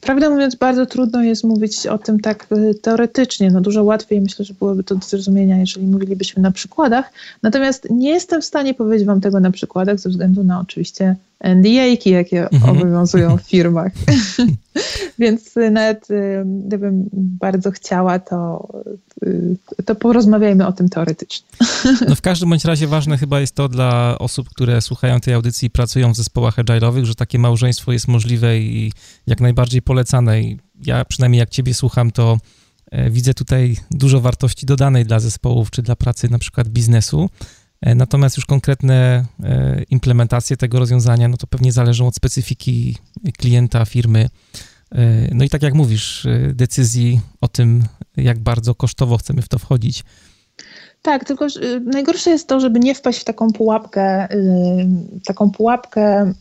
Prawdę 0.00 0.30
mówiąc, 0.30 0.54
bardzo 0.54 0.86
trudno 0.86 1.22
jest 1.22 1.44
mówić 1.44 1.86
o 1.86 1.98
tym 1.98 2.20
tak 2.20 2.46
y, 2.52 2.74
teoretycznie. 2.74 3.50
No 3.50 3.60
dużo 3.60 3.84
łatwiej 3.84 4.20
myślę, 4.20 4.44
że 4.44 4.54
byłoby 4.54 4.84
to 4.84 4.94
do 4.94 5.06
zrozumienia, 5.06 5.58
jeżeli 5.58 5.86
mówilibyśmy 5.86 6.42
na 6.42 6.50
przykładach. 6.50 7.12
Natomiast 7.42 7.86
nie 7.90 8.10
jestem 8.10 8.42
w 8.42 8.44
stanie 8.44 8.74
powiedzieć 8.74 9.06
Wam 9.06 9.20
tego 9.20 9.40
na 9.40 9.50
przykładach 9.50 9.98
ze 9.98 10.08
względu 10.08 10.44
na 10.44 10.60
oczywiście 10.60 11.16
NDA-ki, 11.40 12.10
jakie 12.10 12.48
mhm. 12.48 12.76
obowiązują 12.76 13.38
w 13.38 13.42
firmach. 13.52 13.92
Więc 15.18 15.54
nawet 15.70 16.10
y, 16.10 16.44
gdybym 16.66 17.08
bardzo 17.12 17.70
chciała, 17.70 18.18
to, 18.18 18.68
to 19.84 19.94
porozmawiajmy 19.94 20.66
o 20.66 20.72
tym 20.72 20.88
teoretycznie. 20.88 21.46
No 22.08 22.14
w 22.14 22.20
każdym 22.20 22.48
bądź 22.50 22.64
razie 22.64 22.86
ważne 22.86 23.18
chyba 23.18 23.40
jest 23.40 23.54
to 23.54 23.68
dla 23.68 24.18
osób, 24.18 24.48
które 24.48 24.82
słuchają 24.82 25.20
tej 25.20 25.34
audycji 25.34 25.66
i 25.66 25.70
pracują 25.70 26.12
w 26.12 26.16
zespołach 26.16 26.56
agile'owych, 26.56 27.04
że 27.04 27.14
takie 27.14 27.38
małżeństwo 27.38 27.92
jest 27.92 28.08
możliwe 28.08 28.58
i 28.58 28.92
jak 29.26 29.40
najbardziej 29.40 29.82
polecanej. 29.84 30.58
Ja 30.86 31.04
przynajmniej 31.04 31.38
jak 31.38 31.50
ciebie 31.50 31.74
słucham, 31.74 32.10
to 32.10 32.38
e, 32.90 33.10
widzę 33.10 33.34
tutaj 33.34 33.76
dużo 33.90 34.20
wartości 34.20 34.66
dodanej 34.66 35.04
dla 35.04 35.20
zespołów 35.20 35.70
czy 35.70 35.82
dla 35.82 35.96
pracy 35.96 36.28
na 36.30 36.38
przykład 36.38 36.68
biznesu. 36.68 37.30
E, 37.80 37.94
natomiast 37.94 38.36
już 38.36 38.46
konkretne 38.46 39.24
e, 39.42 39.82
implementacje 39.90 40.56
tego 40.56 40.78
rozwiązania, 40.78 41.28
no 41.28 41.36
to 41.36 41.46
pewnie 41.46 41.72
zależą 41.72 42.06
od 42.06 42.14
specyfiki 42.14 42.96
klienta, 43.38 43.84
firmy. 43.84 44.28
No 45.32 45.44
i 45.44 45.48
tak 45.48 45.62
jak 45.62 45.74
mówisz, 45.74 46.26
decyzji 46.52 47.20
o 47.40 47.48
tym, 47.48 47.84
jak 48.16 48.38
bardzo 48.38 48.74
kosztowo 48.74 49.16
chcemy 49.18 49.42
w 49.42 49.48
to 49.48 49.58
wchodzić. 49.58 50.04
Tak, 51.02 51.24
tylko 51.24 51.46
najgorsze 51.84 52.30
jest 52.30 52.48
to, 52.48 52.60
żeby 52.60 52.80
nie 52.80 52.94
wpaść 52.94 53.20
w 53.20 53.24
taką 53.24 53.52
pułapkę, 53.52 54.28
taką 55.24 55.50
pułapkę 55.50 56.32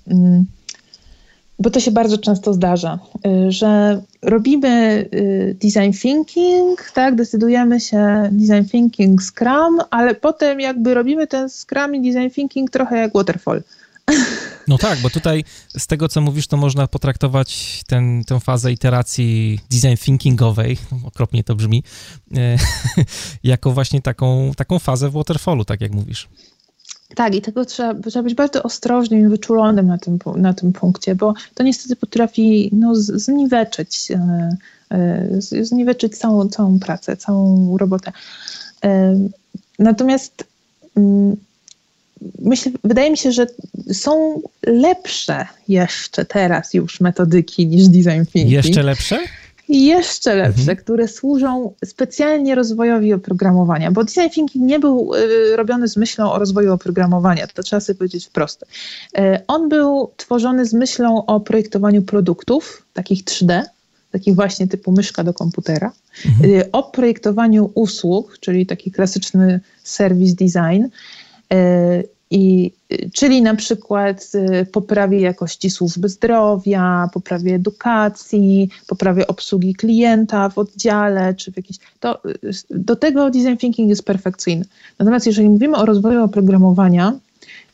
bo 1.60 1.70
to 1.70 1.80
się 1.80 1.92
bardzo 1.92 2.18
często 2.18 2.54
zdarza, 2.54 3.00
y, 3.26 3.52
że 3.52 4.02
robimy 4.22 5.06
y, 5.14 5.58
design 5.62 5.92
thinking, 6.02 6.92
tak, 6.94 7.16
decydujemy 7.16 7.80
się 7.80 8.30
design 8.32 8.70
thinking 8.72 9.22
Scrum, 9.24 9.80
ale 9.92 10.16
potem 10.16 10.60
jakby 10.60 10.94
robimy 10.94 11.28
ten 11.28 11.50
Scrum 11.50 11.96
i 11.96 12.02
design 12.02 12.30
thinking 12.30 12.70
trochę 12.72 12.98
jak 12.98 13.14
waterfall. 13.14 13.64
No 14.68 14.78
tak, 14.78 15.00
bo 15.00 15.10
tutaj 15.10 15.44
z 15.78 15.88
tego, 15.88 16.10
co 16.10 16.22
mówisz, 16.22 16.48
to 16.48 16.58
można 16.58 16.88
potraktować 16.88 17.82
ten, 17.88 18.24
tę 18.24 18.40
fazę 18.40 18.72
iteracji 18.72 19.60
design 19.72 19.96
thinkingowej, 19.98 20.78
okropnie 21.04 21.44
to 21.44 21.56
brzmi, 21.56 21.84
jako 23.44 23.72
właśnie 23.72 24.02
taką, 24.02 24.52
taką 24.58 24.80
fazę 24.80 25.10
w 25.10 25.14
waterfallu, 25.14 25.66
tak 25.66 25.82
jak 25.82 25.92
mówisz. 25.92 26.30
Tak, 27.16 27.36
i 27.36 27.42
tego 27.42 27.66
trzeba, 27.66 28.10
trzeba 28.10 28.24
być 28.24 28.34
bardzo 28.34 28.64
ostrożnym 28.64 29.20
i 29.20 29.28
wyczulonym 29.28 29.88
na 29.88 29.98
tym, 29.98 30.20
na 30.36 30.54
tym 30.54 30.74
punkcie, 30.74 31.16
bo 31.16 31.34
to 31.54 31.64
niestety 31.64 31.96
potrafi 31.96 32.70
no, 32.74 32.96
zniweczyć, 32.96 34.12
e, 34.12 34.58
e, 34.92 35.28
zniweczyć 35.42 36.18
całą, 36.18 36.50
całą 36.50 36.80
pracę, 36.80 37.18
całą 37.18 37.78
robotę. 37.78 38.12
E, 38.86 39.20
natomiast 39.80 40.44
mm, 40.98 41.36
myślę, 42.40 42.72
wydaje 42.84 43.12
mi 43.12 43.18
się, 43.18 43.32
że 43.32 43.48
są 43.94 44.42
lepsze 44.66 45.46
jeszcze 45.68 46.26
teraz 46.26 46.74
już 46.74 47.00
metodyki 47.00 47.68
niż 47.68 47.88
design 47.88 48.26
thinking. 48.32 48.52
Jeszcze 48.52 48.84
lepsze? 48.84 49.20
Jeszcze 49.70 50.36
lepsze, 50.36 50.62
mhm. 50.62 50.78
które 50.78 51.08
służą 51.08 51.74
specjalnie 51.86 52.56
rozwojowi 52.56 53.14
oprogramowania, 53.14 53.92
bo 53.92 54.04
design 54.04 54.30
thinking 54.30 54.66
nie 54.68 54.80
był 54.80 55.12
y, 55.16 55.56
robiony 55.56 55.88
z 55.88 55.98
myślą 55.98 56.32
o 56.32 56.40
rozwoju 56.40 56.74
oprogramowania, 56.74 57.48
to 57.48 57.64
trzeba 57.64 57.80
sobie 57.80 57.98
powiedzieć 57.98 58.26
wprost. 58.26 58.64
Y, 59.18 59.40
on 59.48 59.70
był 59.70 60.12
tworzony 60.18 60.66
z 60.66 60.74
myślą 60.74 61.26
o 61.26 61.40
projektowaniu 61.40 62.02
produktów, 62.02 62.86
takich 62.94 63.24
3D, 63.24 63.62
takich 64.12 64.36
właśnie 64.36 64.68
typu 64.68 64.92
myszka 64.92 65.24
do 65.24 65.34
komputera, 65.34 65.92
mhm. 66.26 66.56
y, 66.56 66.72
o 66.72 66.84
projektowaniu 66.84 67.72
usług, 67.74 68.38
czyli 68.40 68.66
taki 68.66 68.92
klasyczny 68.92 69.60
service 69.84 70.36
design, 70.36 70.86
i, 72.34 72.72
czyli 73.14 73.42
na 73.42 73.56
przykład 73.56 74.32
y, 74.36 74.66
poprawie 74.66 75.20
jakości 75.20 75.70
służby 75.70 76.10
zdrowia, 76.10 77.10
poprawie 77.14 77.56
edukacji, 77.56 78.70
poprawie 78.88 79.28
obsługi 79.28 79.76
klienta 79.76 80.50
w 80.50 80.58
oddziale, 80.58 81.34
czy 81.34 81.52
w 81.52 81.58
jakiś. 81.58 81.78
To, 82.00 82.20
y, 82.26 82.52
do 82.70 82.96
tego 82.96 83.30
design 83.30 83.58
thinking 83.58 83.90
jest 83.90 84.04
perfekcyjny. 84.04 84.66
Natomiast 85.00 85.26
jeżeli 85.26 85.50
mówimy 85.50 85.78
o 85.78 85.86
rozwoju 85.86 86.24
oprogramowania, 86.24 87.14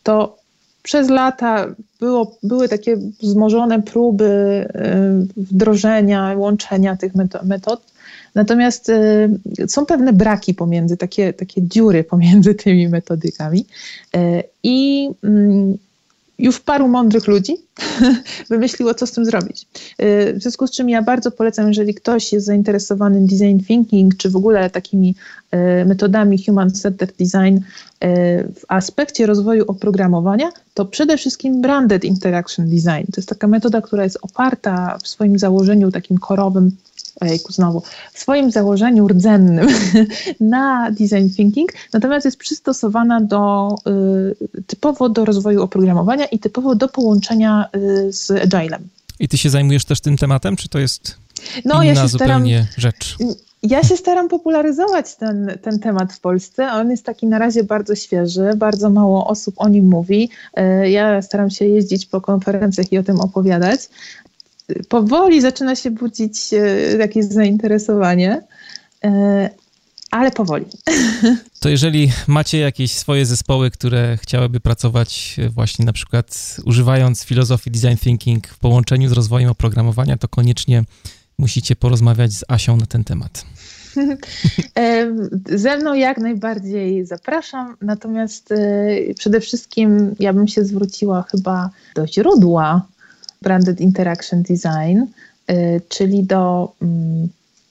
to 0.03 0.38
przez 0.84 1.10
lata 1.10 1.68
było, 1.99 2.38
były 2.44 2.69
takie 2.69 2.98
wzmożone 2.98 3.81
próby 3.81 4.26
y, 5.38 5.41
wdrożenia, 5.41 6.34
łączenia 6.38 6.98
tych 6.98 7.14
metod 7.44 7.81
Natomiast 8.36 8.90
y, 8.90 9.30
są 9.68 9.86
pewne 9.86 10.14
braki 10.14 10.54
pomiędzy, 10.54 10.98
takie, 10.98 11.34
takie 11.34 11.62
dziury 11.62 12.04
pomiędzy 12.04 12.56
tymi 12.56 12.88
metodykami. 12.88 13.66
Y, 14.16 14.44
I 14.64 15.10
mm, 15.24 15.78
już 16.40 16.60
paru 16.60 16.88
mądrych 16.88 17.28
ludzi 17.28 17.58
wymyśliło, 18.50 18.94
co 18.94 19.08
z 19.08 19.12
tym 19.12 19.26
zrobić. 19.26 19.62
Y, 20.02 20.34
w 20.34 20.42
związku 20.42 20.68
z 20.68 20.72
czym 20.72 20.90
ja 20.90 21.02
bardzo 21.02 21.32
polecam, 21.32 21.68
jeżeli 21.68 21.94
ktoś 21.94 22.34
jest 22.34 22.46
zainteresowany 22.46 23.22
design 23.22 23.60
thinking, 23.68 24.18
czy 24.18 24.30
w 24.30 24.36
ogóle 24.36 24.70
takimi 24.70 25.16
metodami 25.86 26.38
human-centered 26.46 27.14
design 27.20 27.60
w 28.56 28.62
aspekcie 28.68 29.26
rozwoju 29.26 29.66
oprogramowania, 29.68 30.50
to 30.74 30.86
przede 30.86 31.18
wszystkim 31.18 31.62
branded 31.62 32.04
interaction 32.04 32.70
design. 32.70 33.12
To 33.12 33.18
jest 33.18 33.30
taka 33.30 33.48
metoda, 33.48 33.82
która 33.82 34.04
jest 34.04 34.18
oparta 34.22 34.98
w 35.04 35.08
swoim 35.08 35.40
założeniu 35.40 35.92
takim 35.92 36.18
korowym 36.18 36.72
ojejku, 37.22 37.53
znowu, 37.53 37.84
w 38.14 38.19
swoim 38.19 38.52
założeniu 38.52 39.07
rdzennym 39.07 39.68
na 40.40 40.91
design 40.91 41.30
thinking, 41.36 41.73
natomiast 41.94 42.26
jest 42.26 42.38
przystosowana 42.38 43.22
do, 43.22 43.76
y, 44.52 44.64
typowo 44.68 45.10
do 45.10 45.26
rozwoju 45.26 45.64
oprogramowania 45.64 46.26
i 46.26 46.40
typowo 46.40 46.76
do 46.76 46.88
połączenia 46.88 47.65
y, 47.76 48.14
z 48.14 48.31
agilem. 48.31 48.88
I 49.19 49.27
ty 49.27 49.38
się 49.38 49.49
zajmujesz 49.49 49.86
też 49.86 50.02
tym 50.02 50.18
tematem, 50.18 50.56
czy 50.56 50.69
to 50.69 50.80
jest 50.80 51.15
no, 51.65 51.84
inna 51.84 52.02
ja 52.02 52.07
zupełnie 52.07 52.68
staram, 52.72 52.94
rzecz? 52.94 53.18
Ja 53.64 53.84
się 53.84 53.98
staram 53.98 54.30
popularyzować 54.30 55.15
ten, 55.15 55.57
ten 55.61 55.80
temat 55.80 56.14
w 56.14 56.19
Polsce. 56.19 56.72
On 56.72 56.91
jest 56.91 57.06
taki 57.06 57.27
na 57.27 57.40
razie 57.40 57.64
bardzo 57.64 57.95
świeży, 57.95 58.52
bardzo 58.57 58.90
mało 58.90 59.27
osób 59.27 59.56
o 59.57 59.69
nim 59.69 59.90
mówi. 59.90 60.30
Y, 60.60 60.90
ja 60.90 61.22
staram 61.22 61.49
się 61.49 61.65
jeździć 61.65 62.06
po 62.06 62.22
konferencjach 62.22 62.91
i 62.91 62.98
o 62.98 63.03
tym 63.03 63.19
opowiadać 63.19 63.80
powoli 64.90 65.41
zaczyna 65.41 65.76
się 65.76 65.91
budzić 65.91 66.54
e, 66.54 66.58
jakieś 66.98 67.26
zainteresowanie, 67.26 68.41
e, 69.04 69.50
ale 70.12 70.32
powoli. 70.32 70.66
To 71.60 71.70
jeżeli 71.70 72.12
macie 72.28 72.58
jakieś 72.58 72.91
swoje 72.91 73.26
zespoły, 73.26 73.72
które 73.72 74.18
chciałyby 74.22 74.60
pracować 74.60 75.38
właśnie 75.50 75.86
na 75.86 75.94
przykład 75.94 76.58
używając 76.66 77.24
filozofii 77.24 77.72
design 77.72 77.98
thinking 77.98 78.48
w 78.48 78.60
połączeniu 78.60 79.10
z 79.10 79.12
rozwojem 79.12 79.50
oprogramowania, 79.50 80.18
to 80.18 80.28
koniecznie 80.28 80.84
musicie 81.38 81.76
porozmawiać 81.76 82.34
z 82.34 82.44
Asią 82.48 82.78
na 82.78 82.86
ten 82.86 83.04
temat. 83.04 83.46
E, 84.78 85.16
ze 85.46 85.78
mną 85.78 85.94
jak 85.94 86.18
najbardziej 86.18 87.06
zapraszam, 87.06 87.78
natomiast 87.82 88.54
przede 89.18 89.40
wszystkim 89.40 90.16
ja 90.20 90.34
bym 90.34 90.48
się 90.48 90.66
zwróciła 90.66 91.26
chyba 91.32 91.70
do 91.96 92.08
źródła 92.08 92.88
Branded 93.41 93.82
Interaction 93.82 94.44
Design, 94.44 95.06
y, 95.48 95.82
czyli 95.90 96.24
do 96.24 96.74
mm, 96.82 97.28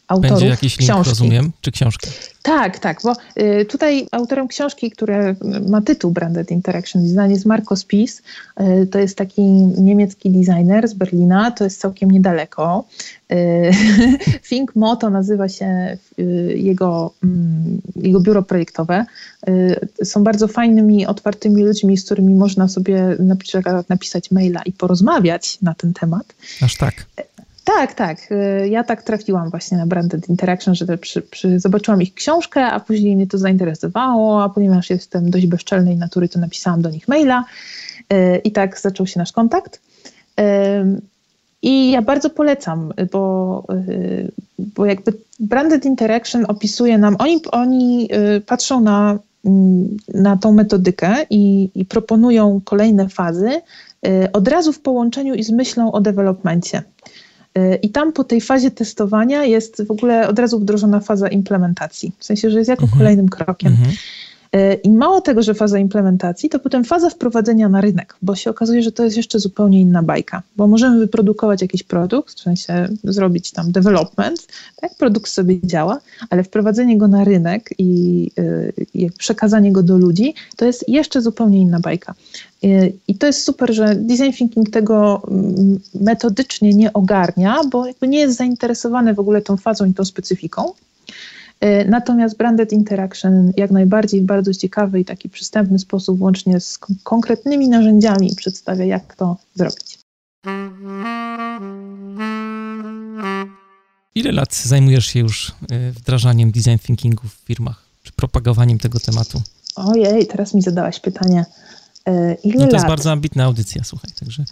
autorów 0.09 0.31
Będzie 0.31 0.47
jakiś 0.47 0.79
link, 0.79 0.91
książki. 0.91 1.11
rozumiem, 1.11 1.53
czy 1.61 1.71
książki? 1.73 2.11
Tak, 2.43 2.79
tak, 2.79 3.01
bo 3.05 3.13
y, 3.43 3.65
tutaj 3.65 4.07
autorem 4.11 4.49
książki, 4.49 4.91
która 4.91 5.35
ma 5.69 5.81
tytuł 5.83 6.11
Branded 6.11 6.51
Interaction 6.51 7.03
Design 7.03 7.31
jest 7.31 7.47
Marco 7.47 7.77
Spies. 7.77 8.23
Y, 8.61 8.87
to 8.87 8.99
jest 8.99 9.17
taki 9.17 9.43
niemiecki 9.43 10.31
designer 10.31 10.89
z 10.89 10.95
Berlina, 10.95 11.51
to 11.51 11.65
jest 11.65 11.81
całkiem 11.81 12.11
niedaleko. 12.11 12.85
Y, 13.33 13.71
Think 14.49 14.77
Moto 14.77 15.11
nazywa 15.11 15.49
się 15.49 15.97
jego, 16.55 17.15
mm, 17.25 17.81
jego 17.97 18.21
biuro 18.21 18.43
projektowe. 18.43 19.05
Są 20.05 20.25
bardzo 20.25 20.49
fajnymi, 20.49 21.07
otwartymi 21.07 21.65
ludźmi, 21.65 21.97
z 21.97 22.05
którymi 22.05 22.35
można 22.35 22.69
sobie 22.69 23.17
na 23.19 23.37
przykład 23.37 23.89
napisać 23.89 24.31
maila 24.31 24.63
i 24.63 24.73
porozmawiać 24.73 25.59
na 25.63 25.75
ten 25.75 25.93
temat. 25.93 26.35
Aż 26.63 26.77
tak. 26.77 27.07
Tak, 27.77 27.95
tak. 27.95 28.33
Y, 28.33 28.69
Ja 28.69 28.85
tak 28.85 29.03
trafiłam 29.03 29.51
właśnie 29.51 29.79
na 29.79 29.87
Branded 29.87 30.29
Interaction, 30.29 30.75
że 30.75 30.99
przy, 30.99 31.23
przy, 31.23 31.61
zobaczyłam 31.61 32.03
ich 32.03 32.15
książkę, 32.15 32.65
a 32.65 32.81
później 32.81 33.17
mnie 33.17 33.27
to 33.27 33.39
zainteresowało, 33.39 34.43
a 34.43 34.49
ponieważ 34.49 34.91
jestem 34.91 35.31
dość 35.31 35.47
bezczelnej 35.47 35.97
natury, 35.97 36.29
to 36.29 36.39
napisałam 36.39 36.83
do 36.83 36.91
nich 36.91 37.09
maila 37.09 37.45
y, 38.13 38.41
i 38.45 38.53
tak 38.53 38.81
zaczął 38.81 39.07
się 39.07 39.21
nasz 39.21 39.33
kontakt. 39.33 39.81
Ym, 40.81 41.01
I 41.63 41.91
ja 41.91 42.03
bardzo 42.03 42.31
polecam, 42.31 42.93
bo, 43.13 43.65
y, 43.89 44.33
bo 44.59 44.87
jakby 44.87 45.13
Branded 45.41 45.85
Interaction 45.85 46.45
opisuje 46.49 46.99
nam, 46.99 47.17
oni, 47.19 47.41
oni 47.53 48.09
y, 48.37 48.41
patrzą 48.41 48.81
na, 48.81 49.19
mm, 49.45 49.97
na 50.15 50.37
tą 50.37 50.53
metodykę 50.53 51.27
i, 51.31 51.71
i 51.75 51.85
proponują 51.85 52.61
kolejne 52.65 53.09
fazy 53.09 53.51
y, 54.07 54.33
od 54.33 54.49
razu 54.49 54.73
w 54.73 54.81
połączeniu 54.81 55.35
i 55.35 55.43
z 55.43 55.51
myślą 55.51 55.93
o 55.93 56.01
developmencie. 56.01 56.83
Y, 57.59 57.79
I 57.83 57.91
tam 57.91 58.13
po 58.13 58.25
tej 58.25 58.41
fazie 58.41 58.71
testowania 58.71 59.45
jest 59.45 59.83
w 59.87 59.91
ogóle 59.91 60.29
od 60.29 60.39
razu 60.39 60.59
wdrożona 60.59 61.01
faza 61.01 61.29
implementacji. 61.29 62.13
W 62.19 62.25
sensie, 62.25 62.51
że 62.51 62.59
jest 62.59 62.69
jako 62.69 62.83
Mhm. 62.83 62.99
kolejnym 62.99 63.29
krokiem. 63.29 63.73
Mhm. 63.73 63.91
Y, 64.57 64.75
I 64.75 64.91
mało 64.91 65.21
tego, 65.21 65.43
że 65.43 65.55
faza 65.55 65.79
implementacji, 65.79 66.49
to 66.49 66.59
potem 66.59 66.85
faza 66.85 67.11
wprowadzenia 67.11 67.69
na 67.69 67.81
rynek, 67.81 68.17
bo 68.23 68.37
się 68.37 68.51
okazuje, 68.51 68.83
że 68.83 68.93
to 68.93 69.05
jest 69.05 69.17
jeszcze 69.17 69.39
zupełnie 69.39 69.81
inna 69.81 70.03
bajka, 70.03 70.43
bo 70.57 70.67
możemy 70.67 70.99
wyprodukować 70.99 71.63
jakiś 71.63 71.83
produkt, 71.83 72.35
w 72.35 72.41
sensie 72.41 72.89
zrobić 73.05 73.51
tam 73.53 73.73
development, 73.73 74.47
tak, 74.77 74.95
produkt 74.95 75.31
sobie 75.31 75.61
działa, 75.65 75.99
ale 76.31 76.45
wprowadzenie 76.45 76.99
go 76.99 77.09
na 77.09 77.25
rynek 77.25 77.71
i, 77.79 78.31
y, 78.39 78.73
i 78.95 79.11
przekazanie 79.11 79.73
go 79.73 79.83
do 79.83 79.99
ludzi, 79.99 80.35
to 80.57 80.65
jest 80.65 80.89
jeszcze 80.89 81.23
zupełnie 81.23 81.61
inna 81.61 81.81
bajka. 81.81 82.15
Y, 82.65 82.93
I 83.09 83.15
to 83.15 83.27
jest 83.27 83.45
super, 83.45 83.75
że 83.75 83.95
design 83.95 84.33
thinking 84.33 84.71
tego 84.71 85.23
mm, 85.31 85.81
metodycznie 85.95 86.75
nie 86.75 86.93
ogarnia, 86.93 87.61
bo 87.71 87.87
jakby 87.87 88.09
nie 88.09 88.19
jest 88.19 88.37
zainteresowany 88.37 89.15
w 89.15 89.21
ogóle 89.21 89.43
tą 89.43 89.57
fazą 89.57 89.85
i 89.85 89.95
tą 89.95 90.05
specyfiką. 90.05 90.73
Y, 91.65 91.85
Natomiast 91.89 92.37
Branded 92.37 92.73
Interaction 92.73 93.53
jak 93.57 93.71
najbardziej 93.71 94.21
w 94.21 94.25
bardzo 94.25 94.55
ciekawy 94.55 95.01
i 95.01 95.05
taki 95.05 95.29
przystępny 95.29 95.79
sposób, 95.79 96.21
łącznie 96.21 96.61
z 96.61 96.79
kon- 96.79 96.97
konkretnymi 97.03 97.69
narzędziami, 97.69 98.35
przedstawia, 98.37 98.85
jak 98.85 99.17
to 99.17 99.37
zrobić. 99.55 99.99
Ile 104.15 104.33
lat 104.33 104.55
zajmujesz 104.55 105.07
się 105.07 105.21
już 105.21 105.49
y, 105.73 105.93
wdrażaniem 105.93 106.51
design 106.51 106.79
thinkingu 106.79 107.29
w 107.29 107.33
firmach, 107.47 107.83
czy 108.03 108.13
propagowaniem 108.13 108.79
tego 108.79 109.01
tematu? 109.01 109.43
Ojej, 109.77 110.27
teraz 110.27 110.55
mi 110.55 110.63
zadałaś 110.63 111.01
pytanie. 111.01 111.45
Y, 112.09 112.37
Ile 112.45 112.55
No 112.55 112.61
to 112.61 112.67
lat? 112.67 112.73
jest 112.73 112.87
bardzo 112.87 113.13
ambitna 113.13 113.45
audycja, 113.45 113.85
słuchaj, 113.85 114.11
także 114.21 114.45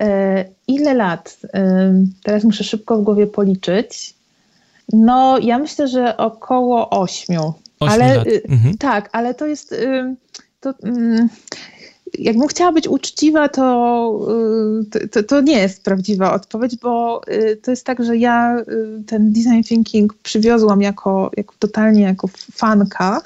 E, 0.00 0.44
Ile 0.68 0.94
lat? 0.94 1.36
E, 1.54 1.92
Teraz 2.24 2.44
muszę 2.44 2.64
szybko 2.64 2.98
w 2.98 3.04
głowie 3.04 3.26
policzyć. 3.26 4.15
No, 4.92 5.38
ja 5.38 5.58
myślę, 5.58 5.88
że 5.88 6.16
około 6.16 6.90
ośmiu. 6.90 7.54
8 7.80 7.94
Ale, 7.94 8.22
y, 8.26 8.42
Mhm. 8.48 8.78
Tak, 8.78 9.08
ale 9.12 9.34
to 9.34 9.46
jest. 9.46 9.72
y, 9.72 10.14
To, 10.60 10.74
mm, 10.82 11.28
jakbym 12.18 12.48
chciała 12.48 12.72
być 12.72 12.88
uczciwa, 12.88 13.48
to, 13.48 14.28
y, 14.96 15.08
to, 15.08 15.22
to 15.22 15.40
nie 15.40 15.58
jest 15.58 15.82
prawdziwa 15.84 16.34
odpowiedź, 16.34 16.76
bo 16.76 17.20
to 17.62 17.70
jest 17.70 17.86
tak, 17.86 18.04
że 18.04 18.16
ja 18.16 18.56
ten 19.06 19.32
design 19.32 19.62
thinking 19.62 20.14
przywiozłam 20.22 20.82
jako, 20.82 21.30
jako 21.36 21.54
totalnie 21.58 22.02
jako 22.02 22.28
fanka 22.52 23.20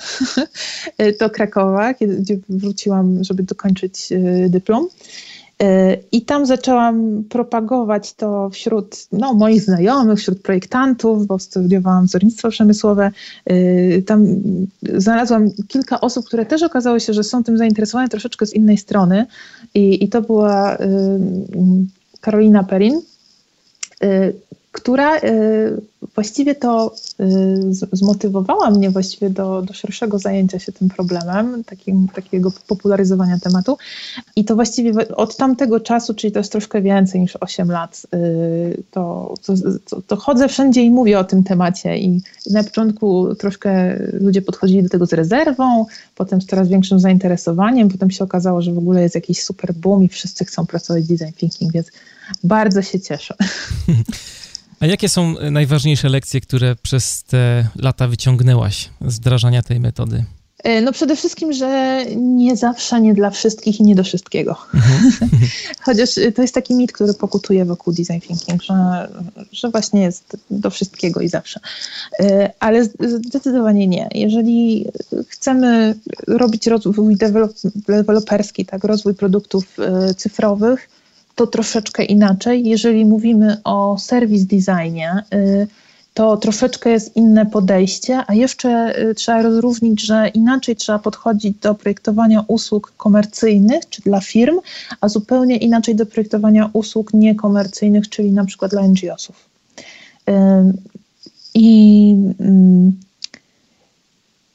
do 1.21 1.31
Krakowa, 1.31 1.95
kiedy 1.95 2.17
gdzie 2.17 2.39
wróciłam, 2.49 3.25
żeby 3.25 3.43
dokończyć 3.43 4.09
dyplom. 4.49 4.89
Y, 5.63 6.05
I 6.13 6.23
tam 6.23 6.47
zaczęłam 6.47 7.25
propagować 7.29 8.15
to 8.15 8.51
wśród 8.51 9.07
no, 9.13 9.35
moich 9.35 9.63
znajomych, 9.63 10.19
wśród 10.19 10.43
projektantów, 10.43 11.27
bo 11.27 11.39
studiowałam 11.39 12.07
wzornictwo 12.07 12.51
przemysłowe. 12.51 13.11
Y, 13.51 14.03
Tam 14.07 14.27
znalazłam 14.95 15.51
kilka 15.69 16.01
osób, 16.01 16.27
które 16.27 16.47
też 16.47 16.63
okazało 16.63 16.99
się, 16.99 17.13
że 17.13 17.25
są 17.25 17.45
tym 17.45 17.59
zainteresowane 17.59 18.09
troszeczkę 18.09 18.47
z 18.47 18.55
innej 18.55 18.77
strony. 18.77 19.27
I, 19.75 20.05
i 20.05 20.09
to 20.09 20.23
była 20.23 20.77
y, 20.77 20.79
Karolina 22.21 22.65
Perin, 22.65 23.01
która 24.73 25.19
y, 25.19 25.81
właściwie 26.15 26.55
to 26.55 26.95
y, 27.21 27.75
zmotywowała 27.93 28.71
mnie 28.71 28.91
właściwie 28.91 29.31
do, 29.31 29.63
do 29.63 29.75
szerszego 29.75 30.19
zajęcia 30.19 30.59
się 30.59 30.73
tym 30.73 30.89
problemem, 30.89 31.65
takim, 31.65 32.09
takiego 32.09 32.53
popularyzowania 32.69 33.39
tematu. 33.39 33.79
I 34.37 34.45
to 34.45 34.55
właściwie 34.55 35.09
od 35.17 35.37
tamtego 35.37 35.81
czasu, 35.81 36.15
czyli 36.15 36.33
to 36.33 36.39
jest 36.39 36.53
troszkę 36.53 36.83
więcej 36.83 37.21
niż 37.21 37.37
8 37.41 37.71
lat, 37.71 38.07
y, 38.15 38.83
to, 38.91 39.35
to, 39.47 39.55
to, 39.89 40.03
to 40.03 40.17
chodzę 40.17 40.49
wszędzie 40.49 40.83
i 40.83 40.91
mówię 40.91 41.19
o 41.19 41.25
tym 41.25 41.45
temacie. 41.45 41.99
I, 41.99 42.23
I 42.47 42.53
na 42.53 42.65
początku 42.65 43.35
troszkę 43.35 43.99
ludzie 44.13 44.43
podchodzili 44.43 44.83
do 44.83 44.89
tego 44.89 45.07
z 45.07 45.13
rezerwą, 45.13 45.87
potem 46.15 46.43
z 46.43 46.47
coraz 46.47 46.69
większym 46.69 47.01
zainteresowaniem, 47.01 47.89
potem 47.89 48.11
się 48.11 48.25
okazało, 48.25 48.63
że 48.63 48.73
w 48.73 48.79
ogóle 48.79 49.03
jest 49.03 49.15
jakiś 49.15 49.43
super 49.43 49.75
boom 49.75 50.05
i 50.05 50.09
wszyscy 50.09 50.45
chcą 50.45 50.67
pracować 50.67 51.05
design 51.05 51.33
thinking, 51.37 51.73
więc 51.73 51.87
bardzo 52.45 52.83
się 52.83 53.01
cieszę. 53.01 53.35
A 54.81 54.87
jakie 54.87 55.09
są 55.09 55.35
najważniejsze 55.51 56.09
lekcje, 56.09 56.41
które 56.41 56.77
przez 56.83 57.23
te 57.25 57.69
lata 57.77 58.09
wyciągnęłaś 58.09 58.91
z 59.07 59.17
wdrażania 59.17 59.63
tej 59.63 59.81
metody? 59.81 60.25
E, 60.65 60.81
No 60.81 60.93
przede 60.93 61.17
wszystkim, 61.17 61.53
że 61.53 62.05
nie 62.17 62.57
zawsze, 62.57 63.01
nie 63.01 63.15
dla 63.15 63.31
wszystkich 63.31 63.81
i 63.81 63.83
nie 63.83 63.95
do 63.95 64.05
wszystkiego. 64.05 64.57
Chociaż 65.87 66.19
y, 66.19 66.33
to 66.33 66.43
jest 66.43 66.55
taki 66.55 66.75
mit, 66.75 66.93
który 66.93 67.15
pokutuje 67.15 67.65
wokół 67.65 67.93
design 67.93 68.21
thinking, 68.21 68.63
że, 68.63 68.75
że 69.53 69.71
właśnie 69.71 70.03
jest 70.03 70.37
do 70.51 70.71
wszystkiego 70.71 71.21
i 71.21 71.29
zawsze. 71.29 71.61
E, 72.21 72.51
Ale 72.61 72.85
zdecydowanie 73.01 73.87
nie. 73.87 74.09
Jeżeli 74.15 74.87
chcemy 75.29 75.95
robić 76.27 76.67
rozwój 76.67 77.17
dewelop- 77.17 77.71
deweloperski, 77.87 78.67
tak, 78.67 78.85
rozwój 78.85 79.15
produktów 79.15 79.65
e, 79.79 80.15
cyfrowych, 80.15 80.89
to 81.41 81.47
troszeczkę 81.47 82.05
inaczej. 82.05 82.65
Jeżeli 82.65 83.05
mówimy 83.05 83.57
o 83.65 83.99
service 83.99 84.45
designie, 84.45 85.25
y, 85.35 85.67
to 86.15 86.37
troszeczkę 86.37 86.91
jest 86.91 87.17
inne 87.17 87.47
podejście, 87.47 88.25
a 88.27 88.35
jeszcze 88.35 89.01
y, 89.11 89.15
trzeba 89.15 89.43
rozróżnić, 89.43 90.01
że 90.01 90.29
inaczej 90.29 90.77
trzeba 90.77 90.99
podchodzić 90.99 91.59
do 91.59 91.75
projektowania 91.75 92.45
usług 92.49 92.93
komercyjnych 92.97 93.89
czy 93.89 94.03
dla 94.03 94.21
firm, 94.21 94.61
a 95.01 95.09
zupełnie 95.09 95.57
inaczej 95.57 95.95
do 95.95 96.07
projektowania 96.07 96.71
usług 96.73 97.15
niekomercyjnych, 97.15 98.09
czyli 98.09 98.33
na 98.33 98.45
przykład 98.45 98.71
dla 98.71 98.83
NGO-sów. 98.83 99.37
Ym, 100.29 100.73
I, 101.55 102.15
ym, 102.41 103.01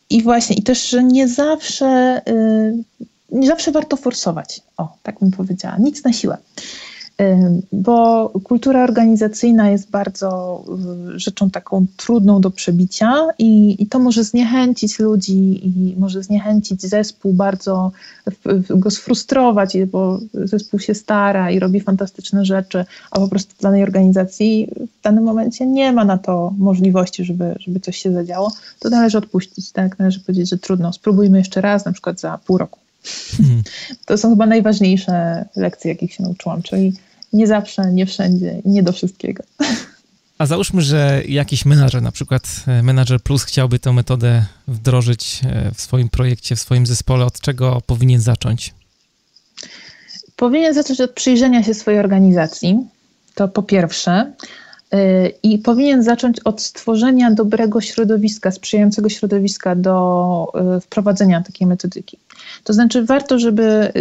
I 0.09 0.23
właśnie, 0.23 0.55
i 0.55 0.63
też, 0.63 0.89
że 0.89 1.03
nie 1.03 1.27
zawsze, 1.27 2.21
y, 2.27 3.05
nie 3.31 3.47
zawsze 3.47 3.71
warto 3.71 3.97
forsować. 3.97 4.61
O, 4.77 4.97
tak 5.03 5.19
bym 5.19 5.31
powiedziała, 5.31 5.77
nic 5.77 6.03
na 6.03 6.13
siłę. 6.13 6.37
Bo 7.71 8.29
kultura 8.43 8.83
organizacyjna 8.83 9.69
jest 9.69 9.89
bardzo 9.89 10.63
y, 11.15 11.19
rzeczą 11.19 11.49
taką 11.49 11.85
trudną 11.97 12.41
do 12.41 12.51
przebicia 12.51 13.27
i, 13.39 13.83
i 13.83 13.87
to 13.87 13.99
może 13.99 14.23
zniechęcić 14.23 14.99
ludzi 14.99 15.67
i 15.67 15.95
może 15.97 16.23
zniechęcić 16.23 16.81
zespół, 16.81 17.33
bardzo 17.33 17.91
go 18.69 18.91
sfrustrować, 18.91 19.77
bo 19.91 20.19
zespół 20.33 20.79
się 20.79 20.95
stara 20.95 21.51
i 21.51 21.59
robi 21.59 21.79
fantastyczne 21.79 22.45
rzeczy, 22.45 22.85
a 23.11 23.19
po 23.19 23.27
prostu 23.27 23.55
w 23.57 23.61
danej 23.61 23.83
organizacji 23.83 24.67
w 24.99 25.03
danym 25.03 25.23
momencie 25.23 25.67
nie 25.67 25.93
ma 25.93 26.05
na 26.05 26.17
to 26.17 26.53
możliwości, 26.57 27.25
żeby, 27.25 27.55
żeby 27.59 27.79
coś 27.79 27.97
się 27.97 28.11
zadziało. 28.11 28.51
To 28.79 28.89
należy 28.89 29.17
odpuścić, 29.17 29.71
tak? 29.71 29.99
Należy 29.99 30.19
powiedzieć, 30.19 30.49
że 30.49 30.57
trudno, 30.57 30.93
spróbujmy 30.93 31.37
jeszcze 31.37 31.61
raz, 31.61 31.85
na 31.85 31.91
przykład 31.91 32.19
za 32.19 32.39
pół 32.45 32.57
roku. 32.57 32.84
Mhm. 33.39 33.63
To 34.05 34.17
są 34.17 34.29
chyba 34.29 34.45
najważniejsze 34.45 35.45
lekcje, 35.55 35.91
jakich 35.91 36.13
się 36.13 36.23
nauczyłam, 36.23 36.61
czyli 36.61 36.93
nie 37.33 37.47
zawsze, 37.47 37.91
nie 37.91 38.05
wszędzie, 38.05 38.61
i 38.65 38.69
nie 38.69 38.83
do 38.83 38.93
wszystkiego. 38.93 39.43
A 40.37 40.45
załóżmy, 40.45 40.81
że 40.81 41.21
jakiś 41.27 41.65
menadżer, 41.65 42.01
na 42.01 42.11
przykład 42.11 42.43
e, 42.67 42.83
Menadżer 42.83 43.21
Plus 43.21 43.43
chciałby 43.43 43.79
tę 43.79 43.93
metodę 43.93 44.45
wdrożyć 44.67 45.41
e, 45.45 45.71
w 45.75 45.81
swoim 45.81 46.09
projekcie, 46.09 46.55
w 46.55 46.59
swoim 46.59 46.85
zespole. 46.85 47.25
Od 47.25 47.39
czego 47.39 47.81
powinien 47.85 48.21
zacząć? 48.21 48.73
Powinien 50.35 50.73
zacząć 50.73 51.01
od 51.01 51.11
przyjrzenia 51.11 51.63
się 51.63 51.73
swojej 51.73 51.99
organizacji. 51.99 52.77
To 53.35 53.47
po 53.47 53.63
pierwsze. 53.63 54.33
I 55.43 55.59
powinien 55.59 56.03
zacząć 56.03 56.39
od 56.39 56.61
stworzenia 56.61 57.31
dobrego 57.31 57.81
środowiska, 57.81 58.51
sprzyjającego 58.51 59.09
środowiska 59.09 59.75
do 59.75 60.47
wprowadzenia 60.81 61.41
takiej 61.41 61.67
metodyki. 61.67 62.17
To 62.63 62.73
znaczy, 62.73 63.05
warto, 63.05 63.39
żeby 63.39 63.91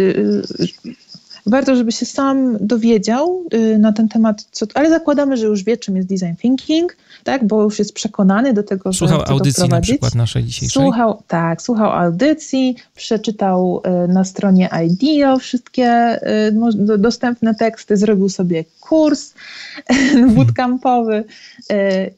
warto, 1.45 1.75
żeby 1.75 1.91
się 1.91 2.05
sam 2.05 2.57
dowiedział 2.61 3.43
y, 3.53 3.77
na 3.77 3.93
ten 3.93 4.09
temat, 4.09 4.47
co, 4.51 4.65
ale 4.73 4.89
zakładamy, 4.89 5.37
że 5.37 5.45
już 5.45 5.63
wie, 5.63 5.77
czym 5.77 5.95
jest 5.95 6.09
design 6.09 6.35
thinking, 6.41 6.97
tak, 7.23 7.47
bo 7.47 7.63
już 7.63 7.79
jest 7.79 7.93
przekonany 7.93 8.53
do 8.53 8.63
tego, 8.63 8.91
że 8.91 8.97
Słuchał 8.97 9.23
audycji 9.27 9.69
na 9.69 9.81
przykład 9.81 10.15
naszej 10.15 10.43
dzisiejszej. 10.43 10.83
Słuchał, 10.83 11.23
tak, 11.27 11.61
słuchał 11.61 11.91
audycji, 11.91 12.75
przeczytał 12.95 13.81
y, 14.05 14.07
na 14.07 14.23
stronie 14.23 14.69
IDEO 14.85 15.39
wszystkie 15.39 16.19
y, 16.47 16.97
dostępne 16.97 17.55
teksty, 17.55 17.97
zrobił 17.97 18.29
sobie 18.29 18.63
kurs 18.79 19.33
bootcampowy 20.35 21.23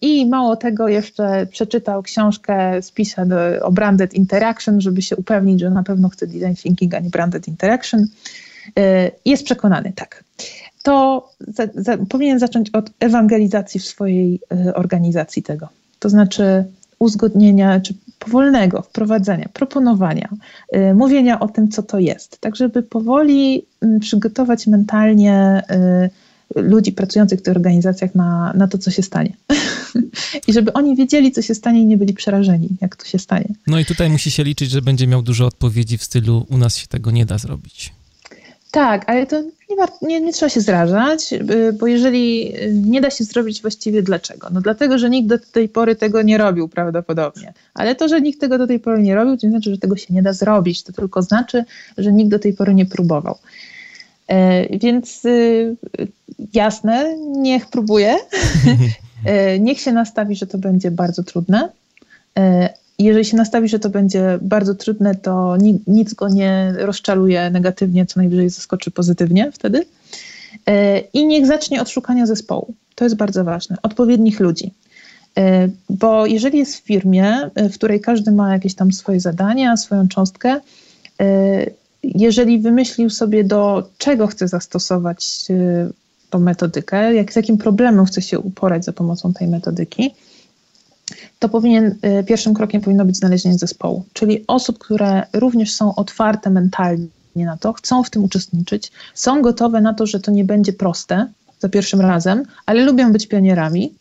i 0.02 0.26
mało 0.26 0.56
tego 0.56 0.88
jeszcze 0.88 1.46
przeczytał 1.46 2.04
książkę 2.04 2.82
z 2.82 2.94
o 3.62 3.72
Branded 3.72 4.14
Interaction, 4.14 4.82
żeby 4.82 5.02
się 5.02 5.16
upewnić, 5.16 5.60
że 5.60 5.70
na 5.70 5.84
pewno 5.84 6.10
chce 6.10 6.28
design 6.28 6.54
thinking, 6.56 6.94
a 6.94 7.00
nie 7.00 7.10
Branded 7.10 7.48
Interaction. 7.48 8.08
Y, 8.80 9.12
jest 9.26 9.44
przekonany, 9.44 9.94
tak. 9.96 10.24
To 10.84 11.30
za, 11.40 11.68
za, 11.76 11.98
powinien 11.98 12.40
zacząć 12.40 12.70
od 12.70 12.90
ewangelizacji 13.00 13.80
w 13.80 13.86
swojej 13.86 14.40
y, 14.68 14.76
organizacji 14.76 15.44
tego. 15.44 15.70
To 16.00 16.10
znaczy 16.10 16.66
uzgodnienia 17.00 17.80
czy 17.80 17.94
powolnego 18.20 18.82
wprowadzenia, 18.82 19.50
proponowania, 19.54 20.30
y, 20.76 20.94
mówienia 20.94 21.40
o 21.40 21.48
tym, 21.48 21.70
co 21.70 21.84
to 21.84 22.00
jest, 22.00 22.40
tak 22.40 22.56
żeby 22.56 22.84
powoli 22.84 23.66
przygotować 24.02 24.68
mentalnie 24.68 25.64
ludzi 26.56 26.92
pracujących 26.92 27.40
w 27.40 27.44
tych 27.44 27.56
organizacjach 27.56 28.16
na, 28.16 28.54
na 28.56 28.68
to, 28.68 28.78
co 28.78 28.92
się 28.92 29.04
stanie. 29.04 29.34
I 30.48 30.54
żeby 30.54 30.74
oni 30.74 30.96
wiedzieli, 30.96 31.32
co 31.32 31.42
się 31.42 31.56
stanie 31.56 31.82
i 31.82 31.86
nie 31.86 31.98
byli 31.98 32.14
przerażeni, 32.14 32.70
jak 32.82 32.96
to 32.96 33.06
się 33.06 33.20
stanie. 33.20 33.48
No 33.68 33.80
i 33.80 33.86
tutaj 33.86 34.10
musi 34.10 34.32
się 34.32 34.44
liczyć, 34.44 34.72
że 34.72 34.82
będzie 34.82 35.08
miał 35.08 35.22
dużo 35.22 35.46
odpowiedzi 35.46 35.98
w 35.98 36.04
stylu 36.04 36.46
u 36.50 36.58
nas 36.58 36.78
się 36.78 36.88
tego 36.88 37.12
nie 37.12 37.26
da 37.26 37.38
zrobić. 37.38 37.94
Tak, 38.78 39.10
ale 39.10 39.26
to 39.26 39.42
nie, 39.42 39.76
nie, 40.02 40.22
nie, 40.22 40.34
trzeba 40.34 40.50
się 40.50 40.62
zrażać, 40.62 41.34
y, 41.34 41.74
bo 41.74 41.88
jeżeli 41.88 42.54
nie 42.74 43.02
da 43.02 43.10
się 43.10 43.24
zrobić 43.24 43.62
właściwie 43.62 44.04
dlaczego? 44.04 44.48
No 44.54 44.62
dlatego, 44.62 44.98
że 44.98 45.10
nikt 45.10 45.30
do 45.30 45.40
tej 45.40 45.70
pory 45.70 45.96
tego 45.96 46.22
nie 46.22 46.38
robił 46.38 46.68
prawdopodobnie. 46.68 47.54
Ale 47.74 47.96
to, 47.96 48.08
że 48.08 48.22
nikt 48.22 48.40
tego 48.42 48.58
do 48.58 48.68
tej 48.68 48.80
pory 48.80 49.04
nie 49.04 49.16
robił, 49.16 49.38
to 49.38 49.48
nie 49.48 49.52
znaczy, 49.52 49.72
że 49.72 49.78
tego 49.78 49.96
się 49.96 50.14
nie 50.14 50.22
da 50.22 50.34
zrobić. 50.34 50.84
To 50.84 50.94
tylko 50.94 51.22
znaczy, 51.22 51.66
że 51.98 52.14
nikt 52.14 52.32
do 52.32 52.40
tej 52.40 52.54
pory 52.54 52.74
nie 52.74 52.86
próbował. 52.86 53.38
E, 54.28 54.78
więc 54.78 55.26
y, 55.26 55.76
jasne, 56.54 57.18
niech 57.38 57.70
próbuje. 57.70 58.16
E, 59.26 59.60
niech 59.60 59.80
się 59.80 59.92
nastawi, 59.92 60.36
że 60.36 60.48
to 60.48 60.58
będzie 60.58 60.92
bardzo 60.92 61.24
trudne, 61.24 61.70
e, 62.38 62.70
jeżeli 63.00 63.26
się 63.26 63.38
nastawi, 63.38 63.68
że 63.68 63.80
to 63.80 63.90
będzie 63.90 64.40
bardzo 64.42 64.76
trudne, 64.76 65.16
to 65.16 65.58
nic 65.88 66.14
go 66.14 66.30
nie 66.30 66.74
rozczaruje 66.78 67.50
negatywnie, 67.50 68.06
co 68.06 68.20
najwyżej 68.20 68.50
zaskoczy 68.50 68.92
pozytywnie 68.92 69.52
wtedy. 69.52 69.86
E, 70.66 71.00
I 71.00 71.28
niech 71.28 71.48
zacznie 71.48 71.82
od 71.82 71.90
szukania 71.90 72.26
zespołu. 72.26 72.74
To 72.96 73.04
jest 73.04 73.16
bardzo 73.16 73.44
ważne. 73.44 73.78
Odpowiednich 73.84 74.40
ludzi. 74.40 74.72
E, 75.38 75.70
bo 75.90 76.26
jeżeli 76.26 76.60
jest 76.60 76.76
w 76.76 76.84
firmie, 76.84 77.50
e, 77.56 77.70
w 77.70 77.74
której 77.74 78.02
każdy 78.02 78.32
ma 78.32 78.54
jakieś 78.54 78.76
tam 78.76 78.92
swoje 78.92 79.20
zadania, 79.20 79.78
swoją 79.78 80.08
cząstkę, 80.08 80.60
jeżeli 82.04 82.60
wymyślił 82.60 83.10
sobie, 83.10 83.44
do 83.44 83.90
czego 83.98 84.28
chce 84.28 84.48
zastosować 84.48 85.46
tą 86.30 86.40
metodykę, 86.40 87.14
jak, 87.14 87.34
z 87.34 87.36
jakim 87.36 87.58
problemem 87.58 88.06
chce 88.06 88.22
się 88.22 88.40
uporać 88.40 88.86
za 88.86 88.94
pomocą 88.94 89.34
tej 89.34 89.48
metodyki, 89.48 90.14
to 91.40 91.50
powinien, 91.50 91.96
y, 92.20 92.24
pierwszym 92.24 92.54
krokiem 92.54 92.82
powinno 92.82 93.06
być 93.06 93.18
znalezienie 93.18 93.58
zespołu, 93.58 94.06
czyli 94.14 94.44
osób, 94.48 94.78
które 94.78 95.24
również 95.34 95.76
są 95.76 95.96
otwarte 95.96 96.50
mentalnie 96.50 97.08
na 97.36 97.58
to, 97.58 97.74
chcą 97.74 98.04
w 98.04 98.10
tym 98.10 98.24
uczestniczyć, 98.24 98.92
są 99.14 99.42
gotowe 99.42 99.82
na 99.82 99.94
to, 99.94 100.06
że 100.06 100.20
to 100.20 100.32
nie 100.32 100.44
będzie 100.44 100.74
proste 100.74 101.28
za 101.60 101.70
pierwszym 101.70 102.02
razem, 102.02 102.44
ale 102.66 102.84
lubią 102.84 103.12
być 103.12 103.28
pionierami. 103.28 103.94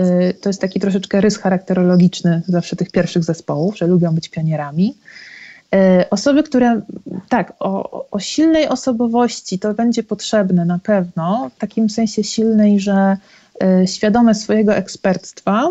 Y, 0.00 0.34
to 0.40 0.48
jest 0.48 0.60
taki 0.60 0.80
troszeczkę 0.80 1.20
rys 1.20 1.38
charakterologiczny 1.38 2.42
zawsze 2.48 2.76
tych 2.76 2.90
pierwszych 2.90 3.24
zespołów, 3.24 3.78
że 3.78 3.86
lubią 3.86 4.14
być 4.14 4.28
pionierami. 4.28 4.94
Y, 5.74 6.10
osoby, 6.10 6.42
które 6.42 6.80
tak, 7.28 7.52
o, 7.60 8.06
o 8.10 8.18
silnej 8.18 8.68
osobowości 8.68 9.58
to 9.58 9.74
będzie 9.74 10.02
potrzebne 10.02 10.64
na 10.64 10.78
pewno, 10.78 11.50
w 11.56 11.58
takim 11.58 11.90
sensie 11.90 12.24
silnej, 12.24 12.80
że 12.80 13.16
świadome 13.86 14.34
swojego 14.34 14.74
ekspertstwa, 14.74 15.70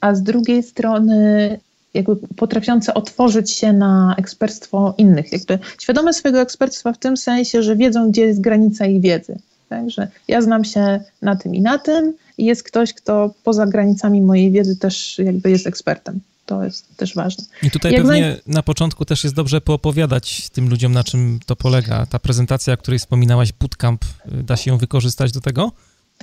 a 0.00 0.14
z 0.14 0.22
drugiej 0.22 0.62
strony 0.62 1.58
jakby 1.94 2.16
potrafiące 2.36 2.94
otworzyć 2.94 3.50
się 3.50 3.72
na 3.72 4.14
ekspertstwo 4.18 4.94
innych, 4.98 5.32
jakby 5.32 5.58
świadome 5.78 6.14
swojego 6.14 6.40
ekspertstwa 6.40 6.92
w 6.92 6.98
tym 6.98 7.16
sensie, 7.16 7.62
że 7.62 7.76
wiedzą, 7.76 8.10
gdzie 8.10 8.22
jest 8.22 8.40
granica 8.40 8.86
ich 8.86 9.02
wiedzy. 9.02 9.38
Także 9.68 10.08
ja 10.28 10.42
znam 10.42 10.64
się 10.64 11.00
na 11.22 11.36
tym 11.36 11.54
i 11.54 11.60
na 11.60 11.78
tym 11.78 12.14
i 12.38 12.44
jest 12.44 12.62
ktoś, 12.62 12.94
kto 12.94 13.34
poza 13.44 13.66
granicami 13.66 14.22
mojej 14.22 14.50
wiedzy 14.50 14.76
też 14.76 15.18
jakby 15.18 15.50
jest 15.50 15.66
ekspertem. 15.66 16.20
To 16.46 16.64
jest 16.64 16.96
też 16.96 17.14
ważne. 17.14 17.44
I 17.62 17.70
tutaj 17.70 17.92
Jak 17.92 18.02
pewnie 18.02 18.36
na 18.46 18.62
początku 18.62 19.04
też 19.04 19.24
jest 19.24 19.36
dobrze 19.36 19.60
poopowiadać 19.60 20.50
tym 20.50 20.68
ludziom, 20.68 20.92
na 20.92 21.04
czym 21.04 21.38
to 21.46 21.56
polega. 21.56 22.06
Ta 22.06 22.18
prezentacja, 22.18 22.74
o 22.74 22.76
której 22.76 22.98
wspominałaś, 22.98 23.52
bootcamp, 23.52 24.04
y, 24.04 24.42
da 24.42 24.56
się 24.56 24.70
ją 24.70 24.78
wykorzystać 24.78 25.32
do 25.32 25.40
tego? 25.40 25.72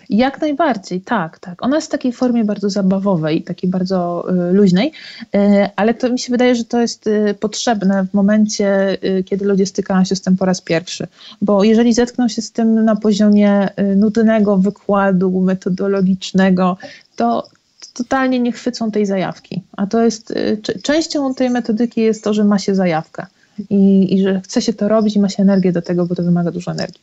Jak 0.09 0.41
najbardziej, 0.41 1.01
tak, 1.01 1.39
tak. 1.39 1.63
Ona 1.63 1.75
jest 1.75 1.87
w 1.87 1.91
takiej 1.91 2.13
formie 2.13 2.43
bardzo 2.43 2.69
zabawowej, 2.69 3.43
takiej 3.43 3.69
bardzo 3.69 4.25
y, 4.49 4.53
luźnej, 4.53 4.91
y, 5.35 5.39
ale 5.75 5.93
to 5.93 6.09
mi 6.09 6.19
się 6.19 6.31
wydaje, 6.31 6.55
że 6.55 6.65
to 6.65 6.81
jest 6.81 7.07
y, 7.07 7.35
potrzebne 7.39 8.05
w 8.11 8.13
momencie, 8.13 8.97
y, 9.03 9.23
kiedy 9.23 9.45
ludzie 9.45 9.65
stykają 9.65 10.03
się 10.03 10.15
z 10.15 10.21
tym 10.21 10.37
po 10.37 10.45
raz 10.45 10.61
pierwszy. 10.61 11.07
Bo 11.41 11.63
jeżeli 11.63 11.93
zetkną 11.93 12.27
się 12.27 12.41
z 12.41 12.51
tym 12.51 12.85
na 12.85 12.95
poziomie 12.95 13.69
y, 13.79 13.95
nudnego 13.95 14.57
wykładu 14.57 15.41
metodologicznego, 15.41 16.77
to 17.15 17.47
totalnie 17.93 18.39
nie 18.39 18.51
chwycą 18.51 18.91
tej 18.91 19.05
zajawki. 19.05 19.61
A 19.77 19.87
to 19.87 20.03
jest, 20.03 20.31
y, 20.31 20.61
częścią 20.83 21.33
tej 21.33 21.49
metodyki 21.49 22.01
jest 22.01 22.23
to, 22.23 22.33
że 22.33 22.43
ma 22.43 22.59
się 22.59 22.75
zajawkę 22.75 23.25
i, 23.69 24.13
i 24.13 24.23
że 24.23 24.41
chce 24.41 24.61
się 24.61 24.73
to 24.73 24.87
robić 24.87 25.15
i 25.15 25.19
ma 25.19 25.29
się 25.29 25.43
energię 25.43 25.71
do 25.71 25.81
tego, 25.81 26.05
bo 26.05 26.15
to 26.15 26.23
wymaga 26.23 26.51
dużo 26.51 26.71
energii. 26.71 27.01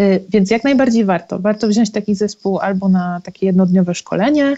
Y, 0.00 0.24
więc 0.28 0.50
jak 0.50 0.64
najbardziej 0.64 1.04
warto. 1.04 1.38
Warto 1.38 1.68
wziąć 1.68 1.92
taki 1.92 2.14
zespół 2.14 2.58
albo 2.58 2.88
na 2.88 3.20
takie 3.24 3.46
jednodniowe 3.46 3.94
szkolenie, 3.94 4.52
y, 4.52 4.56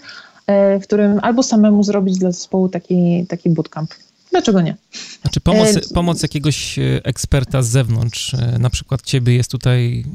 w 0.79 0.83
którym 0.83 1.19
albo 1.21 1.43
samemu 1.43 1.83
zrobić 1.83 2.17
dla 2.17 2.31
zespołu 2.31 2.69
taki, 2.69 3.25
taki 3.29 3.49
bootcamp. 3.49 3.91
Dlaczego 4.31 4.61
nie? 4.61 4.75
Znaczy 5.21 5.39
pomoc, 5.39 5.75
y, 5.75 5.93
pomoc 5.93 6.21
jakiegoś 6.21 6.79
eksperta 7.03 7.61
z 7.61 7.67
zewnątrz, 7.67 8.35
na 8.59 8.69
przykład 8.69 9.01
ciebie 9.01 9.35
jest 9.35 9.51
tutaj 9.51 10.05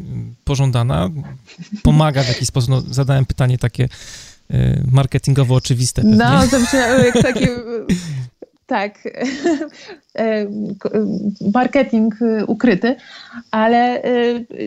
pożądana, 0.44 1.10
pomaga 1.82 2.22
w 2.22 2.28
jakiś 2.28 2.48
sposób, 2.48 2.70
no, 2.70 2.80
zadałem 2.90 3.26
pytanie 3.26 3.58
takie 3.58 3.88
marketingowo 4.90 5.54
oczywiste. 5.54 6.02
Pewnie. 6.02 6.16
No, 6.16 6.46
zabrzmiało 6.46 6.94
jak 6.94 7.22
takie 7.22 7.48
tak, 8.66 8.98
e, 10.18 10.46
marketing 11.54 12.14
ukryty, 12.46 12.96
ale 13.50 14.02
e, 14.02 14.10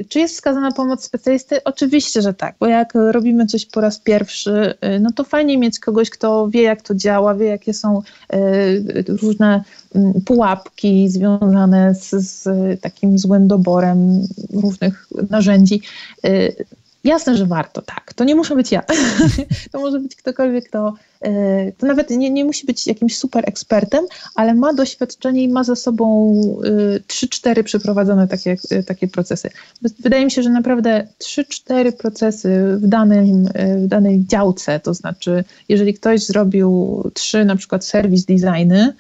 czy 0.10 0.20
jest 0.20 0.34
wskazana 0.34 0.72
pomoc 0.72 1.04
specjalisty? 1.04 1.64
Oczywiście, 1.64 2.22
że 2.22 2.34
tak, 2.34 2.56
bo 2.60 2.68
jak 2.68 2.94
robimy 2.94 3.46
coś 3.46 3.66
po 3.66 3.82
raz 3.82 4.00
pierwszy, 4.00 4.74
e, 4.82 5.00
no 5.00 5.12
to 5.12 5.24
fajnie 5.24 5.58
mieć 5.58 5.80
kogoś, 5.80 6.10
kto 6.10 6.50
wie, 6.50 6.62
jak 6.62 6.82
to 6.82 6.96
działa, 6.96 7.36
wie, 7.36 7.46
jakie 7.46 7.74
są 7.74 8.02
różne 9.22 9.64
pułapki 10.26 11.10
związane 11.10 11.96
z, 11.96 12.10
z 12.10 12.82
takim 12.82 13.20
złym 13.20 13.48
doborem 13.48 14.28
różnych 14.54 15.08
narzędzi. 15.30 15.82
Jasne, 17.04 17.38
że 17.38 17.46
warto, 17.46 17.82
tak. 17.82 18.14
To 18.14 18.24
nie 18.24 18.36
muszę 18.36 18.56
być 18.56 18.72
ja. 18.72 18.82
to 19.72 19.80
może 19.80 20.00
być 20.00 20.16
ktokolwiek, 20.16 20.70
kto. 20.70 20.94
E, 21.22 21.72
to 21.72 21.86
nawet 21.86 22.10
nie, 22.10 22.30
nie 22.30 22.46
musi 22.46 22.66
być 22.66 22.88
jakimś 22.88 23.18
super 23.18 23.44
ekspertem, 23.48 24.06
ale 24.36 24.54
ma 24.54 24.74
doświadczenie 24.74 25.44
i 25.44 25.48
ma 25.48 25.64
za 25.64 25.76
sobą 25.76 26.34
e, 26.64 27.00
trzy, 27.08 27.28
cztery 27.28 27.64
przeprowadzone 27.64 28.28
takie, 28.28 28.58
e, 28.72 28.84
takie 28.84 29.08
procesy. 29.08 29.50
Wydaje 30.00 30.26
mi 30.26 30.32
się, 30.32 30.44
że 30.44 30.50
naprawdę 30.50 31.08
trzy, 31.18 31.46
cztery 31.46 31.92
procesy 31.92 32.78
w, 32.82 32.88
danym, 32.88 33.50
w 33.78 33.88
danej 33.88 34.26
działce, 34.26 34.80
to 34.80 34.94
znaczy, 34.94 35.44
jeżeli 35.70 35.94
ktoś 35.94 36.26
zrobił 36.26 37.04
trzy 37.14 37.46
na 37.46 37.56
przykład 37.56 37.86
serwis 37.86 38.26
designy, 38.26 38.94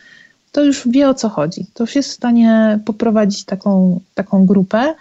to 0.51 0.63
już 0.63 0.87
wie 0.87 1.09
o 1.09 1.13
co 1.13 1.29
chodzi. 1.29 1.65
To 1.73 1.83
już 1.83 1.95
jest 1.95 2.09
w 2.09 2.13
stanie 2.13 2.79
poprowadzić 2.85 3.45
taką, 3.45 3.99
taką 4.15 4.45
grupę 4.45 4.95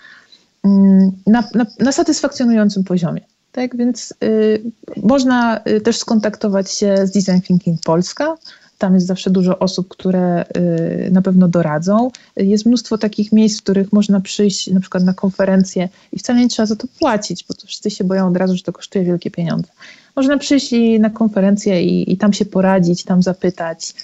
na, 1.26 1.44
na, 1.54 1.66
na 1.78 1.92
satysfakcjonującym 1.92 2.84
poziomie. 2.84 3.20
Tak 3.52 3.76
więc 3.76 4.14
y, 4.24 4.62
można 5.02 5.60
y, 5.68 5.80
też 5.80 5.96
skontaktować 5.96 6.72
się 6.72 7.06
z 7.06 7.10
Design 7.10 7.40
Thinking 7.40 7.80
Polska. 7.84 8.36
Tam 8.78 8.94
jest 8.94 9.06
zawsze 9.06 9.30
dużo 9.30 9.58
osób, 9.58 9.88
które 9.88 10.44
y, 10.56 11.10
na 11.12 11.22
pewno 11.22 11.48
doradzą. 11.48 12.10
Jest 12.36 12.66
mnóstwo 12.66 12.98
takich 12.98 13.32
miejsc, 13.32 13.60
w 13.60 13.62
których 13.62 13.92
można 13.92 14.20
przyjść 14.20 14.70
na 14.70 14.80
przykład 14.80 15.04
na 15.04 15.14
konferencję 15.14 15.88
i 16.12 16.18
wcale 16.18 16.40
nie 16.40 16.48
trzeba 16.48 16.66
za 16.66 16.76
to 16.76 16.86
płacić, 16.98 17.44
bo 17.48 17.54
to 17.54 17.66
wszyscy 17.66 17.90
się 17.90 18.04
boją 18.04 18.28
od 18.28 18.36
razu, 18.36 18.56
że 18.56 18.62
to 18.62 18.72
kosztuje 18.72 19.04
wielkie 19.04 19.30
pieniądze. 19.30 19.68
można 20.16 20.38
przyjść 20.38 20.74
na 21.00 21.10
konferencję 21.10 21.82
i, 21.82 22.12
i 22.12 22.16
tam 22.16 22.32
się 22.32 22.44
poradzić, 22.44 23.04
tam 23.04 23.22
zapytać. 23.22 23.94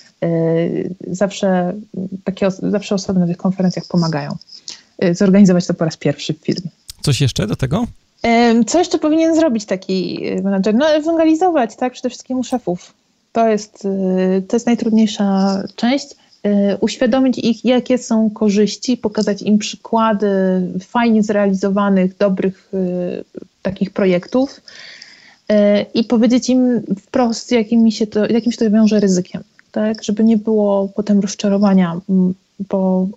Zawsze 1.10 1.74
takie 2.24 2.50
zawsze 2.50 2.94
osoby 2.94 3.20
na 3.20 3.26
tych 3.26 3.36
konferencjach 3.36 3.84
pomagają 3.88 4.36
zorganizować 5.12 5.66
to 5.66 5.74
po 5.74 5.84
raz 5.84 5.96
pierwszy 5.96 6.34
w 6.34 6.38
firmie. 6.38 6.70
Coś 7.02 7.20
jeszcze 7.20 7.46
do 7.46 7.56
tego? 7.56 7.86
Co 8.66 8.78
jeszcze 8.78 8.98
powinien 8.98 9.36
zrobić 9.36 9.64
taki 9.64 10.20
menadżer? 10.42 10.74
No, 10.74 10.88
ewangelizować, 10.88 11.76
tak, 11.76 11.92
przede 11.92 12.08
wszystkim 12.08 12.38
u 12.38 12.44
szefów. 12.44 12.92
To 13.32 13.48
jest, 13.48 13.82
to 14.48 14.56
jest 14.56 14.66
najtrudniejsza 14.66 15.62
część. 15.76 16.06
Uświadomić 16.80 17.38
ich, 17.38 17.64
jakie 17.64 17.98
są 17.98 18.30
korzyści, 18.30 18.96
pokazać 18.96 19.42
im 19.42 19.58
przykłady 19.58 20.28
fajnie 20.80 21.22
zrealizowanych, 21.22 22.16
dobrych 22.16 22.70
takich 23.62 23.90
projektów 23.90 24.60
i 25.94 26.04
powiedzieć 26.04 26.50
im 26.50 26.82
wprost, 27.00 27.52
jakim 27.52 27.90
się 27.90 28.06
to, 28.06 28.26
jakim 28.26 28.52
się 28.52 28.58
to 28.58 28.70
wiąże 28.70 29.00
ryzykiem, 29.00 29.42
tak, 29.72 30.04
żeby 30.04 30.24
nie 30.24 30.36
było 30.36 30.88
potem 30.88 31.20
rozczarowania, 31.20 32.00
bo 32.60 33.08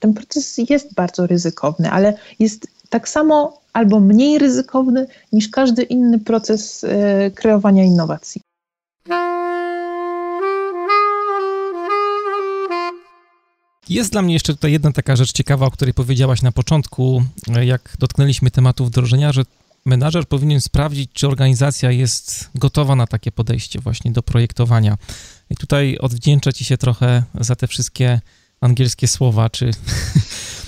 ten 0.00 0.14
proces 0.14 0.58
jest 0.68 0.94
bardzo 0.94 1.26
ryzykowny, 1.26 1.90
ale 1.90 2.16
jest 2.38 2.66
tak 2.88 3.08
samo 3.08 3.60
albo 3.72 4.00
mniej 4.00 4.38
ryzykowny 4.38 5.06
niż 5.32 5.48
każdy 5.48 5.82
inny 5.82 6.18
proces 6.18 6.86
kreowania 7.34 7.84
innowacji. 7.84 8.40
Jest 13.88 14.12
dla 14.12 14.22
mnie 14.22 14.34
jeszcze 14.34 14.54
tutaj 14.54 14.72
jedna 14.72 14.92
taka 14.92 15.16
rzecz 15.16 15.32
ciekawa, 15.32 15.66
o 15.66 15.70
której 15.70 15.94
powiedziałaś 15.94 16.42
na 16.42 16.52
początku, 16.52 17.22
jak 17.62 17.96
dotknęliśmy 17.98 18.50
tematu 18.50 18.84
wdrożenia, 18.84 19.32
że 19.32 19.42
menadżer 19.84 20.26
powinien 20.28 20.60
sprawdzić, 20.60 21.10
czy 21.12 21.26
organizacja 21.26 21.90
jest 21.90 22.50
gotowa 22.54 22.96
na 22.96 23.06
takie 23.06 23.32
podejście 23.32 23.80
właśnie 23.80 24.12
do 24.12 24.22
projektowania. 24.22 24.96
I 25.50 25.56
tutaj 25.56 25.98
odwdzięczę 25.98 26.52
Ci 26.52 26.64
się 26.64 26.78
trochę 26.78 27.22
za 27.40 27.56
te 27.56 27.66
wszystkie 27.66 28.20
angielskie 28.60 29.08
słowa, 29.08 29.50
czy, 29.50 29.70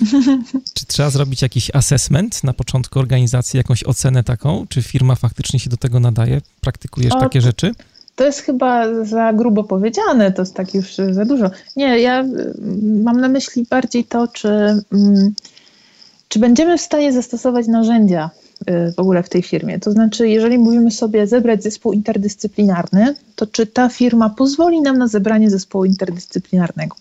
czy 0.75 0.85
trzeba 0.85 1.09
zrobić 1.09 1.41
jakiś 1.41 1.75
assessment 1.75 2.43
na 2.43 2.53
początku 2.53 2.99
organizacji, 2.99 3.57
jakąś 3.57 3.83
ocenę 3.83 4.23
taką, 4.23 4.65
czy 4.69 4.81
firma 4.81 5.15
faktycznie 5.15 5.59
się 5.59 5.69
do 5.69 5.77
tego 5.77 5.99
nadaje? 5.99 6.41
Praktykujesz 6.61 7.13
o, 7.13 7.19
takie 7.19 7.41
rzeczy? 7.41 7.71
To 8.15 8.25
jest 8.25 8.39
chyba 8.39 9.03
za 9.03 9.33
grubo 9.33 9.63
powiedziane, 9.63 10.31
to 10.31 10.41
jest 10.41 10.55
tak 10.55 10.73
już 10.73 10.95
za 11.11 11.25
dużo. 11.25 11.51
Nie, 11.75 11.99
ja 11.99 12.25
mam 13.03 13.21
na 13.21 13.27
myśli 13.27 13.65
bardziej 13.69 14.03
to, 14.03 14.27
czy, 14.27 14.49
czy 16.27 16.39
będziemy 16.39 16.77
w 16.77 16.81
stanie 16.81 17.13
zastosować 17.13 17.67
narzędzia 17.67 18.29
y, 18.61 18.93
w 18.97 18.99
ogóle 18.99 19.23
w 19.23 19.29
tej 19.29 19.43
firmie. 19.43 19.79
To 19.79 19.91
znaczy, 19.91 20.29
jeżeli 20.29 20.57
mówimy 20.57 20.91
sobie 20.91 21.27
zebrać 21.27 21.63
zespół 21.63 21.93
interdyscyplinarny, 21.93 23.15
to 23.35 23.47
czy 23.47 23.67
ta 23.67 23.89
firma 23.89 24.29
pozwoli 24.29 24.81
nam 24.81 24.97
na 24.97 25.07
zebranie 25.07 25.49
zespołu 25.49 25.85
interdyscyplinarnego? 25.85 26.95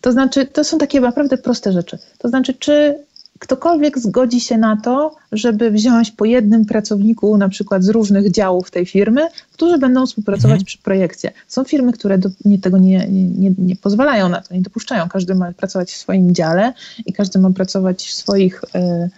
To 0.00 0.12
znaczy, 0.12 0.46
to 0.46 0.64
są 0.64 0.78
takie 0.78 1.00
naprawdę 1.00 1.38
proste 1.38 1.72
rzeczy. 1.72 1.98
To 2.18 2.28
znaczy, 2.28 2.54
czy 2.54 2.98
ktokolwiek 3.40 3.98
zgodzi 3.98 4.40
się 4.40 4.58
na 4.58 4.76
to, 4.76 5.16
żeby 5.32 5.70
wziąć 5.70 6.10
po 6.10 6.24
jednym 6.24 6.64
pracowniku, 6.64 7.36
na 7.36 7.48
przykład 7.48 7.84
z 7.84 7.88
różnych 7.88 8.30
działów 8.30 8.70
tej 8.70 8.86
firmy, 8.86 9.28
którzy 9.52 9.78
będą 9.78 10.06
współpracować 10.06 10.44
mhm. 10.44 10.64
przy 10.64 10.78
projekcie. 10.78 11.32
Są 11.48 11.64
firmy, 11.64 11.92
które 11.92 12.18
do, 12.18 12.28
nie, 12.44 12.58
tego 12.58 12.78
nie, 12.78 13.06
nie, 13.08 13.52
nie, 13.58 13.76
pozwalają 13.76 14.28
na 14.28 14.40
to, 14.40 14.54
nie 14.54 14.60
dopuszczają. 14.60 15.08
Każdy 15.08 15.34
ma 15.34 15.52
pracować 15.52 15.90
w 15.90 15.96
swoim 15.96 16.34
dziale 16.34 16.72
i 17.06 17.12
każdy 17.12 17.38
ma 17.38 17.50
pracować 17.50 18.06
w 18.06 18.12
swoich. 18.12 18.64
Y, 18.74 19.10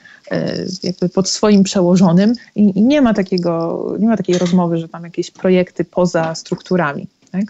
jakby 0.83 1.09
pod 1.09 1.29
swoim 1.29 1.63
przełożonym 1.63 2.33
i, 2.57 2.79
i 2.79 2.83
nie 2.83 3.03
ma 3.03 3.15
takiego, 3.15 3.97
nie 3.99 4.09
ma 4.09 4.17
takiej 4.17 4.39
rozmowy, 4.39 4.79
że 4.79 4.89
tam 4.89 5.05
jakieś 5.05 5.31
projekty 5.31 5.85
poza 5.85 6.35
strukturami. 6.35 7.07
Tak? 7.33 7.45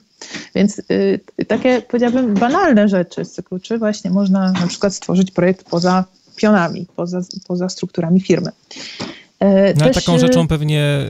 Więc 0.54 0.78
y, 0.78 1.20
takie, 1.48 1.82
powiedziałabym, 1.82 2.34
banalne 2.34 2.88
rzeczy 2.88 3.24
z 3.24 3.32
cyklu, 3.32 3.58
czy 3.58 3.78
właśnie 3.78 4.10
można 4.10 4.52
na 4.52 4.66
przykład 4.66 4.94
stworzyć 4.94 5.30
projekt 5.30 5.70
poza 5.70 6.04
pionami, 6.36 6.86
poza, 6.96 7.20
poza 7.46 7.68
strukturami 7.68 8.20
firmy. 8.20 8.50
E, 9.38 9.74
no, 9.74 9.84
też... 9.84 9.94
taką 9.94 10.16
y, 10.16 10.18
rzeczą 10.18 10.48
pewnie 10.48 11.06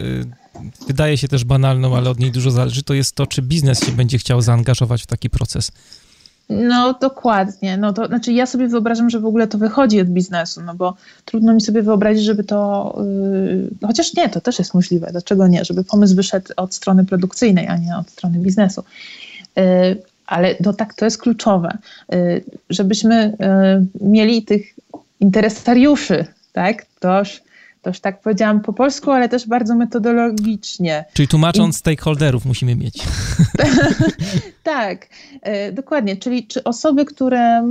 y, 0.61 0.87
wydaje 0.87 1.19
się 1.19 1.29
też 1.29 1.45
banalną, 1.45 1.97
ale 1.97 2.11
od 2.11 2.19
niej 2.19 2.31
dużo 2.33 2.51
zależy, 2.51 2.83
to 2.83 2.95
jest 2.95 3.15
to, 3.15 3.27
czy 3.27 3.43
biznes 3.43 3.85
się 3.85 3.93
będzie 3.93 4.19
chciał 4.19 4.41
zaangażować 4.41 5.03
w 5.03 5.07
taki 5.07 5.31
proces. 5.31 5.73
No 6.53 6.95
dokładnie. 7.01 7.77
No 7.77 7.93
to 7.93 8.07
znaczy 8.07 8.33
ja 8.33 8.47
sobie 8.47 8.69
wyobrażam, 8.69 9.11
że 9.11 9.21
w 9.21 9.27
ogóle 9.27 9.47
to 9.47 9.59
wychodzi 9.59 10.01
od 10.01 10.09
biznesu, 10.09 10.63
no 10.63 10.75
bo 10.75 10.95
trudno 11.25 11.55
mi 11.55 11.61
sobie 11.61 11.83
wyobrazić, 11.83 12.25
żeby 12.25 12.45
to, 12.45 12.95
yy, 13.81 13.87
chociaż 13.87 14.15
nie, 14.15 14.29
to 14.29 14.41
też 14.41 14.59
jest 14.59 14.75
możliwe, 14.75 15.09
dlaczego 15.11 15.49
nie, 15.49 15.65
żeby 15.65 15.85
pomysł 15.85 16.17
wyszedł 16.17 16.53
od 16.57 16.75
strony 16.75 17.05
produkcyjnej, 17.05 17.69
a 17.69 17.77
nie 17.77 17.97
od 17.97 18.11
strony 18.11 18.39
biznesu. 18.39 18.85
Yy, 19.57 19.63
ale 20.27 20.55
to 20.55 20.73
tak, 20.73 20.95
to 20.95 21.05
jest 21.05 21.19
kluczowe, 21.19 21.79
yy, 22.13 22.45
żebyśmy 22.71 23.25
y, 23.25 24.05
mieli 24.05 24.43
tych 24.43 24.75
interesariuszy, 25.21 26.25
tak, 26.53 26.87
toż 27.01 27.43
to 27.83 27.91
już 27.91 28.01
tak 28.01 28.21
powiedziałam 28.21 28.61
po 28.61 28.73
polsku, 28.73 29.11
ale 29.11 29.29
też 29.29 29.47
bardzo 29.49 29.75
metodologicznie. 29.75 31.05
Czyli 31.13 31.29
tłumacząc 31.29 31.75
I... 31.75 31.79
stakeholderów 31.79 32.45
musimy 32.45 32.77
mieć. 32.77 33.05
tak, 34.63 35.07
e, 35.43 35.73
dokładnie. 35.73 36.17
Czyli 36.17 36.47
czy 36.47 36.65
osoby, 36.65 37.05
które 37.05 37.69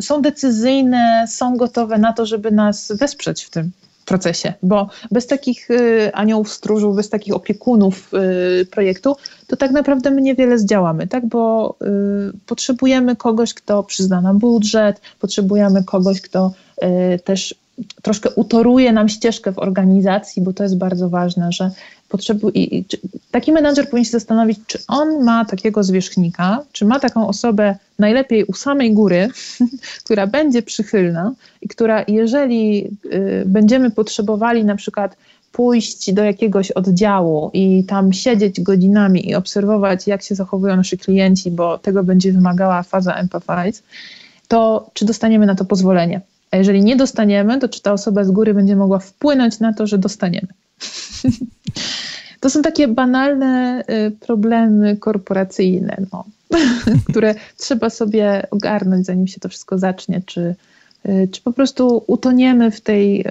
są 0.00 0.22
decyzyjne, 0.22 1.24
są 1.28 1.56
gotowe 1.56 1.98
na 1.98 2.12
to, 2.12 2.26
żeby 2.26 2.50
nas 2.50 2.92
wesprzeć 2.98 3.44
w 3.44 3.50
tym 3.50 3.70
procesie, 4.04 4.52
bo 4.62 4.88
bez 5.10 5.26
takich 5.26 5.70
y, 5.70 6.10
aniołów 6.14 6.52
stróżów, 6.52 6.96
bez 6.96 7.08
takich 7.08 7.34
opiekunów 7.34 8.10
y, 8.62 8.66
projektu, 8.66 9.16
to 9.46 9.56
tak 9.56 9.70
naprawdę 9.70 10.10
my 10.10 10.20
niewiele 10.22 10.58
zdziałamy, 10.58 11.06
tak? 11.06 11.26
bo 11.26 11.74
potrzebujemy 12.46 13.16
kogoś, 13.16 13.54
kto 13.54 13.82
przyzna 13.82 14.20
nam 14.20 14.38
budżet, 14.38 15.00
potrzebujemy 15.20 15.84
kogoś, 15.84 16.20
kto 16.20 16.52
też 17.24 17.54
troszkę 18.02 18.30
utoruje 18.30 18.92
nam 18.92 19.08
ścieżkę 19.08 19.52
w 19.52 19.58
organizacji, 19.58 20.42
bo 20.42 20.52
to 20.52 20.62
jest 20.62 20.78
bardzo 20.78 21.08
ważne, 21.08 21.52
że 21.52 21.70
potrzebuje, 22.08 22.66
taki 23.30 23.52
menadżer 23.52 23.84
powinien 23.84 24.04
się 24.04 24.10
zastanowić, 24.10 24.58
czy 24.66 24.78
on 24.88 25.24
ma 25.24 25.44
takiego 25.44 25.82
zwierzchnika, 25.82 26.64
czy 26.72 26.84
ma 26.84 27.00
taką 27.00 27.28
osobę 27.28 27.76
najlepiej 27.98 28.44
u 28.44 28.52
samej 28.52 28.94
góry, 28.94 29.28
która 30.04 30.26
będzie 30.26 30.62
przychylna 30.62 31.32
i 31.62 31.68
która, 31.68 32.04
jeżeli 32.08 32.84
y, 33.04 33.42
będziemy 33.46 33.90
potrzebowali 33.90 34.64
na 34.64 34.76
przykład 34.76 35.16
pójść 35.52 36.12
do 36.12 36.24
jakiegoś 36.24 36.70
oddziału 36.70 37.50
i 37.52 37.84
tam 37.84 38.12
siedzieć 38.12 38.60
godzinami 38.60 39.28
i 39.28 39.34
obserwować, 39.34 40.06
jak 40.06 40.22
się 40.22 40.34
zachowują 40.34 40.76
nasi 40.76 40.98
klienci, 40.98 41.50
bo 41.50 41.78
tego 41.78 42.04
będzie 42.04 42.32
wymagała 42.32 42.82
faza 42.82 43.14
Empathize, 43.14 43.82
to 44.48 44.90
czy 44.92 45.04
dostaniemy 45.04 45.46
na 45.46 45.54
to 45.54 45.64
pozwolenie? 45.64 46.20
A 46.52 46.56
jeżeli 46.56 46.84
nie 46.84 46.96
dostaniemy, 46.96 47.58
to 47.58 47.68
czy 47.68 47.82
ta 47.82 47.92
osoba 47.92 48.24
z 48.24 48.30
góry 48.30 48.54
będzie 48.54 48.76
mogła 48.76 48.98
wpłynąć 48.98 49.60
na 49.60 49.72
to, 49.72 49.86
że 49.86 49.98
dostaniemy? 49.98 50.48
to 52.40 52.50
są 52.50 52.62
takie 52.62 52.88
banalne 52.88 53.84
y, 53.90 54.10
problemy 54.10 54.96
korporacyjne, 54.96 55.96
no, 56.12 56.24
które 57.08 57.34
trzeba 57.56 57.90
sobie 57.90 58.46
ogarnąć, 58.50 59.06
zanim 59.06 59.26
się 59.26 59.40
to 59.40 59.48
wszystko 59.48 59.78
zacznie, 59.78 60.22
czy, 60.26 60.54
y, 61.08 61.28
czy 61.32 61.42
po 61.42 61.52
prostu 61.52 62.04
utoniemy 62.06 62.70
w 62.70 62.80
tej 62.80 63.24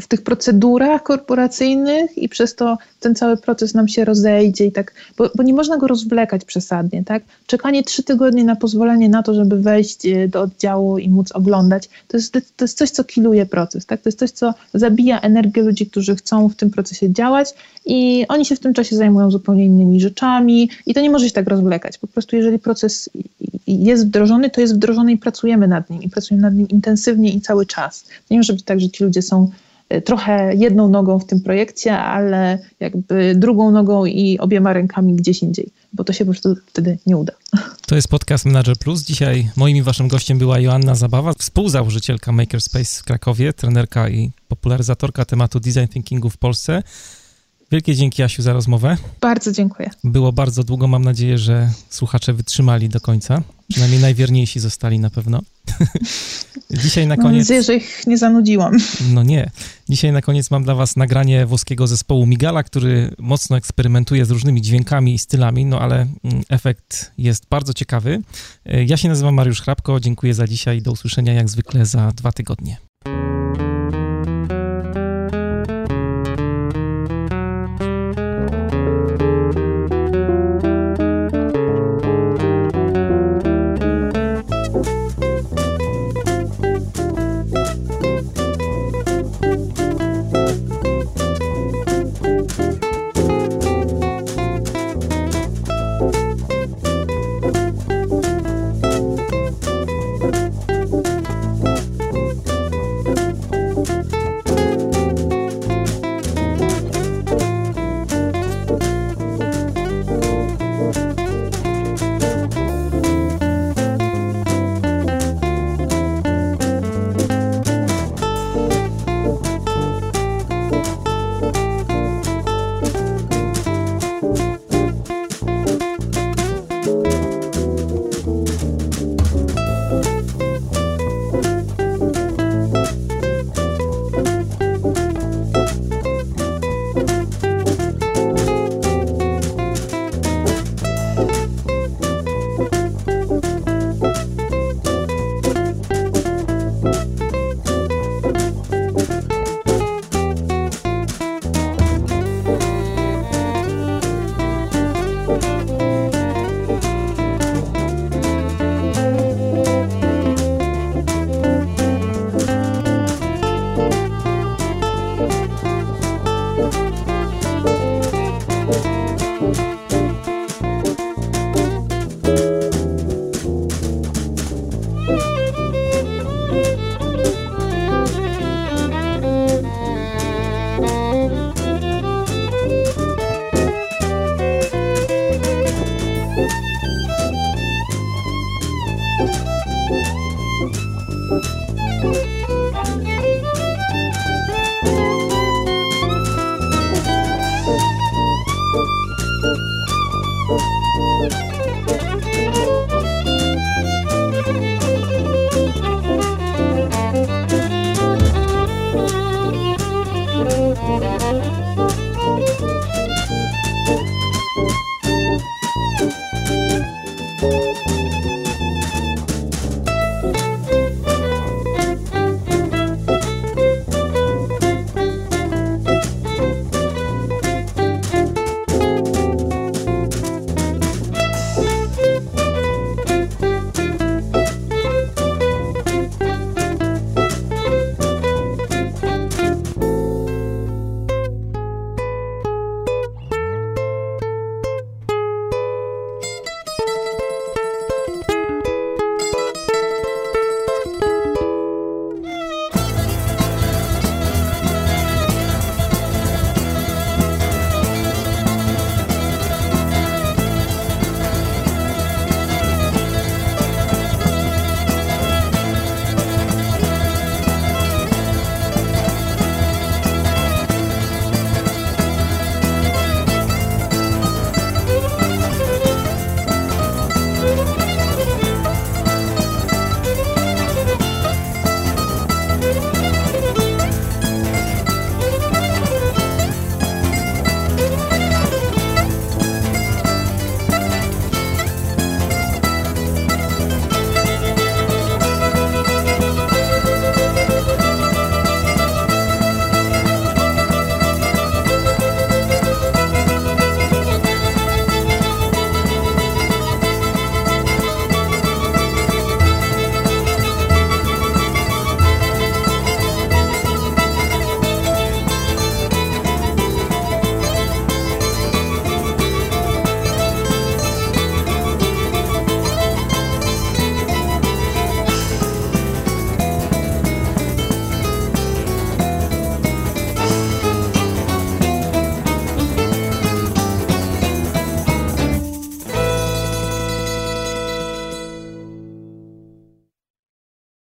w 0.00 0.08
tych 0.08 0.22
procedurach 0.22 1.02
korporacyjnych 1.02 2.18
i 2.18 2.28
przez 2.28 2.54
to 2.54 2.78
ten 3.00 3.14
cały 3.14 3.36
proces 3.36 3.74
nam 3.74 3.88
się 3.88 4.04
rozejdzie 4.04 4.66
i 4.66 4.72
tak, 4.72 4.94
bo, 5.18 5.30
bo, 5.34 5.42
nie 5.42 5.54
można 5.54 5.76
go 5.76 5.86
rozwlekać 5.86 6.44
przesadnie, 6.44 7.04
tak? 7.04 7.22
Czekanie 7.46 7.82
trzy 7.82 8.02
tygodnie 8.02 8.44
na 8.44 8.56
pozwolenie 8.56 9.08
na 9.08 9.22
to, 9.22 9.34
żeby 9.34 9.60
wejść 9.60 10.06
e, 10.06 10.28
do 10.28 10.42
oddziału 10.42 10.98
i 10.98 11.08
móc 11.08 11.32
oglądać, 11.32 11.88
to 12.08 12.16
jest, 12.16 12.32
to 12.32 12.64
jest 12.64 12.78
coś, 12.78 12.90
co 12.90 13.04
kiluje 13.04 13.46
proces, 13.46 13.86
tak? 13.86 14.02
To 14.02 14.08
jest 14.08 14.18
coś, 14.18 14.30
co 14.30 14.54
zabija 14.74 15.20
energię 15.20 15.62
ludzi, 15.62 15.86
którzy 15.86 16.16
chcą 16.16 16.48
w 16.48 16.54
tym 16.54 16.70
procesie 16.70 17.12
działać 17.12 17.54
i 17.86 18.24
oni 18.28 18.44
się 18.44 18.56
w 18.56 18.60
tym 18.60 18.74
czasie 18.74 18.96
zajmują 18.96 19.30
zupełnie 19.30 19.64
innymi 19.64 20.00
rzeczami 20.00 20.70
i 20.86 20.94
to 20.94 21.00
nie 21.00 21.10
może 21.10 21.26
się 21.26 21.32
tak 21.32 21.48
rozwlekać. 21.48 21.98
Po 21.98 22.06
prostu 22.06 22.36
jeżeli 22.36 22.58
proces 22.58 23.10
jest 23.66 24.06
wdrożony, 24.06 24.50
to 24.50 24.60
jest 24.60 24.74
wdrożony 24.74 25.12
i 25.12 25.18
pracujemy 25.18 25.68
nad 25.68 25.90
nim 25.90 26.02
i 26.02 26.08
pracujemy 26.08 26.42
nad 26.42 26.54
nim 26.54 26.68
intensywnie 26.68 27.32
i 27.32 27.40
cały 27.40 27.66
czas. 27.66 28.04
Nie 28.30 28.36
może 28.36 28.52
być 28.52 28.62
tak, 28.62 28.80
że 28.80 28.90
ci 28.90 29.04
ludzie 29.04 29.22
są 29.22 29.50
trochę 30.04 30.54
jedną 30.54 30.88
nogą 30.88 31.18
w 31.18 31.26
tym 31.26 31.40
projekcie, 31.40 31.98
ale 31.98 32.58
jakby 32.80 33.34
drugą 33.34 33.70
nogą 33.70 34.04
i 34.04 34.38
obiema 34.38 34.72
rękami 34.72 35.14
gdzieś 35.14 35.42
indziej, 35.42 35.72
bo 35.92 36.04
to 36.04 36.12
się 36.12 36.24
po 36.24 36.30
prostu 36.30 36.56
wtedy 36.66 36.98
nie 37.06 37.16
uda. 37.16 37.32
To 37.86 37.96
jest 37.96 38.08
podcast 38.08 38.44
Manager 38.44 38.76
Plus. 38.76 39.02
Dzisiaj 39.02 39.50
moim 39.56 39.76
i 39.76 39.82
waszym 39.82 40.08
gościem 40.08 40.38
była 40.38 40.60
Joanna 40.60 40.94
Zabawa, 40.94 41.32
współzałożycielka 41.32 42.32
Makerspace 42.32 43.00
w 43.00 43.04
Krakowie, 43.04 43.52
trenerka 43.52 44.08
i 44.08 44.30
popularyzatorka 44.48 45.24
tematu 45.24 45.60
design 45.60 45.86
thinkingu 45.92 46.30
w 46.30 46.36
Polsce. 46.36 46.82
Wielkie 47.70 47.94
dzięki, 47.94 48.22
Asiu, 48.22 48.42
za 48.42 48.52
rozmowę. 48.52 48.96
Bardzo 49.20 49.52
dziękuję. 49.52 49.90
Było 50.04 50.32
bardzo 50.32 50.64
długo. 50.64 50.86
Mam 50.86 51.04
nadzieję, 51.04 51.38
że 51.38 51.70
słuchacze 51.90 52.32
wytrzymali 52.32 52.88
do 52.88 53.00
końca. 53.00 53.42
Przynajmniej 53.68 54.00
najwierniejsi 54.00 54.60
zostali 54.60 54.98
na 54.98 55.10
pewno. 55.10 55.40
Dzisiaj 56.82 57.06
na 57.06 57.16
koniec. 57.16 57.26
Mam 57.32 57.38
nadzieję, 57.38 57.62
że 57.62 57.74
ich 57.74 58.06
nie 58.06 58.18
zanudziłam. 58.18 58.76
No 59.12 59.22
nie. 59.22 59.50
Dzisiaj 59.88 60.12
na 60.12 60.22
koniec 60.22 60.50
mam 60.50 60.64
dla 60.64 60.74
Was 60.74 60.96
nagranie 60.96 61.46
włoskiego 61.46 61.86
zespołu 61.86 62.26
Migala, 62.26 62.62
który 62.62 63.14
mocno 63.18 63.56
eksperymentuje 63.56 64.24
z 64.24 64.30
różnymi 64.30 64.62
dźwiękami 64.62 65.14
i 65.14 65.18
stylami, 65.18 65.64
no 65.64 65.80
ale 65.80 65.96
mm, 65.96 66.42
efekt 66.48 67.12
jest 67.18 67.46
bardzo 67.50 67.74
ciekawy. 67.74 68.22
Ja 68.86 68.96
się 68.96 69.08
nazywam 69.08 69.34
Mariusz 69.34 69.62
Hrabko. 69.62 70.00
Dziękuję 70.00 70.34
za 70.34 70.46
dzisiaj. 70.46 70.82
Do 70.82 70.92
usłyszenia 70.92 71.32
jak 71.32 71.50
zwykle 71.50 71.86
za 71.86 72.12
dwa 72.12 72.32
tygodnie. 72.32 72.76